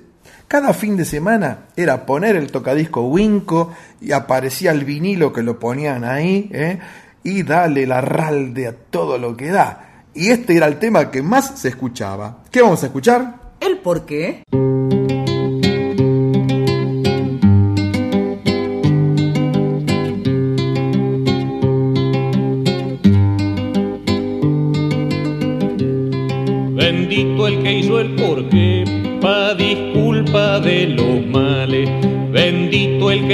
cada 0.48 0.74
fin 0.74 0.96
de 0.96 1.06
semana 1.06 1.66
era 1.76 2.06
poner 2.06 2.36
el 2.36 2.52
tocadisco 2.52 3.02
Winco 3.02 3.74
y 4.00 4.14
aparecía 4.14 4.72
el 4.72 4.86
vinilo 4.86 5.34
que 5.34 5.44
lo 5.44 5.60
ponían 5.60 6.06
ahí, 6.06 6.50
¿eh? 6.54 6.80
y 7.24 7.44
dale 7.44 7.86
la 7.86 8.00
Ralde 8.00 8.68
a 8.68 8.74
todo 8.74 9.18
lo 9.18 9.36
que 9.36 9.52
da. 9.52 10.06
Y 10.14 10.30
este 10.30 10.56
era 10.56 10.68
el 10.68 10.80
tema 10.80 11.12
que 11.12 11.22
más 11.22 11.60
se 11.60 11.68
escuchaba. 11.68 12.44
¿Qué 12.50 12.62
vamos 12.62 12.82
a 12.84 12.88
escuchar? 12.88 13.36
¿El 13.60 13.80
por 13.80 14.06
qué? 14.06 14.44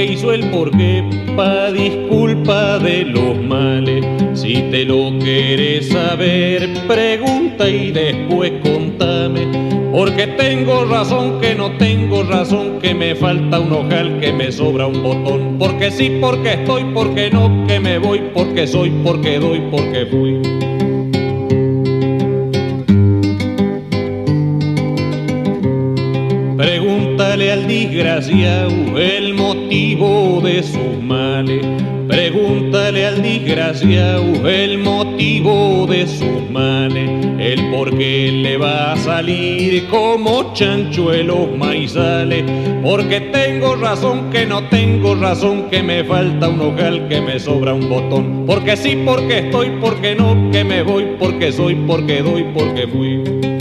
Hizo 0.04 0.32
el 0.34 0.50
porqué, 0.50 1.02
pa' 1.34 1.72
disculpa 1.72 2.78
de 2.78 3.06
los 3.06 3.40
males. 3.42 4.04
Si 4.34 4.54
te 4.70 4.84
lo 4.84 5.18
quieres 5.18 5.88
saber, 5.88 6.68
pregunta 6.86 7.68
y 7.70 7.90
después 7.90 8.52
contame. 8.62 9.48
Porque 9.90 10.26
tengo 10.26 10.84
razón 10.84 11.40
que 11.40 11.54
no 11.54 11.70
tengo 11.78 12.22
razón, 12.22 12.80
que 12.80 12.94
me 12.94 13.14
falta 13.14 13.60
un 13.60 13.72
ojal, 13.72 14.20
que 14.20 14.30
me 14.30 14.52
sobra 14.52 14.86
un 14.86 15.02
botón. 15.02 15.56
Porque 15.58 15.90
sí, 15.90 16.18
porque 16.20 16.52
estoy, 16.52 16.84
porque 16.92 17.30
no, 17.30 17.66
que 17.66 17.80
me 17.80 17.98
voy, 17.98 18.20
porque 18.34 18.66
soy, 18.66 18.90
porque 19.02 19.38
doy, 19.38 19.62
porque 19.70 20.06
fui. 20.06 20.53
El 28.96 29.34
motivo 29.34 30.40
de 30.42 30.62
sus 30.62 31.02
males. 31.02 31.66
Pregúntale 32.06 33.06
al 33.06 33.20
desgraciado 33.20 34.48
el 34.48 34.78
motivo 34.78 35.84
de 35.88 36.06
sus 36.06 36.50
males. 36.50 37.10
El 37.38 37.70
por 37.70 37.96
qué 37.98 38.30
le 38.30 38.58
va 38.58 38.92
a 38.92 38.96
salir 38.96 39.88
como 39.88 40.52
chanchuelos 40.52 41.56
maizales. 41.56 42.44
Porque 42.82 43.20
tengo 43.20 43.74
razón 43.74 44.30
que 44.30 44.46
no 44.46 44.62
tengo 44.68 45.16
razón, 45.16 45.68
que 45.68 45.82
me 45.82 46.04
falta 46.04 46.48
un 46.48 46.60
ojal, 46.60 47.08
que 47.08 47.20
me 47.20 47.40
sobra 47.40 47.74
un 47.74 47.88
botón. 47.88 48.44
Porque 48.46 48.76
sí, 48.76 49.02
porque 49.04 49.38
estoy, 49.38 49.70
porque 49.80 50.14
no, 50.14 50.50
que 50.52 50.62
me 50.62 50.82
voy, 50.82 51.16
porque 51.18 51.50
soy, 51.50 51.74
porque 51.74 52.22
doy, 52.22 52.44
porque 52.54 52.86
fui. 52.86 53.53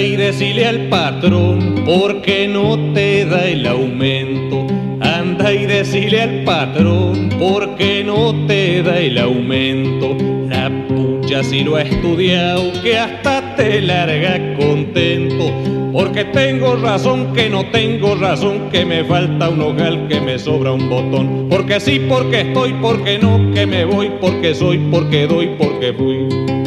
Anda 0.00 0.08
y 0.08 0.16
decile 0.16 0.64
al 0.64 0.88
patrón 0.88 1.82
porque 1.84 2.48
no 2.48 2.94
te 2.94 3.26
da 3.26 3.46
el 3.46 3.66
aumento. 3.66 4.66
Anda 4.98 5.52
y 5.52 5.66
decile 5.66 6.22
al 6.22 6.44
patrón 6.44 7.28
porque 7.38 8.02
no 8.02 8.46
te 8.46 8.82
da 8.82 8.98
el 8.98 9.18
aumento. 9.18 10.16
La 10.48 10.70
pucha 10.88 11.44
si 11.44 11.64
lo 11.64 11.76
ha 11.76 11.82
estudiado 11.82 12.72
que 12.82 12.96
hasta 12.96 13.54
te 13.56 13.82
larga 13.82 14.56
contento. 14.56 15.52
Porque 15.92 16.24
tengo 16.24 16.76
razón 16.76 17.34
que 17.34 17.50
no 17.50 17.66
tengo 17.66 18.14
razón, 18.14 18.70
que 18.70 18.86
me 18.86 19.04
falta 19.04 19.50
un 19.50 19.60
ojal, 19.60 20.08
que 20.08 20.18
me 20.18 20.38
sobra 20.38 20.72
un 20.72 20.88
botón. 20.88 21.48
Porque 21.50 21.78
sí, 21.78 22.00
porque 22.08 22.40
estoy, 22.40 22.72
porque 22.80 23.18
no, 23.18 23.52
que 23.52 23.66
me 23.66 23.84
voy, 23.84 24.10
porque 24.18 24.54
soy, 24.54 24.78
porque 24.90 25.26
doy, 25.26 25.50
porque 25.58 25.92
fui. 25.92 26.59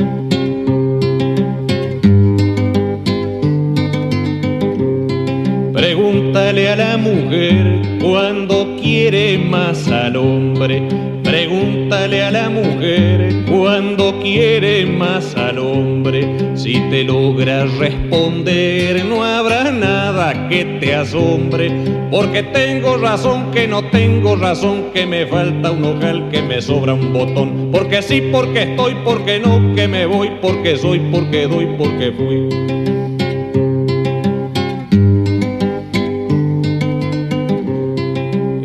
Pregúntale 5.83 6.69
a 6.69 6.77
la 6.77 6.97
mujer 6.97 7.81
cuando 8.01 8.77
quiere 8.81 9.37
más 9.37 9.85
al 9.89 10.15
hombre. 10.15 10.81
Pregúntale 11.25 12.23
a 12.23 12.31
la 12.31 12.49
mujer 12.49 13.43
cuando 13.51 14.17
quiere 14.21 14.85
más 14.85 15.35
al 15.35 15.59
hombre. 15.59 16.25
Si 16.55 16.79
te 16.89 17.03
logra 17.03 17.65
responder, 17.65 19.03
no 19.03 19.25
habrá 19.25 19.71
nada 19.71 20.47
que 20.47 20.63
te 20.79 20.95
asombre. 20.95 21.69
Porque 22.09 22.43
tengo 22.43 22.95
razón 22.95 23.51
que 23.51 23.67
no 23.67 23.83
tengo 23.89 24.37
razón, 24.37 24.85
que 24.93 25.05
me 25.05 25.25
falta 25.25 25.71
un 25.71 25.83
ojal, 25.83 26.29
que 26.31 26.41
me 26.41 26.61
sobra 26.61 26.93
un 26.93 27.11
botón. 27.11 27.71
Porque 27.73 28.01
sí, 28.01 28.29
porque 28.31 28.63
estoy, 28.63 28.95
porque 29.03 29.41
no, 29.41 29.75
que 29.75 29.89
me 29.89 30.05
voy, 30.05 30.31
porque 30.41 30.77
soy, 30.77 31.01
porque 31.11 31.45
doy, 31.45 31.67
porque 31.77 32.13
fui. 32.13 32.82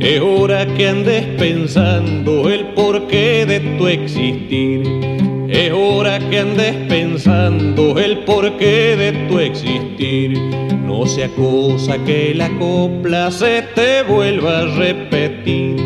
Es 0.09 0.23
hora 0.23 0.65
que 0.65 0.89
andes 0.89 1.23
pensando 1.37 2.49
el 2.49 2.69
porqué 2.69 3.45
de 3.45 3.61
tu 3.77 3.87
existir. 3.89 4.83
Es 5.51 5.71
hora 5.71 6.19
que 6.31 6.39
andes 6.39 6.75
pensando 6.89 7.99
el 7.99 8.21
porqué 8.21 8.97
de 8.97 9.13
tu 9.29 9.39
existir. 9.39 10.39
No 10.87 11.05
sea 11.05 11.29
cosa 11.37 12.03
que 12.07 12.33
la 12.35 12.49
copla 12.59 13.31
se 13.31 13.61
te 13.75 14.03
vuelva 14.03 14.61
a 14.61 14.67
repetir. 14.79 15.77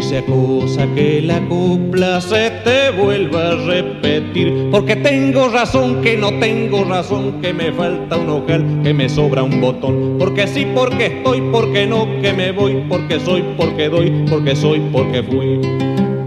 Sea 0.00 0.22
cosa 0.26 0.86
que 0.94 1.22
la 1.22 1.40
copla 1.48 2.20
se 2.20 2.50
te 2.62 2.90
vuelva 2.90 3.48
a 3.48 3.56
repetir. 3.56 4.68
Porque 4.70 4.96
tengo 4.96 5.48
razón 5.48 6.02
que 6.02 6.16
no 6.16 6.38
tengo 6.38 6.84
razón, 6.84 7.40
que 7.40 7.54
me 7.54 7.72
falta 7.72 8.18
un 8.18 8.28
ojal, 8.28 8.82
que 8.82 8.92
me 8.92 9.08
sobra 9.08 9.42
un 9.42 9.62
botón. 9.62 10.16
Porque 10.18 10.46
sí, 10.46 10.66
porque 10.74 11.06
estoy, 11.06 11.40
porque 11.50 11.86
no, 11.86 12.06
que 12.20 12.34
me 12.34 12.52
voy, 12.52 12.84
porque 12.86 13.18
soy, 13.18 13.42
porque 13.56 13.88
doy, 13.88 14.26
porque 14.28 14.54
soy, 14.54 14.80
porque 14.92 15.22
fui. 15.22 15.60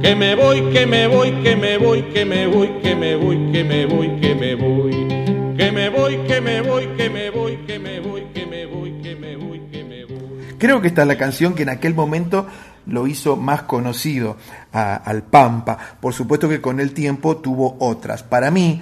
Que 0.02 0.16
me 0.16 0.36
voy, 0.36 0.62
que 0.74 0.88
me 0.88 1.08
voy, 1.08 1.32
que 1.44 1.56
me 1.56 1.78
voy, 1.78 2.02
que 2.14 2.26
me 2.26 2.48
voy, 2.48 2.70
que 2.82 2.96
me 2.96 3.16
voy, 3.16 3.52
que 3.52 3.64
me 3.64 3.86
voy, 3.86 4.10
que 4.20 4.36
me 4.36 4.56
voy. 4.56 4.92
Que 5.56 5.72
me 5.72 5.90
voy, 5.90 6.18
que 6.28 6.42
me 6.42 6.62
voy, 6.62 6.88
que 6.98 7.10
me 7.10 7.30
voy, 7.30 7.58
que 7.68 7.80
me 7.80 8.00
voy, 8.00 8.24
que 8.34 8.46
me 8.46 8.66
voy, 8.66 8.92
que 9.04 9.16
me 9.16 9.38
voy, 9.38 9.62
que 9.72 9.84
me 9.84 10.06
voy. 10.06 10.56
Creo 10.58 10.82
que 10.82 10.88
esta 10.88 11.04
es 11.04 11.08
la 11.08 11.18
canción 11.18 11.54
que 11.54 11.64
en 11.64 11.70
aquel 11.70 11.94
momento 11.94 12.48
lo 12.88 13.08
hizo 13.08 13.36
más 13.36 13.64
conocido 13.64 14.38
al 14.72 15.24
Pampa. 15.24 15.78
Por 16.00 16.14
supuesto 16.14 16.48
que 16.50 16.62
con 16.62 16.80
el 16.80 16.94
tiempo 16.94 17.38
tuvo 17.38 17.76
otras. 17.80 18.24
Para 18.24 18.52
mí, 18.52 18.82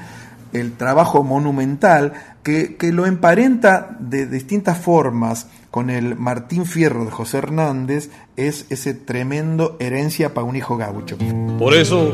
el 0.54 0.74
trabajo 0.74 1.24
monumental 1.24 2.14
que, 2.44 2.76
que 2.76 2.92
lo 2.92 3.06
emparenta 3.06 3.98
de 4.00 4.28
distintas 4.28 4.78
formas 4.78 5.48
con 5.72 5.90
el 5.90 6.16
Martín 6.16 6.66
Fierro 6.66 7.04
de 7.04 7.12
José 7.12 7.40
Hernández 7.40 8.10
es 8.38 8.66
ese 8.70 8.94
tremendo 8.94 9.76
herencia 9.80 10.34
para 10.34 10.48
un 10.48 10.56
hijo 10.56 10.78
gaucho. 10.78 11.18
Por 11.60 11.74
eso, 11.74 12.14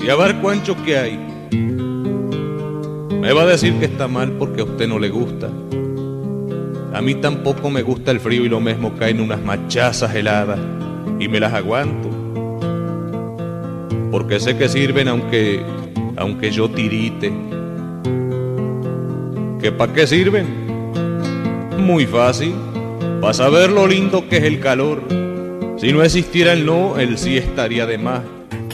si 0.00 0.10
a 0.10 0.16
ver 0.16 0.40
cuáncho 0.40 0.74
que 0.82 0.98
hay, 0.98 1.16
me 3.20 3.32
va 3.32 3.42
a 3.42 3.46
decir 3.46 3.78
que 3.78 3.84
está 3.84 4.08
mal 4.08 4.32
porque 4.32 4.62
a 4.62 4.64
usted 4.64 4.88
no 4.88 4.98
le 4.98 5.10
gusta. 5.10 5.48
A 6.94 7.02
mí 7.02 7.16
tampoco 7.16 7.70
me 7.70 7.82
gusta 7.82 8.12
el 8.12 8.20
frío 8.20 8.44
y 8.44 8.48
lo 8.48 8.60
mismo 8.60 8.94
caen 8.94 9.20
unas 9.20 9.42
machazas 9.42 10.14
heladas 10.14 10.60
y 11.18 11.26
me 11.26 11.40
las 11.40 11.52
aguanto. 11.52 12.08
Porque 14.12 14.38
sé 14.38 14.56
que 14.56 14.68
sirven 14.68 15.08
aunque 15.08 15.60
aunque 16.16 16.52
yo 16.52 16.70
tirite. 16.70 17.32
¿Que 19.60 19.72
para 19.72 19.92
qué 19.92 20.06
sirven? 20.06 20.46
Muy 21.78 22.06
fácil, 22.06 22.54
para 23.20 23.34
saber 23.34 23.70
lo 23.70 23.88
lindo 23.88 24.28
que 24.28 24.36
es 24.36 24.44
el 24.44 24.60
calor. 24.60 25.02
Si 25.76 25.92
no 25.92 26.00
existiera 26.02 26.52
el 26.52 26.64
no, 26.64 26.98
el 26.98 27.18
sí 27.18 27.36
estaría 27.36 27.86
de 27.86 27.98
más. 27.98 28.22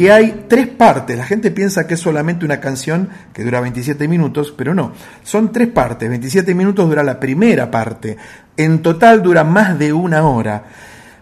Que 0.00 0.10
hay 0.10 0.46
tres 0.48 0.66
partes. 0.66 1.14
La 1.14 1.26
gente 1.26 1.50
piensa 1.50 1.86
que 1.86 1.92
es 1.92 2.00
solamente 2.00 2.46
una 2.46 2.58
canción 2.58 3.10
que 3.34 3.44
dura 3.44 3.60
27 3.60 4.08
minutos, 4.08 4.50
pero 4.56 4.74
no. 4.74 4.92
Son 5.22 5.52
tres 5.52 5.68
partes. 5.68 6.08
27 6.08 6.54
minutos 6.54 6.88
dura 6.88 7.02
la 7.02 7.20
primera 7.20 7.70
parte. 7.70 8.16
En 8.56 8.80
total 8.80 9.22
dura 9.22 9.44
más 9.44 9.78
de 9.78 9.92
una 9.92 10.26
hora. 10.26 10.64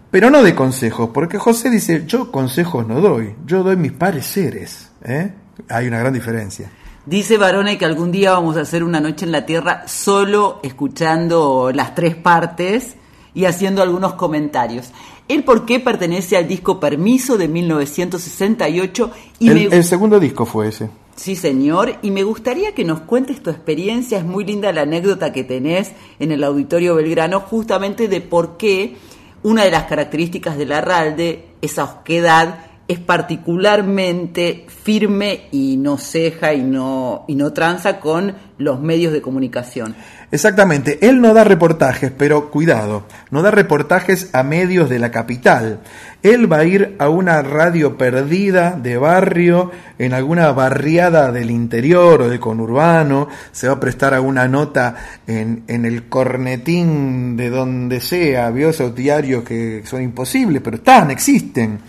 Pero 0.09 0.29
no 0.29 0.43
de 0.43 0.55
consejos, 0.55 1.09
porque 1.13 1.37
José 1.37 1.69
dice, 1.69 2.05
yo 2.07 2.31
consejos 2.31 2.87
no 2.87 3.01
doy, 3.01 3.35
yo 3.45 3.63
doy 3.63 3.75
mis 3.75 3.91
pareceres. 3.91 4.89
¿eh? 5.03 5.33
Hay 5.67 5.89
una 5.89 5.99
gran 5.99 6.13
diferencia. 6.13 6.71
Dice 7.05 7.37
Barone 7.37 7.77
que 7.77 7.83
algún 7.83 8.13
día 8.13 8.31
vamos 8.31 8.55
a 8.55 8.61
hacer 8.61 8.85
una 8.85 9.01
noche 9.01 9.25
en 9.25 9.33
la 9.33 9.45
Tierra 9.45 9.89
solo 9.89 10.61
escuchando 10.63 11.71
las 11.73 11.95
tres 11.95 12.15
partes 12.15 12.95
y 13.33 13.43
haciendo 13.43 13.81
algunos 13.81 14.13
comentarios. 14.13 14.93
El 15.29 15.45
por 15.45 15.65
qué 15.65 15.79
pertenece 15.79 16.35
al 16.35 16.47
disco 16.47 16.79
Permiso 16.79 17.37
de 17.37 17.47
1968 17.47 19.11
y 19.39 19.49
me... 19.49 19.63
El, 19.63 19.73
el 19.73 19.83
segundo 19.85 20.19
disco 20.19 20.45
fue 20.45 20.67
ese. 20.67 20.89
Sí, 21.15 21.35
señor, 21.35 21.97
y 22.01 22.11
me 22.11 22.23
gustaría 22.23 22.73
que 22.73 22.83
nos 22.83 23.01
cuentes 23.01 23.43
tu 23.43 23.49
experiencia, 23.49 24.17
es 24.17 24.25
muy 24.25 24.43
linda 24.43 24.71
la 24.71 24.81
anécdota 24.81 25.31
que 25.31 25.43
tenés 25.43 25.91
en 26.17 26.31
el 26.31 26.43
Auditorio 26.43 26.95
Belgrano, 26.95 27.41
justamente 27.41 28.07
de 28.07 28.21
por 28.21 28.57
qué 28.57 28.95
una 29.43 29.63
de 29.63 29.71
las 29.71 29.83
características 29.83 30.57
de 30.57 30.65
la 30.65 30.81
RALDE, 30.81 31.45
esa 31.61 31.83
osquedad, 31.83 32.68
es 32.89 32.97
particularmente 32.97 34.65
firme 34.67 35.41
y 35.51 35.77
no 35.77 35.99
ceja 35.99 36.55
y 36.55 36.63
no, 36.63 37.23
y 37.27 37.35
no 37.35 37.53
tranza 37.53 37.99
con 37.99 38.33
los 38.57 38.81
medios 38.81 39.13
de 39.13 39.21
comunicación. 39.21 39.95
Exactamente, 40.31 40.97
él 41.07 41.21
no 41.21 41.35
da 41.35 41.43
reportajes, 41.43 42.11
pero 42.15 42.49
cuidado, 42.49 43.05
no 43.29 43.43
da 43.43 43.51
reportajes 43.51 44.31
a 44.33 44.41
medios 44.41 44.89
de 44.89 44.97
la 44.97 45.11
capital. 45.11 45.81
Él 46.23 46.51
va 46.51 46.57
a 46.57 46.65
ir 46.65 46.95
a 46.97 47.09
una 47.09 47.43
radio 47.43 47.95
perdida 47.95 48.71
de 48.71 48.97
barrio, 48.97 49.69
en 49.99 50.13
alguna 50.13 50.51
barriada 50.51 51.31
del 51.31 51.51
interior 51.51 52.23
o 52.23 52.29
de 52.29 52.39
conurbano, 52.39 53.27
se 53.51 53.67
va 53.67 53.73
a 53.73 53.79
prestar 53.79 54.15
a 54.15 54.21
una 54.21 54.47
nota 54.47 54.95
en, 55.27 55.63
en 55.67 55.85
el 55.85 56.09
cornetín 56.09 57.37
de 57.37 57.51
donde 57.51 57.99
sea, 57.99 58.49
vio 58.49 58.69
esos 58.69 58.95
diarios 58.95 59.43
que 59.43 59.83
son 59.85 60.01
imposibles, 60.01 60.63
pero 60.63 60.77
están, 60.77 61.11
existen 61.11 61.81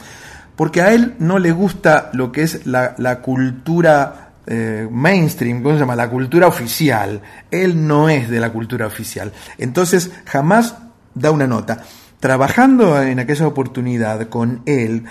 porque 0.61 0.82
a 0.82 0.93
él 0.93 1.15
no 1.20 1.39
le 1.39 1.53
gusta 1.53 2.11
lo 2.12 2.31
que 2.31 2.43
es 2.43 2.66
la, 2.66 3.20
cultura 3.23 4.32
eh, 4.47 4.87
mainstream, 4.91 5.62
¿cómo 5.62 5.74
se 5.74 5.81
llama? 5.81 5.97
La 5.97 6.11
cultura 6.11 6.49
oficial. 6.49 7.23
Él 7.51 7.87
no 7.87 8.11
es 8.11 8.28
de 8.28 8.41
la 8.41 8.53
cultura 8.53 8.87
oficial. 8.87 9.32
Entonces, 9.57 10.11
jamás 10.27 10.77
da 11.15 11.31
una 11.31 11.47
nota. 11.47 11.82
Trabajando 12.20 13.01
en 13.03 13.20
aquella 13.20 13.47
oportunidad 13.47 14.28
con 14.28 14.61
él, 14.66 15.05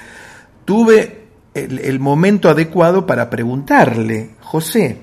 tuve 0.65 1.30
el, 1.55 1.80
el 1.80 1.99
momento 1.99 2.47
adecuado 2.47 3.07
para 3.07 3.31
preguntarle, 3.31 4.35
José, 4.41 5.01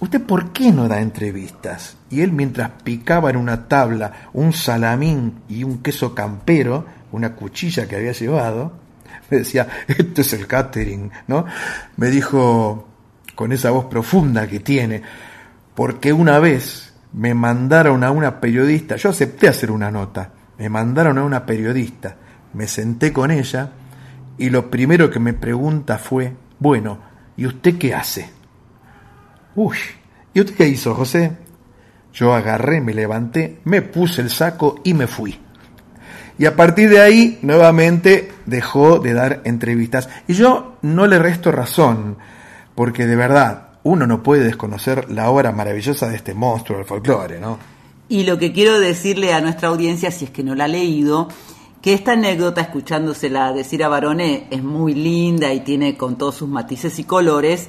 ¿usted 0.00 0.20
por 0.20 0.52
qué 0.52 0.72
no 0.72 0.88
da 0.88 1.00
entrevistas? 1.00 1.96
Y 2.10 2.20
él 2.20 2.32
mientras 2.32 2.68
picaba 2.84 3.30
en 3.30 3.38
una 3.38 3.66
tabla 3.66 4.28
un 4.34 4.52
salamín 4.52 5.40
y 5.48 5.64
un 5.64 5.78
queso 5.78 6.14
campero, 6.14 6.84
una 7.12 7.34
cuchilla 7.34 7.88
que 7.88 7.96
había 7.96 8.12
llevado, 8.12 8.84
me 9.30 9.38
decía, 9.38 9.66
esto 9.86 10.20
es 10.20 10.32
el 10.32 10.46
catering, 10.46 11.10
¿no? 11.26 11.46
Me 11.96 12.08
dijo 12.08 12.88
con 13.34 13.52
esa 13.52 13.70
voz 13.70 13.86
profunda 13.86 14.46
que 14.46 14.60
tiene, 14.60 15.02
porque 15.74 16.12
una 16.12 16.38
vez 16.38 16.94
me 17.12 17.34
mandaron 17.34 18.02
a 18.04 18.10
una 18.10 18.40
periodista, 18.40 18.96
yo 18.96 19.10
acepté 19.10 19.48
hacer 19.48 19.70
una 19.70 19.90
nota, 19.90 20.32
me 20.58 20.68
mandaron 20.68 21.18
a 21.18 21.24
una 21.24 21.44
periodista, 21.44 22.16
me 22.54 22.66
senté 22.66 23.12
con 23.12 23.30
ella 23.30 23.72
y 24.38 24.50
lo 24.50 24.70
primero 24.70 25.10
que 25.10 25.20
me 25.20 25.34
pregunta 25.34 25.98
fue, 25.98 26.34
bueno, 26.58 26.98
¿y 27.36 27.46
usted 27.46 27.78
qué 27.78 27.94
hace? 27.94 28.30
Uy, 29.54 29.76
¿y 30.32 30.40
usted 30.40 30.54
qué 30.54 30.68
hizo, 30.68 30.94
José? 30.94 31.32
Yo 32.12 32.34
agarré, 32.34 32.80
me 32.80 32.94
levanté, 32.94 33.60
me 33.64 33.82
puse 33.82 34.22
el 34.22 34.30
saco 34.30 34.80
y 34.84 34.94
me 34.94 35.06
fui. 35.06 35.38
Y 36.38 36.46
a 36.46 36.54
partir 36.56 36.90
de 36.90 37.00
ahí, 37.00 37.38
nuevamente, 37.42 38.30
dejó 38.44 38.98
de 38.98 39.14
dar 39.14 39.40
entrevistas. 39.44 40.08
Y 40.28 40.34
yo 40.34 40.76
no 40.82 41.06
le 41.06 41.18
resto 41.18 41.50
razón, 41.50 42.18
porque 42.74 43.06
de 43.06 43.16
verdad, 43.16 43.68
uno 43.84 44.06
no 44.06 44.22
puede 44.22 44.44
desconocer 44.44 45.10
la 45.10 45.30
obra 45.30 45.52
maravillosa 45.52 46.08
de 46.08 46.16
este 46.16 46.34
monstruo 46.34 46.78
del 46.78 46.86
folclore, 46.86 47.40
¿no? 47.40 47.58
Y 48.08 48.24
lo 48.24 48.38
que 48.38 48.52
quiero 48.52 48.78
decirle 48.78 49.32
a 49.32 49.40
nuestra 49.40 49.68
audiencia, 49.68 50.10
si 50.10 50.26
es 50.26 50.30
que 50.30 50.44
no 50.44 50.54
la 50.54 50.64
ha 50.64 50.68
leído, 50.68 51.28
que 51.80 51.94
esta 51.94 52.12
anécdota, 52.12 52.60
escuchándosela 52.60 53.52
decir 53.52 53.82
a 53.82 53.88
Barone, 53.88 54.46
es 54.50 54.62
muy 54.62 54.94
linda 54.94 55.52
y 55.52 55.60
tiene 55.60 55.96
con 55.96 56.18
todos 56.18 56.36
sus 56.36 56.48
matices 56.48 56.98
y 56.98 57.04
colores, 57.04 57.68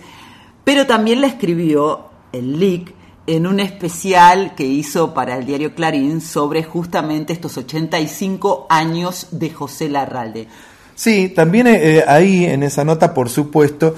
pero 0.63 0.85
también 0.85 1.21
la 1.21 1.27
escribió 1.27 2.09
el 2.31 2.59
Lick 2.59 2.93
en 3.27 3.45
un 3.45 3.59
especial 3.59 4.55
que 4.55 4.63
hizo 4.63 5.13
para 5.13 5.37
el 5.37 5.45
diario 5.45 5.75
Clarín 5.75 6.21
sobre 6.21 6.63
justamente 6.63 7.33
estos 7.33 7.57
85 7.57 8.67
años 8.69 9.27
de 9.31 9.49
José 9.49 9.89
Larralde. 9.89 10.47
Sí, 10.95 11.29
también 11.29 11.67
eh, 11.67 12.03
ahí 12.07 12.45
en 12.45 12.63
esa 12.63 12.83
nota, 12.83 13.13
por 13.13 13.29
supuesto, 13.29 13.93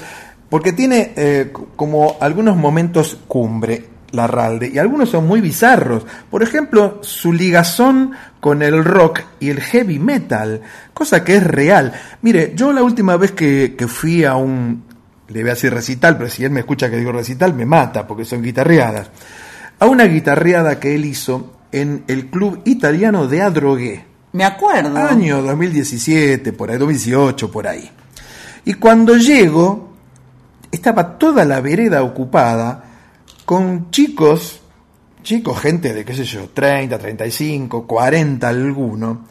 porque 0.49 0.73
tiene 0.73 1.13
eh, 1.15 1.53
como 1.75 2.17
algunos 2.19 2.57
momentos 2.57 3.17
cumbre 3.27 3.85
Larralde 4.11 4.71
y 4.73 4.79
algunos 4.79 5.09
son 5.09 5.27
muy 5.27 5.39
bizarros. 5.39 6.05
Por 6.31 6.41
ejemplo, 6.41 6.97
su 7.01 7.31
ligazón 7.31 8.13
con 8.39 8.63
el 8.63 8.83
rock 8.83 9.21
y 9.39 9.49
el 9.49 9.61
heavy 9.61 9.99
metal, 9.99 10.61
cosa 10.93 11.23
que 11.23 11.35
es 11.35 11.43
real. 11.43 11.93
Mire, 12.23 12.53
yo 12.55 12.73
la 12.73 12.81
última 12.81 13.15
vez 13.15 13.31
que 13.31 13.85
fui 13.87 14.25
a 14.25 14.35
un 14.35 14.88
le 15.29 15.41
voy 15.41 15.51
a 15.51 15.53
decir 15.53 15.73
recital, 15.73 16.17
pero 16.17 16.29
si 16.29 16.43
él 16.43 16.51
me 16.51 16.61
escucha 16.61 16.89
que 16.89 16.97
digo 16.97 17.11
recital, 17.11 17.53
me 17.53 17.65
mata, 17.65 18.05
porque 18.07 18.25
son 18.25 18.41
guitarreadas. 18.41 19.09
A 19.79 19.85
una 19.85 20.05
guitarreada 20.05 20.79
que 20.79 20.95
él 20.95 21.05
hizo 21.05 21.53
en 21.71 22.03
el 22.07 22.27
club 22.29 22.61
italiano 22.65 23.27
de 23.27 23.41
Adrogué. 23.41 24.05
Me 24.33 24.43
acuerdo. 24.43 24.97
Año 24.97 25.41
2017, 25.41 26.53
por 26.53 26.71
ahí, 26.71 26.77
2018, 26.77 27.51
por 27.51 27.67
ahí. 27.67 27.89
Y 28.65 28.73
cuando 28.73 29.15
llego, 29.17 29.93
estaba 30.71 31.17
toda 31.17 31.45
la 31.45 31.61
vereda 31.61 32.03
ocupada 32.03 32.83
con 33.45 33.89
chicos, 33.89 34.61
chicos, 35.23 35.59
gente 35.59 35.93
de 35.93 36.05
qué 36.05 36.13
sé 36.13 36.23
yo, 36.25 36.49
30, 36.53 36.99
35, 36.99 37.87
40 37.87 38.47
alguno, 38.47 39.25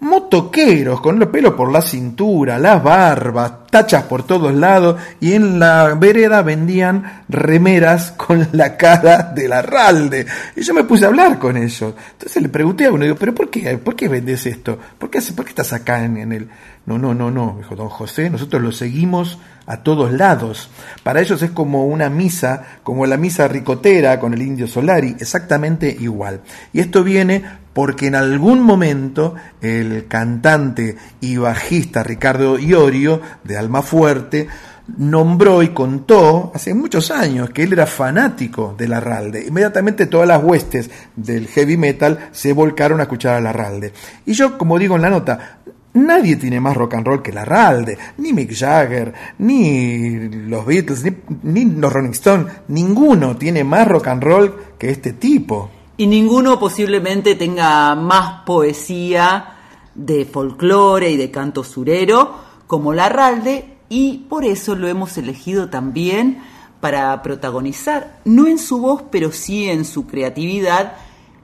motoqueros 0.00 1.00
con 1.00 1.18
los 1.18 1.28
pelos 1.28 1.54
por 1.54 1.72
la 1.72 1.82
cintura, 1.82 2.58
las 2.58 2.82
barbas, 2.82 3.66
tachas 3.70 4.04
por 4.04 4.22
todos 4.22 4.54
lados 4.54 5.00
y 5.20 5.32
en 5.32 5.58
la 5.58 5.94
vereda 5.94 6.42
vendían 6.42 7.24
remeras 7.28 8.12
con 8.12 8.48
la 8.52 8.76
cara 8.76 9.32
del 9.34 9.52
arralde. 9.52 10.26
Y 10.56 10.62
yo 10.62 10.74
me 10.74 10.84
puse 10.84 11.04
a 11.04 11.08
hablar 11.08 11.38
con 11.38 11.56
ellos. 11.56 11.94
Entonces 12.12 12.42
le 12.42 12.48
pregunté 12.48 12.86
a 12.86 12.92
uno, 12.92 13.04
digo, 13.04 13.16
pero 13.16 13.34
¿por 13.34 13.50
qué? 13.50 13.76
¿Por 13.78 13.96
qué 13.96 14.08
vendes 14.08 14.46
esto? 14.46 14.78
¿Por 14.98 15.10
qué, 15.10 15.20
por 15.34 15.48
estás 15.48 15.72
acá 15.72 16.04
en, 16.04 16.16
en 16.16 16.32
el...? 16.32 16.48
No, 16.86 16.96
no, 16.96 17.12
no, 17.12 17.30
no, 17.30 17.56
dijo 17.58 17.76
don 17.76 17.90
José, 17.90 18.30
nosotros 18.30 18.62
lo 18.62 18.72
seguimos 18.72 19.38
a 19.66 19.82
todos 19.82 20.10
lados. 20.10 20.70
Para 21.02 21.20
ellos 21.20 21.42
es 21.42 21.50
como 21.50 21.84
una 21.84 22.08
misa, 22.08 22.64
como 22.82 23.04
la 23.04 23.18
misa 23.18 23.46
ricotera 23.46 24.18
con 24.18 24.32
el 24.32 24.40
indio 24.40 24.66
Solari, 24.66 25.14
exactamente 25.20 25.94
igual. 26.00 26.40
Y 26.72 26.80
esto 26.80 27.04
viene 27.04 27.44
porque 27.78 28.08
en 28.08 28.16
algún 28.16 28.60
momento 28.60 29.36
el 29.60 30.08
cantante 30.08 30.96
y 31.20 31.36
bajista 31.36 32.02
Ricardo 32.02 32.58
Iorio 32.58 33.20
de 33.44 33.56
Almafuerte 33.56 34.48
nombró 34.96 35.62
y 35.62 35.68
contó 35.68 36.50
hace 36.52 36.74
muchos 36.74 37.12
años 37.12 37.50
que 37.50 37.62
él 37.62 37.74
era 37.74 37.86
fanático 37.86 38.74
de 38.76 38.88
Larralde. 38.88 39.46
Inmediatamente 39.46 40.06
todas 40.06 40.26
las 40.26 40.42
huestes 40.42 40.90
del 41.14 41.46
heavy 41.46 41.76
metal 41.76 42.30
se 42.32 42.52
volcaron 42.52 42.98
a 42.98 43.04
escuchar 43.04 43.36
a 43.36 43.40
Larralde. 43.40 43.92
Y 44.26 44.32
yo, 44.32 44.58
como 44.58 44.76
digo 44.76 44.96
en 44.96 45.02
la 45.02 45.10
nota, 45.10 45.58
Nadie 45.94 46.34
tiene 46.34 46.60
más 46.60 46.76
rock 46.76 46.94
and 46.94 47.06
roll 47.06 47.22
que 47.22 47.32
Larralde, 47.32 47.96
ni 48.18 48.32
Mick 48.32 48.54
Jagger, 48.54 49.12
ni 49.38 50.28
los 50.48 50.66
Beatles, 50.66 51.02
ni, 51.04 51.64
ni, 51.64 51.64
los 51.64 51.92
Rolling 51.92 52.10
Stones, 52.10 52.52
ninguno 52.68 53.36
tiene 53.36 53.64
más 53.64 53.86
rock 53.88 54.08
and 54.08 54.22
roll 54.22 54.54
que 54.78 54.90
este 54.90 55.14
tipo. 55.14 55.70
Y 55.98 56.06
ninguno 56.06 56.58
posiblemente 56.58 57.34
tenga 57.34 57.94
más 57.94 58.44
poesía 58.46 59.56
de 59.94 60.24
folclore 60.24 61.10
y 61.10 61.18
de 61.18 61.30
canto 61.30 61.62
surero 61.62 62.46
como 62.66 62.94
Larralde, 62.94 63.76
y 63.90 64.18
por 64.28 64.44
eso 64.44 64.74
lo 64.74 64.88
hemos 64.88 65.18
elegido 65.18 65.68
también 65.68 66.42
para 66.80 67.20
protagonizar, 67.22 68.20
no 68.24 68.46
en 68.46 68.58
su 68.58 68.78
voz, 68.78 69.02
pero 69.10 69.32
sí 69.32 69.68
en 69.68 69.84
su 69.84 70.06
creatividad, 70.06 70.94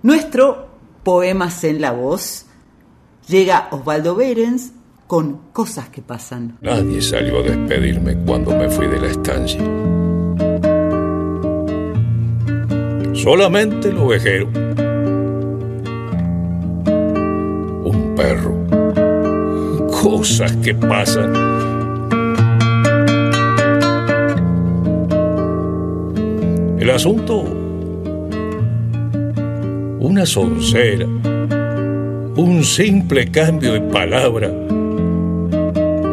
nuestro 0.02 0.72
Poemas 1.02 1.64
en 1.64 1.82
la 1.82 1.92
Voz 1.92 2.46
Llega 3.28 3.68
Osvaldo 3.70 4.14
Berens 4.14 4.72
con 5.06 5.38
Cosas 5.52 5.88
que 5.88 6.02
pasan. 6.02 6.58
Nadie 6.60 7.00
salió 7.00 7.38
a 7.38 7.42
despedirme 7.42 8.16
cuando 8.24 8.54
me 8.54 8.68
fui 8.68 8.86
de 8.86 9.00
la 9.00 9.08
estancia. 9.08 9.62
Solamente 13.14 13.88
el 13.88 13.98
ovejero. 13.98 14.48
Un 17.84 18.14
perro. 18.16 18.54
Cosas 20.02 20.52
que 20.56 20.74
pasan. 20.74 21.32
El 26.78 26.90
asunto. 26.90 27.44
Una 30.00 30.26
soncera 30.26 31.06
un 32.36 32.64
simple 32.64 33.30
cambio 33.30 33.72
de 33.72 33.80
palabra 33.80 34.50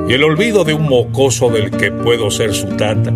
y 0.07 0.13
el 0.13 0.23
olvido 0.23 0.63
de 0.63 0.73
un 0.75 0.83
mocoso 0.83 1.49
del 1.49 1.71
que 1.71 1.91
puedo 1.91 2.29
ser 2.29 2.53
su 2.53 2.67
tata. 2.67 3.11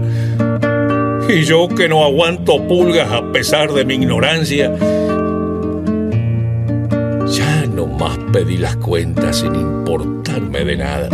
Y 1.27 1.43
yo 1.43 1.67
que 1.67 1.89
no 1.89 2.03
aguanto 2.03 2.65
pulgas 2.67 3.11
a 3.11 3.31
pesar 3.31 3.73
de 3.73 3.83
mi 3.83 3.95
ignorancia, 3.95 4.71
ya 7.27 7.65
no 7.67 7.87
más 7.87 8.17
pedí 8.31 8.57
las 8.57 8.75
cuentas 8.77 9.37
sin 9.39 9.55
importarme 9.55 10.63
de 10.63 10.77
nada. 10.77 11.09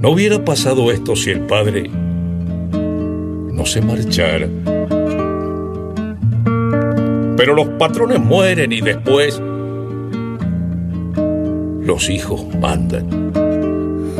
No 0.00 0.10
hubiera 0.10 0.44
pasado 0.44 0.92
esto 0.92 1.16
si 1.16 1.30
el 1.30 1.40
padre 1.40 1.90
no 1.90 3.66
se 3.66 3.80
marchara 3.80 4.48
pero 7.36 7.54
los 7.54 7.68
patrones 7.78 8.20
mueren 8.20 8.72
y 8.72 8.80
después 8.80 9.38
los 11.82 12.08
hijos 12.08 12.42
mandan. 12.58 13.43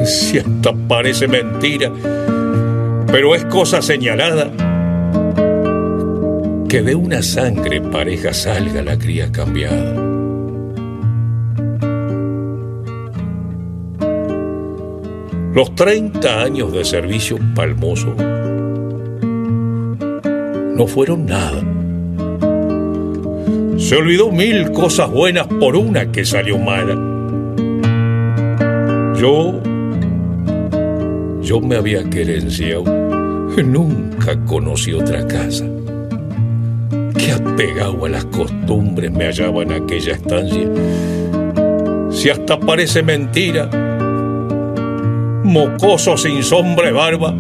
Si 0.04 0.38
hasta 0.38 0.72
parece 0.88 1.26
mentira, 1.28 1.90
pero 3.06 3.34
es 3.34 3.44
cosa 3.46 3.80
señalada 3.80 4.50
que 6.68 6.82
de 6.82 6.94
una 6.94 7.22
sangre 7.22 7.80
pareja 7.80 8.34
salga 8.34 8.82
la 8.82 8.98
cría 8.98 9.30
cambiada. 9.32 9.94
Los 15.54 15.74
30 15.76 16.42
años 16.42 16.72
de 16.72 16.84
servicio 16.84 17.38
palmoso 17.54 18.14
no 20.76 20.86
fueron 20.88 21.26
nada 21.26 21.62
Se 23.78 23.96
olvidó 23.96 24.32
mil 24.32 24.72
cosas 24.72 25.10
buenas 25.10 25.46
por 25.46 25.76
una 25.76 26.10
que 26.10 26.24
salió 26.24 26.58
mala. 26.58 26.94
Yo. 29.16 29.73
Yo 31.44 31.60
me 31.60 31.76
había 31.76 32.02
querenciado. 32.08 32.84
Nunca 33.62 34.34
conocí 34.46 34.94
otra 34.94 35.26
casa. 35.26 35.66
Qué 37.16 37.32
apegado 37.32 38.06
a 38.06 38.08
las 38.08 38.24
costumbres 38.24 39.12
me 39.12 39.26
hallaba 39.26 39.62
en 39.62 39.72
aquella 39.72 40.14
estancia. 40.14 40.68
Si 42.10 42.30
hasta 42.30 42.58
parece 42.58 43.02
mentira, 43.02 43.68
mocoso 45.44 46.16
sin 46.16 46.42
sombra 46.42 46.88
y 46.88 46.92
barba, 46.92 47.34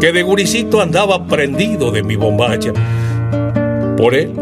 que 0.00 0.12
de 0.12 0.22
guricito 0.24 0.80
andaba 0.80 1.26
prendido 1.26 1.92
de 1.92 2.02
mi 2.02 2.16
bombacha. 2.16 2.72
Por 3.96 4.14
él, 4.16 4.32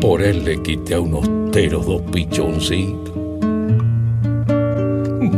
por 0.00 0.22
él 0.22 0.44
le 0.44 0.60
quité 0.60 0.94
a 0.94 1.00
unos 1.00 1.52
teros 1.52 1.86
dos 1.86 2.02
pichoncitos. 2.12 3.19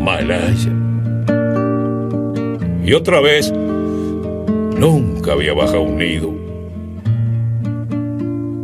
Malaya. 0.02 0.72
Y 2.84 2.92
otra 2.92 3.20
vez, 3.20 3.52
nunca 3.52 5.32
había 5.32 5.54
bajado 5.54 5.82
un 5.82 5.96
nido. 5.96 6.34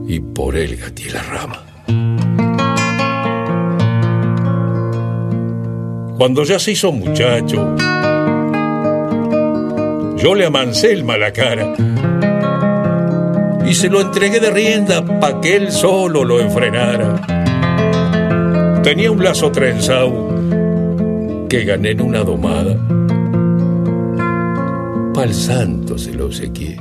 Y 0.09 0.19
por 0.19 0.57
él 0.57 0.77
gaté 0.77 1.11
la 1.11 1.23
rama. 1.23 1.65
Cuando 6.19 6.43
ya 6.43 6.59
se 6.59 6.73
hizo 6.73 6.91
muchacho, 6.91 7.77
yo 10.17 10.35
le 10.35 10.45
amancé 10.45 10.93
el 10.93 11.05
mala 11.05 11.33
cara 11.33 11.75
y 13.65 13.75
se 13.75 13.89
lo 13.89 14.01
entregué 14.01 14.41
de 14.41 14.51
rienda 14.51 15.05
pa' 15.21 15.41
que 15.41 15.55
él 15.55 15.71
solo 15.71 16.25
lo 16.25 16.41
enfrenara. 16.41 17.21
Tenía 18.83 19.13
un 19.13 19.23
lazo 19.23 19.53
trenzado 19.53 20.28
que 21.49 21.65
gané 21.65 21.93
en 21.93 22.03
una 22.03 22.21
domada. 22.25 22.77
Pa'l 25.15 25.33
santo 25.33 25.97
se 25.97 26.13
lo 26.13 26.27
obsequié. 26.27 26.77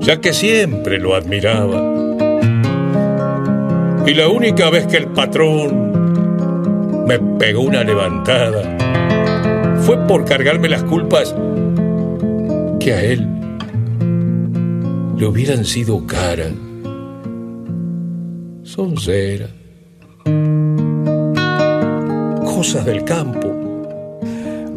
Ya 0.00 0.20
que 0.20 0.32
siempre 0.32 0.98
lo 0.98 1.14
admiraba. 1.14 1.82
Y 4.06 4.14
la 4.14 4.28
única 4.28 4.70
vez 4.70 4.86
que 4.86 4.98
el 4.98 5.08
patrón 5.08 7.06
me 7.06 7.18
pegó 7.38 7.62
una 7.62 7.82
levantada 7.84 8.76
fue 9.80 9.96
por 10.06 10.24
cargarme 10.26 10.68
las 10.68 10.84
culpas 10.84 11.34
que 12.80 12.92
a 12.92 13.02
él 13.02 13.26
le 15.16 15.26
hubieran 15.26 15.64
sido 15.64 16.06
caras. 16.06 16.52
Son 18.62 18.96
Cosas 22.58 22.84
del 22.84 23.04
campo. 23.04 23.46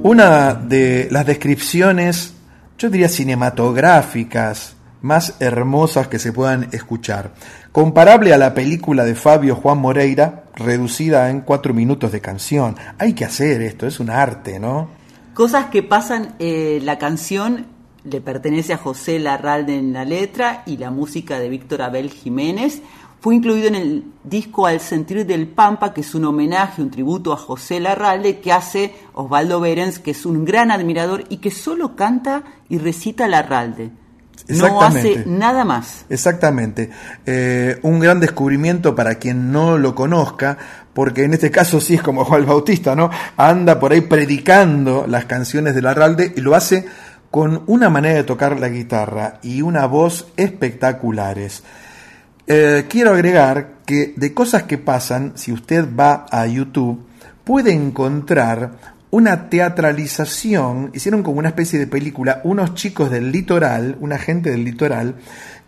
Una 0.04 0.54
de 0.54 1.08
las 1.10 1.26
descripciones, 1.26 2.36
yo 2.78 2.92
diría 2.92 3.10
cinematográficas, 3.10 4.76
más 5.02 5.38
hermosas 5.40 6.08
que 6.08 6.20
se 6.20 6.32
puedan 6.32 6.70
escuchar. 6.74 7.34
Comparable 7.72 8.36
a 8.36 8.38
la 8.38 8.54
película 8.54 9.04
de 9.04 9.16
Fabio 9.16 9.56
Juan 9.56 9.80
Moreira, 9.80 10.44
reducida 10.54 11.32
en 11.32 11.42
cuatro 11.42 11.74
minutos 11.74 12.12
de 12.12 12.22
canción. 12.22 12.76
Hay 13.00 13.14
que 13.14 13.26
hacer 13.26 13.64
esto, 13.64 13.88
es 13.88 14.00
un 14.00 14.12
arte, 14.12 14.60
¿no? 14.60 14.90
Cosas 15.34 15.72
que 15.72 15.82
pasan, 15.82 16.36
eh, 16.38 16.80
la 16.84 17.00
canción 17.00 17.66
le 18.04 18.22
pertenece 18.22 18.74
a 18.74 18.78
José 18.78 19.18
Larralde 19.18 19.76
en 19.76 19.94
la 19.94 20.06
letra 20.06 20.64
y 20.68 20.78
la 20.78 20.92
música 20.92 21.40
de 21.40 21.50
Víctor 21.50 21.82
Abel 21.82 22.12
Jiménez. 22.12 22.84
Fue 23.22 23.36
incluido 23.36 23.68
en 23.68 23.76
el 23.76 24.06
disco 24.24 24.66
Al 24.66 24.80
Sentir 24.80 25.28
del 25.28 25.48
Pampa, 25.48 25.94
que 25.94 26.02
es 26.02 26.16
un 26.16 26.26
homenaje, 26.26 26.82
un 26.82 26.90
tributo 26.90 27.32
a 27.32 27.38
José 27.38 27.80
Larralde 27.80 28.40
que 28.40 28.52
hace 28.52 28.96
Osvaldo 29.14 29.60
Berens, 29.60 30.00
que 30.00 30.10
es 30.10 30.26
un 30.26 30.44
gran 30.44 30.72
admirador 30.72 31.26
y 31.30 31.38
que 31.38 31.52
solo 31.52 31.96
canta 31.96 32.44
y 32.68 32.80
recita 32.80 33.28
Larralde. 33.28 33.92
No 34.48 34.82
hace 34.82 35.24
nada 35.28 35.64
más. 35.64 36.06
Exactamente. 36.10 36.90
Eh, 37.28 37.78
un 37.84 38.00
gran 38.00 38.20
descubrimiento 38.20 38.96
para 38.96 39.14
quien 39.16 39.52
no 39.52 39.78
lo 39.78 39.94
conozca, 39.94 40.58
porque 40.92 41.24
en 41.24 41.36
este 41.36 41.52
caso 41.52 41.80
sí 41.80 41.94
es 41.94 42.02
como 42.02 42.26
Juan 42.26 42.48
Bautista, 42.48 42.96
¿no? 42.96 43.12
Anda 43.38 43.80
por 43.80 43.92
ahí 43.92 44.02
predicando 44.02 45.06
las 45.08 45.26
canciones 45.26 45.76
de 45.76 45.84
Larralde 45.84 46.34
y 46.36 46.42
lo 46.42 46.56
hace 46.56 46.88
con 47.30 47.62
una 47.68 47.92
manera 47.92 48.16
de 48.16 48.24
tocar 48.24 48.60
la 48.60 48.70
guitarra 48.70 49.40
y 49.44 49.62
una 49.62 49.86
voz 49.86 50.26
espectaculares. 50.38 51.62
Eh, 52.54 52.86
quiero 52.90 53.14
agregar 53.14 53.76
que 53.86 54.14
de 54.18 54.34
cosas 54.34 54.64
que 54.64 54.78
pasan, 54.78 55.32
si 55.36 55.54
usted 55.54 55.88
va 55.98 56.26
a 56.30 56.46
YouTube, 56.48 57.08
puede 57.46 57.72
encontrar 57.72 58.98
una 59.10 59.48
teatralización, 59.50 60.92
hicieron 60.94 61.24
como 61.24 61.40
una 61.40 61.48
especie 61.48 61.80
de 61.80 61.88
película, 61.88 62.42
unos 62.44 62.74
chicos 62.74 63.10
del 63.10 63.32
litoral, 63.32 63.96
una 64.02 64.18
gente 64.18 64.50
del 64.50 64.66
litoral, 64.66 65.16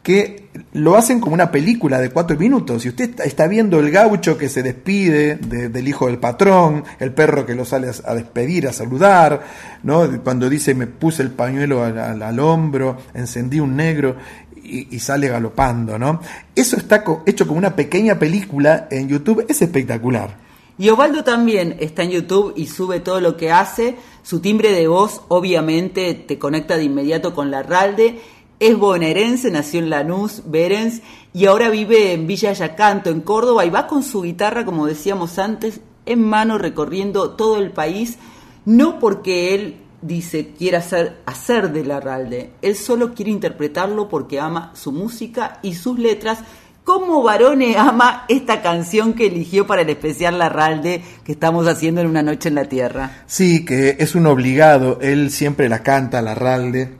que 0.04 0.50
lo 0.74 0.98
hacen 0.98 1.22
como 1.22 1.34
una 1.34 1.50
película 1.50 2.00
de 2.00 2.10
cuatro 2.10 2.38
minutos. 2.38 2.86
Y 2.86 2.90
usted 2.90 3.22
está 3.22 3.48
viendo 3.48 3.80
el 3.80 3.90
gaucho 3.90 4.38
que 4.38 4.50
se 4.50 4.62
despide 4.62 5.36
del 5.36 5.88
hijo 5.88 6.08
del 6.08 6.20
patrón, 6.20 6.84
el 7.00 7.14
perro 7.14 7.46
que 7.46 7.56
lo 7.56 7.64
sale 7.64 7.90
a, 8.04 8.14
despedir, 8.14 8.68
a 8.68 8.74
saludar, 8.74 9.42
¿no? 9.84 10.22
cuando 10.22 10.50
dice 10.50 10.76
me 10.76 10.88
puse 10.88 11.24
el 11.24 11.32
pañuelo 11.32 11.84
al, 11.84 12.40
hombro, 12.40 12.98
encendí 13.14 13.62
un 13.62 13.78
negro 13.78 14.18
y, 14.64 15.00
sale 15.00 15.28
galopando. 15.28 16.00
¿no? 16.00 16.20
Eso 16.56 16.78
está 16.78 17.04
hecho 17.26 17.48
como 17.48 17.58
una 17.58 17.76
pequeña 17.76 18.18
película 18.18 18.88
en 18.90 19.08
YouTube, 19.08 19.46
es 19.48 19.62
espectacular. 19.62 20.38
Y 20.78 20.90
Ovaldo 20.90 21.24
también 21.24 21.76
está 21.80 22.04
en 22.04 22.12
YouTube 22.12 22.54
y 22.56 22.66
sube 22.66 23.00
todo 23.00 23.22
lo 23.22 23.38
que 23.38 23.52
hace. 23.52 23.96
Su 24.24 24.40
timbre 24.40 24.72
de 24.72 24.88
voz 24.88 25.22
obviamente 25.28 26.14
te 26.16 26.40
conecta 26.40 26.78
de 26.78 26.86
inmediato 26.86 27.36
con 27.36 27.52
la 27.52 27.62
Ralde. 27.62 28.20
Es 28.60 28.78
bonaerense, 28.78 29.52
nació 29.52 29.82
en 29.82 29.90
Lanús, 29.90 30.44
Berens, 30.46 31.02
y 31.34 31.46
ahora 31.46 31.70
vive 31.70 32.14
en 32.14 32.28
Villa 32.28 32.54
Yacanto, 32.54 33.10
en 33.10 33.22
Córdoba, 33.22 33.66
y 33.66 33.70
va 33.70 33.88
con 33.88 34.04
su 34.04 34.22
guitarra, 34.22 34.64
como 34.64 34.86
decíamos 34.88 35.38
antes, 35.38 35.82
en 36.06 36.24
mano 36.24 36.58
recorriendo 36.58 37.32
todo 37.32 37.58
el 37.58 37.72
país, 37.72 38.18
no 38.66 39.00
porque 39.00 39.54
él 39.54 39.83
dice 40.04 40.52
quiere 40.58 40.78
hacer, 40.78 41.18
hacer 41.26 41.72
de 41.72 41.86
la 41.86 42.00
Ralde, 42.00 42.52
él 42.62 42.76
solo 42.76 43.14
quiere 43.14 43.32
interpretarlo 43.32 44.10
porque 44.10 44.40
ama 44.40 44.72
su 44.76 44.92
música 44.92 45.60
y 45.62 45.74
sus 45.74 45.98
letras. 45.98 46.40
¿Cómo 46.84 47.24
Barone 47.24 47.78
ama 47.78 48.26
esta 48.28 48.62
canción 48.62 49.14
que 49.14 49.28
eligió 49.28 49.66
para 49.66 49.84
el 49.84 49.90
especial 49.90 50.38
Larralde 50.38 51.02
que 51.24 51.32
estamos 51.32 51.66
haciendo 51.66 52.02
en 52.02 52.08
Una 52.08 52.24
Noche 52.24 52.50
en 52.50 52.56
la 52.56 52.66
Tierra? 52.66 53.24
Sí, 53.26 53.64
que 53.64 53.96
es 54.00 54.16
un 54.16 54.28
obligado, 54.28 55.00
él 55.02 55.32
siempre 55.32 55.70
la 55.70 55.82
canta, 55.82 56.22
Larralde, 56.22 56.92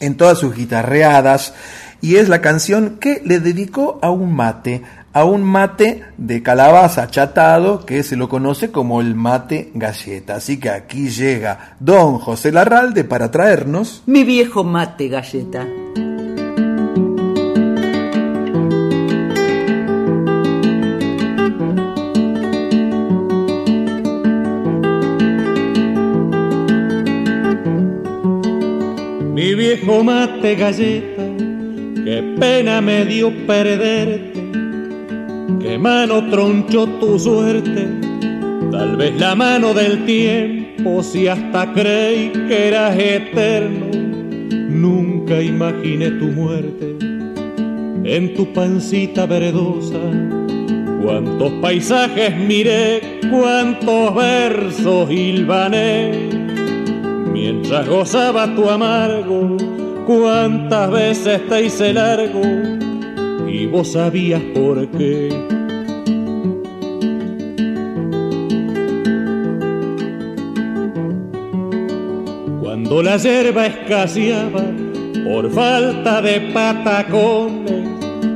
en 0.00 0.18
todas 0.18 0.38
sus 0.38 0.54
guitarreadas, 0.54 1.54
y 2.02 2.16
es 2.16 2.28
la 2.28 2.42
canción 2.42 2.98
que 3.00 3.22
le 3.24 3.40
dedicó 3.40 3.98
a 4.02 4.10
un 4.10 4.36
mate, 4.36 4.82
a 5.14 5.24
un 5.24 5.42
mate 5.42 6.04
de 6.18 6.42
calabaza 6.42 7.04
achatado 7.04 7.86
que 7.86 8.02
se 8.02 8.16
lo 8.16 8.28
conoce 8.28 8.70
como 8.70 9.00
el 9.00 9.14
mate 9.14 9.70
galleta. 9.74 10.34
Así 10.36 10.60
que 10.60 10.68
aquí 10.68 11.08
llega 11.08 11.76
don 11.80 12.18
José 12.18 12.52
Larralde 12.52 13.04
para 13.04 13.30
traernos... 13.30 14.02
Mi 14.04 14.24
viejo 14.24 14.62
mate 14.62 15.08
galleta. 15.08 15.66
viejo 29.54 30.04
mate 30.04 30.56
galleta, 30.56 31.22
qué 32.04 32.36
pena 32.38 32.80
me 32.80 33.04
dio 33.04 33.32
perderte, 33.46 34.33
qué 35.64 35.78
mano 35.78 36.28
tronchó 36.28 36.86
tu 37.00 37.18
suerte, 37.18 37.88
tal 38.70 38.96
vez 38.96 39.18
la 39.18 39.34
mano 39.34 39.72
del 39.72 40.04
tiempo, 40.04 41.02
si 41.02 41.26
hasta 41.26 41.72
creí 41.72 42.30
que 42.46 42.68
eras 42.68 42.94
eterno, 42.98 43.86
nunca 44.68 45.40
imaginé 45.40 46.10
tu 46.10 46.26
muerte 46.26 46.96
en 48.04 48.34
tu 48.34 48.52
pancita 48.52 49.24
verdosa. 49.24 50.00
Cuántos 51.02 51.50
paisajes 51.62 52.36
miré, 52.36 53.20
cuántos 53.30 54.14
versos 54.14 55.10
hilvané 55.10 56.12
mientras 57.32 57.88
gozaba 57.88 58.54
tu 58.54 58.68
amargo, 58.68 59.56
cuántas 60.06 60.90
veces 60.90 61.48
te 61.48 61.64
hice 61.64 61.94
largo 61.94 62.42
y 63.54 63.66
vos 63.66 63.92
sabías 63.92 64.42
por 64.54 64.86
qué. 64.88 65.53
Cuando 72.84 73.02
la 73.02 73.16
hierba 73.16 73.66
escaseaba, 73.66 74.62
por 75.24 75.50
falta 75.50 76.20
de 76.20 76.38
patacones, 76.52 77.82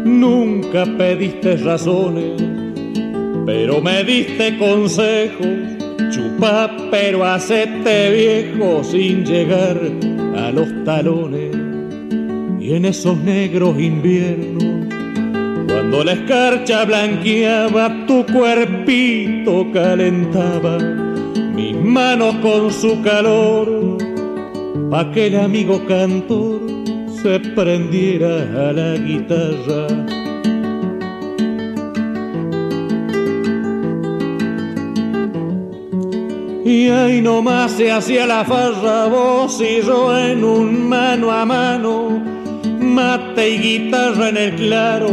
nunca 0.06 0.86
pediste 0.86 1.58
razones, 1.58 2.42
pero 3.44 3.82
me 3.82 4.02
diste 4.04 4.56
consejos. 4.56 5.46
Chupa, 6.10 6.74
pero 6.90 7.26
hacete 7.26 8.10
viejo 8.10 8.82
sin 8.82 9.22
llegar 9.26 9.78
a 10.38 10.50
los 10.50 10.82
talones. 10.82 11.54
Y 12.58 12.72
en 12.72 12.86
esos 12.86 13.18
negros 13.18 13.78
inviernos, 13.78 14.64
cuando 15.68 16.04
la 16.04 16.12
escarcha 16.12 16.86
blanqueaba, 16.86 18.06
tu 18.06 18.24
cuerpito 18.24 19.70
calentaba 19.74 20.78
mis 21.54 21.76
manos 21.76 22.36
con 22.36 22.72
su 22.72 23.02
calor, 23.02 24.07
pa' 24.90 25.10
que 25.12 25.26
el 25.26 25.36
amigo 25.36 25.84
cantor 25.86 26.60
se 27.22 27.40
prendiera 27.40 28.68
a 28.68 28.72
la 28.72 28.96
guitarra. 28.96 29.86
Y 36.64 36.88
ahí 36.88 37.22
nomás 37.22 37.72
se 37.72 37.90
hacía 37.90 38.26
la 38.26 38.44
farra, 38.44 39.06
vos 39.06 39.60
y 39.60 39.82
yo 39.82 40.16
en 40.18 40.44
un 40.44 40.88
mano 40.88 41.30
a 41.30 41.44
mano, 41.44 42.22
mate 42.80 43.50
y 43.50 43.58
guitarra 43.58 44.28
en 44.28 44.36
el 44.36 44.54
claro, 44.54 45.08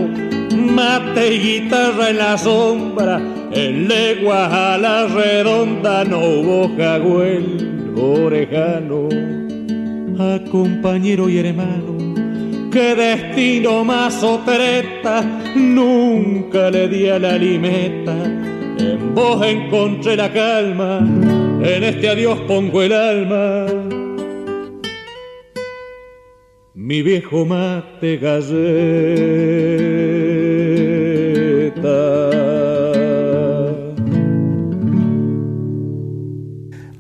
mate 0.54 1.34
y 1.34 1.40
guitarra 1.40 2.10
en 2.10 2.18
la 2.18 2.38
sombra, 2.38 3.22
en 3.52 3.88
leguas 3.88 4.52
a 4.52 4.78
la 4.78 5.08
redonda 5.08 6.04
no 6.04 6.20
hubo 6.20 6.76
jagüel 6.78 7.94
orejano, 7.98 9.08
a 10.20 10.40
compañero 10.50 11.30
y 11.30 11.40
hermano, 11.40 11.98
qué 12.72 12.96
destino 12.96 13.84
más 13.84 14.24
opereta, 14.24 15.22
nunca 15.56 16.70
le 16.70 16.88
di 16.88 17.08
a 17.08 17.20
la 17.20 17.38
limeta, 17.38 18.16
en 18.78 19.14
vos 19.14 19.46
encontré 19.46 20.16
la 20.16 20.32
calma, 20.32 21.00
en 21.00 21.84
este 21.84 22.10
adiós 22.10 22.40
pongo 22.48 22.82
el 22.82 22.94
alma. 22.94 23.66
Mi 26.74 27.02
viejo 27.02 27.46
mate 27.46 28.18
galleta. 28.18 29.75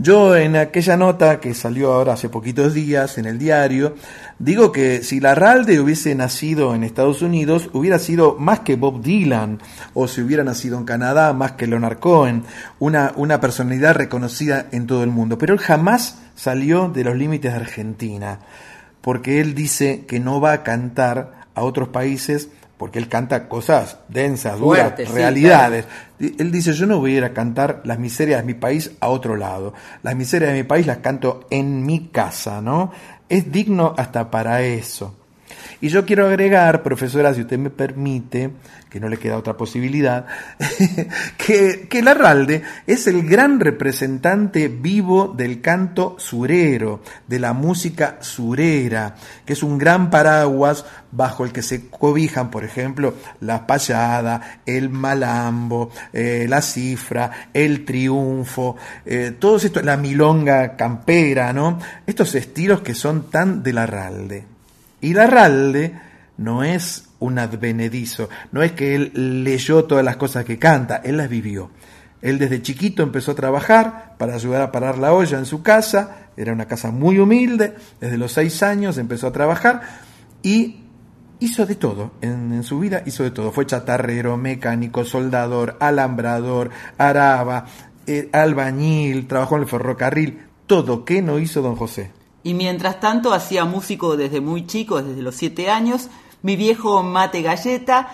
Yo 0.06 0.36
en 0.36 0.56
aquella 0.56 0.98
nota 0.98 1.40
que 1.40 1.56
salió 1.56 1.91
ahora 1.91 2.14
hace 2.14 2.30
poquitos 2.30 2.76
días 2.76 3.18
en 3.18 3.26
el 3.26 3.40
diario, 3.40 3.95
digo 4.38 4.72
que 4.72 5.02
si 5.02 5.19
Larralde 5.19 5.80
hubiese 5.80 6.14
nacido 6.14 6.76
en 6.76 6.84
Estados 6.84 7.23
Unidos, 7.23 7.72
hubiera 7.73 7.98
sido 7.98 8.36
más 8.38 8.60
que 8.60 8.76
Bob 8.76 9.02
Dylan, 9.02 9.57
o 9.95 10.07
si 10.07 10.22
hubiera 10.22 10.44
nacido 10.44 10.77
en 10.77 10.86
Canadá, 10.86 11.34
más 11.34 11.53
que 11.53 11.65
Leonard 11.65 11.98
Cohen, 11.98 12.44
una, 12.77 13.14
una 13.15 13.41
personalidad 13.41 13.95
reconocida 13.95 14.68
en 14.72 14.86
todo 14.86 15.03
el 15.03 15.10
mundo. 15.10 15.40
Pero 15.40 15.56
él 15.56 15.60
jamás 15.60 16.19
salió 16.36 16.88
de 16.88 17.03
los 17.03 17.15
límites 17.15 17.52
de 17.52 17.57
Argentina, 17.57 18.41
porque 19.02 19.41
él 19.41 19.56
dice 19.56 20.06
que 20.07 20.19
no 20.19 20.40
va 20.40 20.53
a 20.53 20.61
cantar 20.61 21.45
a 21.56 21.64
otros 21.64 21.88
países 21.88 22.49
porque 22.78 23.00
él 23.00 23.08
canta 23.08 23.48
cosas 23.48 24.00
densas, 24.08 24.60
duras, 24.60 24.94
sí, 24.98 25.06
realidades. 25.06 25.86
Él 26.20 26.52
dice, 26.52 26.74
yo 26.74 26.86
no 26.86 27.00
voy 27.00 27.16
a 27.16 27.18
ir 27.18 27.24
a 27.24 27.34
cantar 27.34 27.82
las 27.86 28.00
miserias 28.00 28.42
de 28.42 28.46
mi 28.46 28.54
país 28.54 28.92
a 29.00 29.08
otro 29.08 29.36
lado. 29.36 29.74
Las 30.04 30.16
miserias 30.16 30.52
de 30.52 30.58
mi 30.58 30.64
país 30.64 30.86
las 30.86 30.98
canto 30.98 31.48
en 31.50 31.86
mi 31.86 32.08
casa, 32.08 32.62
¿no? 32.62 32.92
Es 33.30 33.52
digno 33.52 33.94
hasta 33.98 34.30
para 34.30 34.62
eso. 34.62 35.16
Y 35.86 35.90
yo 35.90 36.03
quiero 36.03 36.26
agregar, 36.26 36.82
profesora, 36.82 37.32
si 37.36 37.41
usted 37.41 37.60
me 37.60 37.70
permite, 37.70 38.49
que 38.90 38.99
no 38.99 39.07
le 39.07 39.18
queda 39.18 39.38
otra 39.38 39.56
posibilidad, 39.56 40.26
que, 41.38 41.88
que 41.88 42.02
Larralde 42.02 42.64
es 42.88 43.06
el 43.06 43.30
gran 43.30 43.60
representante 43.60 44.68
vivo 44.68 45.28
del 45.28 45.62
canto 45.62 46.16
surero, 46.18 47.03
de 47.28 47.38
la 47.38 47.53
música 47.53 48.18
surera, 48.22 49.14
que 49.45 49.53
es 49.53 49.62
un 49.62 49.78
gran 49.78 50.10
paraguas 50.10 50.86
bajo 51.12 51.45
el 51.45 51.52
que 51.52 51.62
se 51.62 51.88
cobijan, 51.88 52.49
por 52.49 52.64
ejemplo, 52.64 53.14
la 53.41 53.68
payada, 53.68 54.62
el 54.66 54.90
malambo, 54.90 55.91
eh, 56.12 56.48
la 56.49 56.64
cifra, 56.64 57.49
el 57.53 57.86
triunfo, 57.86 58.76
eh, 59.06 59.36
todo 59.38 59.57
esto, 59.57 59.84
la 59.84 59.98
milonga 59.98 60.76
campera, 60.76 61.53
¿no? 61.53 61.78
Estos 62.07 62.34
estilos 62.34 62.82
que 62.82 62.95
son 62.95 63.30
tan 63.30 63.62
de 63.62 63.72
Larralde. 63.72 64.55
Y 65.02 65.14
Larralde 65.14 65.94
no 66.38 66.64
es 66.64 67.10
un 67.20 67.40
advenedizo, 67.40 68.30
no 68.52 68.62
es 68.62 68.74
que 68.74 68.96
él 68.96 69.44
leyó 69.44 69.86
todas 69.86 70.04
las 70.04 70.18
cosas 70.18 70.46
que 70.46 70.60
canta, 70.60 70.98
él 70.98 71.18
las 71.18 71.30
vivió. 71.30 71.72
Él 72.22 72.40
desde 72.40 72.62
chiquito 72.62 73.04
empezó 73.04 73.32
a 73.32 73.36
trabajar 73.36 74.16
para 74.18 74.36
ayudar 74.36 74.62
a 74.62 74.72
parar 74.72 74.98
la 74.98 75.14
olla 75.14 75.38
en 75.38 75.46
su 75.46 75.62
casa, 75.62 76.30
era 76.38 76.54
una 76.54 76.66
casa 76.66 76.92
muy 76.92 77.20
humilde, 77.20 77.76
desde 78.00 78.18
los 78.18 78.32
seis 78.32 78.64
años 78.64 78.98
empezó 78.98 79.28
a 79.28 79.32
trabajar 79.32 79.82
y 80.42 80.82
hizo 81.40 81.66
de 81.66 81.76
todo, 81.76 82.12
en, 82.22 82.64
su 82.64 82.80
vida 82.80 83.04
hizo 83.06 83.24
de 83.24 83.32
todo. 83.32 83.52
Fue 83.52 83.66
chatarrero, 83.66 84.38
mecánico, 84.38 85.06
soldador, 85.06 85.78
alambrador, 85.80 86.72
araba, 86.98 87.66
eh, 88.08 88.30
albañil, 88.34 89.28
trabajó 89.28 89.56
en 89.56 89.64
el 89.64 89.68
ferrocarril, 89.68 90.42
todo. 90.68 91.06
¿Qué 91.06 91.22
no 91.22 91.40
hizo 91.40 91.62
don 91.62 91.76
José? 91.76 92.12
Y 92.46 92.54
mientras 92.54 93.00
tanto 93.00 93.34
hacía 93.34 93.66
músico 93.66 94.16
desde 94.16 94.40
muy 94.40 94.68
chico, 94.68 95.02
desde 95.02 95.24
los 95.24 95.34
siete 95.34 95.72
años. 95.72 96.10
Mi 96.44 96.56
viejo 96.56 97.02
Mate 97.02 97.42
Galleta 97.42 98.08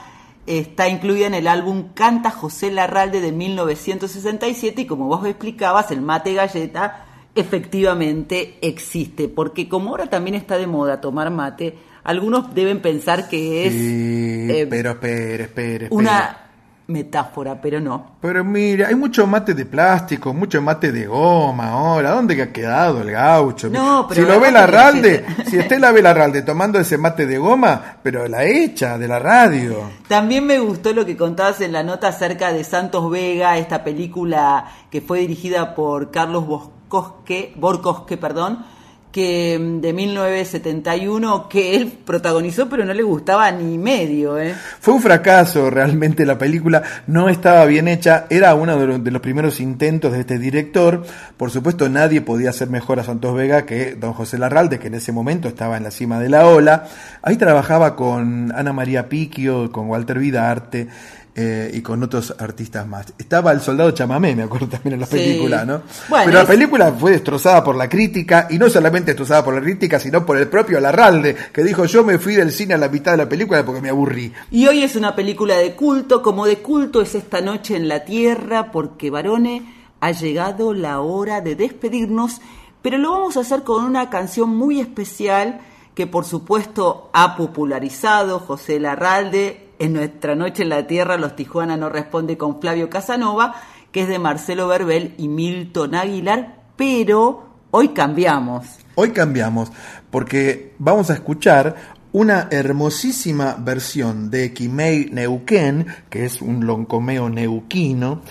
está 0.48 0.88
incluida 0.88 1.28
en 1.28 1.34
el 1.34 1.48
álbum 1.50 1.90
Canta 1.94 2.32
José 2.32 2.72
Larralde 2.72 3.20
de 3.20 3.34
1967 3.34 4.84
y 4.84 4.86
como 4.86 5.08
vos 5.08 5.26
explicabas, 5.26 5.92
el 5.92 6.00
Mate 6.00 6.34
Galleta 6.34 7.08
efectivamente 7.36 8.58
existe, 8.62 9.28
porque 9.28 9.68
como 9.68 9.90
ahora 9.90 10.08
también 10.08 10.36
está 10.36 10.58
de 10.58 10.66
moda 10.66 11.02
tomar 11.02 11.30
mate, 11.30 11.78
algunos 12.06 12.56
deben 12.56 12.82
pensar 12.82 13.28
que 13.28 13.68
es 13.68 13.74
Sí, 13.74 14.48
eh, 14.50 14.68
pero 14.70 14.92
espere, 14.92 15.44
espere, 15.44 15.86
espere. 15.86 15.88
una 15.90 16.51
metáfora, 16.92 17.60
pero 17.62 17.80
no. 17.80 18.18
Pero 18.22 18.44
mira, 18.44 18.88
hay 18.88 18.96
mucho 18.96 19.26
mate 19.26 19.54
de 19.54 19.66
plástico, 19.66 20.34
mucho 20.34 20.62
mate 20.62 20.92
de 20.92 21.08
goma 21.08 21.70
ahora. 21.70 22.12
¿Dónde 22.12 22.42
ha 22.42 22.52
quedado 22.52 23.02
el 23.02 23.12
gaucho? 23.12 23.70
No, 23.70 24.06
pero 24.08 24.22
si 24.22 24.28
la 24.28 24.36
lo 24.36 24.42
ve 24.42 24.52
Larralde, 24.52 25.22
Galleta. 25.22 25.50
si 25.50 25.60
usted 25.60 25.80
la 25.80 25.92
ve 25.92 26.02
Larralde 26.02 26.42
tomando 26.42 26.80
ese 26.80 26.98
mate 26.98 27.26
de 27.26 27.38
goma, 27.38 27.98
pero 28.04 28.28
la 28.28 28.44
hecha 28.44 28.98
de 28.98 29.08
la 29.08 29.20
radio. 29.20 29.90
También 30.08 30.46
me 30.46 30.60
gustó 30.60 30.94
lo 30.94 31.06
que 31.06 31.18
contabas 31.18 31.62
en 31.62 31.72
la 31.72 31.84
nota 31.84 32.10
acerca 32.10 32.52
de 32.52 32.64
Santos 32.64 33.10
Vega, 33.10 33.58
esta 33.58 33.84
película 33.84 34.66
que 34.90 35.02
fue 35.02 35.20
dirigida 35.20 35.76
por 35.76 36.12
Carlos 36.12 36.46
Boscosque, 36.46 37.54
Borcosque, 37.56 38.18
perdón, 38.18 38.66
que 39.12 39.60
mm, 39.60 39.82
de 39.82 39.94
1971 39.94 41.50
que 41.50 41.76
él 41.76 41.92
protagonizó, 42.06 42.70
pero 42.70 42.86
no 42.86 42.94
le 42.94 43.04
gustaba 43.04 43.52
ni 43.52 43.78
medio, 43.78 44.40
¿eh? 44.40 44.56
Fue 44.80 44.94
un 44.94 45.02
fracaso 45.02 45.70
realmente 45.70 46.26
la 46.26 46.38
película, 46.38 46.84
no 47.08 47.30
estaba 47.30 47.66
bien 47.66 47.88
hecha, 47.88 48.26
era 48.30 48.56
uno 48.56 48.78
de 48.78 49.12
los, 49.12 49.22
primeros 49.22 49.60
intentos 49.60 50.14
de 50.14 50.22
este 50.22 50.40
director. 50.40 51.04
Por 51.38 51.52
supuesto, 51.52 51.90
nadie 51.90 52.22
podía 52.22 52.50
hacer 52.50 52.70
mejor 52.70 53.00
a 53.00 53.04
Santos 53.04 53.36
Vega 53.36 53.66
que 53.66 53.96
don 53.96 54.14
José 54.14 54.38
Larralde, 54.38 54.80
que 54.80 54.88
en 54.88 54.96
ese 54.96 55.12
momento 55.12 55.48
estaba 55.48 55.78
en 55.78 55.84
la 55.84 55.92
cima 55.92 56.20
de 56.20 56.30
la 56.30 56.48
ola. 56.48 56.88
Ahí 57.22 57.38
trabajaba 57.38 57.96
con 57.96 58.52
Ana 58.56 58.74
María 58.74 59.10
Piquio, 59.10 59.72
con 59.72 59.90
Walter 59.90 60.20
Vidarte. 60.20 60.88
Eh, 61.34 61.72
y 61.74 61.82
con 61.82 62.04
otros 62.04 62.36
artistas 62.40 62.86
más. 62.86 63.14
Estaba 63.18 63.52
el 63.54 63.62
soldado 63.62 63.92
chamamé, 63.92 64.36
me 64.36 64.44
acuerdo 64.44 64.68
también 64.68 64.96
en 64.96 65.00
la 65.00 65.06
Sí. 65.06 65.14
película, 65.16 65.64
¿no? 65.66 65.82
Bueno, 66.10 66.26
Pero 66.26 66.38
la 66.38 66.42
es- 66.44 66.48
película 66.50 66.92
fue 66.92 67.12
destrozada 67.12 67.64
por 67.64 67.76
la 67.76 67.88
crítica, 67.88 68.48
y 68.50 68.58
no 68.58 68.70
solamente 68.70 69.12
destrozada 69.12 69.44
por 69.46 69.54
la 69.54 69.62
crítica, 69.62 70.00
sino 70.00 70.26
por 70.26 70.38
el 70.38 70.48
propio 70.50 70.80
Larralde, 70.80 71.36
que 71.54 71.64
dijo 71.64 71.86
yo 71.86 72.04
me 72.04 72.18
fui 72.20 72.36
del 72.36 72.52
cine 72.52 72.74
a 72.74 72.78
la 72.78 72.90
mitad 72.90 73.12
de 73.12 73.18
la 73.20 73.30
película 73.30 73.64
porque 73.66 73.82
me 73.82 73.90
aburrí. 73.90 74.34
Y 74.52 74.68
hoy 74.68 74.84
es 74.84 74.96
una 74.96 75.16
película 75.16 75.56
de 75.58 75.74
culto, 75.76 76.22
como 76.22 76.46
de 76.46 76.58
culto 76.58 77.02
es 77.02 77.16
esta 77.16 77.40
noche 77.42 77.76
en 77.78 77.88
la 77.88 78.04
Tierra, 78.04 78.72
porque 78.72 79.10
Varone 79.10 79.64
ha 80.02 80.12
llegado 80.12 80.74
la 80.74 81.00
hora 81.00 81.42
de 81.42 81.56
despedirnos, 81.56 82.42
pero 82.82 82.98
lo 82.98 83.12
vamos 83.12 83.38
a 83.38 83.42
hacer 83.42 83.64
con 83.64 83.86
una 83.86 84.10
canción 84.10 84.50
muy 84.50 84.80
especial 84.82 85.62
que 85.96 86.08
por 86.08 86.26
supuesto 86.26 87.10
ha 87.14 87.36
popularizado 87.38 88.40
José 88.40 88.80
Larralde 88.80 89.68
en 89.82 89.94
nuestra 89.94 90.36
noche 90.36 90.62
en 90.62 90.70
la 90.70 90.86
Tierra, 90.86 91.18
Los 91.18 91.36
Tijuana 91.36 91.76
no 91.76 91.90
responde 91.90 92.38
con 92.38 92.62
Flavio 92.62 92.88
Casanova, 92.88 93.56
que 93.92 94.04
es 94.04 94.08
de 94.08 94.20
Marcelo 94.20 94.68
Verbel 94.68 95.16
y 95.18 95.28
Milton 95.28 95.96
Aguilar, 95.96 96.62
pero 96.76 97.50
hoy 97.72 97.90
cambiamos. 97.90 98.68
Hoy 98.94 99.10
cambiamos 99.10 99.72
porque 100.12 100.76
vamos 100.78 101.10
a 101.10 101.16
escuchar 101.16 101.76
una 102.12 102.48
hermosísima 102.52 103.56
versión 103.58 104.30
de 104.30 104.54
Kimei 104.54 105.10
Neuquén, 105.12 105.88
que 106.12 106.26
es 106.26 106.44
un 106.44 106.68
loncomeo 106.68 107.28
neuquino, 107.30 108.22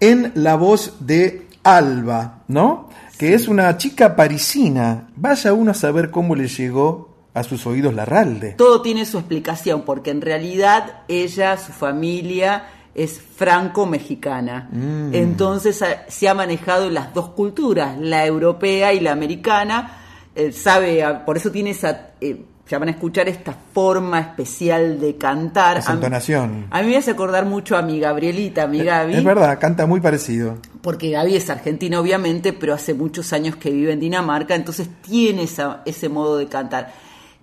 en 0.00 0.32
la 0.34 0.54
voz 0.54 0.94
de 1.00 1.46
Alba, 1.62 2.44
¿no? 2.48 2.88
Que 3.18 3.34
es 3.34 3.48
una 3.48 3.76
chica 3.76 4.16
parisina. 4.16 5.08
Vaya 5.14 5.52
uno 5.52 5.72
a 5.72 5.74
saber 5.74 6.10
cómo 6.10 6.34
le 6.34 6.48
llegó 6.48 7.15
a 7.36 7.42
sus 7.44 7.66
oídos 7.66 7.94
Larralde. 7.94 8.52
Todo 8.52 8.82
tiene 8.82 9.04
su 9.06 9.18
explicación, 9.18 9.82
porque 9.82 10.10
en 10.10 10.20
realidad 10.22 11.02
ella, 11.08 11.56
su 11.58 11.72
familia, 11.72 12.64
es 12.94 13.20
franco-mexicana. 13.20 14.68
Mm. 14.72 15.14
Entonces 15.14 15.82
a- 15.82 16.04
se 16.08 16.28
ha 16.28 16.34
manejado 16.34 16.90
las 16.90 17.12
dos 17.14 17.28
culturas, 17.30 17.96
la 18.00 18.24
europea 18.24 18.92
y 18.92 19.00
la 19.00 19.12
americana. 19.12 19.98
Eh, 20.34 20.52
sabe, 20.52 21.02
a- 21.02 21.24
por 21.24 21.36
eso 21.36 21.50
tiene 21.50 21.70
esa, 21.70 22.10
eh, 22.20 22.42
ya 22.68 22.78
van 22.78 22.88
a 22.88 22.92
escuchar 22.92 23.28
esta 23.28 23.54
forma 23.72 24.18
especial 24.20 24.98
de 25.00 25.16
cantar. 25.16 25.76
Esa 25.78 25.92
A- 25.92 25.94
entonación. 25.94 26.66
A 26.70 26.82
mí 26.82 26.88
me 26.88 26.96
hace 26.96 27.10
acordar 27.12 27.44
mucho 27.46 27.76
a 27.76 27.82
mi 27.82 28.00
Gabrielita, 28.00 28.64
a 28.64 28.66
mi 28.66 28.82
Gaby. 28.82 29.14
Es 29.14 29.24
verdad, 29.24 29.58
canta 29.60 29.86
muy 29.86 30.00
parecido. 30.00 30.56
Porque 30.82 31.10
Gaby 31.10 31.36
es 31.36 31.48
argentina, 31.50 32.00
obviamente, 32.00 32.52
pero 32.52 32.74
hace 32.74 32.92
muchos 32.94 33.32
años 33.32 33.56
que 33.56 33.70
vive 33.70 33.92
en 33.92 34.00
Dinamarca, 34.00 34.54
entonces 34.54 34.88
tiene 35.02 35.42
esa- 35.44 35.82
ese 35.84 36.08
modo 36.08 36.38
de 36.38 36.46
cantar. 36.48 36.92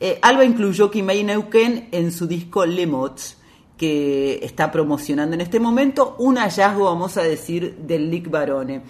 Eh, 0.06 0.20
Alba 0.22 0.44
incluyó 0.44 0.92
Kimei 0.92 1.24
Neuquén 1.24 1.88
en 1.94 2.12
su 2.12 2.28
disco 2.28 2.66
Lemots, 2.66 3.38
que 3.78 4.40
está 4.44 4.70
promocionando 4.70 5.34
en 5.34 5.40
este 5.40 5.62
momento, 5.62 6.18
un 6.20 6.36
hallazgo, 6.38 6.84
vamos 6.84 7.16
a 7.16 7.22
decir, 7.24 7.78
del 7.88 8.12
Lick 8.12 8.30
Barone. 8.30 8.82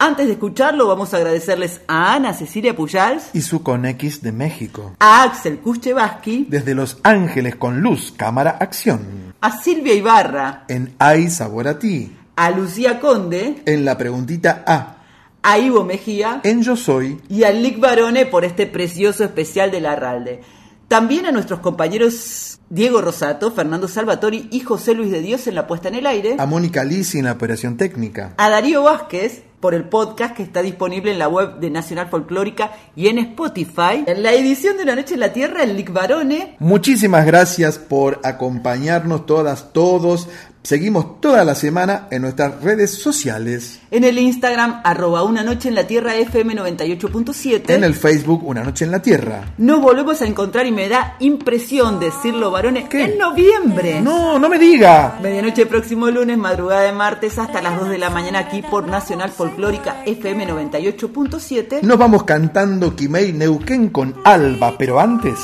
Antes 0.00 0.26
de 0.26 0.32
escucharlo, 0.32 0.88
vamos 0.88 1.14
a 1.14 1.18
agradecerles 1.18 1.80
a 1.86 2.14
Ana 2.14 2.32
Cecilia 2.34 2.74
Pujals, 2.74 3.26
Y 3.34 3.40
su 3.42 3.62
Conex 3.62 4.20
de 4.20 4.32
México. 4.32 4.96
a 4.98 5.22
Axel 5.22 5.58
Kuchevaski, 5.60 6.46
Desde 6.48 6.74
Los 6.74 6.98
Ángeles 7.04 7.54
con 7.54 7.80
luz, 7.80 8.12
cámara, 8.16 8.56
acción. 8.58 9.32
a 9.40 9.52
Silvia 9.62 9.94
Ibarra, 9.94 10.64
En 10.66 10.92
Hay 10.98 11.30
Sabor 11.30 11.68
a 11.68 11.78
Ti. 11.78 12.10
a 12.34 12.50
Lucía 12.50 12.98
Conde, 12.98 13.62
En 13.64 13.84
la 13.84 13.96
preguntita 13.96 14.64
A. 14.66 14.96
a 15.42 15.58
Ivo 15.58 15.84
Mejía, 15.84 16.40
En 16.44 16.62
Yo 16.62 16.76
Soy. 16.76 17.20
y 17.28 17.44
al 17.44 17.62
Lick 17.62 17.80
Barone 17.80 18.26
por 18.26 18.44
este 18.44 18.66
precioso 18.66 19.24
especial 19.24 19.70
de 19.70 19.80
la 19.80 19.96
Ralde. 19.96 20.40
También 20.88 21.26
a 21.26 21.32
nuestros 21.32 21.60
compañeros 21.60 22.58
Diego 22.68 23.00
Rosato, 23.00 23.50
Fernando 23.50 23.88
Salvatori 23.88 24.48
y 24.50 24.60
José 24.60 24.94
Luis 24.94 25.10
de 25.10 25.20
Dios 25.20 25.46
en 25.46 25.54
la 25.54 25.66
puesta 25.66 25.88
en 25.88 25.94
el 25.94 26.06
aire. 26.06 26.36
A 26.38 26.46
Mónica 26.46 26.84
Lisi 26.84 27.18
en 27.18 27.24
la 27.26 27.32
operación 27.32 27.76
técnica. 27.76 28.34
A 28.36 28.50
Darío 28.50 28.82
Vázquez 28.82 29.42
por 29.60 29.74
el 29.74 29.84
podcast 29.84 30.34
que 30.34 30.42
está 30.42 30.60
disponible 30.60 31.12
en 31.12 31.18
la 31.20 31.28
web 31.28 31.60
de 31.60 31.70
Nacional 31.70 32.08
Folclórica 32.08 32.72
y 32.96 33.06
en 33.06 33.18
Spotify. 33.18 34.04
En 34.06 34.22
la 34.22 34.32
edición 34.32 34.76
de 34.76 34.82
Una 34.82 34.96
Noche 34.96 35.14
en 35.14 35.20
la 35.20 35.32
Tierra, 35.32 35.62
el 35.62 35.76
Lick 35.76 35.92
Barone. 35.92 36.56
Muchísimas 36.58 37.24
gracias 37.24 37.78
por 37.78 38.20
acompañarnos 38.24 39.24
todas, 39.24 39.72
todos. 39.72 40.28
Seguimos 40.62 41.20
toda 41.20 41.44
la 41.44 41.56
semana 41.56 42.06
en 42.12 42.22
nuestras 42.22 42.62
redes 42.62 42.94
sociales. 42.94 43.80
En 43.90 44.04
el 44.04 44.16
Instagram, 44.16 44.80
arroba 44.84 45.24
Una 45.24 45.42
Noche 45.42 45.68
en 45.68 45.74
la 45.74 45.88
Tierra 45.88 46.14
FM 46.14 46.54
98.7. 46.54 47.70
En 47.70 47.82
el 47.82 47.94
Facebook 47.94 48.46
Una 48.46 48.62
Noche 48.62 48.84
en 48.84 48.92
la 48.92 49.02
Tierra. 49.02 49.54
Nos 49.58 49.80
volvemos 49.80 50.22
a 50.22 50.26
encontrar 50.26 50.64
y 50.66 50.70
me 50.70 50.88
da 50.88 51.16
impresión 51.18 51.98
decirlo, 51.98 52.52
varones, 52.52 52.84
en 52.92 53.18
noviembre. 53.18 54.00
No, 54.00 54.38
no 54.38 54.48
me 54.48 54.58
diga. 54.58 55.18
Medianoche 55.20 55.66
próximo 55.66 56.08
lunes, 56.10 56.38
madrugada 56.38 56.82
de 56.82 56.92
martes 56.92 57.40
hasta 57.40 57.60
las 57.60 57.80
2 57.80 57.88
de 57.88 57.98
la 57.98 58.10
mañana 58.10 58.38
aquí 58.38 58.62
por 58.62 58.86
Nacional 58.86 59.30
Folclórica 59.30 60.04
FM 60.06 60.46
98.7. 60.46 61.82
Nos 61.82 61.98
vamos 61.98 62.22
cantando 62.22 62.94
Kimei 62.94 63.32
Neuquén 63.32 63.88
con 63.88 64.14
Alba, 64.24 64.76
pero 64.78 65.00
antes 65.00 65.38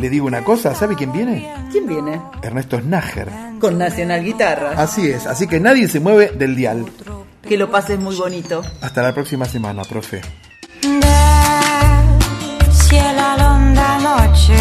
le 0.00 0.08
digo 0.08 0.26
una 0.26 0.42
cosa, 0.42 0.74
¿sabe 0.74 0.96
quién 0.96 1.12
viene? 1.12 1.52
¿Quién 1.70 1.86
viene? 1.86 2.20
Ernesto 2.42 2.80
Snager. 2.80 3.28
Con 3.60 3.76
Nacional 3.78 4.24
Guitarra. 4.24 4.72
Así 4.76 5.10
es, 5.10 5.26
así 5.26 5.46
que 5.46 5.60
nadie 5.60 5.88
se 5.88 6.00
mueve 6.00 6.30
del 6.30 6.56
dial. 6.56 6.86
Que 7.42 7.56
lo 7.58 7.70
pases 7.70 7.98
muy 7.98 8.16
bonito. 8.16 8.62
Hasta 8.80 9.02
la 9.02 9.12
próxima 9.12 9.44
semana, 9.44 9.82
profe. 9.82 10.22
cielo 12.72 13.20
a 13.20 13.36
la 13.36 13.52
honda 13.52 13.98
noche 13.98 14.56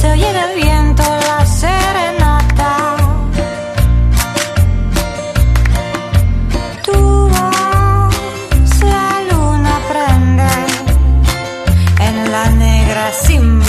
se 0.00 0.10
oye 0.10 0.32
del 0.32 0.54
viento 0.56 1.17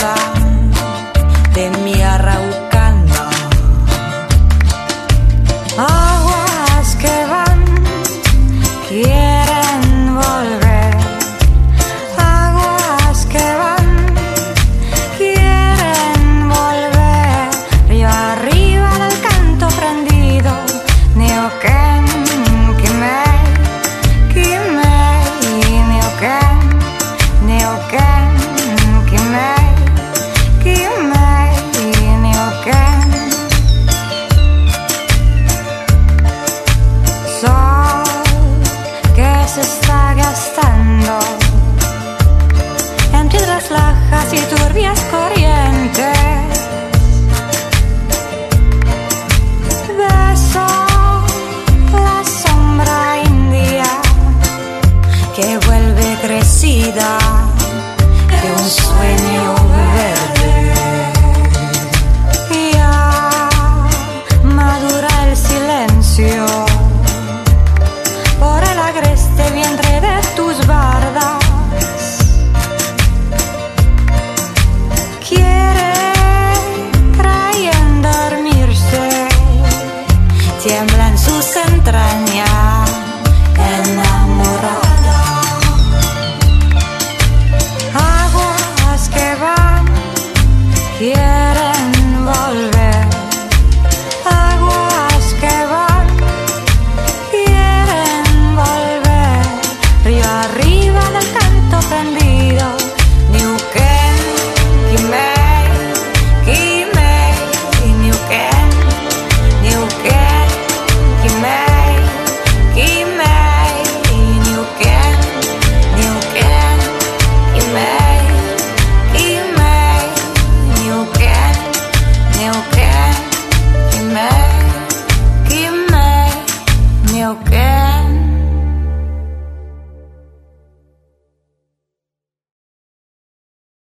simba 0.00 0.29